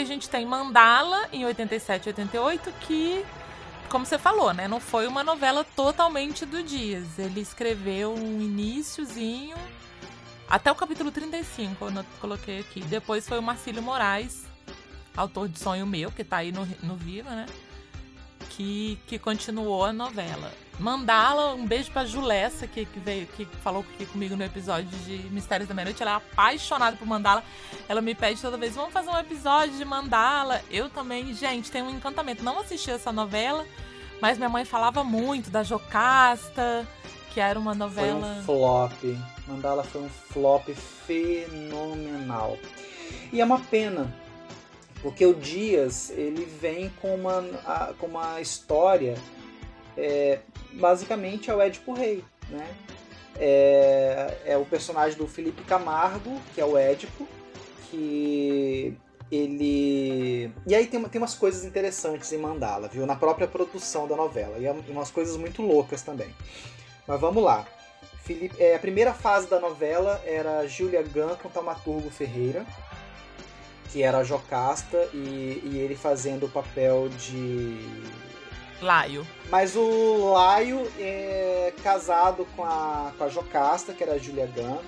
A 0.00 0.04
gente 0.04 0.28
tem 0.28 0.46
Mandala 0.46 1.28
em 1.32 1.44
87 1.44 2.06
e 2.06 2.08
88, 2.08 2.72
que, 2.80 3.24
como 3.88 4.06
você 4.06 4.18
falou, 4.18 4.54
né, 4.54 4.66
não 4.66 4.80
foi 4.80 5.06
uma 5.06 5.22
novela 5.22 5.62
totalmente 5.62 6.46
do 6.46 6.62
Dias. 6.62 7.18
Ele 7.18 7.40
escreveu 7.40 8.14
um 8.14 8.40
iníciozinho 8.40 9.56
até 10.50 10.72
o 10.72 10.74
capítulo 10.74 11.12
35, 11.12 11.84
eu 11.84 12.04
coloquei 12.20 12.58
aqui. 12.58 12.80
Depois 12.80 13.28
foi 13.28 13.38
o 13.38 13.42
Marcílio 13.42 13.80
Moraes, 13.80 14.46
autor 15.16 15.48
de 15.48 15.60
Sonho 15.60 15.86
Meu, 15.86 16.10
que 16.10 16.24
tá 16.24 16.38
aí 16.38 16.50
no, 16.50 16.66
no 16.82 16.96
Viva, 16.96 17.30
né? 17.30 17.46
Que, 18.50 18.98
que 19.06 19.16
continuou 19.16 19.84
a 19.84 19.92
novela. 19.92 20.52
Mandala, 20.80 21.52
um 21.54 21.66
beijo 21.66 21.90
pra 21.92 22.06
Julessa, 22.06 22.66
que, 22.66 22.86
que 22.86 22.98
veio, 22.98 23.26
que 23.26 23.44
falou 23.62 23.84
aqui 23.94 24.06
comigo 24.06 24.34
no 24.34 24.42
episódio 24.42 24.88
de 25.00 25.18
Mistérios 25.30 25.68
da 25.68 25.74
Meia-Noite. 25.74 26.02
Ela 26.02 26.12
é 26.12 26.14
apaixonada 26.14 26.96
por 26.96 27.06
Mandala. 27.06 27.44
Ela 27.86 28.00
me 28.00 28.14
pede 28.14 28.40
toda 28.40 28.56
vez, 28.56 28.74
vamos 28.74 28.92
fazer 28.92 29.10
um 29.10 29.18
episódio 29.18 29.76
de 29.76 29.84
Mandala. 29.84 30.62
Eu 30.70 30.88
também, 30.88 31.34
gente, 31.34 31.70
tem 31.70 31.82
um 31.82 31.90
encantamento. 31.90 32.42
Não 32.42 32.58
assisti 32.58 32.90
essa 32.90 33.12
novela, 33.12 33.66
mas 34.22 34.38
minha 34.38 34.48
mãe 34.48 34.64
falava 34.64 35.04
muito 35.04 35.50
da 35.50 35.62
Jocasta, 35.62 36.88
que 37.34 37.40
era 37.40 37.58
uma 37.58 37.74
novela. 37.74 38.42
Foi 38.46 38.54
um 38.54 38.58
flop. 38.58 39.18
Mandala 39.46 39.84
foi 39.84 40.00
um 40.00 40.08
flop 40.08 40.68
fenomenal. 41.06 42.58
E 43.30 43.38
é 43.38 43.44
uma 43.44 43.60
pena, 43.60 44.10
porque 45.02 45.26
o 45.26 45.34
Dias 45.34 46.08
ele 46.08 46.46
vem 46.46 46.90
com 47.02 47.14
uma, 47.14 47.42
com 47.98 48.06
uma 48.06 48.40
história 48.40 49.14
é, 50.00 50.38
basicamente 50.72 51.50
é 51.50 51.54
o 51.54 51.60
Édipo 51.60 51.92
Rei, 51.92 52.24
né? 52.48 52.74
É, 53.36 54.38
é 54.44 54.56
o 54.56 54.64
personagem 54.64 55.16
do 55.16 55.26
Felipe 55.26 55.62
Camargo, 55.62 56.40
que 56.54 56.60
é 56.60 56.64
o 56.64 56.76
Édipo, 56.76 57.28
que 57.90 58.96
ele. 59.30 60.52
E 60.66 60.74
aí 60.74 60.86
tem, 60.86 61.02
tem 61.04 61.20
umas 61.20 61.34
coisas 61.34 61.64
interessantes 61.64 62.32
em 62.32 62.38
Mandala, 62.38 62.88
viu? 62.88 63.06
Na 63.06 63.16
própria 63.16 63.46
produção 63.46 64.08
da 64.08 64.16
novela. 64.16 64.58
E 64.58 64.66
é 64.66 64.72
umas 64.88 65.10
coisas 65.10 65.36
muito 65.36 65.62
loucas 65.62 66.02
também. 66.02 66.34
Mas 67.06 67.20
vamos 67.20 67.42
lá. 67.42 67.66
Felipe, 68.22 68.54
é, 68.58 68.74
a 68.74 68.78
primeira 68.78 69.12
fase 69.12 69.48
da 69.48 69.58
novela 69.58 70.20
era 70.24 70.66
Julia 70.66 71.02
Gunn 71.02 71.34
com 71.42 71.48
Taumaturgo 71.48 72.10
Ferreira, 72.10 72.64
que 73.90 74.02
era 74.02 74.18
a 74.18 74.24
Jocasta, 74.24 75.08
e, 75.12 75.62
e 75.64 75.78
ele 75.78 75.96
fazendo 75.96 76.46
o 76.46 76.48
papel 76.48 77.08
de 77.08 77.78
Laio. 78.80 79.26
Mas 79.50 79.76
o 79.76 80.32
Laio 80.32 80.90
é 80.98 81.72
casado 81.82 82.46
com 82.56 82.64
a, 82.64 83.12
com 83.16 83.24
a 83.24 83.28
Jocasta, 83.28 83.92
que 83.92 84.02
era 84.02 84.14
a 84.14 84.18
Julia 84.18 84.46
Gunn. 84.46 84.78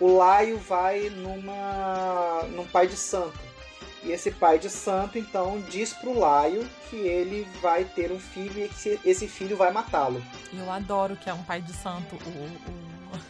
O 0.00 0.16
Laio 0.16 0.58
vai 0.58 1.10
numa, 1.10 2.44
num 2.54 2.66
pai 2.66 2.86
de 2.86 2.96
santo. 2.96 3.38
E 4.02 4.12
esse 4.12 4.30
pai 4.30 4.58
de 4.58 4.70
santo, 4.70 5.18
então, 5.18 5.60
diz 5.68 5.92
pro 5.92 6.18
Laio 6.18 6.68
que 6.88 6.96
ele 6.96 7.46
vai 7.60 7.84
ter 7.84 8.12
um 8.12 8.18
filho 8.18 8.64
e 8.64 8.68
que 8.68 8.98
esse 9.04 9.26
filho 9.26 9.56
vai 9.56 9.72
matá-lo. 9.72 10.22
Eu 10.52 10.70
adoro 10.70 11.16
que 11.16 11.28
é 11.28 11.34
um 11.34 11.42
pai 11.42 11.60
de 11.60 11.72
santo. 11.72 12.16
O, 12.24 12.28
o... 12.28 13.20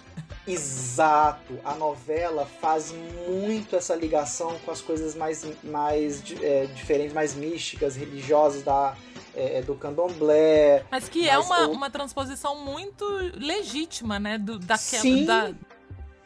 Exato. 0.46 1.58
A 1.64 1.74
novela 1.74 2.46
faz 2.60 2.92
muito 3.26 3.76
essa 3.76 3.94
ligação 3.94 4.58
com 4.64 4.70
as 4.70 4.82
coisas 4.82 5.14
mais, 5.14 5.46
mais 5.64 6.22
é, 6.42 6.66
diferentes, 6.66 7.14
mais 7.14 7.34
místicas, 7.34 7.96
religiosas 7.96 8.62
da, 8.62 8.94
é, 9.38 9.58
é, 9.58 9.62
do 9.62 9.76
candomblé. 9.76 10.84
Mas 10.90 11.08
que 11.08 11.28
é 11.28 11.36
mas 11.36 11.46
é 11.48 11.52
uma, 11.52 11.68
o... 11.68 11.72
uma 11.72 11.90
transposição 11.90 12.56
muito 12.56 13.04
legítima, 13.36 14.18
né? 14.18 14.36
Do, 14.36 14.58
daquela, 14.58 15.02
Sim. 15.02 15.24
Da, 15.24 15.52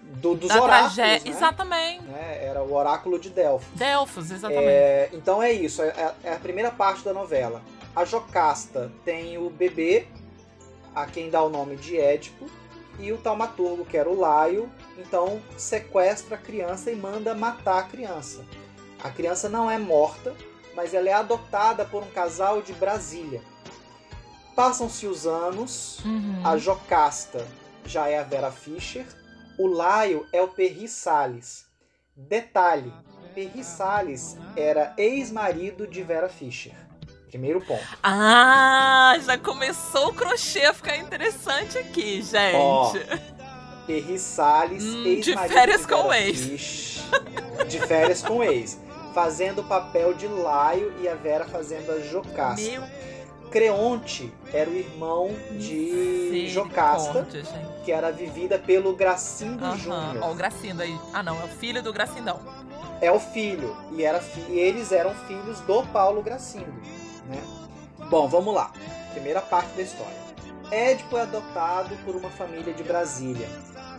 do, 0.00 0.34
dos 0.34 0.48
da 0.48 0.62
oráculos, 0.62 0.96
né? 0.96 1.20
Exatamente. 1.24 2.04
É, 2.14 2.46
era 2.46 2.62
o 2.62 2.72
oráculo 2.72 3.18
de 3.18 3.28
Delfos. 3.28 3.68
Delfos, 3.74 4.30
exatamente. 4.30 4.66
É, 4.66 5.10
então 5.12 5.42
é 5.42 5.52
isso, 5.52 5.82
é, 5.82 6.14
é, 6.24 6.32
a 6.32 6.38
primeira 6.38 6.70
parte 6.70 7.04
da 7.04 7.12
novela. 7.12 7.62
A 7.94 8.06
Jocasta 8.06 8.90
tem 9.04 9.36
o 9.36 9.50
bebê, 9.50 10.06
a 10.94 11.04
quem 11.04 11.28
dá 11.28 11.42
o 11.42 11.50
nome 11.50 11.76
de 11.76 11.98
Édipo, 11.98 12.46
e 12.98 13.12
o 13.12 13.18
taumaturgo, 13.18 13.84
que 13.84 13.96
era 13.96 14.08
o 14.08 14.18
Laio, 14.18 14.70
então 14.98 15.40
sequestra 15.56 16.36
a 16.36 16.38
criança 16.38 16.90
e 16.90 16.96
manda 16.96 17.34
matar 17.34 17.78
a 17.78 17.82
criança. 17.82 18.44
A 19.02 19.10
criança 19.10 19.48
não 19.48 19.70
é 19.70 19.78
morta, 19.78 20.34
mas 20.74 20.94
ela 20.94 21.08
é 21.08 21.12
adotada 21.12 21.84
por 21.84 22.02
um 22.02 22.10
casal 22.10 22.62
de 22.62 22.72
Brasília. 22.72 23.42
Passam-se 24.54 25.06
os 25.06 25.26
anos, 25.26 25.98
uhum. 26.04 26.42
a 26.44 26.56
Jocasta 26.56 27.46
já 27.84 28.08
é 28.08 28.18
a 28.18 28.22
Vera 28.22 28.50
Fischer, 28.50 29.06
o 29.58 29.66
Laio 29.66 30.26
é 30.32 30.42
o 30.42 30.48
Perry 30.48 30.88
Salles. 30.88 31.66
Detalhe, 32.14 32.92
Perry 33.34 33.64
Salles 33.64 34.36
era 34.56 34.92
ex-marido 34.96 35.86
de 35.86 36.02
Vera 36.02 36.28
Fischer. 36.28 36.74
Primeiro 37.28 37.62
ponto. 37.62 37.82
Ah, 38.02 39.16
já 39.24 39.38
começou 39.38 40.08
o 40.08 40.14
crochê 40.14 40.66
a 40.66 40.74
ficar 40.74 40.96
interessante 40.98 41.78
aqui, 41.78 42.20
gente. 42.20 42.56
Ó, 42.56 42.92
Perry 43.86 44.18
Salles, 44.18 44.84
hum, 44.84 45.06
ex-marido 45.06 45.48
de 45.48 45.54
férias 45.54 45.86
com 45.86 46.08
o 46.08 46.12
ex. 46.12 47.02
de 47.68 47.80
férias 47.80 48.22
com 48.22 48.44
ex 48.44 48.81
fazendo 49.12 49.60
o 49.60 49.64
papel 49.64 50.14
de 50.14 50.26
Laio 50.26 50.92
e 51.00 51.08
a 51.08 51.14
Vera 51.14 51.44
fazendo 51.44 51.90
a 51.92 52.00
Jocasta. 52.00 52.60
Meu... 52.60 52.82
Creonte 53.50 54.32
era 54.50 54.70
o 54.70 54.74
irmão 54.74 55.30
de 55.50 56.48
Jocasta, 56.48 57.12
conte, 57.12 57.42
que 57.84 57.92
era 57.92 58.10
vivida 58.10 58.58
pelo 58.58 58.96
Gracindo 58.96 59.62
uhum. 59.62 59.76
Júnior. 59.76 60.18
Ó, 60.22 60.32
o 60.32 60.34
Gracindo 60.34 60.82
aí. 60.82 60.98
Ah, 61.12 61.22
não, 61.22 61.38
é 61.38 61.44
o 61.44 61.48
filho 61.48 61.82
do 61.82 61.92
Gracindão. 61.92 62.40
é 63.02 63.12
o 63.12 63.20
filho. 63.20 63.76
E, 63.92 64.02
era 64.04 64.20
fi 64.20 64.40
eles 64.52 64.90
eram 64.90 65.14
filhos 65.26 65.60
do 65.60 65.82
Paulo 65.88 66.22
Gracindo. 66.22 66.72
Né? 67.26 67.42
Bom, 68.08 68.26
vamos 68.26 68.54
lá. 68.54 68.72
Primeira 69.12 69.42
parte 69.42 69.76
da 69.76 69.82
história. 69.82 70.22
Édipo 70.70 71.18
é 71.18 71.22
adotado 71.22 71.94
por 72.06 72.16
uma 72.16 72.30
família 72.30 72.72
de 72.72 72.82
Brasília. 72.82 73.46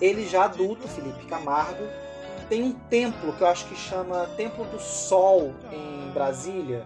Ele 0.02 0.27
já 0.27 0.45
adulto, 0.45 0.88
Felipe 0.88 1.27
Camargo, 1.27 1.84
tem 2.54 2.62
um 2.62 2.72
templo 2.72 3.34
que 3.34 3.42
eu 3.42 3.48
acho 3.48 3.68
que 3.68 3.76
chama 3.76 4.28
Templo 4.38 4.64
do 4.66 4.80
Sol 4.80 5.56
em 5.72 6.12
Brasília, 6.12 6.86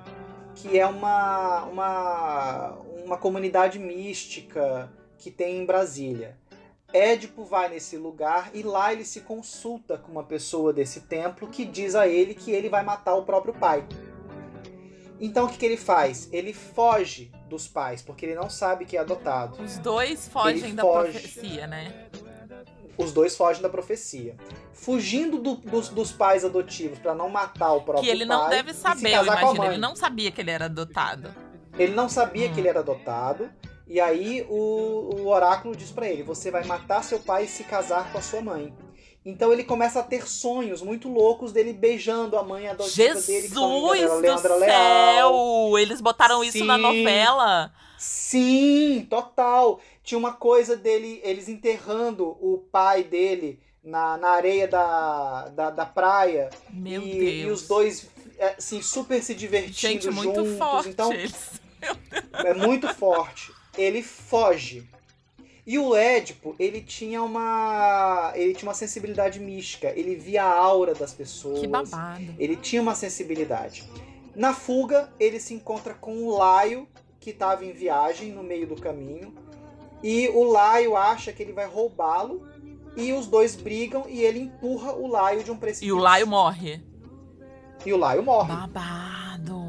que 0.55 0.79
é 0.79 0.85
uma, 0.85 1.65
uma, 1.65 2.69
uma 3.03 3.17
comunidade 3.17 3.77
mística 3.77 4.89
que 5.17 5.29
tem 5.29 5.57
em 5.57 5.65
Brasília. 5.65 6.37
Édipo 6.93 7.43
vai 7.43 7.67
nesse 7.67 7.97
lugar 7.97 8.49
e 8.53 8.63
lá 8.63 8.93
ele 8.93 9.03
se 9.03 9.19
consulta 9.19 9.97
com 9.97 10.09
uma 10.09 10.23
pessoa 10.23 10.71
desse 10.71 11.01
templo 11.01 11.49
que 11.49 11.65
diz 11.65 11.95
a 11.95 12.07
ele 12.07 12.33
que 12.33 12.51
ele 12.51 12.69
vai 12.69 12.81
matar 12.81 13.15
o 13.15 13.23
próprio 13.23 13.53
pai. 13.53 13.85
Então 15.19 15.47
o 15.47 15.49
que, 15.49 15.57
que 15.57 15.65
ele 15.65 15.75
faz? 15.75 16.29
Ele 16.31 16.53
foge 16.53 17.29
dos 17.49 17.67
pais, 17.67 18.01
porque 18.01 18.25
ele 18.25 18.35
não 18.35 18.49
sabe 18.49 18.85
que 18.85 18.95
é 18.95 19.01
adotado. 19.01 19.61
Os 19.61 19.77
dois 19.79 20.29
fogem 20.29 20.63
ele 20.63 20.73
da 20.77 20.83
foge... 20.83 21.11
profecia, 21.11 21.67
né? 21.67 22.07
Os 22.97 23.11
dois 23.11 23.35
fogem 23.35 23.61
da 23.61 23.69
profecia. 23.69 24.35
Fugindo 24.73 25.37
do, 25.37 25.55
dos, 25.55 25.89
dos, 25.89 26.11
pais 26.11 26.43
adotivos 26.43 26.97
para 26.97 27.13
não 27.13 27.29
matar 27.29 27.73
o 27.73 27.81
próprio 27.81 27.95
pai. 27.95 28.03
Que 28.03 28.09
ele 28.09 28.25
não 28.25 28.49
deve 28.49 28.73
saber, 28.73 29.13
eu 29.13 29.23
imagino. 29.23 29.65
Ele 29.65 29.77
não 29.77 29.95
sabia 29.95 30.31
que 30.31 30.41
ele 30.41 30.51
era 30.51 30.65
adotado. 30.65 31.33
Ele 31.77 31.93
não 31.93 32.09
sabia 32.09 32.47
hum. 32.49 32.53
que 32.53 32.59
ele 32.59 32.67
era 32.67 32.79
adotado. 32.79 33.49
E 33.87 33.99
aí 34.01 34.45
o, 34.49 35.15
o 35.15 35.27
oráculo 35.27 35.75
diz 35.75 35.91
para 35.91 36.07
ele: 36.07 36.23
você 36.23 36.49
vai 36.49 36.65
matar 36.65 37.03
seu 37.03 37.19
pai 37.19 37.45
e 37.45 37.47
se 37.47 37.63
casar 37.63 38.11
com 38.11 38.17
a 38.17 38.21
sua 38.21 38.41
mãe. 38.41 38.73
Então 39.23 39.51
ele 39.51 39.63
começa 39.65 39.99
a 39.99 40.03
ter 40.03 40.25
sonhos 40.25 40.81
muito 40.81 41.09
loucos 41.09 41.51
dele 41.51 41.73
beijando 41.73 42.37
a 42.37 42.43
mãe 42.43 42.67
adotiva 42.69 43.13
Jesus 43.13 43.27
dele, 43.27 43.49
que 43.49 44.03
era 44.03 44.15
Leandra 44.15 44.53
do 44.53 44.59
Leal. 44.59 45.79
Eles 45.79 45.99
botaram 45.99 46.41
Sim. 46.41 46.47
isso 46.47 46.63
na 46.63 46.77
novela. 46.77 47.71
Sim, 47.97 49.05
total. 49.09 49.81
Tinha 50.07 50.17
uma 50.17 50.31
coisa 50.31 50.77
dele, 50.77 51.19
eles 51.21 51.49
enterrando 51.49 52.25
o 52.39 52.65
pai 52.71 53.03
dele 53.03 53.59
na, 53.83 54.17
na 54.17 54.29
areia 54.29 54.67
da, 54.67 55.49
da, 55.49 55.69
da 55.69 55.85
praia. 55.85 56.49
Meu 56.71 57.01
e, 57.01 57.11
Deus. 57.11 57.33
E 57.33 57.45
os 57.51 57.67
dois, 57.67 58.07
assim, 58.57 58.81
super 58.81 59.21
se 59.21 59.35
divertindo 59.35 60.03
Gente, 60.03 60.09
muito 60.09 60.45
juntos. 60.45 60.57
Forte 60.57 60.89
então, 60.89 61.11
é 62.33 62.53
muito 62.53 62.87
forte 62.95 63.51
ele 63.77 64.01
foge. 64.01 64.89
E 65.65 65.77
o 65.77 65.95
Édipo, 65.95 66.55
ele 66.57 66.81
tinha 66.81 67.21
uma 67.21 68.31
ele 68.35 68.53
tinha 68.53 68.67
uma 68.67 68.73
sensibilidade 68.73 69.39
mística, 69.39 69.91
ele 69.95 70.15
via 70.15 70.43
a 70.43 70.53
aura 70.53 70.93
das 70.93 71.13
pessoas. 71.13 71.59
Que 71.59 71.67
babado. 71.67 72.23
Ele 72.39 72.55
tinha 72.55 72.81
uma 72.81 72.95
sensibilidade. 72.95 73.83
Na 74.35 74.53
fuga, 74.53 75.11
ele 75.19 75.39
se 75.39 75.53
encontra 75.53 75.93
com 75.93 76.23
o 76.23 76.37
Laio, 76.37 76.87
que 77.19 77.31
estava 77.31 77.65
em 77.65 77.73
viagem 77.73 78.31
no 78.31 78.43
meio 78.43 78.65
do 78.65 78.75
caminho, 78.75 79.33
e 80.03 80.29
o 80.29 80.43
Laio 80.43 80.95
acha 80.95 81.31
que 81.31 81.41
ele 81.43 81.53
vai 81.53 81.67
roubá-lo, 81.67 82.47
e 82.95 83.13
os 83.13 83.27
dois 83.27 83.55
brigam 83.55 84.05
e 84.07 84.21
ele 84.21 84.39
empurra 84.39 84.93
o 84.93 85.07
Laio 85.07 85.43
de 85.43 85.51
um 85.51 85.57
precipício. 85.57 85.87
E 85.87 85.91
o 85.91 86.01
Laio 86.01 86.27
morre. 86.27 86.81
E 87.85 87.93
o 87.93 87.97
Laio 87.97 88.23
morre. 88.23 88.53
Babado. 88.53 89.67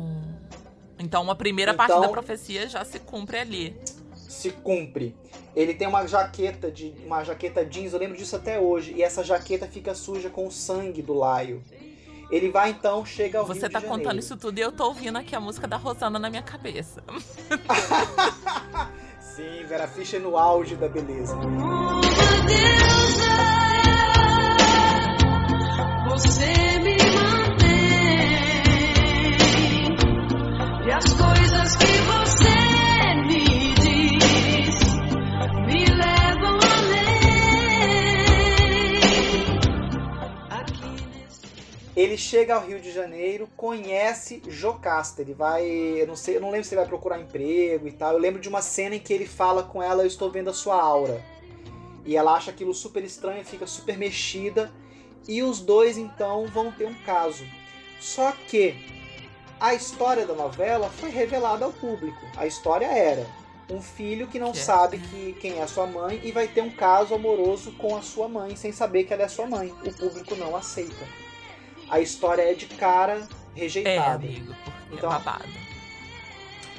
Então, 0.99 1.23
uma 1.23 1.37
primeira 1.37 1.73
então, 1.73 1.87
parte 1.87 2.01
da 2.01 2.09
profecia 2.09 2.69
já 2.69 2.85
se 2.85 2.99
cumpre 2.99 3.39
ali 3.39 3.77
se 4.39 4.51
cumpre. 4.51 5.17
Ele 5.55 5.75
tem 5.75 5.89
uma 5.89 6.07
jaqueta 6.07 6.71
de 6.71 6.95
uma 7.05 7.25
jaqueta 7.25 7.65
jeans, 7.65 7.93
eu 7.93 7.99
lembro 7.99 8.17
disso 8.17 8.37
até 8.37 8.61
hoje, 8.61 8.93
e 8.95 9.03
essa 9.03 9.25
jaqueta 9.25 9.67
fica 9.67 9.95
suja 9.95 10.31
com 10.31 10.47
o 10.47 10.51
sangue 10.51 11.03
do 11.03 11.13
Laio. 11.13 11.63
Ele 12.31 12.51
vai 12.51 12.71
então, 12.71 13.05
chega 13.05 13.39
ao 13.39 13.47
Você 13.47 13.63
Rio 13.63 13.71
tá 13.71 13.81
contando 13.81 14.19
isso 14.19 14.37
tudo 14.37 14.59
e 14.59 14.61
eu 14.61 14.71
tô 14.71 14.85
ouvindo 14.85 15.17
aqui 15.17 15.35
a 15.35 15.41
música 15.41 15.67
da 15.67 15.77
Rosana 15.77 16.19
na 16.19 16.29
minha 16.31 16.43
cabeça. 16.43 17.03
Sim, 19.39 19.65
Vera 19.69 19.87
Fischer 19.87 20.21
no 20.21 20.37
auge 20.37 20.75
da 20.75 20.89
beleza. 20.89 21.37
Você 26.09 26.79
me 26.81 26.97
mantém 27.15 27.69
e 30.85 30.91
as 30.91 31.13
coisas 31.13 31.77
que 31.77 31.87
você 31.87 32.58
Ele 41.99 42.17
chega 42.17 42.55
ao 42.55 42.65
Rio 42.65 42.79
de 42.81 42.93
Janeiro, 42.93 43.49
conhece 43.57 44.41
Jocasta. 44.47 45.21
Ele 45.21 45.35
vai. 45.35 45.67
Eu 45.67 46.07
não 46.07 46.15
sei, 46.15 46.37
eu 46.37 46.41
não 46.41 46.49
lembro 46.49 46.65
se 46.65 46.73
ele 46.73 46.83
vai 46.83 46.89
procurar 46.89 47.19
emprego 47.19 47.89
e 47.89 47.91
tal. 47.91 48.13
Eu 48.13 48.21
lembro 48.21 48.41
de 48.41 48.49
uma 48.49 48.63
cena 48.63 48.95
em 48.95 49.01
que 49.01 49.13
ele 49.13 49.27
fala 49.27 49.65
com 49.65 49.83
ela: 49.83 50.05
Eu 50.05 50.07
estou 50.07 50.31
vendo 50.31 50.49
a 50.49 50.55
sua 50.55 50.81
aura. 50.81 51.21
E 52.07 52.17
ela 52.17 52.35
acha 52.35 52.53
aquilo 52.53 52.73
super 52.73 53.03
estranho, 53.03 53.45
fica 53.45 53.67
super 53.67 53.99
mexida. 53.99 54.71
E 55.27 55.43
os 55.43 55.59
dois 55.59 55.99
então 55.99 56.47
vão 56.47 56.71
ter 56.71 56.87
um 56.87 56.95
caso. 57.03 57.45
Só 57.99 58.31
que 58.47 58.77
a 59.59 59.75
história 59.75 60.25
da 60.25 60.35
novela 60.35 60.89
foi 60.91 61.11
revelada 61.11 61.65
ao 61.65 61.73
público. 61.73 62.25
A 62.37 62.47
história 62.47 62.87
era 62.87 63.27
um 63.69 63.83
filho 63.83 64.29
que 64.29 64.39
não 64.39 64.53
que 64.53 64.59
sabe 64.59 64.99
é. 64.99 65.01
que, 65.01 65.33
quem 65.41 65.59
é 65.59 65.67
sua 65.67 65.85
mãe 65.85 66.21
e 66.23 66.31
vai 66.31 66.47
ter 66.47 66.61
um 66.61 66.71
caso 66.71 67.13
amoroso 67.13 67.73
com 67.73 67.97
a 67.97 68.03
sua 68.03 68.29
mãe 68.29 68.55
sem 68.55 68.71
saber 68.71 69.03
que 69.03 69.13
ela 69.13 69.25
é 69.25 69.29
sua 69.29 69.49
mãe. 69.49 69.75
O 69.85 69.93
público 69.93 70.37
não 70.37 70.55
aceita 70.55 71.28
a 71.91 72.01
história 72.01 72.43
é 72.43 72.55
de 72.55 72.67
cara 72.67 73.27
rejeitada. 73.55 74.25
É, 74.25 74.29
amigo, 74.29 74.55
então, 74.93 75.11
é 75.11 75.13
babado. 75.13 75.49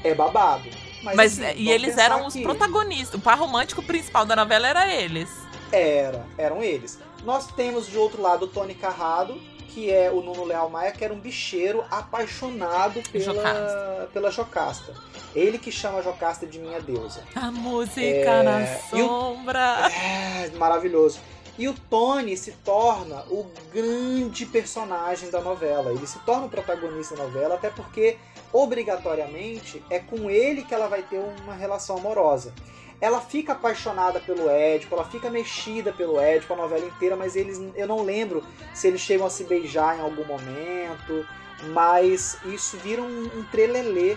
É 0.03 0.15
babado. 0.15 0.69
Mas, 1.03 1.15
Mas 1.15 1.39
assim, 1.39 1.53
e 1.57 1.71
eles 1.71 1.97
eram 1.97 2.25
os 2.25 2.33
que... 2.33 2.41
protagonistas. 2.41 3.19
O 3.19 3.23
par 3.23 3.37
romântico 3.37 3.81
principal 3.81 4.25
da 4.25 4.35
novela 4.35 4.67
era 4.67 4.93
eles. 4.93 5.29
Era, 5.71 6.25
eram 6.37 6.61
eles. 6.63 6.99
Nós 7.23 7.47
temos 7.47 7.87
de 7.87 7.97
outro 7.97 8.21
lado 8.21 8.45
o 8.45 8.47
Tony 8.47 8.73
Carrado, 8.73 9.39
que 9.69 9.91
é 9.91 10.09
o 10.09 10.21
Nuno 10.21 10.43
Leal 10.43 10.69
Maia, 10.69 10.91
que 10.91 11.03
era 11.03 11.13
um 11.13 11.19
bicheiro 11.19 11.83
apaixonado 11.91 13.01
pela 13.11 13.23
Jocasta. 13.23 14.09
pela 14.13 14.31
Jocasta. 14.31 14.93
Ele 15.35 15.57
que 15.57 15.71
chama 15.71 15.99
a 15.99 16.01
Jocasta 16.01 16.45
de 16.47 16.59
minha 16.59 16.81
deusa. 16.81 17.23
A 17.35 17.51
música 17.51 18.01
é... 18.01 18.43
na 18.43 18.65
sombra. 18.89 19.81
O... 19.81 19.85
É, 19.85 20.49
maravilhoso. 20.57 21.19
E 21.59 21.67
o 21.67 21.73
Tony 21.73 22.37
se 22.37 22.53
torna 22.63 23.17
o 23.29 23.45
grande 23.73 24.45
personagem 24.45 25.29
da 25.29 25.41
novela. 25.41 25.91
Ele 25.91 26.07
se 26.07 26.17
torna 26.19 26.45
o 26.45 26.49
protagonista 26.49 27.17
da 27.17 27.23
novela, 27.23 27.55
até 27.55 27.69
porque, 27.69 28.17
obrigatoriamente, 28.53 29.83
é 29.89 29.99
com 29.99 30.29
ele 30.29 30.63
que 30.63 30.73
ela 30.73 30.87
vai 30.87 31.03
ter 31.03 31.19
uma 31.19 31.53
relação 31.53 31.97
amorosa. 31.97 32.53
Ela 33.01 33.19
fica 33.19 33.51
apaixonada 33.51 34.21
pelo 34.21 34.49
Édipo, 34.49 34.95
ela 34.95 35.03
fica 35.03 35.29
mexida 35.29 35.91
pelo 35.91 36.17
Édipo 36.17 36.53
a 36.53 36.55
novela 36.55 36.85
inteira, 36.85 37.17
mas 37.17 37.35
eles, 37.35 37.59
eu 37.75 37.87
não 37.87 38.03
lembro 38.03 38.41
se 38.73 38.87
eles 38.87 39.01
chegam 39.01 39.27
a 39.27 39.29
se 39.29 39.43
beijar 39.43 39.97
em 39.97 40.01
algum 40.01 40.23
momento, 40.23 41.27
mas 41.73 42.37
isso 42.45 42.77
vira 42.77 43.01
um, 43.01 43.25
um 43.35 43.43
trelelê. 43.51 44.15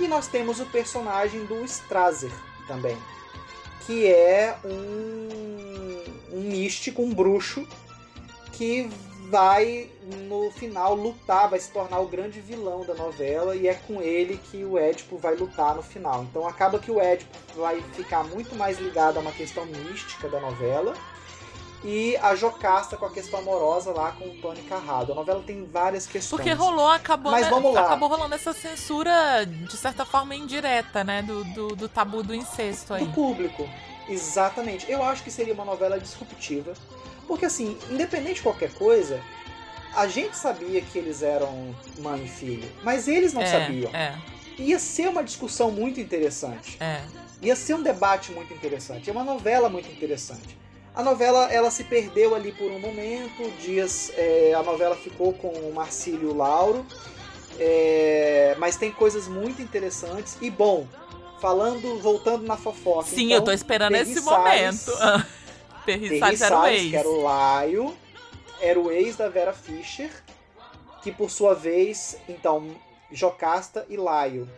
E 0.00 0.08
nós 0.08 0.26
temos 0.26 0.58
o 0.58 0.64
personagem 0.64 1.44
do 1.44 1.62
Strasser 1.66 2.32
também, 2.66 2.96
que 3.84 4.06
é 4.06 4.56
um, 4.64 5.97
um 6.32 6.40
místico, 6.40 7.02
um 7.02 7.12
bruxo, 7.12 7.66
que 8.52 8.88
vai 9.30 9.90
no 10.26 10.50
final 10.50 10.94
lutar, 10.94 11.50
vai 11.50 11.60
se 11.60 11.70
tornar 11.70 12.00
o 12.00 12.08
grande 12.08 12.40
vilão 12.40 12.84
da 12.84 12.94
novela 12.94 13.54
e 13.54 13.68
é 13.68 13.74
com 13.74 14.00
ele 14.00 14.40
que 14.50 14.64
o 14.64 14.78
Édipo 14.78 15.18
vai 15.18 15.36
lutar 15.36 15.74
no 15.74 15.82
final. 15.82 16.24
Então 16.24 16.46
acaba 16.46 16.78
que 16.78 16.90
o 16.90 16.98
Édipo 16.98 17.36
vai 17.54 17.80
ficar 17.92 18.24
muito 18.24 18.54
mais 18.54 18.78
ligado 18.78 19.18
a 19.18 19.20
uma 19.20 19.32
questão 19.32 19.66
mística 19.66 20.28
da 20.28 20.40
novela 20.40 20.94
e 21.84 22.16
a 22.16 22.34
Jocasta 22.34 22.96
com 22.96 23.06
a 23.06 23.10
questão 23.10 23.38
amorosa 23.38 23.92
lá 23.92 24.12
com 24.12 24.24
o 24.24 24.34
Tony 24.40 24.62
Carrado. 24.62 25.12
A 25.12 25.14
novela 25.14 25.42
tem 25.46 25.64
várias 25.64 26.06
questões. 26.06 26.40
Porque 26.40 26.52
rolou, 26.52 26.88
acabou, 26.88 27.30
Mas 27.30 27.48
vamos 27.48 27.72
lá. 27.72 27.82
acabou 27.82 28.08
rolando 28.08 28.34
essa 28.34 28.52
censura, 28.52 29.44
de 29.44 29.76
certa 29.76 30.04
forma, 30.04 30.34
indireta, 30.34 31.04
né? 31.04 31.22
Do, 31.22 31.44
do, 31.44 31.76
do 31.76 31.88
tabu 31.88 32.22
do 32.22 32.34
incesto 32.34 32.94
aí. 32.94 33.04
Do 33.04 33.12
público. 33.12 33.68
Exatamente. 34.08 34.90
Eu 34.90 35.02
acho 35.02 35.22
que 35.22 35.30
seria 35.30 35.54
uma 35.54 35.64
novela 35.64 35.98
disruptiva. 35.98 36.72
Porque, 37.26 37.44
assim, 37.44 37.76
independente 37.90 38.36
de 38.36 38.42
qualquer 38.42 38.72
coisa, 38.72 39.20
a 39.94 40.06
gente 40.06 40.36
sabia 40.36 40.80
que 40.80 40.98
eles 40.98 41.22
eram 41.22 41.74
mãe 41.98 42.24
e 42.24 42.28
filho, 42.28 42.70
mas 42.82 43.06
eles 43.06 43.32
não 43.32 43.42
é, 43.42 43.46
sabiam. 43.46 43.94
É. 43.94 44.16
Ia 44.58 44.78
ser 44.78 45.08
uma 45.08 45.22
discussão 45.22 45.70
muito 45.70 46.00
interessante. 46.00 46.76
É. 46.80 47.02
Ia 47.42 47.54
ser 47.54 47.74
um 47.74 47.82
debate 47.82 48.32
muito 48.32 48.52
interessante. 48.52 49.08
É 49.08 49.12
uma 49.12 49.24
novela 49.24 49.68
muito 49.68 49.90
interessante. 49.90 50.56
A 50.94 51.02
novela 51.02 51.52
ela 51.52 51.70
se 51.70 51.84
perdeu 51.84 52.34
ali 52.34 52.50
por 52.50 52.72
um 52.72 52.80
momento. 52.80 53.48
Dias, 53.60 54.10
é, 54.16 54.52
a 54.54 54.62
novela 54.62 54.96
ficou 54.96 55.32
com 55.32 55.48
o 55.48 55.72
Marcílio 55.72 56.34
Lauro. 56.34 56.84
É, 57.58 58.56
mas 58.58 58.76
tem 58.76 58.90
coisas 58.90 59.28
muito 59.28 59.62
interessantes. 59.62 60.36
E 60.40 60.50
bom, 60.50 60.86
falando, 61.40 61.98
voltando 62.00 62.46
na 62.46 62.56
fofoca. 62.56 63.08
Sim, 63.08 63.26
então, 63.26 63.36
eu 63.36 63.44
tô 63.44 63.52
esperando 63.52 63.92
Perry 63.92 64.10
esse 64.10 64.20
Salles, 64.20 64.86
momento. 64.98 65.26
Perry, 65.84 66.18
Salles 66.18 66.40
era 66.40 66.60
o 66.60 66.66
ex. 66.66 66.90
Que 66.90 66.96
era 66.96 67.08
o 67.08 67.22
Laio, 67.22 67.94
era 68.60 68.80
o 68.80 68.90
ex 68.90 69.16
da 69.16 69.28
Vera 69.28 69.52
Fischer. 69.52 70.10
que 71.02 71.12
por 71.12 71.30
sua 71.30 71.54
vez, 71.54 72.18
então, 72.28 72.68
Jocasta 73.10 73.86
e 73.88 73.96
Laio. 73.96 74.48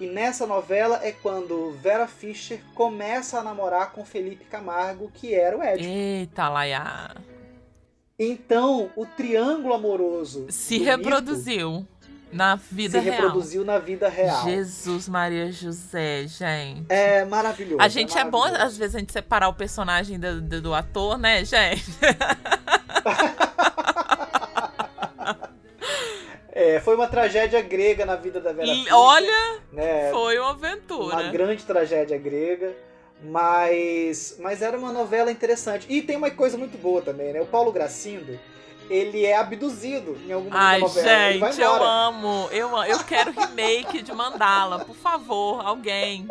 E 0.00 0.06
nessa 0.06 0.46
novela 0.46 0.98
é 1.02 1.12
quando 1.12 1.72
Vera 1.72 2.06
Fischer 2.06 2.60
começa 2.74 3.38
a 3.38 3.42
namorar 3.42 3.92
com 3.92 4.02
Felipe 4.02 4.46
Camargo, 4.46 5.10
que 5.12 5.34
era 5.34 5.58
o 5.58 5.62
Édipo. 5.62 5.90
Eita, 5.90 6.48
Laia. 6.48 7.14
Então, 8.18 8.90
o 8.96 9.04
triângulo 9.04 9.74
amoroso 9.74 10.46
se 10.48 10.78
reproduziu 10.78 11.70
mito, 11.70 11.88
na 12.32 12.56
vida 12.56 12.98
se 12.98 13.04
real. 13.04 13.16
Se 13.16 13.22
reproduziu 13.22 13.64
na 13.64 13.78
vida 13.78 14.08
real. 14.08 14.44
Jesus 14.44 15.08
Maria 15.08 15.50
José, 15.50 16.26
gente. 16.26 16.86
É 16.88 17.24
maravilhoso. 17.24 17.80
A 17.80 17.88
gente 17.88 18.16
é, 18.16 18.20
é 18.20 18.24
bom, 18.24 18.44
às 18.44 18.76
vezes, 18.76 18.94
a 18.94 18.98
gente 18.98 19.12
separar 19.12 19.48
o 19.48 19.54
personagem 19.54 20.18
do, 20.18 20.40
do, 20.40 20.60
do 20.60 20.74
ator, 20.74 21.18
né, 21.18 21.44
gente? 21.44 21.84
É, 26.52 26.78
foi 26.78 26.94
uma 26.94 27.06
tragédia 27.06 27.62
grega 27.62 28.04
na 28.04 28.16
vida 28.16 28.38
da 28.38 28.52
Vera 28.52 28.68
Fischer. 28.68 28.94
Olha, 28.94 29.60
né? 29.72 30.10
foi 30.10 30.38
uma 30.38 30.50
aventura. 30.50 31.16
Uma 31.16 31.30
grande 31.30 31.64
tragédia 31.64 32.18
grega. 32.18 32.74
Mas, 33.22 34.36
mas 34.38 34.60
era 34.60 34.76
uma 34.76 34.92
novela 34.92 35.30
interessante. 35.30 35.86
E 35.88 36.02
tem 36.02 36.16
uma 36.16 36.30
coisa 36.30 36.58
muito 36.58 36.76
boa 36.76 37.00
também, 37.00 37.32
né? 37.32 37.40
O 37.40 37.46
Paulo 37.46 37.72
Gracindo, 37.72 38.38
ele 38.90 39.24
é 39.24 39.36
abduzido 39.36 40.18
em 40.26 40.32
alguma 40.32 40.58
Ai, 40.58 40.80
novela. 40.80 41.32
gente, 41.32 41.60
eu 41.60 41.82
amo. 41.84 42.48
Eu, 42.50 42.76
eu 42.82 42.98
quero 43.04 43.30
remake 43.30 44.02
de 44.02 44.12
Mandala. 44.12 44.84
Por 44.84 44.96
favor, 44.96 45.64
alguém. 45.64 46.26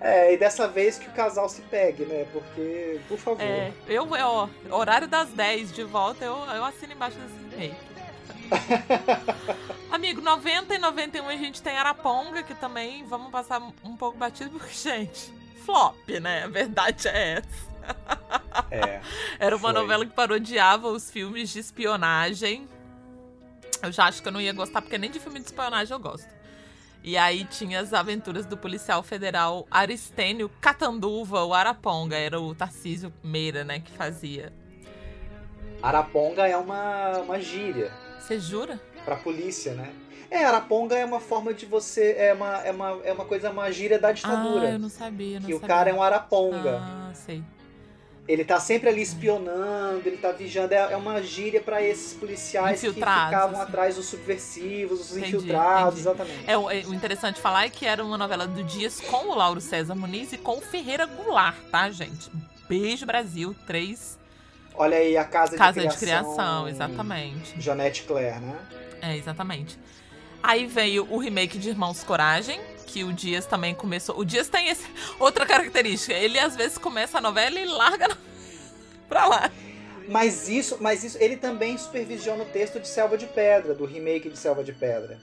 é, 0.00 0.34
e 0.34 0.36
dessa 0.36 0.66
vez 0.66 0.98
que 0.98 1.08
o 1.08 1.12
casal 1.12 1.48
se 1.48 1.62
pegue, 1.62 2.04
né? 2.04 2.26
Porque, 2.32 3.00
por 3.06 3.16
favor. 3.18 3.40
É, 3.40 3.72
eu, 3.86 4.08
ó, 4.10 4.48
horário 4.68 5.06
das 5.06 5.28
10 5.28 5.72
de 5.72 5.84
volta, 5.84 6.24
eu, 6.24 6.36
eu 6.52 6.64
assino 6.64 6.92
embaixo 6.92 7.16
desse 7.16 7.56
remake. 7.56 7.88
Amigo, 9.92 10.20
90 10.20 10.74
e 10.74 10.78
91 10.78 11.28
a 11.28 11.36
gente 11.36 11.62
tem 11.62 11.76
Araponga, 11.76 12.42
que 12.42 12.54
também 12.54 13.04
vamos 13.06 13.30
passar 13.30 13.62
um 13.84 13.96
pouco 13.96 14.18
batido, 14.18 14.50
porque, 14.50 14.74
gente, 14.74 15.32
flop, 15.64 16.08
né? 16.20 16.44
A 16.44 16.48
verdade 16.48 17.06
é 17.06 17.34
essa. 17.34 17.68
É, 18.70 19.00
Era 19.38 19.56
uma 19.56 19.72
foi. 19.72 19.80
novela 19.80 20.04
que 20.04 20.12
parodiava 20.12 20.88
os 20.88 21.10
filmes 21.10 21.50
de 21.50 21.58
espionagem. 21.60 22.68
Eu 23.82 23.92
já 23.92 24.04
acho 24.04 24.20
que 24.20 24.28
eu 24.28 24.32
não 24.32 24.40
ia 24.40 24.52
gostar, 24.52 24.82
porque 24.82 24.98
nem 24.98 25.10
de 25.10 25.20
filme 25.20 25.38
de 25.38 25.46
espionagem 25.46 25.92
eu 25.94 26.00
gosto. 26.00 26.28
E 27.02 27.16
aí 27.16 27.44
tinha 27.44 27.80
as 27.80 27.94
aventuras 27.94 28.44
do 28.44 28.56
policial 28.56 29.02
federal 29.02 29.66
Aristênio 29.70 30.50
Catanduva, 30.60 31.44
o 31.44 31.54
Araponga. 31.54 32.16
Era 32.16 32.40
o 32.40 32.54
Tarcísio 32.54 33.12
Meira, 33.22 33.64
né, 33.64 33.80
que 33.80 33.92
fazia. 33.92 34.52
Araponga 35.82 36.46
é 36.46 36.56
uma, 36.56 37.18
uma 37.20 37.40
gíria. 37.40 37.92
Você 38.18 38.38
jura? 38.40 38.80
Pra 39.04 39.16
polícia, 39.16 39.74
né? 39.74 39.92
É, 40.30 40.44
Araponga 40.44 40.96
é 40.96 41.04
uma 41.04 41.20
forma 41.20 41.54
de 41.54 41.64
você. 41.64 42.14
É 42.18 42.34
uma, 42.34 42.58
é 42.58 42.70
uma, 42.70 43.00
é 43.04 43.12
uma 43.12 43.24
coisa, 43.24 43.50
uma 43.50 43.70
gíria 43.70 43.98
da 43.98 44.12
ditadura. 44.12 44.68
Ah, 44.68 44.72
eu 44.72 44.78
não 44.78 44.90
sabia, 44.90 45.40
não 45.40 45.46
que 45.46 45.52
sabia. 45.52 45.56
o 45.56 45.68
cara 45.68 45.88
é 45.90 45.94
um 45.94 46.02
Araponga. 46.02 46.80
Ah, 46.82 47.10
sei. 47.14 47.42
Ele 48.28 48.44
tá 48.44 48.60
sempre 48.60 48.90
ali 48.90 49.00
espionando, 49.00 50.02
ele 50.04 50.18
tá 50.18 50.30
vigiando. 50.32 50.74
É, 50.74 50.92
é 50.92 50.96
uma 50.96 51.22
gíria 51.22 51.62
pra 51.62 51.82
esses 51.82 52.12
policiais 52.12 52.78
que 52.80 52.92
ficavam 52.92 53.58
assim. 53.58 53.62
atrás 53.62 53.96
dos 53.96 54.04
subversivos, 54.06 55.00
os 55.00 55.16
Entendi, 55.16 55.36
infiltrados, 55.36 55.94
entendi. 55.94 56.00
exatamente. 56.00 56.44
É, 56.46 56.58
o, 56.58 56.70
é, 56.70 56.82
o 56.84 56.92
interessante 56.92 57.40
falar 57.40 57.64
é 57.64 57.70
que 57.70 57.86
era 57.86 58.04
uma 58.04 58.18
novela 58.18 58.46
do 58.46 58.62
Dias 58.62 59.00
com 59.00 59.30
o 59.30 59.34
Lauro 59.34 59.62
César 59.62 59.94
Muniz 59.94 60.32
e 60.34 60.36
com 60.36 60.58
o 60.58 60.60
Ferreira 60.60 61.06
Goulart, 61.06 61.56
tá, 61.70 61.90
gente? 61.90 62.30
Beijo 62.68 63.06
Brasil, 63.06 63.56
três 63.66 64.18
Olha 64.78 64.96
aí, 64.96 65.16
a 65.16 65.24
casa, 65.24 65.56
Casa 65.56 65.80
de 65.80 65.88
de 65.88 65.96
criação. 65.96 66.34
Criação, 66.34 66.68
exatamente. 66.68 67.60
Janete 67.60 68.04
Claire, 68.04 68.38
né? 68.38 68.56
É, 69.02 69.16
exatamente. 69.16 69.76
Aí 70.40 70.66
veio 70.66 71.04
o 71.10 71.18
remake 71.18 71.58
de 71.58 71.68
Irmãos 71.68 72.04
Coragem, 72.04 72.60
que 72.88 73.04
o 73.04 73.12
Dias 73.12 73.44
também 73.46 73.74
começou. 73.74 74.18
O 74.18 74.24
Dias 74.24 74.48
tem 74.48 74.68
esse, 74.68 74.86
outra 75.20 75.44
característica. 75.44 76.14
Ele 76.14 76.38
às 76.38 76.56
vezes 76.56 76.78
começa 76.78 77.18
a 77.18 77.20
novela 77.20 77.60
e 77.60 77.66
larga 77.66 78.08
na- 78.08 78.16
pra 79.08 79.26
lá. 79.26 79.50
Mas 80.08 80.48
isso, 80.48 80.78
mas 80.80 81.04
isso, 81.04 81.18
ele 81.20 81.36
também 81.36 81.76
supervisiona 81.76 82.42
o 82.42 82.46
texto 82.46 82.80
de 82.80 82.88
Selva 82.88 83.18
de 83.18 83.26
Pedra, 83.26 83.74
do 83.74 83.84
remake 83.84 84.30
de 84.30 84.38
Selva 84.38 84.64
de 84.64 84.72
Pedra. 84.72 85.18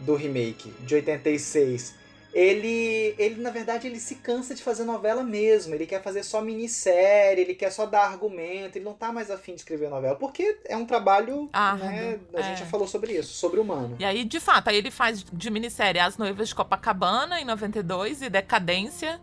Do 0.00 0.14
remake, 0.14 0.70
de 0.80 0.94
86. 0.96 1.94
Ele, 2.34 3.14
ele, 3.16 3.40
na 3.40 3.50
verdade, 3.50 3.86
ele 3.86 4.00
se 4.00 4.16
cansa 4.16 4.56
de 4.56 4.62
fazer 4.62 4.82
novela 4.82 5.22
mesmo. 5.22 5.72
Ele 5.72 5.86
quer 5.86 6.02
fazer 6.02 6.24
só 6.24 6.40
minissérie, 6.40 7.44
ele 7.44 7.54
quer 7.54 7.70
só 7.70 7.86
dar 7.86 8.06
argumento, 8.06 8.76
ele 8.76 8.84
não 8.84 8.92
tá 8.92 9.12
mais 9.12 9.30
afim 9.30 9.52
de 9.52 9.60
escrever 9.60 9.88
novela. 9.88 10.16
Porque 10.16 10.58
é 10.64 10.76
um 10.76 10.84
trabalho, 10.84 11.48
Árduo, 11.52 11.86
né, 11.86 12.18
a 12.34 12.40
é. 12.40 12.42
gente 12.42 12.58
já 12.58 12.66
falou 12.66 12.88
sobre 12.88 13.12
isso, 13.12 13.32
sobre 13.34 13.60
humano. 13.60 13.94
E 14.00 14.04
aí, 14.04 14.24
de 14.24 14.40
fato, 14.40 14.68
aí 14.68 14.76
ele 14.76 14.90
faz 14.90 15.24
de 15.32 15.48
minissérie 15.48 16.00
As 16.00 16.18
Noivas 16.18 16.48
de 16.48 16.56
Copacabana, 16.56 17.40
em 17.40 17.44
92, 17.44 18.22
e 18.22 18.28
Decadência, 18.28 19.20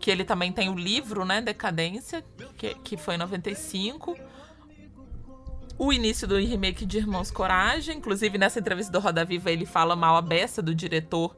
que 0.00 0.10
ele 0.10 0.24
também 0.24 0.52
tem 0.52 0.68
o 0.68 0.74
livro, 0.74 1.24
né, 1.24 1.40
Decadência, 1.40 2.24
que, 2.56 2.74
que 2.74 2.96
foi 2.96 3.14
em 3.14 3.18
95. 3.18 4.18
O 5.78 5.92
início 5.92 6.26
do 6.26 6.36
remake 6.38 6.84
de 6.84 6.98
Irmãos 6.98 7.30
Coragem, 7.30 7.98
inclusive 7.98 8.36
nessa 8.36 8.58
entrevista 8.58 8.90
do 8.90 8.98
Roda 8.98 9.24
Viva 9.24 9.48
ele 9.48 9.64
fala 9.64 9.94
mal 9.94 10.16
a 10.16 10.22
beça 10.22 10.60
do 10.60 10.74
diretor 10.74 11.36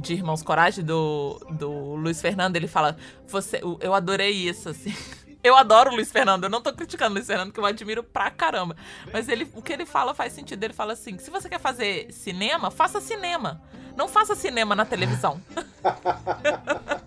de 0.00 0.14
Irmãos 0.14 0.42
Coragem, 0.42 0.84
do, 0.84 1.38
do 1.50 1.70
Luiz 1.94 2.20
Fernando, 2.20 2.56
ele 2.56 2.66
fala, 2.66 2.96
você, 3.26 3.60
eu 3.80 3.94
adorei 3.94 4.30
isso, 4.30 4.68
assim. 4.68 4.94
Eu 5.42 5.56
adoro 5.56 5.90
o 5.90 5.94
Luiz 5.94 6.12
Fernando, 6.12 6.44
eu 6.44 6.50
não 6.50 6.60
tô 6.60 6.70
criticando 6.70 7.12
o 7.12 7.14
Luiz 7.14 7.26
Fernando, 7.26 7.50
que 7.50 7.58
eu 7.58 7.64
admiro 7.64 8.02
pra 8.02 8.30
caramba. 8.30 8.76
Mas 9.10 9.26
ele, 9.26 9.50
o 9.54 9.62
que 9.62 9.72
ele 9.72 9.86
fala 9.86 10.14
faz 10.14 10.34
sentido. 10.34 10.62
Ele 10.62 10.74
fala 10.74 10.92
assim: 10.92 11.16
se 11.16 11.30
você 11.30 11.48
quer 11.48 11.58
fazer 11.58 12.12
cinema, 12.12 12.70
faça 12.70 13.00
cinema. 13.00 13.58
Não 13.96 14.06
faça 14.06 14.34
cinema 14.34 14.76
na 14.76 14.84
televisão. 14.84 15.40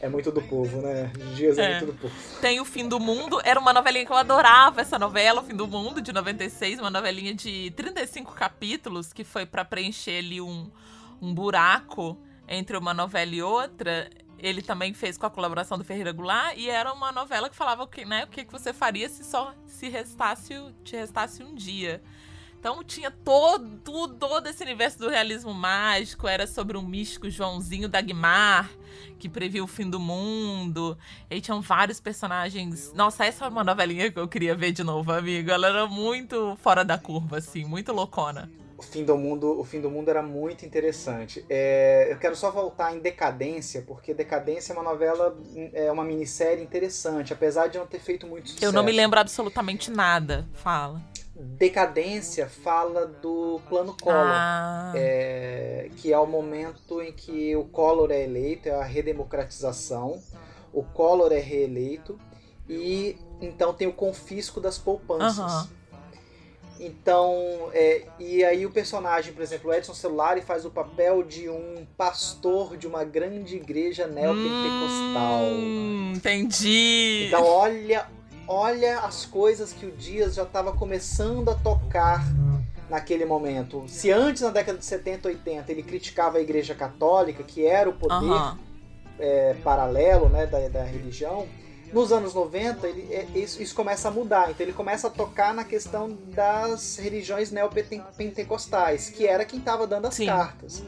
É 0.00 0.08
muito 0.08 0.30
do 0.30 0.40
povo, 0.40 0.80
né? 0.80 1.10
Dias 1.34 1.58
é, 1.58 1.64
É. 1.64 1.78
muito 1.80 1.92
do 1.92 1.98
povo. 2.00 2.14
Tem 2.40 2.60
O 2.60 2.64
Fim 2.64 2.88
do 2.88 3.00
Mundo, 3.00 3.40
era 3.44 3.58
uma 3.58 3.72
novelinha 3.72 4.06
que 4.06 4.12
eu 4.12 4.16
adorava 4.16 4.80
essa 4.80 4.96
novela, 4.98 5.40
O 5.40 5.44
Fim 5.44 5.56
do 5.56 5.66
Mundo, 5.66 6.00
de 6.00 6.12
96, 6.12 6.78
uma 6.78 6.90
novelinha 6.90 7.34
de 7.34 7.72
35 7.72 8.32
capítulos, 8.32 9.12
que 9.12 9.24
foi 9.24 9.44
pra 9.44 9.64
preencher 9.64 10.18
ali 10.18 10.40
um, 10.40 10.70
um 11.20 11.34
buraco 11.34 12.18
entre 12.46 12.76
uma 12.76 12.94
novela 12.94 13.34
e 13.34 13.42
outra. 13.42 14.10
Ele 14.38 14.62
também 14.62 14.94
fez 14.94 15.18
com 15.18 15.26
a 15.26 15.30
colaboração 15.30 15.76
do 15.76 15.84
Ferreira 15.84 16.12
Goulart, 16.12 16.56
e 16.56 16.70
era 16.70 16.92
uma 16.92 17.10
novela 17.10 17.50
que 17.50 17.56
falava 17.56 17.82
o 17.82 17.88
que, 17.88 18.04
né, 18.04 18.24
o 18.24 18.28
que 18.28 18.44
que 18.44 18.52
você 18.52 18.72
faria 18.72 19.08
se 19.08 19.24
só 19.24 19.52
se 19.66 19.88
restasse, 19.88 20.54
te 20.84 20.96
restasse 20.96 21.42
um 21.42 21.54
dia. 21.54 22.00
Então 22.58 22.82
tinha 22.82 23.10
todo, 23.10 24.14
todo 24.14 24.46
esse 24.48 24.62
universo 24.64 24.98
do 24.98 25.08
realismo 25.08 25.54
mágico, 25.54 26.26
era 26.26 26.44
sobre 26.44 26.76
um 26.76 26.82
místico 26.82 27.30
Joãozinho 27.30 27.88
Dagmar, 27.88 28.68
que 29.16 29.28
previu 29.28 29.64
o 29.64 29.68
fim 29.68 29.88
do 29.88 30.00
mundo. 30.00 30.98
E 31.30 31.40
tinham 31.40 31.60
vários 31.60 32.00
personagens. 32.00 32.92
Nossa, 32.94 33.24
essa 33.24 33.44
é 33.44 33.48
uma 33.48 33.62
novelinha 33.62 34.10
que 34.10 34.18
eu 34.18 34.26
queria 34.26 34.56
ver 34.56 34.72
de 34.72 34.82
novo, 34.82 35.12
amigo. 35.12 35.50
Ela 35.50 35.68
era 35.68 35.86
muito 35.86 36.56
fora 36.60 36.84
da 36.84 36.98
curva, 36.98 37.38
assim, 37.38 37.64
muito 37.64 37.92
loucona. 37.92 38.50
O 38.78 38.82
fim 38.82 39.04
do 39.04 39.18
mundo, 39.18 39.58
o 39.58 39.64
fim 39.64 39.80
do 39.80 39.90
mundo 39.90 40.08
era 40.08 40.22
muito 40.22 40.64
interessante. 40.64 41.44
É, 41.50 42.06
eu 42.12 42.16
quero 42.16 42.36
só 42.36 42.48
voltar 42.48 42.94
em 42.94 43.00
Decadência, 43.00 43.82
porque 43.84 44.14
Decadência 44.14 44.72
é 44.72 44.76
uma 44.76 44.84
novela, 44.84 45.36
é 45.72 45.90
uma 45.90 46.04
minissérie 46.04 46.62
interessante, 46.62 47.32
apesar 47.32 47.66
de 47.66 47.76
não 47.76 47.88
ter 47.88 47.98
feito 47.98 48.24
muito 48.24 48.50
sucesso. 48.50 48.64
Eu 48.64 48.70
não 48.70 48.84
me 48.84 48.92
lembro 48.92 49.18
absolutamente 49.18 49.90
nada. 49.90 50.46
Fala. 50.54 51.02
Decadência 51.34 52.48
fala 52.48 53.04
do 53.04 53.60
plano 53.68 53.96
Collor. 54.00 54.16
Ah, 54.16 54.92
é, 54.94 55.90
que 55.96 56.12
é 56.12 56.18
o 56.18 56.26
momento 56.26 57.02
em 57.02 57.12
que 57.12 57.56
o 57.56 57.64
Collor 57.64 58.12
é 58.12 58.22
eleito, 58.22 58.68
é 58.68 58.72
a 58.72 58.84
redemocratização, 58.84 60.22
o 60.72 60.84
Collor 60.84 61.32
é 61.32 61.40
reeleito 61.40 62.16
e 62.68 63.16
então 63.40 63.74
tem 63.74 63.88
o 63.88 63.92
confisco 63.92 64.60
das 64.60 64.78
poupanças. 64.78 65.68
Então, 66.80 67.70
é, 67.72 68.04
e 68.18 68.44
aí 68.44 68.64
o 68.64 68.70
personagem, 68.70 69.32
por 69.32 69.42
exemplo, 69.42 69.70
o 69.70 69.74
Edson 69.74 69.94
Celulari 69.94 70.40
faz 70.42 70.64
o 70.64 70.70
papel 70.70 71.22
de 71.24 71.48
um 71.48 71.84
pastor 71.96 72.76
de 72.76 72.86
uma 72.86 73.04
grande 73.04 73.56
igreja 73.56 74.06
neopentecostal. 74.06 75.42
Hum, 75.42 76.12
entendi. 76.14 77.26
Então, 77.26 77.44
olha, 77.44 78.06
olha 78.46 79.00
as 79.00 79.26
coisas 79.26 79.72
que 79.72 79.86
o 79.86 79.90
Dias 79.90 80.34
já 80.34 80.44
estava 80.44 80.72
começando 80.72 81.48
a 81.50 81.54
tocar 81.54 82.24
naquele 82.88 83.24
momento. 83.24 83.84
Se 83.88 84.10
antes, 84.10 84.42
na 84.42 84.50
década 84.50 84.78
de 84.78 84.84
70, 84.84 85.28
80, 85.28 85.72
ele 85.72 85.82
criticava 85.82 86.38
a 86.38 86.40
igreja 86.40 86.74
católica, 86.74 87.42
que 87.42 87.66
era 87.66 87.88
o 87.90 87.92
poder 87.92 88.56
é, 89.18 89.54
paralelo 89.64 90.28
né, 90.28 90.46
da, 90.46 90.68
da 90.68 90.84
religião, 90.84 91.46
nos 91.92 92.12
anos 92.12 92.34
90 92.34 92.86
ele, 92.86 93.12
é, 93.12 93.26
isso, 93.34 93.62
isso 93.62 93.74
começa 93.74 94.08
a 94.08 94.10
mudar. 94.10 94.50
Então 94.50 94.64
ele 94.64 94.72
começa 94.72 95.06
a 95.06 95.10
tocar 95.10 95.54
na 95.54 95.64
questão 95.64 96.16
das 96.34 96.96
religiões 96.96 97.50
neopentecostais, 97.50 99.10
que 99.10 99.26
era 99.26 99.44
quem 99.44 99.58
estava 99.58 99.86
dando 99.86 100.06
as 100.06 100.14
Sim. 100.14 100.26
cartas. 100.26 100.82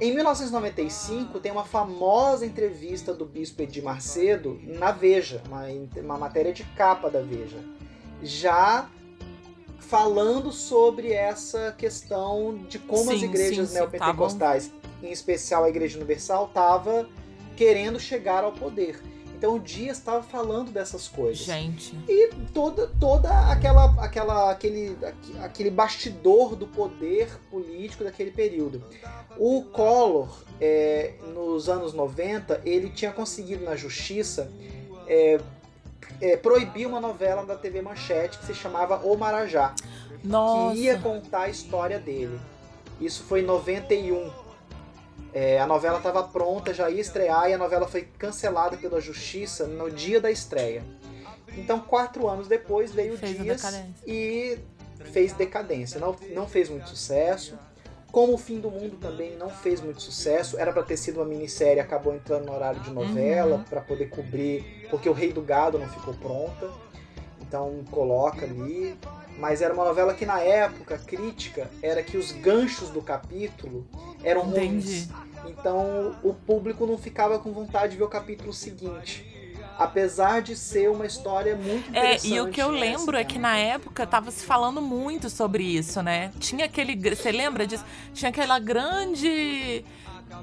Em 0.00 0.14
1995 0.14 1.38
tem 1.40 1.52
uma 1.52 1.64
famosa 1.64 2.46
entrevista 2.46 3.12
do 3.12 3.26
bispo 3.26 3.60
Edir 3.62 3.84
Macedo 3.84 4.58
na 4.64 4.92
Veja, 4.92 5.42
uma, 5.46 5.66
uma 6.02 6.18
matéria 6.18 6.52
de 6.52 6.64
capa 6.64 7.10
da 7.10 7.20
Veja. 7.20 7.58
Já 8.22 8.88
falando 9.78 10.52
sobre 10.52 11.12
essa 11.12 11.74
questão 11.76 12.56
de 12.68 12.78
como 12.78 13.10
sim, 13.10 13.16
as 13.16 13.22
igrejas 13.22 13.68
sim, 13.68 13.74
neopentecostais, 13.74 14.64
sim, 14.64 14.72
em 15.02 15.10
especial 15.10 15.64
a 15.64 15.68
Igreja 15.68 15.98
Universal, 15.98 16.46
estava 16.46 17.08
querendo 17.56 17.98
chegar 17.98 18.44
ao 18.44 18.52
poder. 18.52 19.02
Então 19.40 19.54
o 19.54 19.58
Dias 19.58 19.96
estava 19.96 20.22
falando 20.22 20.70
dessas 20.70 21.08
coisas. 21.08 21.46
Gente. 21.46 21.98
E 22.06 22.28
toda, 22.52 22.88
toda 23.00 23.30
aquela, 23.50 23.86
aquela, 23.98 24.50
aquele, 24.50 24.94
aquele 25.42 25.70
bastidor 25.70 26.54
do 26.54 26.66
poder 26.66 27.40
político 27.50 28.04
daquele 28.04 28.32
período. 28.32 28.84
O 29.38 29.62
Collor, 29.62 30.28
é, 30.60 31.14
nos 31.32 31.70
anos 31.70 31.94
90, 31.94 32.60
ele 32.66 32.90
tinha 32.90 33.12
conseguido 33.12 33.64
na 33.64 33.76
justiça 33.76 34.52
é, 35.08 35.40
é, 36.20 36.36
proibir 36.36 36.86
uma 36.86 37.00
novela 37.00 37.42
da 37.42 37.56
TV 37.56 37.80
Manchete 37.80 38.36
que 38.40 38.44
se 38.44 38.54
chamava 38.54 38.98
O 39.06 39.16
Marajá. 39.16 39.74
Nossa. 40.22 40.74
Que 40.74 40.82
ia 40.82 40.98
contar 40.98 41.44
a 41.44 41.48
história 41.48 41.98
dele. 41.98 42.38
Isso 43.00 43.22
foi 43.22 43.40
em 43.40 43.46
91. 43.46 44.30
É, 45.32 45.60
a 45.60 45.66
novela 45.66 45.98
estava 45.98 46.22
pronta, 46.24 46.74
já 46.74 46.90
ia 46.90 47.00
estrear 47.00 47.48
e 47.48 47.54
a 47.54 47.58
novela 47.58 47.86
foi 47.86 48.02
cancelada 48.02 48.76
pela 48.76 49.00
justiça 49.00 49.66
no 49.66 49.90
dia 49.90 50.20
da 50.20 50.30
estreia. 50.30 50.82
Então, 51.56 51.80
quatro 51.80 52.28
anos 52.28 52.48
depois 52.48 52.92
veio 52.92 53.16
fez 53.16 53.38
Dias 53.38 53.62
e 54.06 54.58
fez 55.12 55.32
decadência. 55.32 56.00
Não, 56.00 56.16
não 56.34 56.46
fez 56.46 56.68
muito 56.68 56.88
sucesso. 56.88 57.58
Como 58.12 58.34
o 58.34 58.38
Fim 58.38 58.58
do 58.58 58.70
Mundo 58.70 58.96
também 58.96 59.36
não 59.36 59.48
fez 59.48 59.80
muito 59.80 60.02
sucesso, 60.02 60.58
era 60.58 60.72
para 60.72 60.82
ter 60.82 60.96
sido 60.96 61.18
uma 61.18 61.26
minissérie, 61.26 61.78
acabou 61.78 62.12
entrando 62.12 62.46
no 62.46 62.52
horário 62.52 62.80
de 62.80 62.90
novela 62.90 63.56
uhum. 63.56 63.64
para 63.64 63.80
poder 63.80 64.06
cobrir, 64.06 64.88
porque 64.90 65.08
o 65.08 65.12
Rei 65.12 65.32
do 65.32 65.42
Gado 65.42 65.78
não 65.78 65.88
ficou 65.88 66.14
pronta. 66.14 66.70
Então 67.40 67.84
coloca 67.90 68.44
ali. 68.44 68.96
Mas 69.40 69.62
era 69.62 69.72
uma 69.72 69.84
novela 69.84 70.12
que 70.12 70.26
na 70.26 70.38
época, 70.38 70.98
crítica, 70.98 71.70
era 71.82 72.02
que 72.02 72.18
os 72.18 72.30
ganchos 72.30 72.90
do 72.90 73.00
capítulo 73.00 73.86
eram 74.22 74.42
ruins. 74.42 75.08
Então 75.46 76.14
o 76.22 76.34
público 76.34 76.86
não 76.86 76.98
ficava 76.98 77.38
com 77.38 77.50
vontade 77.50 77.92
de 77.92 77.98
ver 77.98 78.04
o 78.04 78.08
capítulo 78.08 78.52
seguinte 78.52 79.30
apesar 79.78 80.42
de 80.42 80.54
ser 80.54 80.90
uma 80.90 81.06
história 81.06 81.56
muito 81.56 81.88
interessante. 81.88 82.34
É, 82.34 82.36
e 82.36 82.40
o 82.42 82.50
que 82.50 82.60
eu 82.60 82.70
lembro 82.70 83.16
é 83.16 83.24
que 83.24 83.38
na 83.38 83.56
época 83.56 84.06
tava 84.06 84.30
se 84.30 84.44
falando 84.44 84.82
muito 84.82 85.30
sobre 85.30 85.62
isso, 85.64 86.02
né? 86.02 86.30
Tinha 86.38 86.66
aquele, 86.66 86.94
você 87.16 87.32
lembra 87.32 87.66
disso? 87.66 87.82
Tinha 88.12 88.28
aquela 88.28 88.58
grande 88.58 89.82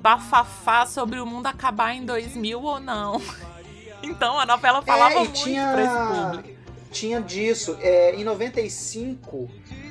bafafá 0.01 0.87
sobre 0.87 1.19
o 1.19 1.25
mundo 1.25 1.45
acabar 1.45 1.93
em 1.93 2.03
2000 2.03 2.59
ou 2.59 2.79
não. 2.79 3.21
Então 4.03 4.39
a 4.39 4.45
novela 4.45 4.79
falava 4.83 5.15
é, 5.15 5.19
muito 5.19 5.33
tinha, 5.33 5.71
pra 5.71 5.83
esse 5.83 6.37
público. 6.37 6.56
Tinha 6.97 7.21
disso. 7.21 7.77
É, 7.79 8.15
em 8.15 8.23
95 8.23 9.47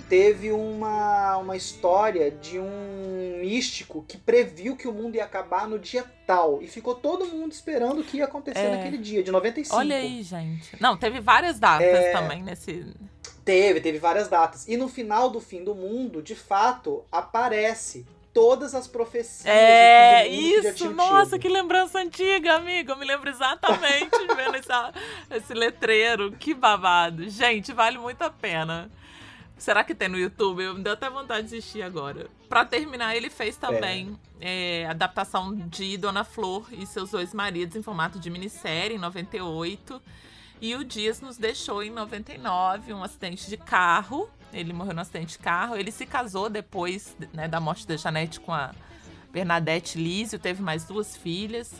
teve 0.09 0.51
uma, 0.51 1.37
uma 1.37 1.57
história 1.57 2.33
de 2.33 2.59
um 2.59 3.39
místico 3.41 4.05
que 4.09 4.16
previu 4.16 4.77
que 4.77 4.89
o 4.89 4.93
mundo 4.93 5.15
ia 5.15 5.24
acabar 5.24 5.69
no 5.69 5.78
dia 5.78 6.05
tal. 6.27 6.61
E 6.61 6.66
ficou 6.66 6.97
todo 6.97 7.27
mundo 7.27 7.53
esperando 7.53 8.01
o 8.01 8.05
que 8.05 8.16
ia 8.16 8.24
acontecer 8.24 8.59
é. 8.59 8.77
naquele 8.77 8.99
dia, 8.99 9.23
de 9.23 9.31
95. 9.31 9.77
Olha 9.77 9.97
aí, 9.97 10.20
gente. 10.24 10.77
Não, 10.81 10.97
teve 10.97 11.20
várias 11.20 11.61
datas 11.61 11.87
é... 11.87 12.11
também 12.11 12.43
nesse. 12.43 12.93
Teve, 13.45 13.81
teve 13.81 13.99
várias 13.99 14.27
datas. 14.27 14.66
E 14.66 14.77
no 14.77 14.89
final 14.89 15.31
do 15.31 15.41
fim 15.41 15.62
do 15.62 15.77
mundo, 15.77 16.20
de 16.20 16.35
fato, 16.35 17.05
aparece 17.12 18.05
todas 18.36 18.74
as 18.74 18.86
profecias. 18.86 19.46
É, 19.46 20.28
isso, 20.28 20.90
nossa, 20.90 21.30
tido. 21.30 21.40
que 21.40 21.48
lembrança 21.48 22.00
antiga, 22.00 22.56
amigo. 22.56 22.92
Eu 22.92 22.96
me 22.98 23.06
lembro 23.06 23.30
exatamente 23.30 24.10
vendo 24.36 24.56
essa, 24.56 24.92
esse 25.30 25.54
letreiro. 25.54 26.30
Que 26.32 26.52
babado. 26.52 27.26
Gente, 27.30 27.72
vale 27.72 27.96
muito 27.96 28.20
a 28.20 28.28
pena. 28.28 28.90
Será 29.56 29.82
que 29.82 29.94
tem 29.94 30.08
no 30.08 30.18
YouTube? 30.18 30.62
Eu 30.62 30.74
me 30.74 30.82
deu 30.82 30.92
até 30.92 31.08
vontade 31.08 31.48
de 31.48 31.56
assistir 31.56 31.80
agora. 31.80 32.28
Para 32.46 32.62
terminar, 32.66 33.16
ele 33.16 33.30
fez 33.30 33.56
também 33.56 34.18
é. 34.38 34.82
É, 34.82 34.86
adaptação 34.86 35.56
de 35.56 35.96
Dona 35.96 36.22
Flor 36.22 36.68
e 36.70 36.84
seus 36.84 37.12
dois 37.12 37.32
maridos 37.32 37.74
em 37.74 37.82
formato 37.82 38.18
de 38.18 38.28
minissérie 38.28 38.96
em 38.96 39.00
98. 39.00 40.02
E 40.60 40.74
o 40.74 40.84
Dias 40.84 41.22
nos 41.22 41.38
deixou 41.38 41.82
em 41.82 41.88
99, 41.88 42.92
um 42.92 43.02
acidente 43.02 43.48
de 43.48 43.56
carro. 43.56 44.28
Ele 44.52 44.73
morreu 44.73 44.94
no 44.94 45.01
acidente 45.01 45.32
de 45.32 45.39
carro. 45.39 45.77
Ele 45.77 45.90
se 45.90 46.06
casou 46.06 46.48
depois 46.48 47.16
né, 47.32 47.48
da 47.48 47.60
morte 47.60 47.86
da 47.86 47.97
Janete 47.97 48.40
com 48.40 48.52
a 48.52 48.73
Bernadette 49.32 49.98
Lísio, 49.98 50.39
teve 50.39 50.62
mais 50.62 50.85
duas 50.85 51.16
filhas. 51.16 51.74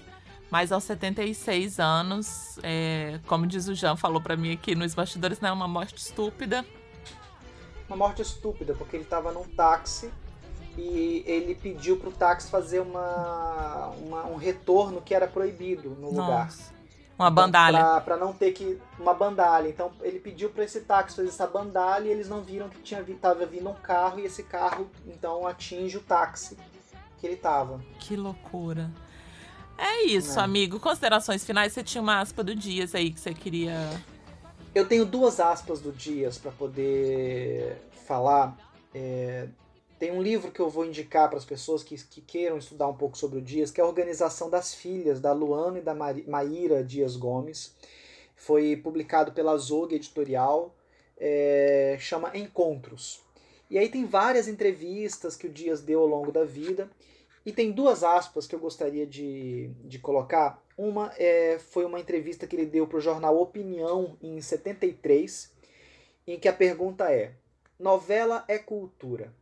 Mas 0.51 0.71
aos 0.71 0.85
76 0.85 1.81
anos, 1.81 2.59
é, 2.63 3.19
como 3.27 3.47
diz 3.47 3.67
o 3.67 3.75
Jean, 3.75 3.97
falou 3.97 4.21
para 4.21 4.37
mim 4.37 4.53
aqui 4.53 4.75
nos 4.75 4.95
bastidores, 4.95 5.41
não 5.41 5.49
é 5.49 5.53
uma 5.53 5.67
morte 5.67 5.97
estúpida 5.97 6.65
uma 7.89 7.97
morte 7.97 8.23
estúpida, 8.23 8.75
porque 8.75 8.97
ele 8.97 9.05
estava 9.05 9.33
num 9.33 9.45
táxi 9.45 10.11
e 10.77 11.23
ele 11.27 11.55
pediu 11.55 11.97
para 11.97 12.09
o 12.09 12.13
táxi 12.13 12.51
fazer 12.51 12.81
uma, 12.81 13.89
uma, 13.99 14.27
um 14.27 14.37
retorno 14.37 15.01
que 15.01 15.15
era 15.15 15.27
proibido 15.27 15.91
no 15.91 16.13
Nossa. 16.13 16.21
lugar. 16.21 16.76
Uma 17.19 17.29
então, 17.29 17.33
bandalha. 17.33 18.01
Para 18.01 18.17
não 18.17 18.33
ter 18.33 18.53
que. 18.53 18.79
Uma 18.99 19.15
bandalha. 19.15 19.69
Então 19.69 19.91
ele 20.03 20.19
pediu 20.19 20.51
para 20.51 20.65
esse 20.65 20.81
táxi 20.83 21.17
fazer 21.17 21.29
essa 21.29 21.47
bandalha 21.47 22.09
e 22.09 22.11
eles 22.11 22.29
não 22.29 22.43
viram 22.43 22.69
que 22.69 22.79
tinha 22.81 23.05
tava 23.21 23.47
vindo 23.47 23.69
um 23.69 23.75
carro 23.75 24.21
e 24.21 24.27
esse 24.27 24.43
carro 24.43 24.91
então 25.07 25.47
atinge 25.47 25.97
o 25.97 26.01
táxi 26.01 26.57
que 27.19 27.27
ele 27.27 27.37
tava. 27.37 27.81
Que 27.99 28.17
loucura. 28.17 28.91
É 29.79 30.05
isso, 30.05 30.39
é. 30.39 30.43
amigo. 30.43 30.79
Considerações 30.79 31.45
finais. 31.45 31.73
Você 31.73 31.83
tinha 31.83 32.03
uma 32.03 32.21
aspa 32.21 32.43
do 32.45 32.55
Dias 32.55 32.95
aí 32.95 33.11
que 33.11 33.21
você 33.21 33.33
queria 33.33 33.91
eu 34.77 34.87
tenho 34.87 35.07
duas 35.07 35.41
aspas 35.41 35.81
do 35.81 35.91
Dias 35.91 36.37
para 36.37 36.53
poder 36.53 37.79
falar. 38.07 38.55
É, 38.95 39.49
tem 39.99 40.11
um 40.11 40.23
livro 40.23 40.53
que 40.53 40.61
eu 40.61 40.69
vou 40.69 40.85
indicar 40.85 41.29
para 41.29 41.39
as 41.39 41.45
pessoas 41.45 41.83
que, 41.83 41.97
que, 42.05 42.21
queiram 42.21 42.59
estudar 42.59 42.87
um 42.89 42.97
pouco 42.97 43.17
sobre 43.17 43.39
o 43.39 43.43
Dias, 43.43 43.71
que 43.71 43.81
é 43.81 43.85
a 43.85 43.87
Organização 43.87 44.51
das 44.51 44.75
Filhas, 44.75 45.21
da 45.21 45.33
Luana 45.33 45.79
e 45.79 45.83
da 45.83 45.95
Maíra 45.95 46.85
Dias 46.85 47.17
Gomes. 47.17 47.75
Foi 48.35 48.77
publicado 48.77 49.33
pela 49.33 49.57
Zog 49.57 49.95
Editorial, 49.95 50.75
é, 51.17 51.97
chama 51.99 52.37
Encontros. 52.37 53.25
E 53.71 53.79
aí 53.79 53.89
tem 53.89 54.05
várias 54.05 54.47
entrevistas 54.49 55.35
que 55.35 55.47
o 55.47 55.53
Dias 55.53 55.81
deu 55.81 56.01
ao 56.01 56.07
longo 56.07 56.31
da 56.31 56.45
vida. 56.45 56.91
E 57.45 57.53
tem 57.53 57.73
duas 57.73 58.05
aspas 58.05 58.47
que 58.47 58.55
eu 58.55 58.59
gostaria 58.59 59.07
de, 59.07 59.71
de 59.85 59.99
colocar. 59.99 60.63
Uma 60.77 61.13
é, 61.17 61.59
foi 61.59 61.85
uma 61.85 61.99
entrevista 61.99 62.47
que 62.47 62.55
ele 62.55 62.67
deu 62.67 62.87
para 62.87 62.99
o 62.99 63.01
jornal 63.01 63.41
Opinião 63.41 64.17
em 64.21 64.41
73, 64.41 65.51
em 66.27 66.39
que 66.39 66.49
a 66.49 66.53
pergunta 66.53 67.11
é: 67.11 67.33
novela 67.79 68.45
é 68.47 68.59
cultura. 68.59 69.33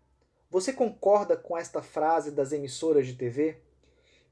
Você 0.55 0.73
concorda 0.73 1.37
com 1.37 1.59
esta 1.59 1.83
frase 1.83 2.31
das 2.31 2.53
emissoras 2.53 3.09
de 3.09 3.15
TV? 3.15 3.57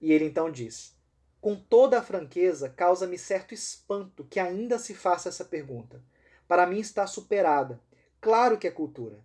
E 0.01 0.13
ele 0.13 0.25
então 0.25 0.53
diz: 0.53 0.95
Com 1.41 1.57
toda 1.57 1.99
a 1.99 2.03
franqueza, 2.03 2.69
causa-me 2.69 3.19
certo 3.19 3.53
espanto 3.53 4.25
que 4.31 4.39
ainda 4.39 4.79
se 4.79 4.95
faça 4.95 5.29
essa 5.29 5.45
pergunta. 5.45 6.01
Para 6.47 6.65
mim 6.65 6.79
está 6.79 7.09
superada. 7.09 7.81
Claro 8.21 8.57
que 8.57 8.69
é 8.69 8.71
cultura. 8.71 9.19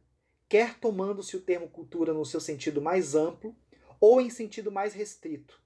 Quer 0.50 0.80
tomando-se 0.80 1.38
o 1.38 1.42
termo 1.42 1.70
cultura 1.70 2.16
no 2.16 2.26
seu 2.26 2.40
sentido 2.40 2.82
mais 2.82 3.14
amplo, 3.14 3.56
ou 4.02 4.20
em 4.20 4.32
sentido 4.32 4.72
mais 4.72 4.96
restrito. 4.96 5.62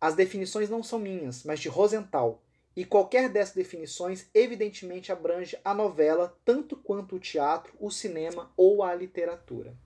As 0.00 0.14
definições 0.14 0.70
não 0.70 0.82
são 0.82 0.98
minhas, 0.98 1.44
mas 1.44 1.60
de 1.60 1.68
Rosenthal, 1.68 2.42
e 2.74 2.86
qualquer 2.86 3.28
dessas 3.28 3.54
definições 3.54 4.30
evidentemente 4.32 5.12
abrange 5.12 5.58
a 5.62 5.74
novela 5.74 6.34
tanto 6.42 6.74
quanto 6.74 7.16
o 7.16 7.20
teatro, 7.20 7.74
o 7.78 7.90
cinema 7.90 8.50
ou 8.56 8.82
a 8.82 8.94
literatura. 8.94 9.76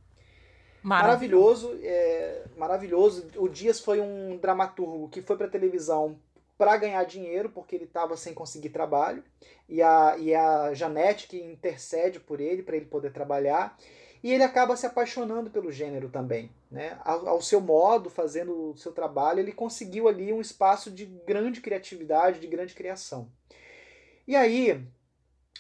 Maravilhoso, 0.85 1.79
é, 1.83 2.45
maravilhoso. 2.59 3.27
O 3.37 3.49
Dias 3.49 3.81
foi 3.81 4.01
um 4.01 4.37
dramaturgo 4.37 5.09
que 5.09 5.23
foi 5.23 5.35
para 5.37 5.49
televisão 5.49 6.19
para 6.59 6.77
ganhar 6.77 7.03
dinheiro, 7.05 7.49
porque 7.49 7.75
ele 7.75 7.85
estava 7.85 8.17
sem 8.17 8.33
conseguir 8.33 8.69
trabalho, 8.69 9.25
e 9.69 9.83
a, 9.83 10.17
e 10.19 10.35
a 10.35 10.73
Janete 10.75 11.27
que 11.27 11.43
intercede 11.43 12.21
por 12.21 12.41
ele, 12.41 12.63
para 12.63 12.77
ele 12.77 12.85
poder 12.87 13.13
trabalhar. 13.13 13.77
E 14.23 14.33
ele 14.33 14.43
acaba 14.43 14.77
se 14.77 14.87
apaixonando 14.87 15.51
pelo 15.51 15.73
gênero 15.73 16.09
também. 16.09 16.51
Né? 16.71 16.99
Ao, 17.05 17.29
ao, 17.29 17.43
seu 17.43 17.61
modo, 17.61 18.09
fazendo 18.09 18.71
o 18.71 18.77
seu 18.77 18.93
trabalho, 18.93 19.41
ele 19.41 19.53
conseguiu 19.53 20.07
ali 20.07 20.33
um 20.33 20.41
espaço 20.41 20.91
de 20.91 21.07
grande 21.07 21.61
criatividade, 21.61 22.41
de 22.41 22.47
grande 22.47 22.75
criação. 22.75 23.29
E 24.27 24.37
aí, 24.37 24.83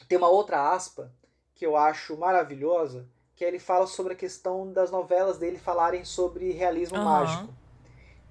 tem 0.09 0.17
uma 0.17 0.29
outra 0.29 0.71
aspa 0.73 1.11
que 1.55 1.67
eu 1.67 1.77
acho 1.77 2.17
maravilhosa, 2.17 3.07
que 3.35 3.45
ele 3.45 3.59
fala 3.59 3.87
sobre 3.87 4.13
a 4.13 4.17
questão 4.17 4.73
das 4.73 4.91
novelas 4.91 5.39
dele 5.39 5.59
falarem 5.59 6.05
sobre 6.05 6.53
realismo 6.53 6.99
uhum. 6.99 7.05
mágico. 7.05 7.55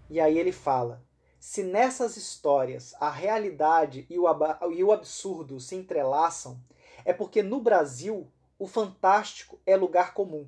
E 0.10 0.20
aí 0.20 0.38
ele 0.38 0.52
fala: 0.52 1.04
se 1.40 1.64
nessas 1.64 2.16
histórias 2.16 2.94
a 3.00 3.10
realidade 3.10 4.06
e 4.10 4.18
o, 4.18 4.26
e 4.72 4.84
o 4.84 4.92
absurdo 4.92 5.60
se 5.60 5.76
entrelaçam, 5.76 6.60
é 7.04 7.12
porque 7.12 7.44
no 7.44 7.60
Brasil 7.60 8.28
o 8.58 8.66
fantástico 8.66 9.60
é 9.66 9.76
lugar 9.76 10.14
comum. 10.14 10.48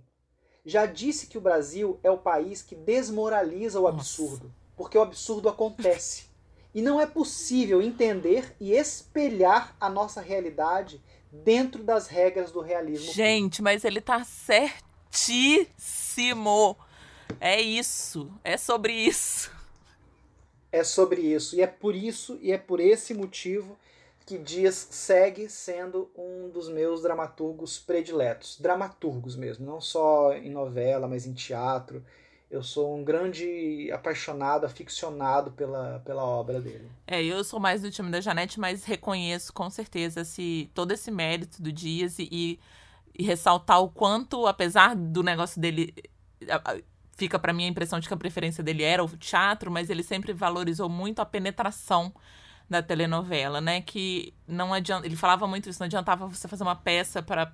Já 0.65 0.85
disse 0.85 1.27
que 1.27 1.37
o 1.37 1.41
Brasil 1.41 1.99
é 2.01 2.09
o 2.09 2.17
país 2.17 2.61
que 2.61 2.75
desmoraliza 2.75 3.79
o 3.79 3.87
absurdo, 3.87 4.45
Nossa. 4.45 4.55
porque 4.75 4.97
o 4.97 5.01
absurdo 5.01 5.49
acontece. 5.49 6.25
E 6.73 6.81
não 6.81 6.99
é 6.99 7.05
possível 7.05 7.81
entender 7.81 8.55
e 8.59 8.73
espelhar 8.73 9.75
a 9.79 9.89
nossa 9.89 10.21
realidade 10.21 11.01
dentro 11.43 11.83
das 11.83 12.07
regras 12.07 12.51
do 12.51 12.61
realismo. 12.61 13.11
Gente, 13.11 13.61
mas 13.61 13.83
ele 13.83 14.01
tá 14.01 14.23
certíssimo. 14.23 16.77
É 17.39 17.59
isso. 17.59 18.31
É 18.43 18.57
sobre 18.57 18.93
isso. 18.93 19.51
É 20.71 20.83
sobre 20.83 21.21
isso. 21.21 21.55
E 21.55 21.61
é 21.61 21.67
por 21.67 21.95
isso 21.95 22.37
e 22.41 22.51
é 22.51 22.57
por 22.57 22.79
esse 22.79 23.13
motivo 23.13 23.77
que 24.25 24.37
Dias 24.37 24.87
segue 24.89 25.47
sendo 25.47 26.09
um 26.15 26.49
dos 26.49 26.67
meus 26.67 27.01
dramaturgos 27.01 27.77
prediletos. 27.77 28.57
Dramaturgos 28.59 29.35
mesmo, 29.35 29.65
não 29.65 29.79
só 29.79 30.33
em 30.33 30.49
novela, 30.49 31.07
mas 31.07 31.27
em 31.27 31.33
teatro. 31.33 32.03
Eu 32.49 32.63
sou 32.63 32.97
um 32.97 33.03
grande 33.03 33.91
apaixonado, 33.91 34.65
aficionado 34.65 35.51
pela, 35.51 36.01
pela 36.05 36.23
obra 36.23 36.61
dele. 36.61 36.89
É, 37.07 37.23
eu 37.23 37.43
sou 37.43 37.59
mais 37.59 37.81
do 37.81 37.91
time 37.91 38.09
da 38.11 38.21
Janete, 38.21 38.59
mas 38.59 38.85
reconheço 38.85 39.51
com 39.51 39.69
certeza 39.69 40.21
esse, 40.21 40.69
todo 40.73 40.91
esse 40.91 41.11
mérito 41.11 41.61
do 41.61 41.71
Dias 41.71 42.19
e, 42.19 42.59
e 43.17 43.23
ressaltar 43.23 43.81
o 43.81 43.89
quanto, 43.89 44.45
apesar 44.45 44.95
do 44.95 45.23
negócio 45.23 45.59
dele 45.59 45.93
fica 47.15 47.39
para 47.39 47.53
mim 47.53 47.65
a 47.65 47.69
impressão 47.69 47.99
de 47.99 48.07
que 48.07 48.13
a 48.13 48.17
preferência 48.17 48.63
dele 48.63 48.83
era 48.83 49.03
o 49.03 49.07
teatro, 49.17 49.71
mas 49.71 49.89
ele 49.89 50.03
sempre 50.03 50.33
valorizou 50.33 50.89
muito 50.89 51.21
a 51.21 51.25
penetração 51.25 52.13
da 52.69 52.81
telenovela, 52.81 53.61
né? 53.61 53.81
Que 53.81 54.33
não 54.47 54.73
adianta. 54.73 55.05
Ele 55.05 55.15
falava 55.15 55.47
muito 55.47 55.69
isso, 55.69 55.79
não 55.79 55.85
adiantava 55.85 56.27
você 56.27 56.47
fazer 56.47 56.63
uma 56.63 56.75
peça 56.75 57.21
para 57.21 57.53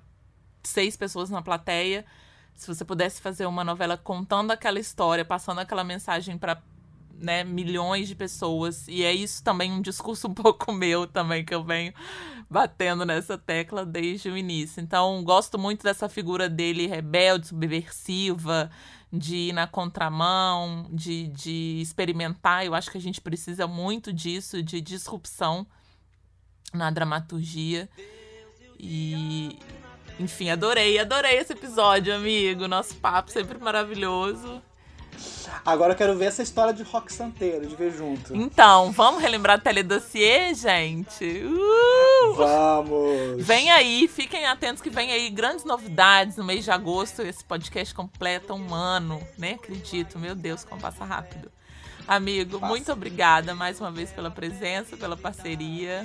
seis 0.64 0.96
pessoas 0.96 1.30
na 1.30 1.42
plateia. 1.42 2.04
Se 2.54 2.66
você 2.66 2.84
pudesse 2.84 3.20
fazer 3.20 3.46
uma 3.46 3.64
novela 3.64 3.96
contando 3.96 4.50
aquela 4.50 4.78
história, 4.78 5.24
passando 5.24 5.58
aquela 5.60 5.82
mensagem 5.82 6.38
para 6.38 6.62
né, 7.22 7.44
milhões 7.44 8.08
de 8.08 8.14
pessoas. 8.14 8.86
E 8.88 9.04
é 9.04 9.12
isso 9.12 9.42
também 9.42 9.72
um 9.72 9.80
discurso 9.80 10.26
um 10.28 10.34
pouco 10.34 10.72
meu 10.72 11.06
também, 11.06 11.44
que 11.44 11.54
eu 11.54 11.62
venho 11.62 11.94
batendo 12.50 13.06
nessa 13.06 13.38
tecla 13.38 13.86
desde 13.86 14.28
o 14.28 14.36
início. 14.36 14.82
Então, 14.82 15.22
gosto 15.24 15.58
muito 15.58 15.82
dessa 15.84 16.08
figura 16.08 16.48
dele 16.48 16.86
rebelde, 16.86 17.48
subversiva, 17.48 18.70
de 19.10 19.36
ir 19.36 19.52
na 19.52 19.66
contramão, 19.66 20.86
de, 20.90 21.28
de 21.28 21.80
experimentar. 21.80 22.66
Eu 22.66 22.74
acho 22.74 22.90
que 22.90 22.98
a 22.98 23.00
gente 23.00 23.20
precisa 23.20 23.66
muito 23.66 24.12
disso, 24.12 24.62
de 24.62 24.80
disrupção 24.80 25.66
na 26.74 26.90
dramaturgia. 26.90 27.88
E, 28.78 29.58
enfim, 30.18 30.50
adorei, 30.50 30.98
adorei 30.98 31.38
esse 31.38 31.52
episódio, 31.52 32.14
amigo. 32.14 32.68
Nosso 32.68 32.94
papo 32.96 33.30
sempre 33.30 33.58
maravilhoso. 33.58 34.62
Agora 35.64 35.92
eu 35.92 35.96
quero 35.96 36.16
ver 36.16 36.26
essa 36.26 36.42
história 36.42 36.72
de 36.72 36.82
rock 36.82 37.12
santeiro, 37.12 37.66
de 37.66 37.76
ver 37.76 37.92
junto. 37.92 38.34
Então, 38.34 38.90
vamos 38.90 39.22
relembrar 39.22 39.58
o 39.58 39.62
Teledossier, 39.62 40.54
gente? 40.54 41.24
Uh! 41.24 42.34
Vamos! 42.34 43.44
Vem 43.44 43.70
aí, 43.70 44.08
fiquem 44.08 44.46
atentos 44.46 44.82
que 44.82 44.90
vem 44.90 45.12
aí 45.12 45.30
grandes 45.30 45.64
novidades 45.64 46.36
no 46.36 46.44
mês 46.44 46.64
de 46.64 46.70
agosto. 46.70 47.22
Esse 47.22 47.44
podcast 47.44 47.94
completa 47.94 48.54
um 48.54 48.74
ano, 48.74 49.20
né? 49.38 49.52
Acredito, 49.52 50.18
meu 50.18 50.34
Deus, 50.34 50.64
como 50.64 50.80
passa 50.80 51.04
rápido. 51.04 51.50
Amigo, 52.08 52.58
passa. 52.58 52.66
muito 52.72 52.92
obrigada 52.92 53.54
mais 53.54 53.80
uma 53.80 53.90
vez 53.90 54.10
pela 54.10 54.30
presença, 54.30 54.96
pela 54.96 55.16
parceria. 55.16 56.04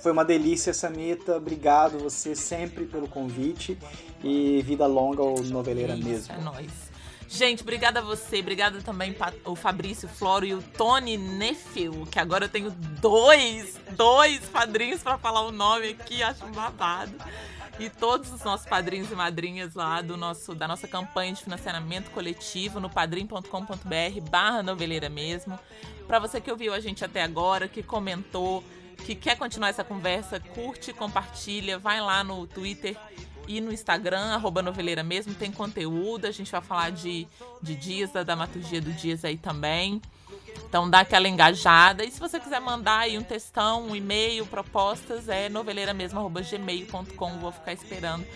Foi 0.00 0.12
uma 0.12 0.24
delícia, 0.24 0.72
Samita. 0.72 1.36
Obrigado 1.36 1.98
você 1.98 2.34
sempre 2.34 2.86
pelo 2.86 3.08
convite. 3.08 3.78
E 4.22 4.62
vida 4.62 4.86
longa 4.86 5.22
ao 5.22 5.40
Noveleira 5.42 5.94
Isso, 5.94 6.08
mesmo. 6.08 6.34
É 6.34 6.40
nóis. 6.40 6.88
Gente, 7.28 7.62
obrigada 7.62 8.00
a 8.00 8.02
você, 8.02 8.40
obrigada 8.40 8.80
também 8.80 9.14
o 9.44 9.54
Fabrício 9.54 10.08
Floro 10.08 10.46
e 10.46 10.54
o 10.54 10.62
Tony 10.62 11.18
Nefil, 11.18 12.08
que 12.10 12.18
agora 12.18 12.46
eu 12.46 12.48
tenho 12.48 12.70
dois, 12.70 13.78
dois 13.90 14.40
padrinhos 14.46 15.02
para 15.02 15.18
falar 15.18 15.42
o 15.42 15.52
nome 15.52 15.90
aqui, 15.90 16.22
acho 16.22 16.46
um 16.46 16.50
babado. 16.50 17.12
E 17.78 17.90
todos 17.90 18.32
os 18.32 18.42
nossos 18.42 18.66
padrinhos 18.66 19.10
e 19.12 19.14
madrinhas 19.14 19.74
lá 19.74 20.00
do 20.00 20.16
nosso, 20.16 20.54
da 20.54 20.66
nossa 20.66 20.88
campanha 20.88 21.34
de 21.34 21.44
financiamento 21.44 22.10
coletivo 22.10 22.80
no 22.80 22.88
padrim.com.br 22.88 24.20
barra 24.30 24.62
noveleira 24.62 25.10
mesmo. 25.10 25.58
Para 26.06 26.18
você 26.18 26.40
que 26.40 26.50
ouviu 26.50 26.72
a 26.72 26.80
gente 26.80 27.04
até 27.04 27.22
agora, 27.22 27.68
que 27.68 27.82
comentou, 27.82 28.64
que 29.04 29.14
quer 29.14 29.36
continuar 29.36 29.68
essa 29.68 29.84
conversa, 29.84 30.40
curte, 30.40 30.92
compartilha, 30.92 31.78
vai 31.78 32.00
lá 32.00 32.22
no 32.22 32.46
Twitter 32.46 32.96
e 33.48 33.60
no 33.60 33.72
Instagram, 33.72 34.34
arroba 34.34 34.60
noveleira 34.60 35.02
mesmo, 35.02 35.34
tem 35.34 35.50
conteúdo. 35.50 36.26
A 36.26 36.30
gente 36.30 36.52
vai 36.52 36.60
falar 36.60 36.90
de, 36.90 37.26
de 37.62 37.74
dias, 37.74 38.12
da 38.12 38.22
dramaturgia 38.22 38.80
do 38.80 38.92
dias 38.92 39.24
aí 39.24 39.38
também. 39.38 40.02
Então 40.68 40.88
dá 40.88 41.00
aquela 41.00 41.26
engajada. 41.26 42.04
E 42.04 42.10
se 42.10 42.20
você 42.20 42.38
quiser 42.38 42.60
mandar 42.60 42.98
aí 42.98 43.16
um 43.16 43.22
textão, 43.22 43.86
um 43.86 43.96
e-mail, 43.96 44.44
propostas, 44.44 45.28
é 45.28 45.48
noveleira.gmail.com. 45.48 47.38
Vou 47.38 47.50
ficar 47.50 47.72
esperando. 47.72 48.26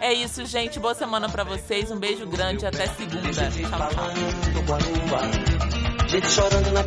É 0.00 0.10
isso, 0.12 0.46
gente. 0.46 0.80
Boa 0.80 0.94
semana 0.94 1.28
para 1.28 1.44
vocês. 1.44 1.90
Um 1.90 1.98
beijo 1.98 2.26
grande. 2.26 2.64
Até 2.64 2.86
segunda. 2.86 3.30
Tchau, 3.30 3.50
tchau. 3.50 4.10
Gente 6.08 6.30
chorando 6.30 6.72
na. 6.72 6.82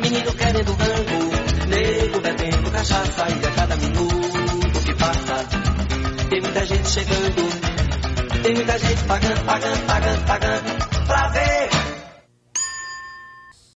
Menino 0.00 0.32
querendo 0.34 0.72
rango. 0.72 1.43
Nego 1.74 2.20
bebendo 2.20 2.70
cachaça. 2.70 3.26
E 3.28 3.46
a 3.46 3.50
cada 3.50 3.76
minuto 3.76 4.84
que 4.84 4.94
passa 4.94 5.46
tem 6.30 6.40
muita 6.40 6.66
gente 6.66 6.88
chegando, 6.88 8.42
tem 8.42 8.54
muita 8.54 8.78
gente 8.78 9.04
pagando, 9.04 9.44
pagando, 9.44 9.86
pagando, 9.86 10.24
pagando 10.26 11.06
pra 11.06 11.28
ver. 11.28 11.83